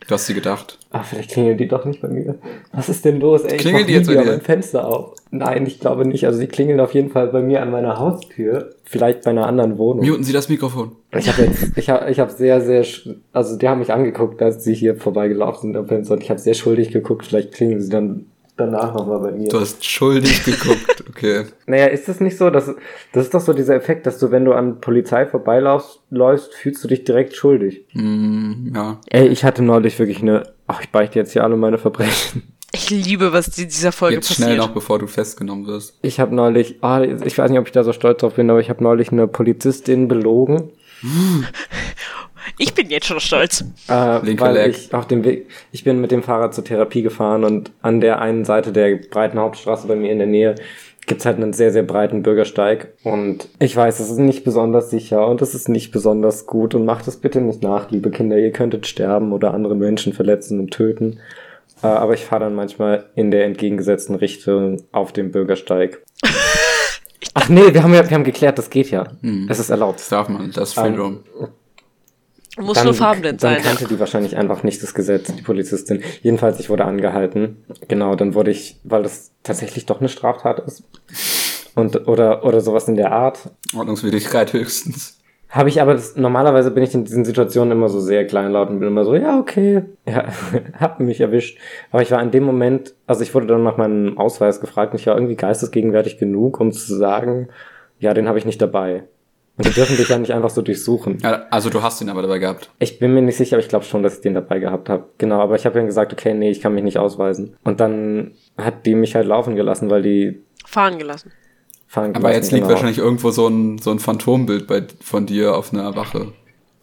Du 0.07 0.15
hast 0.15 0.27
sie 0.27 0.35
gedacht. 0.35 0.79
Ah, 0.91 1.03
vielleicht 1.03 1.31
klingeln 1.31 1.57
die 1.57 1.67
doch 1.67 1.85
nicht 1.87 2.03
bei 2.03 2.09
mir. 2.09 2.37
Was 2.73 2.89
ist 2.89 3.05
denn 3.05 3.21
los? 3.21 3.43
Ey, 3.43 3.57
ich 3.57 3.63
Klingeln 3.63 3.87
die 3.87 3.95
jetzt 3.95 4.07
bei 4.07 4.15
dir? 4.15 4.25
mein 4.25 4.41
Fenster 4.41 4.87
auf. 4.87 5.15
Nein, 5.31 5.67
ich 5.67 5.81
glaube 5.81 6.07
nicht. 6.07 6.27
Also 6.27 6.39
die 6.41 6.47
klingeln 6.47 6.79
auf 6.81 6.93
jeden 6.95 7.11
Fall 7.11 7.29
bei 7.29 7.41
mir 7.41 7.63
an 7.63 7.71
meiner 7.71 7.99
Haustür. 7.99 8.75
Vielleicht 8.85 9.23
bei 9.23 9.31
einer 9.31 9.47
anderen 9.47 9.79
Wohnung. 9.79 10.07
Muten 10.07 10.23
Sie 10.23 10.33
das 10.33 10.49
Mikrofon. 10.49 10.93
Ich 11.17 11.29
habe 11.29 11.43
jetzt, 11.43 11.77
ich 11.77 11.89
habe, 11.89 12.11
ich 12.11 12.21
habe 12.21 12.31
sehr, 12.31 12.61
sehr, 12.61 12.85
also 13.33 13.57
die 13.57 13.69
haben 13.69 13.79
mich 13.79 13.93
angeguckt, 13.93 14.43
als 14.43 14.63
sie 14.63 14.75
hier 14.75 14.97
vorbeigelaufen 14.97 15.73
sind 15.73 15.77
am 15.77 15.87
Fenster 15.89 16.15
und 16.15 16.23
ich 16.23 16.31
habe 16.31 16.41
sehr 16.41 16.55
schuldig 16.55 16.91
geguckt. 16.91 17.25
Vielleicht 17.25 17.53
klingeln 17.53 17.81
sie 17.81 17.91
dann 17.91 18.27
danach 18.57 18.95
nochmal 18.95 19.19
bei 19.21 19.33
mir. 19.33 19.49
Du 19.49 19.61
hast 19.61 19.85
schuldig 19.85 20.45
geguckt. 20.45 20.91
Okay. 21.15 21.45
Naja, 21.67 21.87
ist 21.87 22.09
das 22.09 22.19
nicht 22.19 22.37
so, 22.37 22.51
dass, 22.51 22.67
das 23.13 23.27
ist 23.27 23.35
doch 23.35 23.41
so 23.41 23.53
dieser 23.53 23.77
Effekt, 23.77 24.05
dass 24.05 24.19
du, 24.19 24.33
wenn 24.33 24.45
du 24.45 24.53
an 24.53 24.81
Polizei 24.81 25.27
vorbeilaufst, 25.27 26.01
läufst, 26.11 26.55
fühlst 26.55 26.83
du 26.83 26.89
dich 26.89 27.05
direkt 27.05 27.37
schuldig. 27.37 27.87
Mm, 27.93 28.75
ja. 28.75 29.01
Ey, 29.11 29.29
ich 29.29 29.45
hatte 29.45 29.63
neulich 29.63 29.97
wirklich 30.01 30.23
eine, 30.23 30.43
ach, 30.67 30.81
ich 30.83 30.91
beichte 30.91 31.21
jetzt 31.21 31.33
hier 31.33 31.45
alle 31.45 31.57
meine 31.57 31.79
Verbrechen. 31.79 32.43
Ich 32.73 32.91
liebe, 32.91 33.33
was 33.33 33.57
in 33.57 33.69
dieser 33.69 33.93
Folge 33.93 34.17
Jetzt 34.17 34.29
passiert. 34.29 34.49
schnell 34.49 34.57
noch, 34.59 34.71
bevor 34.71 34.99
du 34.99 35.07
festgenommen 35.07 35.69
wirst. 35.69 35.97
Ich 36.03 36.19
habe 36.19 36.35
neulich, 36.35 36.83
ah, 36.83 37.03
ich 37.03 37.39
weiß 37.39 37.49
nicht, 37.49 37.61
ob 37.61 37.67
ich 37.67 37.73
da 37.73 37.85
so 37.85 37.93
stolz 37.93 38.21
drauf 38.21 38.35
bin, 38.35 38.51
aber 38.51 38.59
ich 38.59 38.69
habe 38.71 38.83
neulich 38.83 39.13
eine 39.13 39.29
Polizistin 39.29 40.09
belogen, 40.09 40.73
Ich 42.59 42.75
bin 42.75 42.91
jetzt 42.91 43.07
schon 43.07 43.21
stolz. 43.21 43.65
äh, 43.89 44.25
Linker 44.25 44.45
weil 44.45 44.71
ich 44.71 44.93
auf 44.93 45.07
dem 45.07 45.25
Weg, 45.25 45.49
ich 45.73 45.85
bin 45.85 46.01
mit 46.01 46.11
dem 46.11 46.23
Fahrrad 46.23 46.55
zur 46.55 46.65
Therapie 46.65 47.03
gefahren 47.03 47.45
und 47.45 47.73
an 47.83 48.01
der 48.01 48.21
einen 48.21 48.45
Seite 48.45 48.73
der 48.73 48.97
breiten 48.97 49.39
Hauptstraße 49.39 49.87
bei 49.87 49.97
mir 49.97 50.13
in 50.13 50.19
der 50.19 50.27
Nähe 50.27 50.55
gibt's 51.07 51.27
halt 51.27 51.37
einen 51.37 51.53
sehr, 51.53 51.71
sehr 51.71 51.83
breiten 51.83 52.23
Bürgersteig 52.23 52.95
und 53.03 53.49
ich 53.59 53.77
weiß, 53.77 54.01
es 54.01 54.11
ist 54.11 54.19
nicht 54.19 54.45
besonders 54.45 54.91
sicher 54.91 55.27
und 55.27 55.43
es 55.43 55.55
ist 55.55 55.69
nicht 55.69 55.91
besonders 55.93 56.47
gut 56.47 56.75
und 56.75 56.85
macht 56.87 57.07
es 57.09 57.19
bitte 57.19 57.41
nicht 57.41 57.63
nach, 57.63 57.91
liebe 57.91 58.11
Kinder, 58.11 58.39
ihr 58.39 58.53
könntet 58.53 58.87
sterben 58.87 59.33
oder 59.33 59.53
andere 59.53 59.75
Menschen 59.75 60.13
verletzen 60.13 60.61
und 60.61 60.71
töten. 60.71 61.21
Äh, 61.83 61.89
aber 61.89 62.15
ich 62.15 62.25
fahre 62.25 62.45
dann 62.45 62.55
manchmal 62.55 63.05
in 63.15 63.31
der 63.31 63.45
entgegengesetzten 63.45 64.15
Richtung 64.15 64.83
auf 64.93 65.13
dem 65.13 65.31
Bürgersteig. 65.31 66.03
Ach 67.35 67.49
nee, 67.49 67.75
wir 67.75 67.83
haben 67.83 67.93
ja, 67.93 68.09
wir 68.09 68.15
haben 68.15 68.25
geklärt, 68.25 68.59
das 68.59 68.71
geht 68.71 68.91
ja. 68.91 69.09
Es 69.49 69.59
ist 69.59 69.69
erlaubt. 69.71 69.99
Das 69.99 70.09
darf 70.09 70.29
man. 70.29 70.53
Das 70.53 70.71
ist 70.71 70.75
Freedom. 70.75 71.21
Muss 72.59 72.85
nur 72.85 72.95
farbenblind 72.95 73.43
dann 73.43 73.55
sein. 73.55 73.63
kannte 73.63 73.87
die 73.87 73.99
wahrscheinlich 73.99 74.37
einfach 74.37 74.63
nicht 74.63 74.83
das 74.83 74.95
Gesetz, 74.95 75.35
die 75.35 75.43
Polizistin. 75.43 76.03
Jedenfalls, 76.23 76.61
ich 76.61 76.71
wurde 76.71 76.85
angehalten. 76.85 77.65
Genau, 77.89 78.15
dann 78.15 78.35
wurde 78.35 78.51
ich, 78.53 78.79
weil 78.85 79.03
das 79.03 79.33
tatsächlich 79.43 79.87
doch 79.87 80.01
eine 80.01 80.09
Straftat 80.09 80.61
ist. 80.61 80.85
Und, 81.75 82.07
oder, 82.07 82.45
oder 82.45 82.61
sowas 82.61 82.87
in 82.87 82.95
der 82.95 83.11
Art. 83.11 83.51
Ordnungswidrigkeit 83.75 84.53
höchstens. 84.53 85.19
Habe 85.55 85.69
ich 85.69 85.81
aber, 85.81 85.95
das, 85.95 86.17
normalerweise 86.17 86.73
bin 86.73 86.83
ich 86.83 86.95
in 86.95 87.05
diesen 87.05 87.25
Situationen 87.25 87.73
immer 87.73 87.89
so 87.89 88.01
sehr 88.01 88.27
kleinlaut 88.27 88.71
und 88.71 88.81
bin 88.81 88.89
immer 88.89 89.05
so, 89.05 89.15
ja, 89.15 89.39
okay, 89.39 89.85
ja, 90.07 90.27
hab 90.81 90.99
mich 91.01 91.21
erwischt. 91.21 91.59
Aber 91.93 92.03
ich 92.03 92.11
war 92.11 92.23
in 92.23 92.33
dem 92.33 92.45
Moment, 92.45 92.95
also 93.07 93.23
ich 93.23 93.35
wurde 93.35 93.47
dann 93.47 93.63
nach 93.63 93.77
meinem 93.77 94.19
Ausweis 94.19 94.61
gefragt 94.61 94.93
und 94.93 95.01
ich 95.01 95.07
war 95.07 95.15
irgendwie 95.15 95.37
geistesgegenwärtig 95.37 96.19
genug, 96.19 96.59
um 96.61 96.73
zu 96.73 96.97
sagen, 96.97 97.49
ja, 98.01 98.15
den 98.15 98.27
habe 98.29 98.39
ich 98.39 98.47
nicht 98.47 98.61
dabei. 98.61 99.05
Und 99.57 99.67
die 99.67 99.71
dürfen 99.73 99.97
dich 99.97 100.09
ja 100.09 100.19
nicht 100.19 100.33
einfach 100.33 100.51
so 100.51 100.63
durchsuchen. 100.63 101.19
Ja, 101.23 101.47
also 101.51 101.71
du 101.71 101.81
hast 101.83 102.01
ihn 102.01 102.09
aber 102.09 102.23
dabei 102.23 102.39
gehabt. 102.41 102.71
Ich 102.81 102.99
bin 102.99 103.15
mir 103.15 103.23
nicht 103.23 103.37
sicher, 103.37 103.55
aber 103.57 103.63
ich 103.63 103.69
glaube 103.69 103.85
schon, 103.85 104.03
dass 104.03 104.17
ich 104.17 104.21
den 104.21 104.35
dabei 104.35 104.59
gehabt 104.59 104.89
habe. 104.89 105.05
Genau, 105.19 105.41
aber 105.41 105.55
ich 105.55 105.65
habe 105.65 105.77
dann 105.77 105.87
gesagt, 105.87 106.13
okay, 106.13 106.35
nee, 106.35 106.51
ich 106.51 106.61
kann 106.61 106.75
mich 106.75 106.83
nicht 106.83 106.99
ausweisen. 106.99 107.57
Und 107.63 107.79
dann 107.79 108.33
hat 108.59 108.85
die 108.85 108.97
mich 108.97 109.15
halt 109.15 109.27
laufen 109.29 109.55
gelassen, 109.55 109.91
weil 109.91 110.03
die 110.03 110.41
Fahren 110.67 110.99
gelassen. 110.99 111.31
fahren 111.87 112.11
Aber 112.11 112.19
gelassen, 112.21 112.35
jetzt 112.35 112.51
liegt 112.51 112.63
genau. 112.65 112.71
wahrscheinlich 112.75 112.99
irgendwo 112.99 113.31
so 113.31 113.47
ein, 113.47 113.79
so 113.79 113.93
ein 113.93 114.01
Phantombild 114.01 114.67
bei, 114.67 114.83
von 115.01 115.27
dir 115.27 115.55
auf 115.57 115.73
einer 115.73 115.95
Wache. 115.95 116.33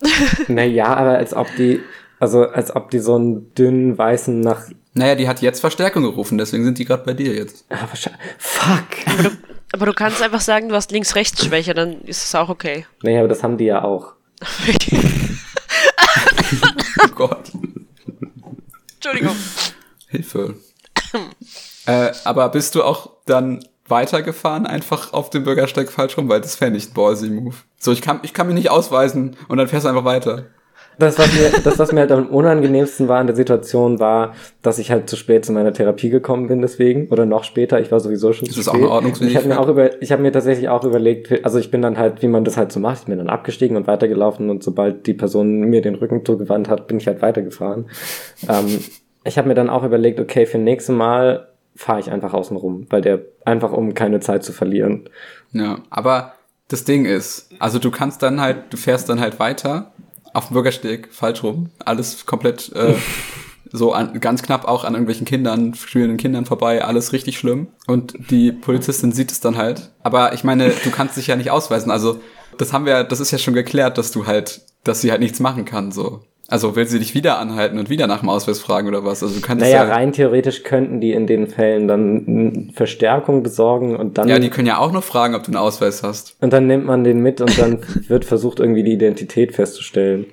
Naja, 0.48 0.86
aber 0.96 1.18
als 1.18 1.34
ob 1.36 1.48
die, 1.58 1.80
also 2.20 2.44
als 2.46 2.76
ob 2.76 2.90
die 2.90 3.00
so 3.00 3.16
einen 3.16 3.54
dünnen, 3.54 3.98
weißen 3.98 4.40
nach. 4.40 4.64
Naja, 4.94 5.16
die 5.16 5.28
hat 5.28 5.42
jetzt 5.42 5.60
Verstärkung 5.60 6.04
gerufen, 6.04 6.38
deswegen 6.38 6.64
sind 6.64 6.78
die 6.80 6.86
gerade 6.86 7.04
bei 7.04 7.14
dir 7.14 7.34
jetzt. 7.36 7.66
Ah, 7.70 7.86
wahrscheinlich- 7.88 8.22
Fuck! 8.38 8.88
Aber 9.74 9.86
du 9.86 9.94
kannst 9.94 10.22
einfach 10.22 10.42
sagen, 10.42 10.70
du 10.70 10.76
hast 10.76 10.92
Links-Rechts-Schwäche, 10.92 11.74
dann 11.74 12.02
ist 12.02 12.26
es 12.26 12.36
auch 12.36 12.50
okay. 12.50 12.86
Naja, 13.04 13.20
aber 13.20 13.30
das 13.30 13.44
haben 13.44 13.58
die 13.58 13.66
ja 13.66 13.84
auch. 13.84 14.14
Oh 17.04 17.08
Gott. 17.16 17.52
Entschuldigung. 18.96 19.36
Hilfe. 20.08 20.56
äh, 21.86 22.12
aber 22.26 22.50
bist 22.50 22.76
du 22.76 22.84
auch 22.84 23.12
dann 23.26 23.66
weitergefahren, 23.88 24.66
einfach 24.68 25.14
auf 25.14 25.30
dem 25.30 25.44
Bürgersteig 25.44 25.92
falsch 25.92 26.18
rum? 26.18 26.30
Weil 26.30 26.42
das 26.42 26.56
fände 26.56 26.78
ich 26.78 26.90
ein 26.90 26.94
ballsy 26.94 27.30
Move. 27.30 27.56
So, 27.80 27.92
ich 27.92 28.02
kann, 28.02 28.20
ich 28.24 28.34
kann 28.34 28.48
mich 28.48 28.56
nicht 28.56 28.70
ausweisen 28.70 29.36
und 29.48 29.58
dann 29.58 29.68
fährst 29.68 29.86
du 29.86 29.90
einfach 29.90 30.06
weiter. 30.06 30.46
Das, 31.02 31.18
was 31.18 31.34
mir, 31.34 31.52
das, 31.64 31.80
was 31.80 31.92
mir 31.92 32.02
halt 32.02 32.12
am 32.12 32.28
unangenehmsten 32.28 33.08
war 33.08 33.20
in 33.20 33.28
der 33.28 33.36
Situation, 33.36 34.00
war, 34.00 34.36
dass 34.62 34.78
ich 34.80 34.92
halt 34.92 35.10
zu 35.10 35.16
spät 35.16 35.44
zu 35.44 35.52
meiner 35.52 35.74
Therapie 35.74 36.10
gekommen 36.10 36.48
bin 36.48 36.62
deswegen. 36.62 37.08
Oder 37.10 37.26
noch 37.26 37.44
später, 37.44 37.80
ich 37.82 37.92
war 37.92 38.00
sowieso 38.00 38.34
schon 38.34 38.48
Ist 38.48 38.54
zu 38.54 38.60
das 38.64 38.74
spät. 38.74 38.88
auch 38.88 39.00
eine 39.00 39.08
Und 39.08 39.22
ich 39.22 39.36
habe 39.36 39.48
mir 39.48 39.60
auch 39.60 39.68
über, 39.68 40.02
ich 40.02 40.12
habe 40.12 40.22
mir 40.22 40.32
tatsächlich 40.32 40.70
auch 40.70 40.84
überlegt, 40.84 41.44
also 41.44 41.58
ich 41.58 41.72
bin 41.72 41.82
dann 41.82 41.98
halt, 41.98 42.22
wie 42.22 42.28
man 42.28 42.44
das 42.44 42.56
halt 42.58 42.72
so 42.72 42.80
macht, 42.80 43.00
ich 43.02 43.06
bin 43.06 43.18
dann 43.18 43.30
abgestiegen 43.30 43.78
und 43.78 43.88
weitergelaufen 43.88 44.50
und 44.50 44.64
sobald 44.64 45.08
die 45.08 45.14
Person 45.14 45.62
mir 45.62 45.82
den 45.82 45.96
Rücken 45.96 46.24
zugewandt 46.24 46.70
hat, 46.70 46.88
bin 46.88 46.98
ich 46.98 47.08
halt 47.08 47.22
weitergefahren. 47.22 47.90
ähm, 48.48 48.80
ich 49.24 49.38
habe 49.38 49.48
mir 49.48 49.56
dann 49.56 49.70
auch 49.70 49.84
überlegt, 49.84 50.20
okay, 50.20 50.46
für 50.46 50.58
nächstes 50.58 50.96
Mal 50.96 51.48
fahre 51.76 52.00
ich 52.00 52.12
einfach 52.12 52.34
außen 52.34 52.58
rum, 52.58 52.86
weil 52.90 53.02
der 53.02 53.22
einfach 53.46 53.72
um 53.72 53.94
keine 53.94 54.20
Zeit 54.20 54.44
zu 54.44 54.52
verlieren. 54.52 55.10
Ja, 55.52 55.80
aber 55.90 56.34
das 56.68 56.84
Ding 56.84 57.06
ist, 57.06 57.50
also 57.60 57.80
du 57.80 57.92
kannst 57.92 58.24
dann 58.24 58.40
halt, 58.40 58.58
du 58.70 58.78
fährst 58.78 59.10
dann 59.10 59.20
halt 59.20 59.40
weiter 59.40 59.92
auf 60.34 60.48
dem 60.48 60.54
Bürgersteig 60.54 61.10
falsch 61.12 61.44
rum, 61.44 61.70
alles 61.84 62.26
komplett 62.26 62.72
äh, 62.74 62.96
so 63.72 63.94
an, 63.94 64.20
ganz 64.20 64.44
knapp 64.44 64.66
auch 64.66 64.84
an 64.84 64.94
irgendwelchen 64.94 65.26
Kindern, 65.26 65.74
spielenden 65.74 66.18
Kindern 66.18 66.46
vorbei, 66.46 66.84
alles 66.84 67.14
richtig 67.14 67.38
schlimm. 67.38 67.68
Und 67.88 68.14
die 68.30 68.52
Polizistin 68.52 69.12
sieht 69.12 69.32
es 69.32 69.40
dann 69.40 69.58
halt. 69.58 69.92
Aber 70.04 70.34
ich 70.34 70.44
meine, 70.44 70.70
du 70.70 70.92
kannst 70.92 71.18
dich 71.18 71.28
ja 71.28 71.36
nicht 71.36 71.52
ausweisen. 71.52 71.92
Also 71.92 72.20
das 72.58 72.74
haben 72.74 72.86
wir, 72.86 73.04
das 73.04 73.20
ist 73.20 73.32
ja 73.32 73.38
schon 73.38 73.54
geklärt, 73.54 73.98
dass 73.98 74.12
du 74.12 74.26
halt, 74.26 74.62
dass 74.84 75.02
sie 75.02 75.12
halt 75.12 75.22
nichts 75.22 75.40
machen 75.40 75.66
kann. 75.66 75.92
So, 75.92 76.22
also 76.52 76.76
will 76.76 76.86
sie 76.86 77.00
dich 77.00 77.16
wieder 77.16 77.40
anhalten 77.40 77.80
und 77.80 77.90
wieder 77.90 78.08
nach 78.08 78.20
dem 78.20 78.30
Ausweis 78.30 78.60
fragen 78.60 78.90
oder 78.90 79.06
was? 79.06 79.24
Also 79.24 79.36
du 79.36 79.42
kannst 79.42 79.64
Naja, 79.64 79.86
ja, 79.86 79.90
rein 79.90 80.12
theoretisch 80.12 80.64
könnten 80.64 81.00
die 81.00 81.14
in 81.14 81.26
den 81.26 81.48
Fällen 81.48 81.88
dann 81.88 82.74
Verstärkung 82.76 83.42
besorgen 83.42 83.96
und 83.96 84.18
dann 84.18 84.28
ja, 84.28 84.38
die 84.38 84.50
können 84.50 84.68
ja 84.68 84.78
auch 84.78 84.92
nur 84.92 85.02
fragen, 85.02 85.34
ob 85.34 85.44
du 85.44 85.48
einen 85.48 85.56
Ausweis 85.56 86.04
hast. 86.04 86.36
Und 86.42 86.52
dann 86.52 86.68
nimmt 86.68 86.86
man 86.86 87.06
den 87.06 87.22
mit 87.22 87.40
und 87.40 87.58
dann 87.58 87.80
wird 88.10 88.26
versucht, 88.26 88.60
irgendwie 88.60 88.84
die 88.84 88.92
Identität 88.92 89.56
festzustellen. 89.56 90.26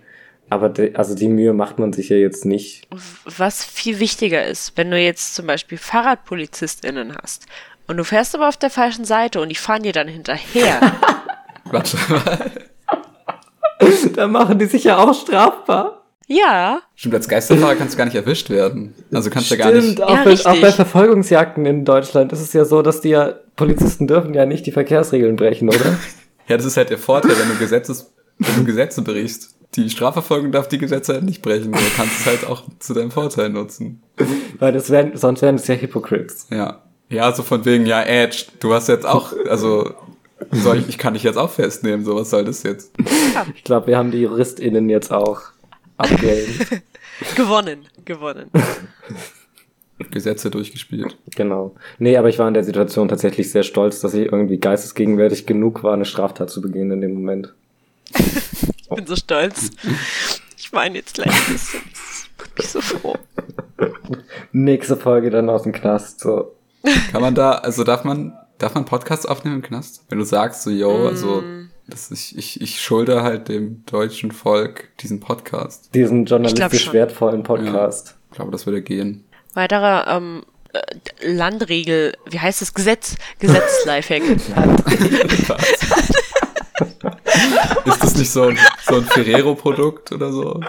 Aber 0.50 0.68
die, 0.68 0.96
also 0.96 1.14
die 1.14 1.28
Mühe 1.28 1.52
macht 1.52 1.78
man 1.78 1.92
sich 1.92 2.08
ja 2.08 2.16
jetzt 2.16 2.44
nicht. 2.44 2.88
Was 3.24 3.64
viel 3.64 4.00
wichtiger 4.00 4.44
ist, 4.44 4.72
wenn 4.76 4.90
du 4.90 4.98
jetzt 4.98 5.36
zum 5.36 5.46
Beispiel 5.46 5.78
FahrradpolizistInnen 5.78 7.14
hast 7.22 7.46
und 7.86 7.96
du 7.96 8.02
fährst 8.02 8.34
aber 8.34 8.48
auf 8.48 8.56
der 8.56 8.70
falschen 8.70 9.04
Seite 9.04 9.40
und 9.40 9.50
die 9.50 9.54
fahren 9.54 9.84
dir 9.84 9.92
dann 9.92 10.08
hinterher. 10.08 10.80
Warte. 11.64 11.96
Da 14.16 14.26
machen 14.26 14.58
die 14.58 14.66
sich 14.66 14.84
ja 14.84 14.98
auch 14.98 15.14
strafbar. 15.14 15.97
Ja, 16.28 16.82
Stimmt, 16.94 17.14
als 17.14 17.26
Geisterfahrer 17.26 17.74
kannst 17.74 17.94
du 17.94 17.98
gar 17.98 18.04
nicht 18.04 18.14
erwischt 18.14 18.50
werden. 18.50 18.94
Also 19.12 19.30
kannst 19.30 19.50
du 19.50 19.54
ja 19.54 19.64
gar 19.64 19.72
nicht. 19.72 20.02
auch, 20.02 20.10
Ja, 20.10 20.24
bei, 20.24 20.32
auch 20.34 20.60
bei 20.60 20.72
Verfolgungsjagden 20.72 21.64
in 21.64 21.84
Deutschland 21.86 22.32
ist 22.32 22.40
es 22.40 22.52
ja 22.52 22.66
so, 22.66 22.82
dass 22.82 23.00
die 23.00 23.10
ja, 23.10 23.34
Polizisten 23.56 24.06
dürfen 24.06 24.34
ja 24.34 24.44
nicht 24.44 24.66
die 24.66 24.72
Verkehrsregeln 24.72 25.36
brechen, 25.36 25.68
oder? 25.68 25.98
Ja, 26.48 26.56
das 26.56 26.64
ist 26.64 26.78
halt 26.78 26.88
der 26.88 26.96
Vorteil, 26.96 27.32
wenn 27.38 27.48
du 27.50 27.56
Gesetzes, 27.56 28.10
wenn 28.38 28.56
du 28.56 28.64
Gesetze 28.64 29.02
brichst. 29.02 29.54
Die 29.76 29.90
Strafverfolgung 29.90 30.50
darf 30.50 30.66
die 30.66 30.78
Gesetze 30.78 31.12
halt 31.12 31.24
nicht 31.24 31.42
brechen. 31.42 31.72
Du 31.72 31.78
kannst 31.94 32.20
es 32.20 32.24
halt 32.24 32.46
auch 32.46 32.62
zu 32.78 32.94
deinem 32.94 33.10
Vorteil 33.10 33.50
nutzen. 33.50 34.02
Weil 34.58 34.72
das 34.72 34.88
wären, 34.88 35.14
sonst 35.14 35.42
wären 35.42 35.56
es 35.56 35.66
ja 35.66 35.74
Hypocrites. 35.74 36.46
Ja. 36.50 36.84
Ja, 37.10 37.34
so 37.34 37.42
von 37.42 37.66
wegen, 37.66 37.84
ja, 37.84 38.02
Edge, 38.02 38.46
du 38.60 38.72
hast 38.72 38.88
jetzt 38.88 39.04
auch, 39.04 39.34
also, 39.46 39.92
soll 40.52 40.78
ich, 40.78 40.88
ich 40.88 40.96
kann 40.96 41.12
dich 41.12 41.22
jetzt 41.22 41.36
auch 41.36 41.50
festnehmen, 41.50 42.02
so, 42.02 42.16
was 42.16 42.30
soll 42.30 42.46
das 42.46 42.62
jetzt? 42.62 42.92
Ich 43.54 43.64
glaube, 43.64 43.88
wir 43.88 43.98
haben 43.98 44.10
die 44.10 44.22
JuristInnen 44.22 44.88
jetzt 44.88 45.12
auch 45.12 45.42
abgehängt. 45.98 46.82
gewonnen, 47.36 47.86
gewonnen. 48.04 48.50
Gesetze 50.10 50.50
durchgespielt. 50.50 51.16
genau. 51.34 51.74
Nee, 51.98 52.16
aber 52.16 52.28
ich 52.28 52.38
war 52.38 52.46
in 52.46 52.54
der 52.54 52.62
Situation 52.62 53.08
tatsächlich 53.08 53.50
sehr 53.50 53.64
stolz, 53.64 54.00
dass 54.00 54.14
ich 54.14 54.26
irgendwie 54.26 54.58
geistesgegenwärtig 54.58 55.44
genug 55.44 55.82
war, 55.82 55.94
eine 55.94 56.04
Straftat 56.04 56.50
zu 56.50 56.60
begehen 56.60 56.90
in 56.90 57.00
dem 57.00 57.14
Moment. 57.14 57.54
Ich 58.90 58.96
bin 58.96 59.06
so 59.06 59.16
stolz. 59.16 59.70
Ich 60.56 60.72
weine 60.72 60.96
jetzt 60.96 61.12
gleich 61.12 61.26
ein 61.28 61.52
bisschen. 61.52 61.80
Ich 62.42 62.50
bin 62.54 62.66
so 62.66 62.80
froh. 62.80 63.16
Nächste 64.50 64.96
Folge 64.96 65.28
dann 65.28 65.50
aus 65.50 65.64
dem 65.64 65.72
Knast, 65.72 66.20
so. 66.20 66.54
Kann 67.12 67.20
man 67.20 67.34
da, 67.34 67.52
also 67.52 67.84
darf 67.84 68.04
man, 68.04 68.32
darf 68.56 68.74
man 68.74 68.86
Podcasts 68.86 69.26
aufnehmen 69.26 69.56
im 69.56 69.62
Knast? 69.62 70.06
Wenn 70.08 70.18
du 70.18 70.24
sagst, 70.24 70.62
so, 70.62 70.70
yo, 70.70 71.06
also, 71.06 71.42
das 71.88 72.10
ich, 72.10 72.36
ich, 72.36 72.60
ich 72.60 72.80
schulde 72.80 73.22
halt 73.22 73.48
dem 73.48 73.84
deutschen 73.86 74.30
Volk 74.30 74.90
diesen 75.00 75.20
Podcast. 75.20 75.94
Diesen 75.94 76.26
journalistisch 76.26 76.92
wertvollen 76.92 77.42
Podcast. 77.42 78.16
Ich 78.30 78.36
glaube, 78.36 78.52
das 78.52 78.66
würde 78.66 78.82
gehen. 78.82 79.24
Weiterer 79.54 80.06
ähm, 80.08 80.44
äh, 80.72 80.80
Landregel, 81.32 82.14
wie 82.30 82.38
heißt 82.38 82.60
es? 82.60 82.74
Gesetz, 82.74 83.16
Gesetz-Lifehack. 83.38 84.22
Ist 87.86 88.04
das 88.04 88.16
nicht 88.16 88.30
so 88.30 88.42
ein, 88.44 88.58
so 88.86 88.96
ein 88.96 89.04
Ferrero-Produkt 89.04 90.12
oder 90.12 90.30
so? 90.30 90.60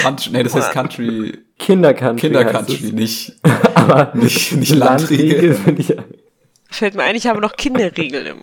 Country, 0.00 0.30
nee, 0.32 0.42
das 0.42 0.54
heißt 0.54 0.72
Country, 0.72 1.38
Kindercountry. 1.58 2.20
Kinder-Country, 2.20 2.92
nicht, 2.92 3.36
Aber 3.74 4.12
nicht, 4.14 4.52
nicht 4.52 4.74
Landriegel 4.74 5.52
Landriegel. 5.52 6.04
Fällt 6.74 6.94
mir 6.94 7.04
ein, 7.04 7.14
ich 7.14 7.26
habe 7.28 7.40
noch 7.40 7.56
Kinderregeln 7.56 8.26
im, 8.26 8.42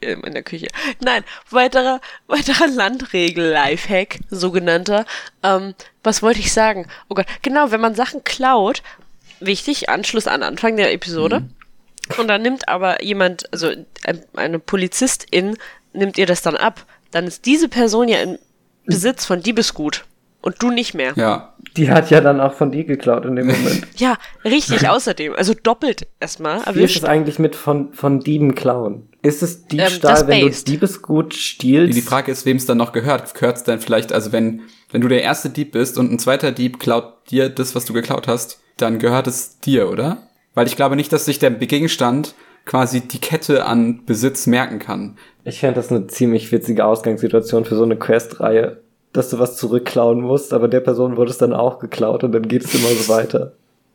ähm, 0.00 0.22
in 0.24 0.32
der 0.34 0.42
Küche. 0.44 0.68
Nein, 1.00 1.24
weiterer, 1.50 2.00
weiterer 2.28 2.68
Landregel-Lifehack, 2.68 4.18
sogenannter. 4.30 5.04
Ähm, 5.42 5.74
was 6.02 6.22
wollte 6.22 6.40
ich 6.40 6.52
sagen? 6.52 6.86
Oh 7.08 7.14
Gott, 7.14 7.26
genau, 7.42 7.70
wenn 7.70 7.80
man 7.80 7.94
Sachen 7.94 8.22
klaut, 8.24 8.82
wichtig, 9.40 9.88
Anschluss 9.88 10.26
an 10.26 10.42
Anfang 10.42 10.76
der 10.76 10.92
Episode. 10.92 11.42
Und 12.18 12.28
dann 12.28 12.42
nimmt 12.42 12.68
aber 12.68 13.02
jemand, 13.02 13.52
also 13.52 13.72
ein- 14.04 14.24
eine 14.36 14.58
Polizistin, 14.58 15.56
nimmt 15.92 16.18
ihr 16.18 16.26
das 16.26 16.42
dann 16.42 16.56
ab, 16.56 16.84
dann 17.10 17.26
ist 17.26 17.44
diese 17.46 17.68
Person 17.68 18.08
ja 18.08 18.20
im 18.20 18.38
Besitz 18.86 19.24
von 19.24 19.42
Diebesgut. 19.42 20.04
Und 20.42 20.62
du 20.62 20.70
nicht 20.70 20.92
mehr. 20.94 21.14
Ja, 21.16 21.53
Die 21.76 21.90
hat 21.90 22.10
ja 22.10 22.20
dann 22.20 22.40
auch 22.40 22.54
von 22.54 22.70
dir 22.70 22.84
geklaut 22.84 23.24
in 23.24 23.36
dem 23.36 23.48
Moment. 23.48 23.86
Ja, 23.96 24.16
richtig, 24.44 24.88
außerdem. 24.88 25.34
Also 25.34 25.54
doppelt 25.60 26.06
erstmal 26.20 26.62
Wie 26.74 26.82
ist 26.82 26.96
es 26.96 27.04
eigentlich 27.04 27.38
mit 27.38 27.56
von, 27.56 27.92
von 27.92 28.20
Dieben 28.20 28.54
klauen? 28.54 29.08
Ist 29.22 29.42
es 29.42 29.62
das 29.62 29.66
Diebstahl, 29.68 30.28
wenn 30.28 30.40
du 30.40 30.46
based. 30.46 30.68
Diebesgut 30.68 31.34
stiehlst? 31.34 31.96
die 31.96 32.02
Frage 32.02 32.30
ist, 32.30 32.46
wem 32.46 32.58
es 32.58 32.66
dann 32.66 32.78
noch 32.78 32.92
gehört. 32.92 33.34
Gehört 33.34 33.56
es 33.56 33.64
dann 33.64 33.80
vielleicht, 33.80 34.12
also 34.12 34.32
wenn, 34.32 34.62
wenn 34.90 35.00
du 35.00 35.08
der 35.08 35.22
erste 35.22 35.50
Dieb 35.50 35.72
bist 35.72 35.98
und 35.98 36.12
ein 36.12 36.18
zweiter 36.18 36.52
Dieb 36.52 36.78
klaut 36.78 37.30
dir 37.30 37.48
das, 37.48 37.74
was 37.74 37.84
du 37.84 37.92
geklaut 37.92 38.28
hast, 38.28 38.60
dann 38.76 38.98
gehört 38.98 39.26
es 39.26 39.58
dir, 39.60 39.88
oder? 39.90 40.28
Weil 40.54 40.66
ich 40.66 40.76
glaube 40.76 40.96
nicht, 40.96 41.12
dass 41.12 41.24
sich 41.24 41.38
der 41.38 41.50
Gegenstand 41.50 42.34
quasi 42.64 43.00
die 43.00 43.20
Kette 43.20 43.66
an 43.66 44.04
Besitz 44.04 44.46
merken 44.46 44.78
kann. 44.78 45.16
Ich 45.44 45.60
fände 45.60 45.76
das 45.76 45.90
eine 45.90 46.06
ziemlich 46.06 46.50
witzige 46.52 46.84
Ausgangssituation 46.84 47.64
für 47.64 47.76
so 47.76 47.82
eine 47.82 47.96
Quest-Reihe, 47.96 48.83
dass 49.14 49.30
du 49.30 49.38
was 49.38 49.56
zurückklauen 49.56 50.20
musst, 50.20 50.52
aber 50.52 50.68
der 50.68 50.80
Person 50.80 51.16
wurde 51.16 51.30
es 51.30 51.38
dann 51.38 51.54
auch 51.54 51.78
geklaut 51.78 52.24
und 52.24 52.32
dann 52.32 52.46
geht 52.46 52.64
es 52.64 52.74
immer 52.74 52.88
so 52.88 53.08
weiter. 53.08 53.52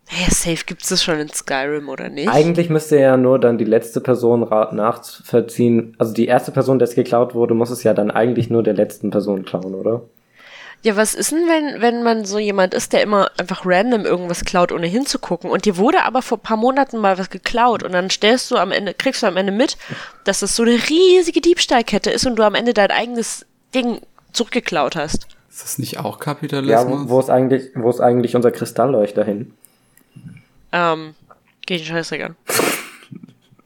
Ja, 0.10 0.32
safe 0.32 0.66
gibt's 0.66 0.90
das 0.90 1.04
schon 1.04 1.20
in 1.20 1.30
Skyrim, 1.30 1.88
oder 1.88 2.10
nicht? 2.10 2.30
Eigentlich 2.30 2.70
müsste 2.70 2.98
ja 2.98 3.16
nur 3.16 3.38
dann 3.38 3.60
die 3.60 3.66
letzte 3.66 4.02
Person 4.02 4.40
nachvollziehen. 4.40 5.94
Also 6.00 6.14
die 6.14 6.26
erste 6.26 6.52
Person, 6.52 6.80
der 6.80 6.88
es 6.88 6.96
geklaut 6.96 7.36
wurde, 7.36 7.54
muss 7.54 7.70
es 7.70 7.84
ja 7.84 7.94
dann 7.94 8.10
eigentlich 8.10 8.50
nur 8.50 8.64
der 8.64 8.74
letzten 8.74 9.12
Person 9.12 9.46
klauen, 9.46 9.76
oder? 9.76 10.02
Ja, 10.82 10.96
was 10.96 11.14
ist 11.14 11.34
denn, 11.34 11.48
wenn, 11.48 11.82
wenn 11.82 12.04
man 12.04 12.24
so 12.24 12.40
jemand 12.40 12.74
ist, 12.74 12.94
der 12.94 13.04
immer 13.04 13.30
einfach 13.38 13.66
random 13.66 14.06
irgendwas 14.06 14.46
klaut, 14.46 14.72
ohne 14.72 14.88
hinzugucken 14.88 15.52
und 15.52 15.66
dir 15.66 15.76
wurde 15.76 16.04
aber 16.06 16.22
vor 16.22 16.38
paar 16.38 16.56
Monaten 16.56 16.98
mal 16.98 17.18
was 17.18 17.30
geklaut 17.30 17.84
und 17.84 17.91
dann 17.91 18.10
stellst 18.10 18.50
du 18.50 18.56
am 18.56 18.72
Ende, 18.72 18.94
kriegst 18.94 19.22
du 19.22 19.28
am 19.28 19.36
Ende 19.36 19.52
mit, 19.52 19.78
dass 20.24 20.40
das 20.40 20.56
so 20.56 20.64
eine 20.64 20.80
riesige 20.90 21.41
Diebstahlkette 21.41 22.10
ist 22.10 22.26
und 22.26 22.38
du 22.38 22.44
am 22.44 22.56
Ende 22.56 22.74
dein 22.74 22.91
eigenes 22.91 23.46
Ding 23.76 24.00
zurückgeklaut 24.34 24.96
hast. 24.96 25.28
Ist 25.50 25.64
das 25.64 25.78
nicht 25.80 26.00
auch 26.00 26.18
Ja, 26.20 26.24
Kapitalismus? 26.26 27.02
wo, 27.06 27.10
wo 27.10 27.20
ist 27.20 27.30
eigentlich, 27.30 27.70
wo 27.76 27.90
ist 27.90 28.00
eigentlich 28.00 28.36
unser 28.36 28.52
Kristallleuchter 28.52 29.24
hin? 29.24 29.54
Ähm, 30.72 31.16
geht 31.66 31.82
den 31.82 31.86
Scheißdreck 31.88 32.24
an. 32.24 32.36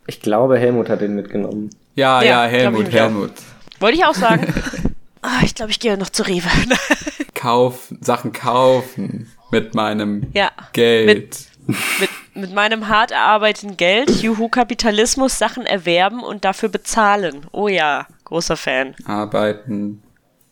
Ich 0.06 0.20
glaube, 0.20 0.58
Helmut 0.60 0.90
hat 0.90 1.00
den 1.00 1.16
mitgenommen. 1.16 1.70
ja, 1.96 2.22
Ja, 2.22 2.46
ja, 2.46 2.46
ich 2.48 2.52
Helmut, 2.52 2.88
auch. 2.88 2.92
Helmut. 2.92 3.32
Wollte 3.80 3.98
ich 3.98 4.04
auch 4.04 4.14
sagen. 4.14 4.54
ah, 5.22 5.40
ich 5.44 5.56
glaube, 5.56 5.72
ich 5.72 5.80
gehe 5.80 5.98
noch 5.98 6.10
zu 6.10 6.24
Rewe. 6.24 6.50
Kauf, 7.34 7.88
Sachen 8.02 8.34
kaufen 8.34 9.32
mit 9.50 9.76
meinem 9.76 10.28
ja. 10.34 10.52
Geld. 10.74 11.08
Mit 11.08 11.78
mit, 12.00 12.10
mit 12.34 12.54
meinem 12.54 12.90
hart 12.90 13.12
erarbeiteten 13.12 13.78
Geld, 13.78 14.10
Juhu 14.22 14.50
Kapitalismus, 14.50 15.38
Sachen 15.40 15.66
erwerben 15.66 16.22
und 16.22 16.44
dafür 16.44 16.68
bezahlen. 16.68 17.46
Oh 17.54 17.70
ja, 17.70 18.06
großer 18.26 18.58
Fan. 18.58 18.96
Arbeiten, 19.06 20.04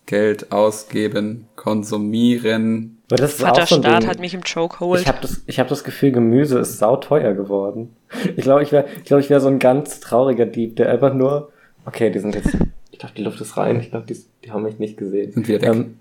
Geld 0.06 0.52
ausgeben, 0.52 1.48
konsumieren. 1.56 2.98
Aber 3.10 3.18
das 3.18 3.34
ist 3.34 3.41
Vater 3.41 3.64
auch 3.64 3.68
so 3.68 3.76
ein 3.76 3.84
Staat 3.84 4.03
Ding. 4.03 4.10
hat 4.10 4.19
mich 4.19 4.34
im 4.34 4.44
Chokehold. 4.44 5.02
Ich 5.02 5.07
habe 5.07 5.19
das, 5.22 5.41
ich 5.45 5.60
hab 5.60 5.68
das 5.68 5.84
Gefühl, 5.84 6.11
Gemüse 6.11 6.60
ist 6.60 6.80
sauteuer 6.80 7.34
geworden. 7.34 7.95
Ich 8.36 8.44
glaube, 8.44 8.64
ich 8.64 8.72
wäre 8.72 8.86
ich 8.98 9.06
glaub, 9.06 9.19
ich 9.19 9.30
wär 9.30 9.40
so 9.40 9.48
ein 9.48 9.60
ganz 9.60 9.99
trauriger 9.99 10.45
Dieb, 10.45 10.76
der 10.76 10.90
einfach 10.90 11.14
nur. 11.14 11.52
Okay, 11.86 12.10
die 12.10 12.19
sind 12.19 12.36
jetzt. 12.36 12.56
Ich 12.91 12.99
glaube, 12.99 13.15
die 13.18 13.23
Luft 13.23 13.41
ist 13.41 13.57
rein. 13.57 13.80
Ich 13.80 13.90
glaube, 13.90 14.06
die, 14.06 14.18
die 14.44 14.52
haben 14.52 14.64
mich 14.64 14.80
nicht 14.80 14.98
gesehen. 14.98 15.32
Sind 15.32 15.48
wieder 15.48 15.61
weg. 15.61 15.69
Ähm, 15.69 15.98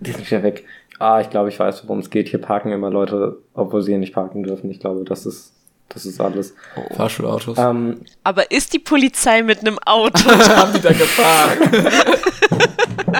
die 0.00 0.12
sind 0.12 0.30
wieder 0.30 0.42
weg. 0.42 0.64
Ah, 0.98 1.20
ich 1.20 1.30
glaube, 1.30 1.48
ich 1.48 1.58
weiß, 1.58 1.84
worum 1.84 1.98
es 1.98 2.10
geht. 2.10 2.28
Hier 2.28 2.40
parken 2.40 2.70
immer 2.70 2.90
Leute, 2.90 3.38
obwohl 3.54 3.82
sie 3.82 3.92
hier 3.92 3.98
nicht 3.98 4.14
parken 4.14 4.42
dürfen. 4.42 4.70
Ich 4.70 4.78
glaube, 4.78 5.04
das 5.04 5.26
ist, 5.26 5.52
das 5.92 6.06
ist 6.06 6.20
alles. 6.20 6.54
Fahrschulautos. 6.96 7.58
Ähm, 7.58 8.00
Aber 8.24 8.50
ist 8.50 8.72
die 8.72 8.78
Polizei 8.78 9.42
mit 9.42 9.60
einem 9.60 9.78
Auto? 9.80 10.24
haben 10.30 10.72
die 10.72 10.80
da 10.80 10.92
gefahren? 10.92 11.58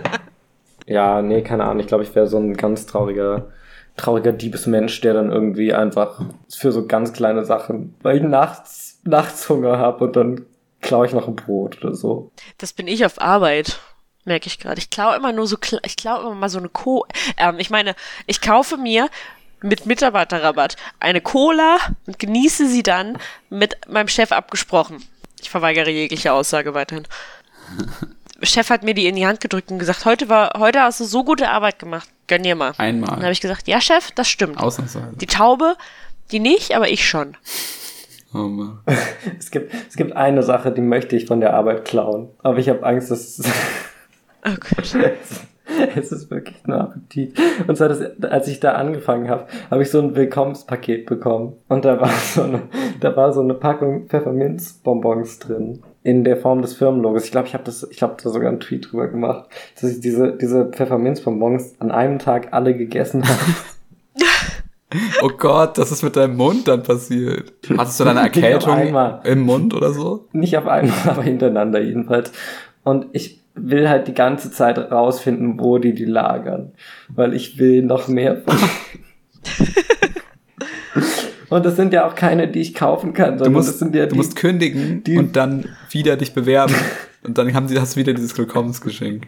ja, 0.86 1.22
nee, 1.22 1.42
keine 1.42 1.64
Ahnung. 1.64 1.80
Ich 1.80 1.86
glaube, 1.86 2.04
ich 2.04 2.14
wäre 2.14 2.26
so 2.26 2.38
ein 2.38 2.56
ganz 2.56 2.86
trauriger, 2.86 3.48
trauriger 3.96 4.32
Diebesmensch, 4.32 5.00
der 5.00 5.14
dann 5.14 5.30
irgendwie 5.30 5.74
einfach 5.74 6.22
für 6.48 6.72
so 6.72 6.86
ganz 6.86 7.12
kleine 7.12 7.44
Sachen, 7.44 7.94
weil 8.02 8.16
ich 8.16 8.22
nachts, 8.22 9.00
nachts 9.04 9.48
Hunger 9.48 9.78
habe 9.78 10.04
und 10.04 10.16
dann 10.16 10.46
klaue 10.80 11.06
ich 11.06 11.12
noch 11.12 11.28
ein 11.28 11.36
Brot 11.36 11.82
oder 11.84 11.94
so. 11.94 12.30
Das 12.58 12.72
bin 12.72 12.88
ich 12.88 13.04
auf 13.04 13.20
Arbeit. 13.20 13.78
Merke 14.24 14.46
ich 14.46 14.60
gerade. 14.60 14.78
Ich 14.78 14.90
klaue 14.90 15.16
immer 15.16 15.32
nur 15.32 15.46
so, 15.48 15.56
ich 15.84 15.96
klaue 15.96 16.20
immer 16.20 16.34
mal 16.34 16.48
so 16.48 16.58
eine 16.58 16.68
Co. 16.68 17.06
Ähm, 17.36 17.56
ich 17.58 17.70
meine, 17.70 17.96
ich 18.26 18.40
kaufe 18.40 18.76
mir 18.76 19.08
mit 19.62 19.86
Mitarbeiterrabatt 19.86 20.76
eine 21.00 21.20
Cola 21.20 21.78
und 22.06 22.18
genieße 22.18 22.66
sie 22.68 22.82
dann 22.82 23.18
mit 23.50 23.76
meinem 23.88 24.08
Chef 24.08 24.32
abgesprochen. 24.32 25.02
Ich 25.40 25.50
verweigere 25.50 25.90
jegliche 25.90 26.32
Aussage 26.32 26.74
weiterhin. 26.74 27.06
Chef 28.42 28.70
hat 28.70 28.82
mir 28.82 28.94
die 28.94 29.06
in 29.06 29.14
die 29.14 29.26
Hand 29.26 29.40
gedrückt 29.40 29.70
und 29.70 29.78
gesagt, 29.78 30.04
heute 30.04 30.28
war, 30.28 30.52
heute 30.58 30.80
hast 30.80 30.98
du 30.98 31.04
so 31.04 31.22
gute 31.22 31.48
Arbeit 31.48 31.78
gemacht. 31.78 32.08
Gönn 32.26 32.42
dir 32.42 32.56
mal. 32.56 32.72
Dann 32.76 33.02
habe 33.02 33.12
Einmal. 33.12 33.32
ich 33.32 33.40
gesagt, 33.40 33.68
ja, 33.68 33.80
Chef, 33.80 34.10
das 34.12 34.28
stimmt. 34.28 34.58
Ausnahmsweise. 34.58 35.12
Die 35.14 35.26
Taube, 35.26 35.76
die 36.32 36.40
nicht, 36.40 36.74
aber 36.74 36.88
ich 36.88 37.08
schon. 37.08 37.36
Oh 38.34 38.38
Mann. 38.38 38.80
Es 39.38 39.50
gibt, 39.50 39.72
es 39.88 39.96
gibt 39.96 40.16
eine 40.16 40.42
Sache, 40.42 40.72
die 40.72 40.80
möchte 40.80 41.14
ich 41.14 41.26
von 41.26 41.40
der 41.40 41.54
Arbeit 41.54 41.84
klauen. 41.84 42.30
Aber 42.42 42.58
ich 42.58 42.68
habe 42.68 42.84
Angst, 42.84 43.10
dass 43.10 43.38
es, 43.38 43.46
Oh 44.44 44.54
Gott. 44.58 44.96
es 45.96 46.12
ist 46.12 46.30
wirklich 46.30 46.66
nur 46.66 46.80
Appetit. 46.80 47.38
Und 47.66 47.76
zwar, 47.76 47.88
das, 47.88 48.00
als 48.22 48.48
ich 48.48 48.60
da 48.60 48.72
angefangen 48.72 49.28
habe, 49.28 49.46
habe 49.70 49.82
ich 49.82 49.90
so 49.90 50.00
ein 50.00 50.14
Willkommenspaket 50.14 51.06
bekommen. 51.06 51.54
Und 51.68 51.84
da 51.84 52.00
war 52.00 52.08
so 52.34 52.42
eine, 52.42 52.62
da 53.00 53.16
war 53.16 53.32
so 53.32 53.40
eine 53.40 53.54
Packung 53.54 54.06
Pfefferminzbonbons 54.08 55.38
drin. 55.38 55.82
In 56.04 56.24
der 56.24 56.36
Form 56.36 56.62
des 56.62 56.74
Firmenlogos. 56.74 57.24
Ich 57.24 57.30
glaube, 57.30 57.46
ich 57.46 57.54
habe 57.54 57.62
das, 57.64 57.86
ich 57.90 58.02
habe 58.02 58.16
da 58.22 58.30
sogar 58.30 58.48
einen 58.48 58.58
Tweet 58.58 58.90
drüber 58.90 59.06
gemacht, 59.06 59.48
dass 59.80 59.90
ich 59.90 60.00
diese, 60.00 60.32
diese 60.32 60.66
Pfefferminzbonbons 60.66 61.76
an 61.78 61.92
einem 61.92 62.18
Tag 62.18 62.48
alle 62.52 62.76
gegessen 62.76 63.22
habe. 63.24 63.38
Oh 65.22 65.30
Gott, 65.38 65.78
das 65.78 65.90
ist 65.90 66.02
mit 66.02 66.16
deinem 66.16 66.36
Mund 66.36 66.68
dann 66.68 66.82
passiert. 66.82 67.52
Hattest 67.78 67.98
du 67.98 68.04
dann 68.04 68.18
eine 68.18 68.28
Nicht 68.28 68.36
auf 68.36 68.66
Erkältung 68.66 69.20
im 69.24 69.40
Mund 69.40 69.72
oder 69.72 69.92
so? 69.92 70.28
Nicht 70.32 70.56
auf 70.58 70.66
einmal, 70.66 70.94
aber 71.06 71.22
hintereinander 71.22 71.80
jedenfalls. 71.80 72.30
Und 72.84 73.06
ich 73.12 73.41
will 73.54 73.88
halt 73.88 74.08
die 74.08 74.14
ganze 74.14 74.50
Zeit 74.50 74.78
rausfinden, 74.78 75.60
wo 75.60 75.78
die 75.78 75.94
die 75.94 76.04
lagern. 76.04 76.72
Weil 77.08 77.34
ich 77.34 77.58
will 77.58 77.82
noch 77.82 78.08
mehr. 78.08 78.42
Und 81.48 81.66
das 81.66 81.76
sind 81.76 81.92
ja 81.92 82.06
auch 82.06 82.14
keine, 82.14 82.48
die 82.48 82.60
ich 82.60 82.72
kaufen 82.72 83.12
kann, 83.12 83.36
Du 83.36 83.44
sondern 83.44 83.54
das 83.62 83.66
musst, 83.66 83.78
sind 83.80 83.94
ja 83.94 84.04
du 84.06 84.12
die, 84.12 84.16
musst 84.16 84.36
kündigen 84.36 85.04
die- 85.04 85.18
und 85.18 85.36
dann 85.36 85.66
wieder 85.90 86.16
dich 86.16 86.32
bewerben. 86.32 86.74
Und 87.24 87.36
dann 87.36 87.52
haben 87.54 87.68
sie, 87.68 87.78
hast 87.78 87.94
du 87.94 88.00
wieder 88.00 88.14
dieses 88.14 88.36
Willkommensgeschenk. 88.38 89.26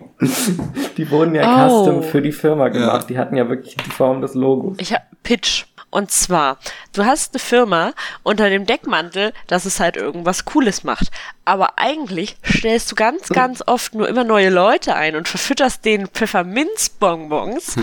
die 0.96 1.10
wurden 1.10 1.34
ja 1.34 1.68
Oh. 1.68 1.84
custom 1.84 2.02
für 2.02 2.22
die 2.22 2.32
Firma 2.32 2.68
gemacht. 2.70 3.02
Ja. 3.02 3.06
Die 3.08 3.18
hatten 3.18 3.36
ja 3.36 3.48
wirklich 3.50 3.76
die 3.76 3.90
Form 3.90 4.22
des 4.22 4.34
Logos. 4.34 4.78
Ich 4.80 4.94
hab 4.94 5.02
Pitch. 5.22 5.66
Und 5.94 6.10
zwar, 6.10 6.58
du 6.92 7.04
hast 7.04 7.34
eine 7.34 7.38
Firma 7.38 7.92
unter 8.24 8.50
dem 8.50 8.66
Deckmantel, 8.66 9.32
dass 9.46 9.64
es 9.64 9.78
halt 9.78 9.96
irgendwas 9.96 10.44
Cooles 10.44 10.82
macht. 10.82 11.12
Aber 11.44 11.78
eigentlich 11.78 12.36
stellst 12.44 12.90
du 12.90 12.96
ganz, 12.96 13.28
ganz 13.28 13.62
oft 13.64 13.94
nur 13.94 14.08
immer 14.08 14.24
neue 14.24 14.50
Leute 14.50 14.96
ein 14.96 15.14
und 15.14 15.28
verfütterst 15.28 15.84
denen 15.84 16.08
Pfefferminzbonbons, 16.08 17.76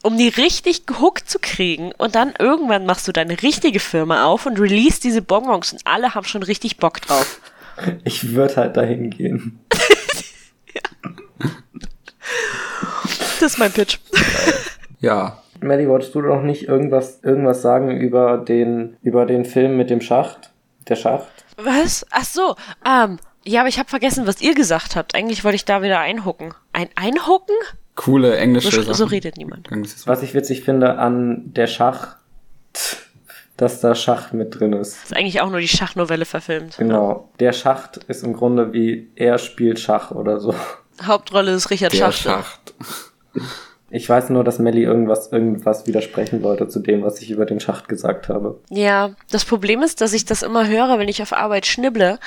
um 0.00 0.16
die 0.16 0.28
richtig 0.28 0.86
gehuckt 0.86 1.28
zu 1.28 1.38
kriegen. 1.40 1.92
Und 1.98 2.14
dann 2.14 2.32
irgendwann 2.38 2.86
machst 2.86 3.06
du 3.06 3.12
deine 3.12 3.42
richtige 3.42 3.80
Firma 3.80 4.24
auf 4.24 4.46
und 4.46 4.58
release 4.58 5.02
diese 5.02 5.20
Bonbons 5.20 5.74
und 5.74 5.86
alle 5.86 6.14
haben 6.14 6.24
schon 6.24 6.42
richtig 6.42 6.78
Bock 6.78 7.02
drauf. 7.02 7.38
Ich 8.02 8.32
würde 8.32 8.56
halt 8.56 8.78
dahin 8.78 9.10
gehen. 9.10 9.60
Das 13.40 13.52
ist 13.52 13.58
mein 13.58 13.70
Pitch. 13.70 13.98
Ja. 15.00 15.42
Melly, 15.60 15.88
wolltest 15.88 16.14
du 16.14 16.20
noch 16.22 16.42
nicht 16.42 16.68
irgendwas, 16.68 17.20
irgendwas 17.22 17.62
sagen 17.62 17.90
über 17.90 18.38
den, 18.38 18.96
über 19.02 19.26
den 19.26 19.44
Film 19.44 19.76
mit 19.76 19.90
dem 19.90 20.00
Schacht? 20.00 20.52
Der 20.88 20.96
Schacht? 20.96 21.28
Was? 21.56 22.06
Ach 22.10 22.24
so, 22.24 22.54
ähm, 22.86 23.18
ja, 23.44 23.60
aber 23.60 23.68
ich 23.68 23.78
habe 23.78 23.88
vergessen, 23.88 24.26
was 24.26 24.40
ihr 24.40 24.54
gesagt 24.54 24.94
habt. 24.96 25.14
Eigentlich 25.14 25.44
wollte 25.44 25.56
ich 25.56 25.64
da 25.64 25.82
wieder 25.82 25.98
einhucken. 26.00 26.54
Ein 26.72 26.88
Einhucken? 26.94 27.54
Coole 27.94 28.36
englische 28.36 28.70
So, 28.70 28.82
Sachen. 28.82 28.94
so 28.94 29.04
redet 29.06 29.36
niemand. 29.36 29.68
Was 30.06 30.22
ich 30.22 30.34
witzig 30.34 30.62
finde 30.62 30.98
an 30.98 31.52
der 31.52 31.66
Schach, 31.66 32.16
dass 33.56 33.80
da 33.80 33.94
Schach 33.96 34.32
mit 34.32 34.58
drin 34.60 34.72
ist. 34.72 35.02
Ist 35.04 35.16
eigentlich 35.16 35.40
auch 35.40 35.50
nur 35.50 35.58
die 35.60 35.66
Schachnovelle 35.68 36.24
verfilmt. 36.24 36.76
Genau. 36.78 37.28
Der 37.40 37.52
Schacht 37.52 37.96
ist 38.06 38.22
im 38.22 38.34
Grunde 38.34 38.72
wie 38.72 39.10
er 39.16 39.38
spielt 39.38 39.80
Schach 39.80 40.12
oder 40.12 40.38
so. 40.38 40.54
Hauptrolle 41.02 41.50
ist 41.52 41.70
Richard 41.70 41.92
Der 41.92 41.98
Schachte. 42.12 42.22
Schacht. 42.28 42.74
Ich 43.90 44.08
weiß 44.08 44.30
nur, 44.30 44.44
dass 44.44 44.58
Melly 44.58 44.82
irgendwas, 44.82 45.32
irgendwas 45.32 45.86
widersprechen 45.86 46.42
wollte 46.42 46.68
zu 46.68 46.80
dem, 46.80 47.02
was 47.02 47.20
ich 47.22 47.30
über 47.30 47.46
den 47.46 47.60
Schacht 47.60 47.88
gesagt 47.88 48.28
habe. 48.28 48.60
Ja, 48.70 49.10
das 49.30 49.44
Problem 49.44 49.82
ist, 49.82 50.00
dass 50.00 50.12
ich 50.12 50.26
das 50.26 50.42
immer 50.42 50.68
höre, 50.68 50.98
wenn 50.98 51.08
ich 51.08 51.22
auf 51.22 51.32
Arbeit 51.32 51.66
schnibble. 51.66 52.18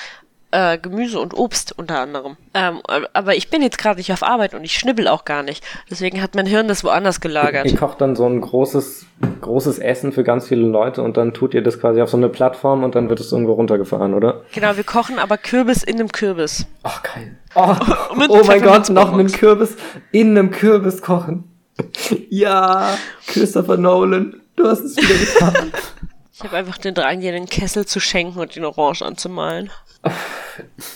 Äh, 0.54 0.80
Gemüse 0.80 1.18
und 1.18 1.34
Obst 1.34 1.78
unter 1.78 2.02
anderem. 2.02 2.36
Ähm, 2.54 2.82
aber 3.14 3.38
ich 3.38 3.50
bin 3.50 3.62
jetzt 3.62 3.78
gerade 3.78 4.00
nicht 4.00 4.12
auf 4.12 4.22
Arbeit 4.22 4.54
und 4.54 4.66
ich 4.66 4.74
schnibbel 4.74 5.08
auch 5.08 5.24
gar 5.24 5.44
nicht. 5.44 5.64
Deswegen 5.90 6.22
hat 6.22 6.36
mein 6.36 6.46
Hirn 6.46 6.68
das 6.68 6.84
woanders 6.84 7.22
gelagert. 7.22 7.66
Ihr 7.66 7.78
kocht 7.78 8.02
dann 8.02 8.18
so 8.18 8.26
ein 8.26 8.42
großes, 8.42 9.06
großes 9.40 9.80
Essen 9.80 10.12
für 10.12 10.26
ganz 10.26 10.50
viele 10.50 10.68
Leute 10.68 11.04
und 11.04 11.16
dann 11.16 11.34
tut 11.34 11.54
ihr 11.54 11.64
das 11.64 11.80
quasi 11.80 12.02
auf 12.02 12.10
so 12.10 12.18
eine 12.18 12.28
Plattform 12.28 12.84
und 12.84 12.96
dann 12.96 13.08
wird 13.08 13.22
es 13.22 13.32
irgendwo 13.32 13.54
runtergefahren, 13.54 14.14
oder? 14.14 14.42
Genau, 14.54 14.76
wir 14.76 14.84
kochen 14.84 15.20
aber 15.20 15.38
Kürbis 15.38 15.84
in 15.84 15.96
einem 15.96 16.12
Kürbis. 16.12 16.66
Ach, 16.84 17.02
geil. 17.02 17.38
Oh, 17.56 17.74
Mit 18.18 18.30
oh 18.30 18.42
mein 18.46 18.62
Gott, 18.62 18.90
noch 18.90 19.14
einen 19.14 19.32
Kürbis 19.32 19.78
in 20.12 20.38
einem 20.38 20.52
Kürbis 20.52 21.02
kochen. 21.02 21.51
Ja, 22.30 22.98
Christopher 23.28 23.78
Nolan, 23.78 24.40
du 24.56 24.68
hast 24.68 24.82
es 24.82 24.98
wieder 24.98 25.50
getan. 25.50 25.72
Ich 26.34 26.44
habe 26.48 26.58
einfach 26.58 26.80
den 26.80 26.96
Drang, 26.96 27.20
dir 27.22 27.36
einen 27.36 27.46
Kessel 27.46 27.86
zu 27.86 28.00
schenken 28.00 28.40
und 28.40 28.56
den 28.56 28.66
orange 28.66 29.04
anzumalen. 29.04 29.70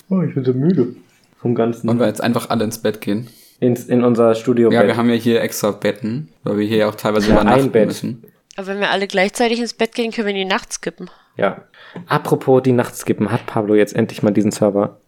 Oh, 0.09 0.21
ich 0.21 0.33
bin 0.33 0.43
so 0.43 0.53
müde. 0.53 0.95
Vom 1.39 1.53
Ganzen. 1.55 1.87
Wollen 1.87 1.99
wir 1.99 2.07
jetzt 2.07 2.21
einfach 2.23 2.49
alle 2.49 2.63
ins 2.63 2.79
Bett 2.79 2.99
gehen? 3.01 3.27
Ins, 3.59 3.85
in 3.85 4.03
unser 4.03 4.33
Studio. 4.35 4.71
Ja, 4.71 4.85
wir 4.87 4.97
haben 4.97 5.09
ja 5.09 5.15
hier 5.15 5.41
extra 5.41 5.71
Betten, 5.71 6.29
weil 6.43 6.57
wir 6.57 6.65
hier 6.67 6.77
ja 6.77 6.89
auch 6.89 6.95
teilweise 6.95 7.27
Ja, 7.29 7.33
übernachten 7.35 7.65
ein 7.65 7.71
Bett. 7.71 7.87
müssen. 7.87 8.23
Aber 8.57 8.67
wenn 8.67 8.79
wir 8.79 8.89
alle 8.89 9.07
gleichzeitig 9.07 9.59
ins 9.59 9.73
Bett 9.73 9.93
gehen, 9.95 10.11
können 10.11 10.27
wir 10.27 10.33
die 10.33 10.45
Nacht 10.45 10.73
skippen. 10.73 11.09
Ja. 11.37 11.63
Apropos 12.07 12.63
die 12.63 12.71
Nachtskippen, 12.71 13.31
hat 13.31 13.45
Pablo 13.45 13.75
jetzt 13.75 13.95
endlich 13.95 14.23
mal 14.23 14.31
diesen 14.31 14.51
Server? 14.51 14.99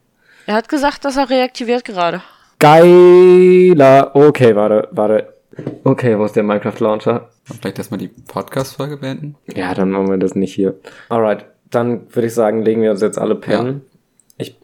Er 0.45 0.53
hat 0.55 0.69
gesagt, 0.69 1.03
dass 1.05 1.17
er 1.17 1.29
reaktiviert 1.29 1.83
gerade. 1.83 2.21
Geiler. 2.59 4.15
Okay, 4.15 4.55
warte, 4.55 4.87
warte. 4.91 5.33
Okay, 5.83 6.17
wo 6.17 6.25
ist 6.25 6.35
der 6.35 6.43
Minecraft 6.43 6.79
Launcher? 6.79 7.29
Und 7.49 7.61
vielleicht 7.61 7.77
erstmal 7.77 7.99
die 7.99 8.09
Podcast-Folge 8.09 8.97
beenden. 8.97 9.35
Ja, 9.53 9.73
dann 9.73 9.91
machen 9.91 10.09
wir 10.09 10.17
das 10.17 10.35
nicht 10.35 10.53
hier. 10.53 10.75
Alright, 11.09 11.45
dann 11.69 12.13
würde 12.13 12.27
ich 12.27 12.33
sagen, 12.33 12.63
legen 12.63 12.81
wir 12.81 12.91
uns 12.91 13.01
jetzt 13.01 13.17
alle 13.17 13.35
pennen. 13.35 13.81
Ich 14.37 14.55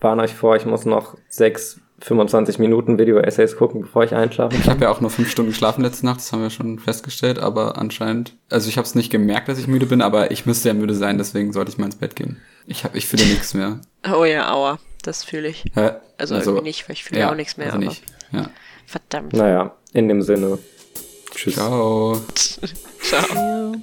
warne 0.00 0.22
euch 0.22 0.34
vor, 0.34 0.56
ich 0.56 0.66
muss 0.66 0.84
noch 0.84 1.16
sechs 1.28 1.80
25 2.00 2.58
Minuten 2.58 2.98
Video-Essays 2.98 3.56
gucken, 3.56 3.80
bevor 3.80 4.04
ich 4.04 4.14
einschlafe. 4.14 4.56
Ich 4.56 4.68
habe 4.68 4.84
ja 4.84 4.90
auch 4.90 5.00
nur 5.00 5.10
fünf 5.10 5.30
Stunden 5.30 5.52
geschlafen 5.52 5.80
letzte 5.82 6.04
Nacht, 6.04 6.18
das 6.18 6.32
haben 6.32 6.42
wir 6.42 6.50
schon 6.50 6.78
festgestellt, 6.78 7.38
aber 7.38 7.78
anscheinend, 7.78 8.34
also 8.50 8.68
ich 8.68 8.76
habe 8.76 8.86
es 8.86 8.94
nicht 8.94 9.10
gemerkt, 9.10 9.48
dass 9.48 9.58
ich 9.58 9.66
müde 9.66 9.86
bin, 9.86 10.02
aber 10.02 10.30
ich 10.30 10.44
müsste 10.44 10.68
ja 10.68 10.74
müde 10.74 10.94
sein, 10.94 11.16
deswegen 11.16 11.54
sollte 11.54 11.70
ich 11.70 11.78
mal 11.78 11.86
ins 11.86 11.96
Bett 11.96 12.14
gehen. 12.14 12.36
Ich 12.66 12.84
hab, 12.84 12.94
ich 12.94 13.06
fühle 13.06 13.24
nichts 13.24 13.54
mehr. 13.54 13.80
Oh 14.14 14.24
ja, 14.24 14.52
aua. 14.52 14.78
Das 15.02 15.24
fühle 15.24 15.48
ich. 15.48 15.64
Hä? 15.74 15.92
Also, 16.18 16.34
irgendwie 16.34 16.62
nicht, 16.62 16.88
weil 16.88 16.94
ich 16.94 17.04
fühle 17.04 17.20
ja, 17.20 17.30
auch 17.30 17.36
nichts 17.36 17.56
mehr. 17.56 17.66
Also 17.66 17.78
aber 17.78 17.86
nicht. 17.86 18.02
Ja. 18.32 18.50
Verdammt. 18.86 19.32
Naja, 19.32 19.74
in 19.96 20.08
dem 20.08 20.22
Sinne. 20.22 20.58
Tschüss. 21.34 21.54
Ciao. 21.54 22.20
Ciao. 23.02 23.74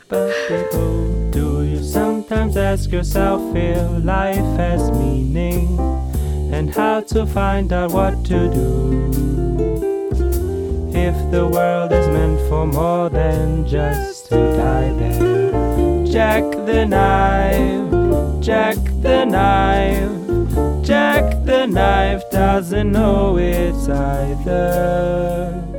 Do 1.31 1.63
you 1.63 1.81
sometimes 1.81 2.55
ask 2.55 2.91
yourself 2.91 3.41
if 3.55 4.05
life 4.05 4.57
has 4.57 4.91
meaning 4.91 5.79
and 6.53 6.69
how 6.69 7.01
to 7.01 7.25
find 7.25 7.73
out 7.73 7.91
what 7.91 8.23
to 8.25 8.49
do? 8.49 9.09
If 10.95 11.15
the 11.31 11.47
world 11.47 11.91
is 11.91 12.07
meant 12.07 12.39
for 12.47 12.67
more 12.67 13.09
than 13.09 13.65
just 13.65 14.29
to 14.29 14.35
die 14.55 14.93
there, 14.99 16.05
Jack 16.05 16.43
the 16.67 16.85
knife, 16.85 18.43
Jack 18.43 18.77
the 19.01 19.25
knife, 19.25 20.85
Jack 20.85 21.43
the 21.45 21.65
knife 21.65 22.21
doesn't 22.29 22.91
know 22.91 23.37
it's 23.37 23.89
either. 23.89 25.72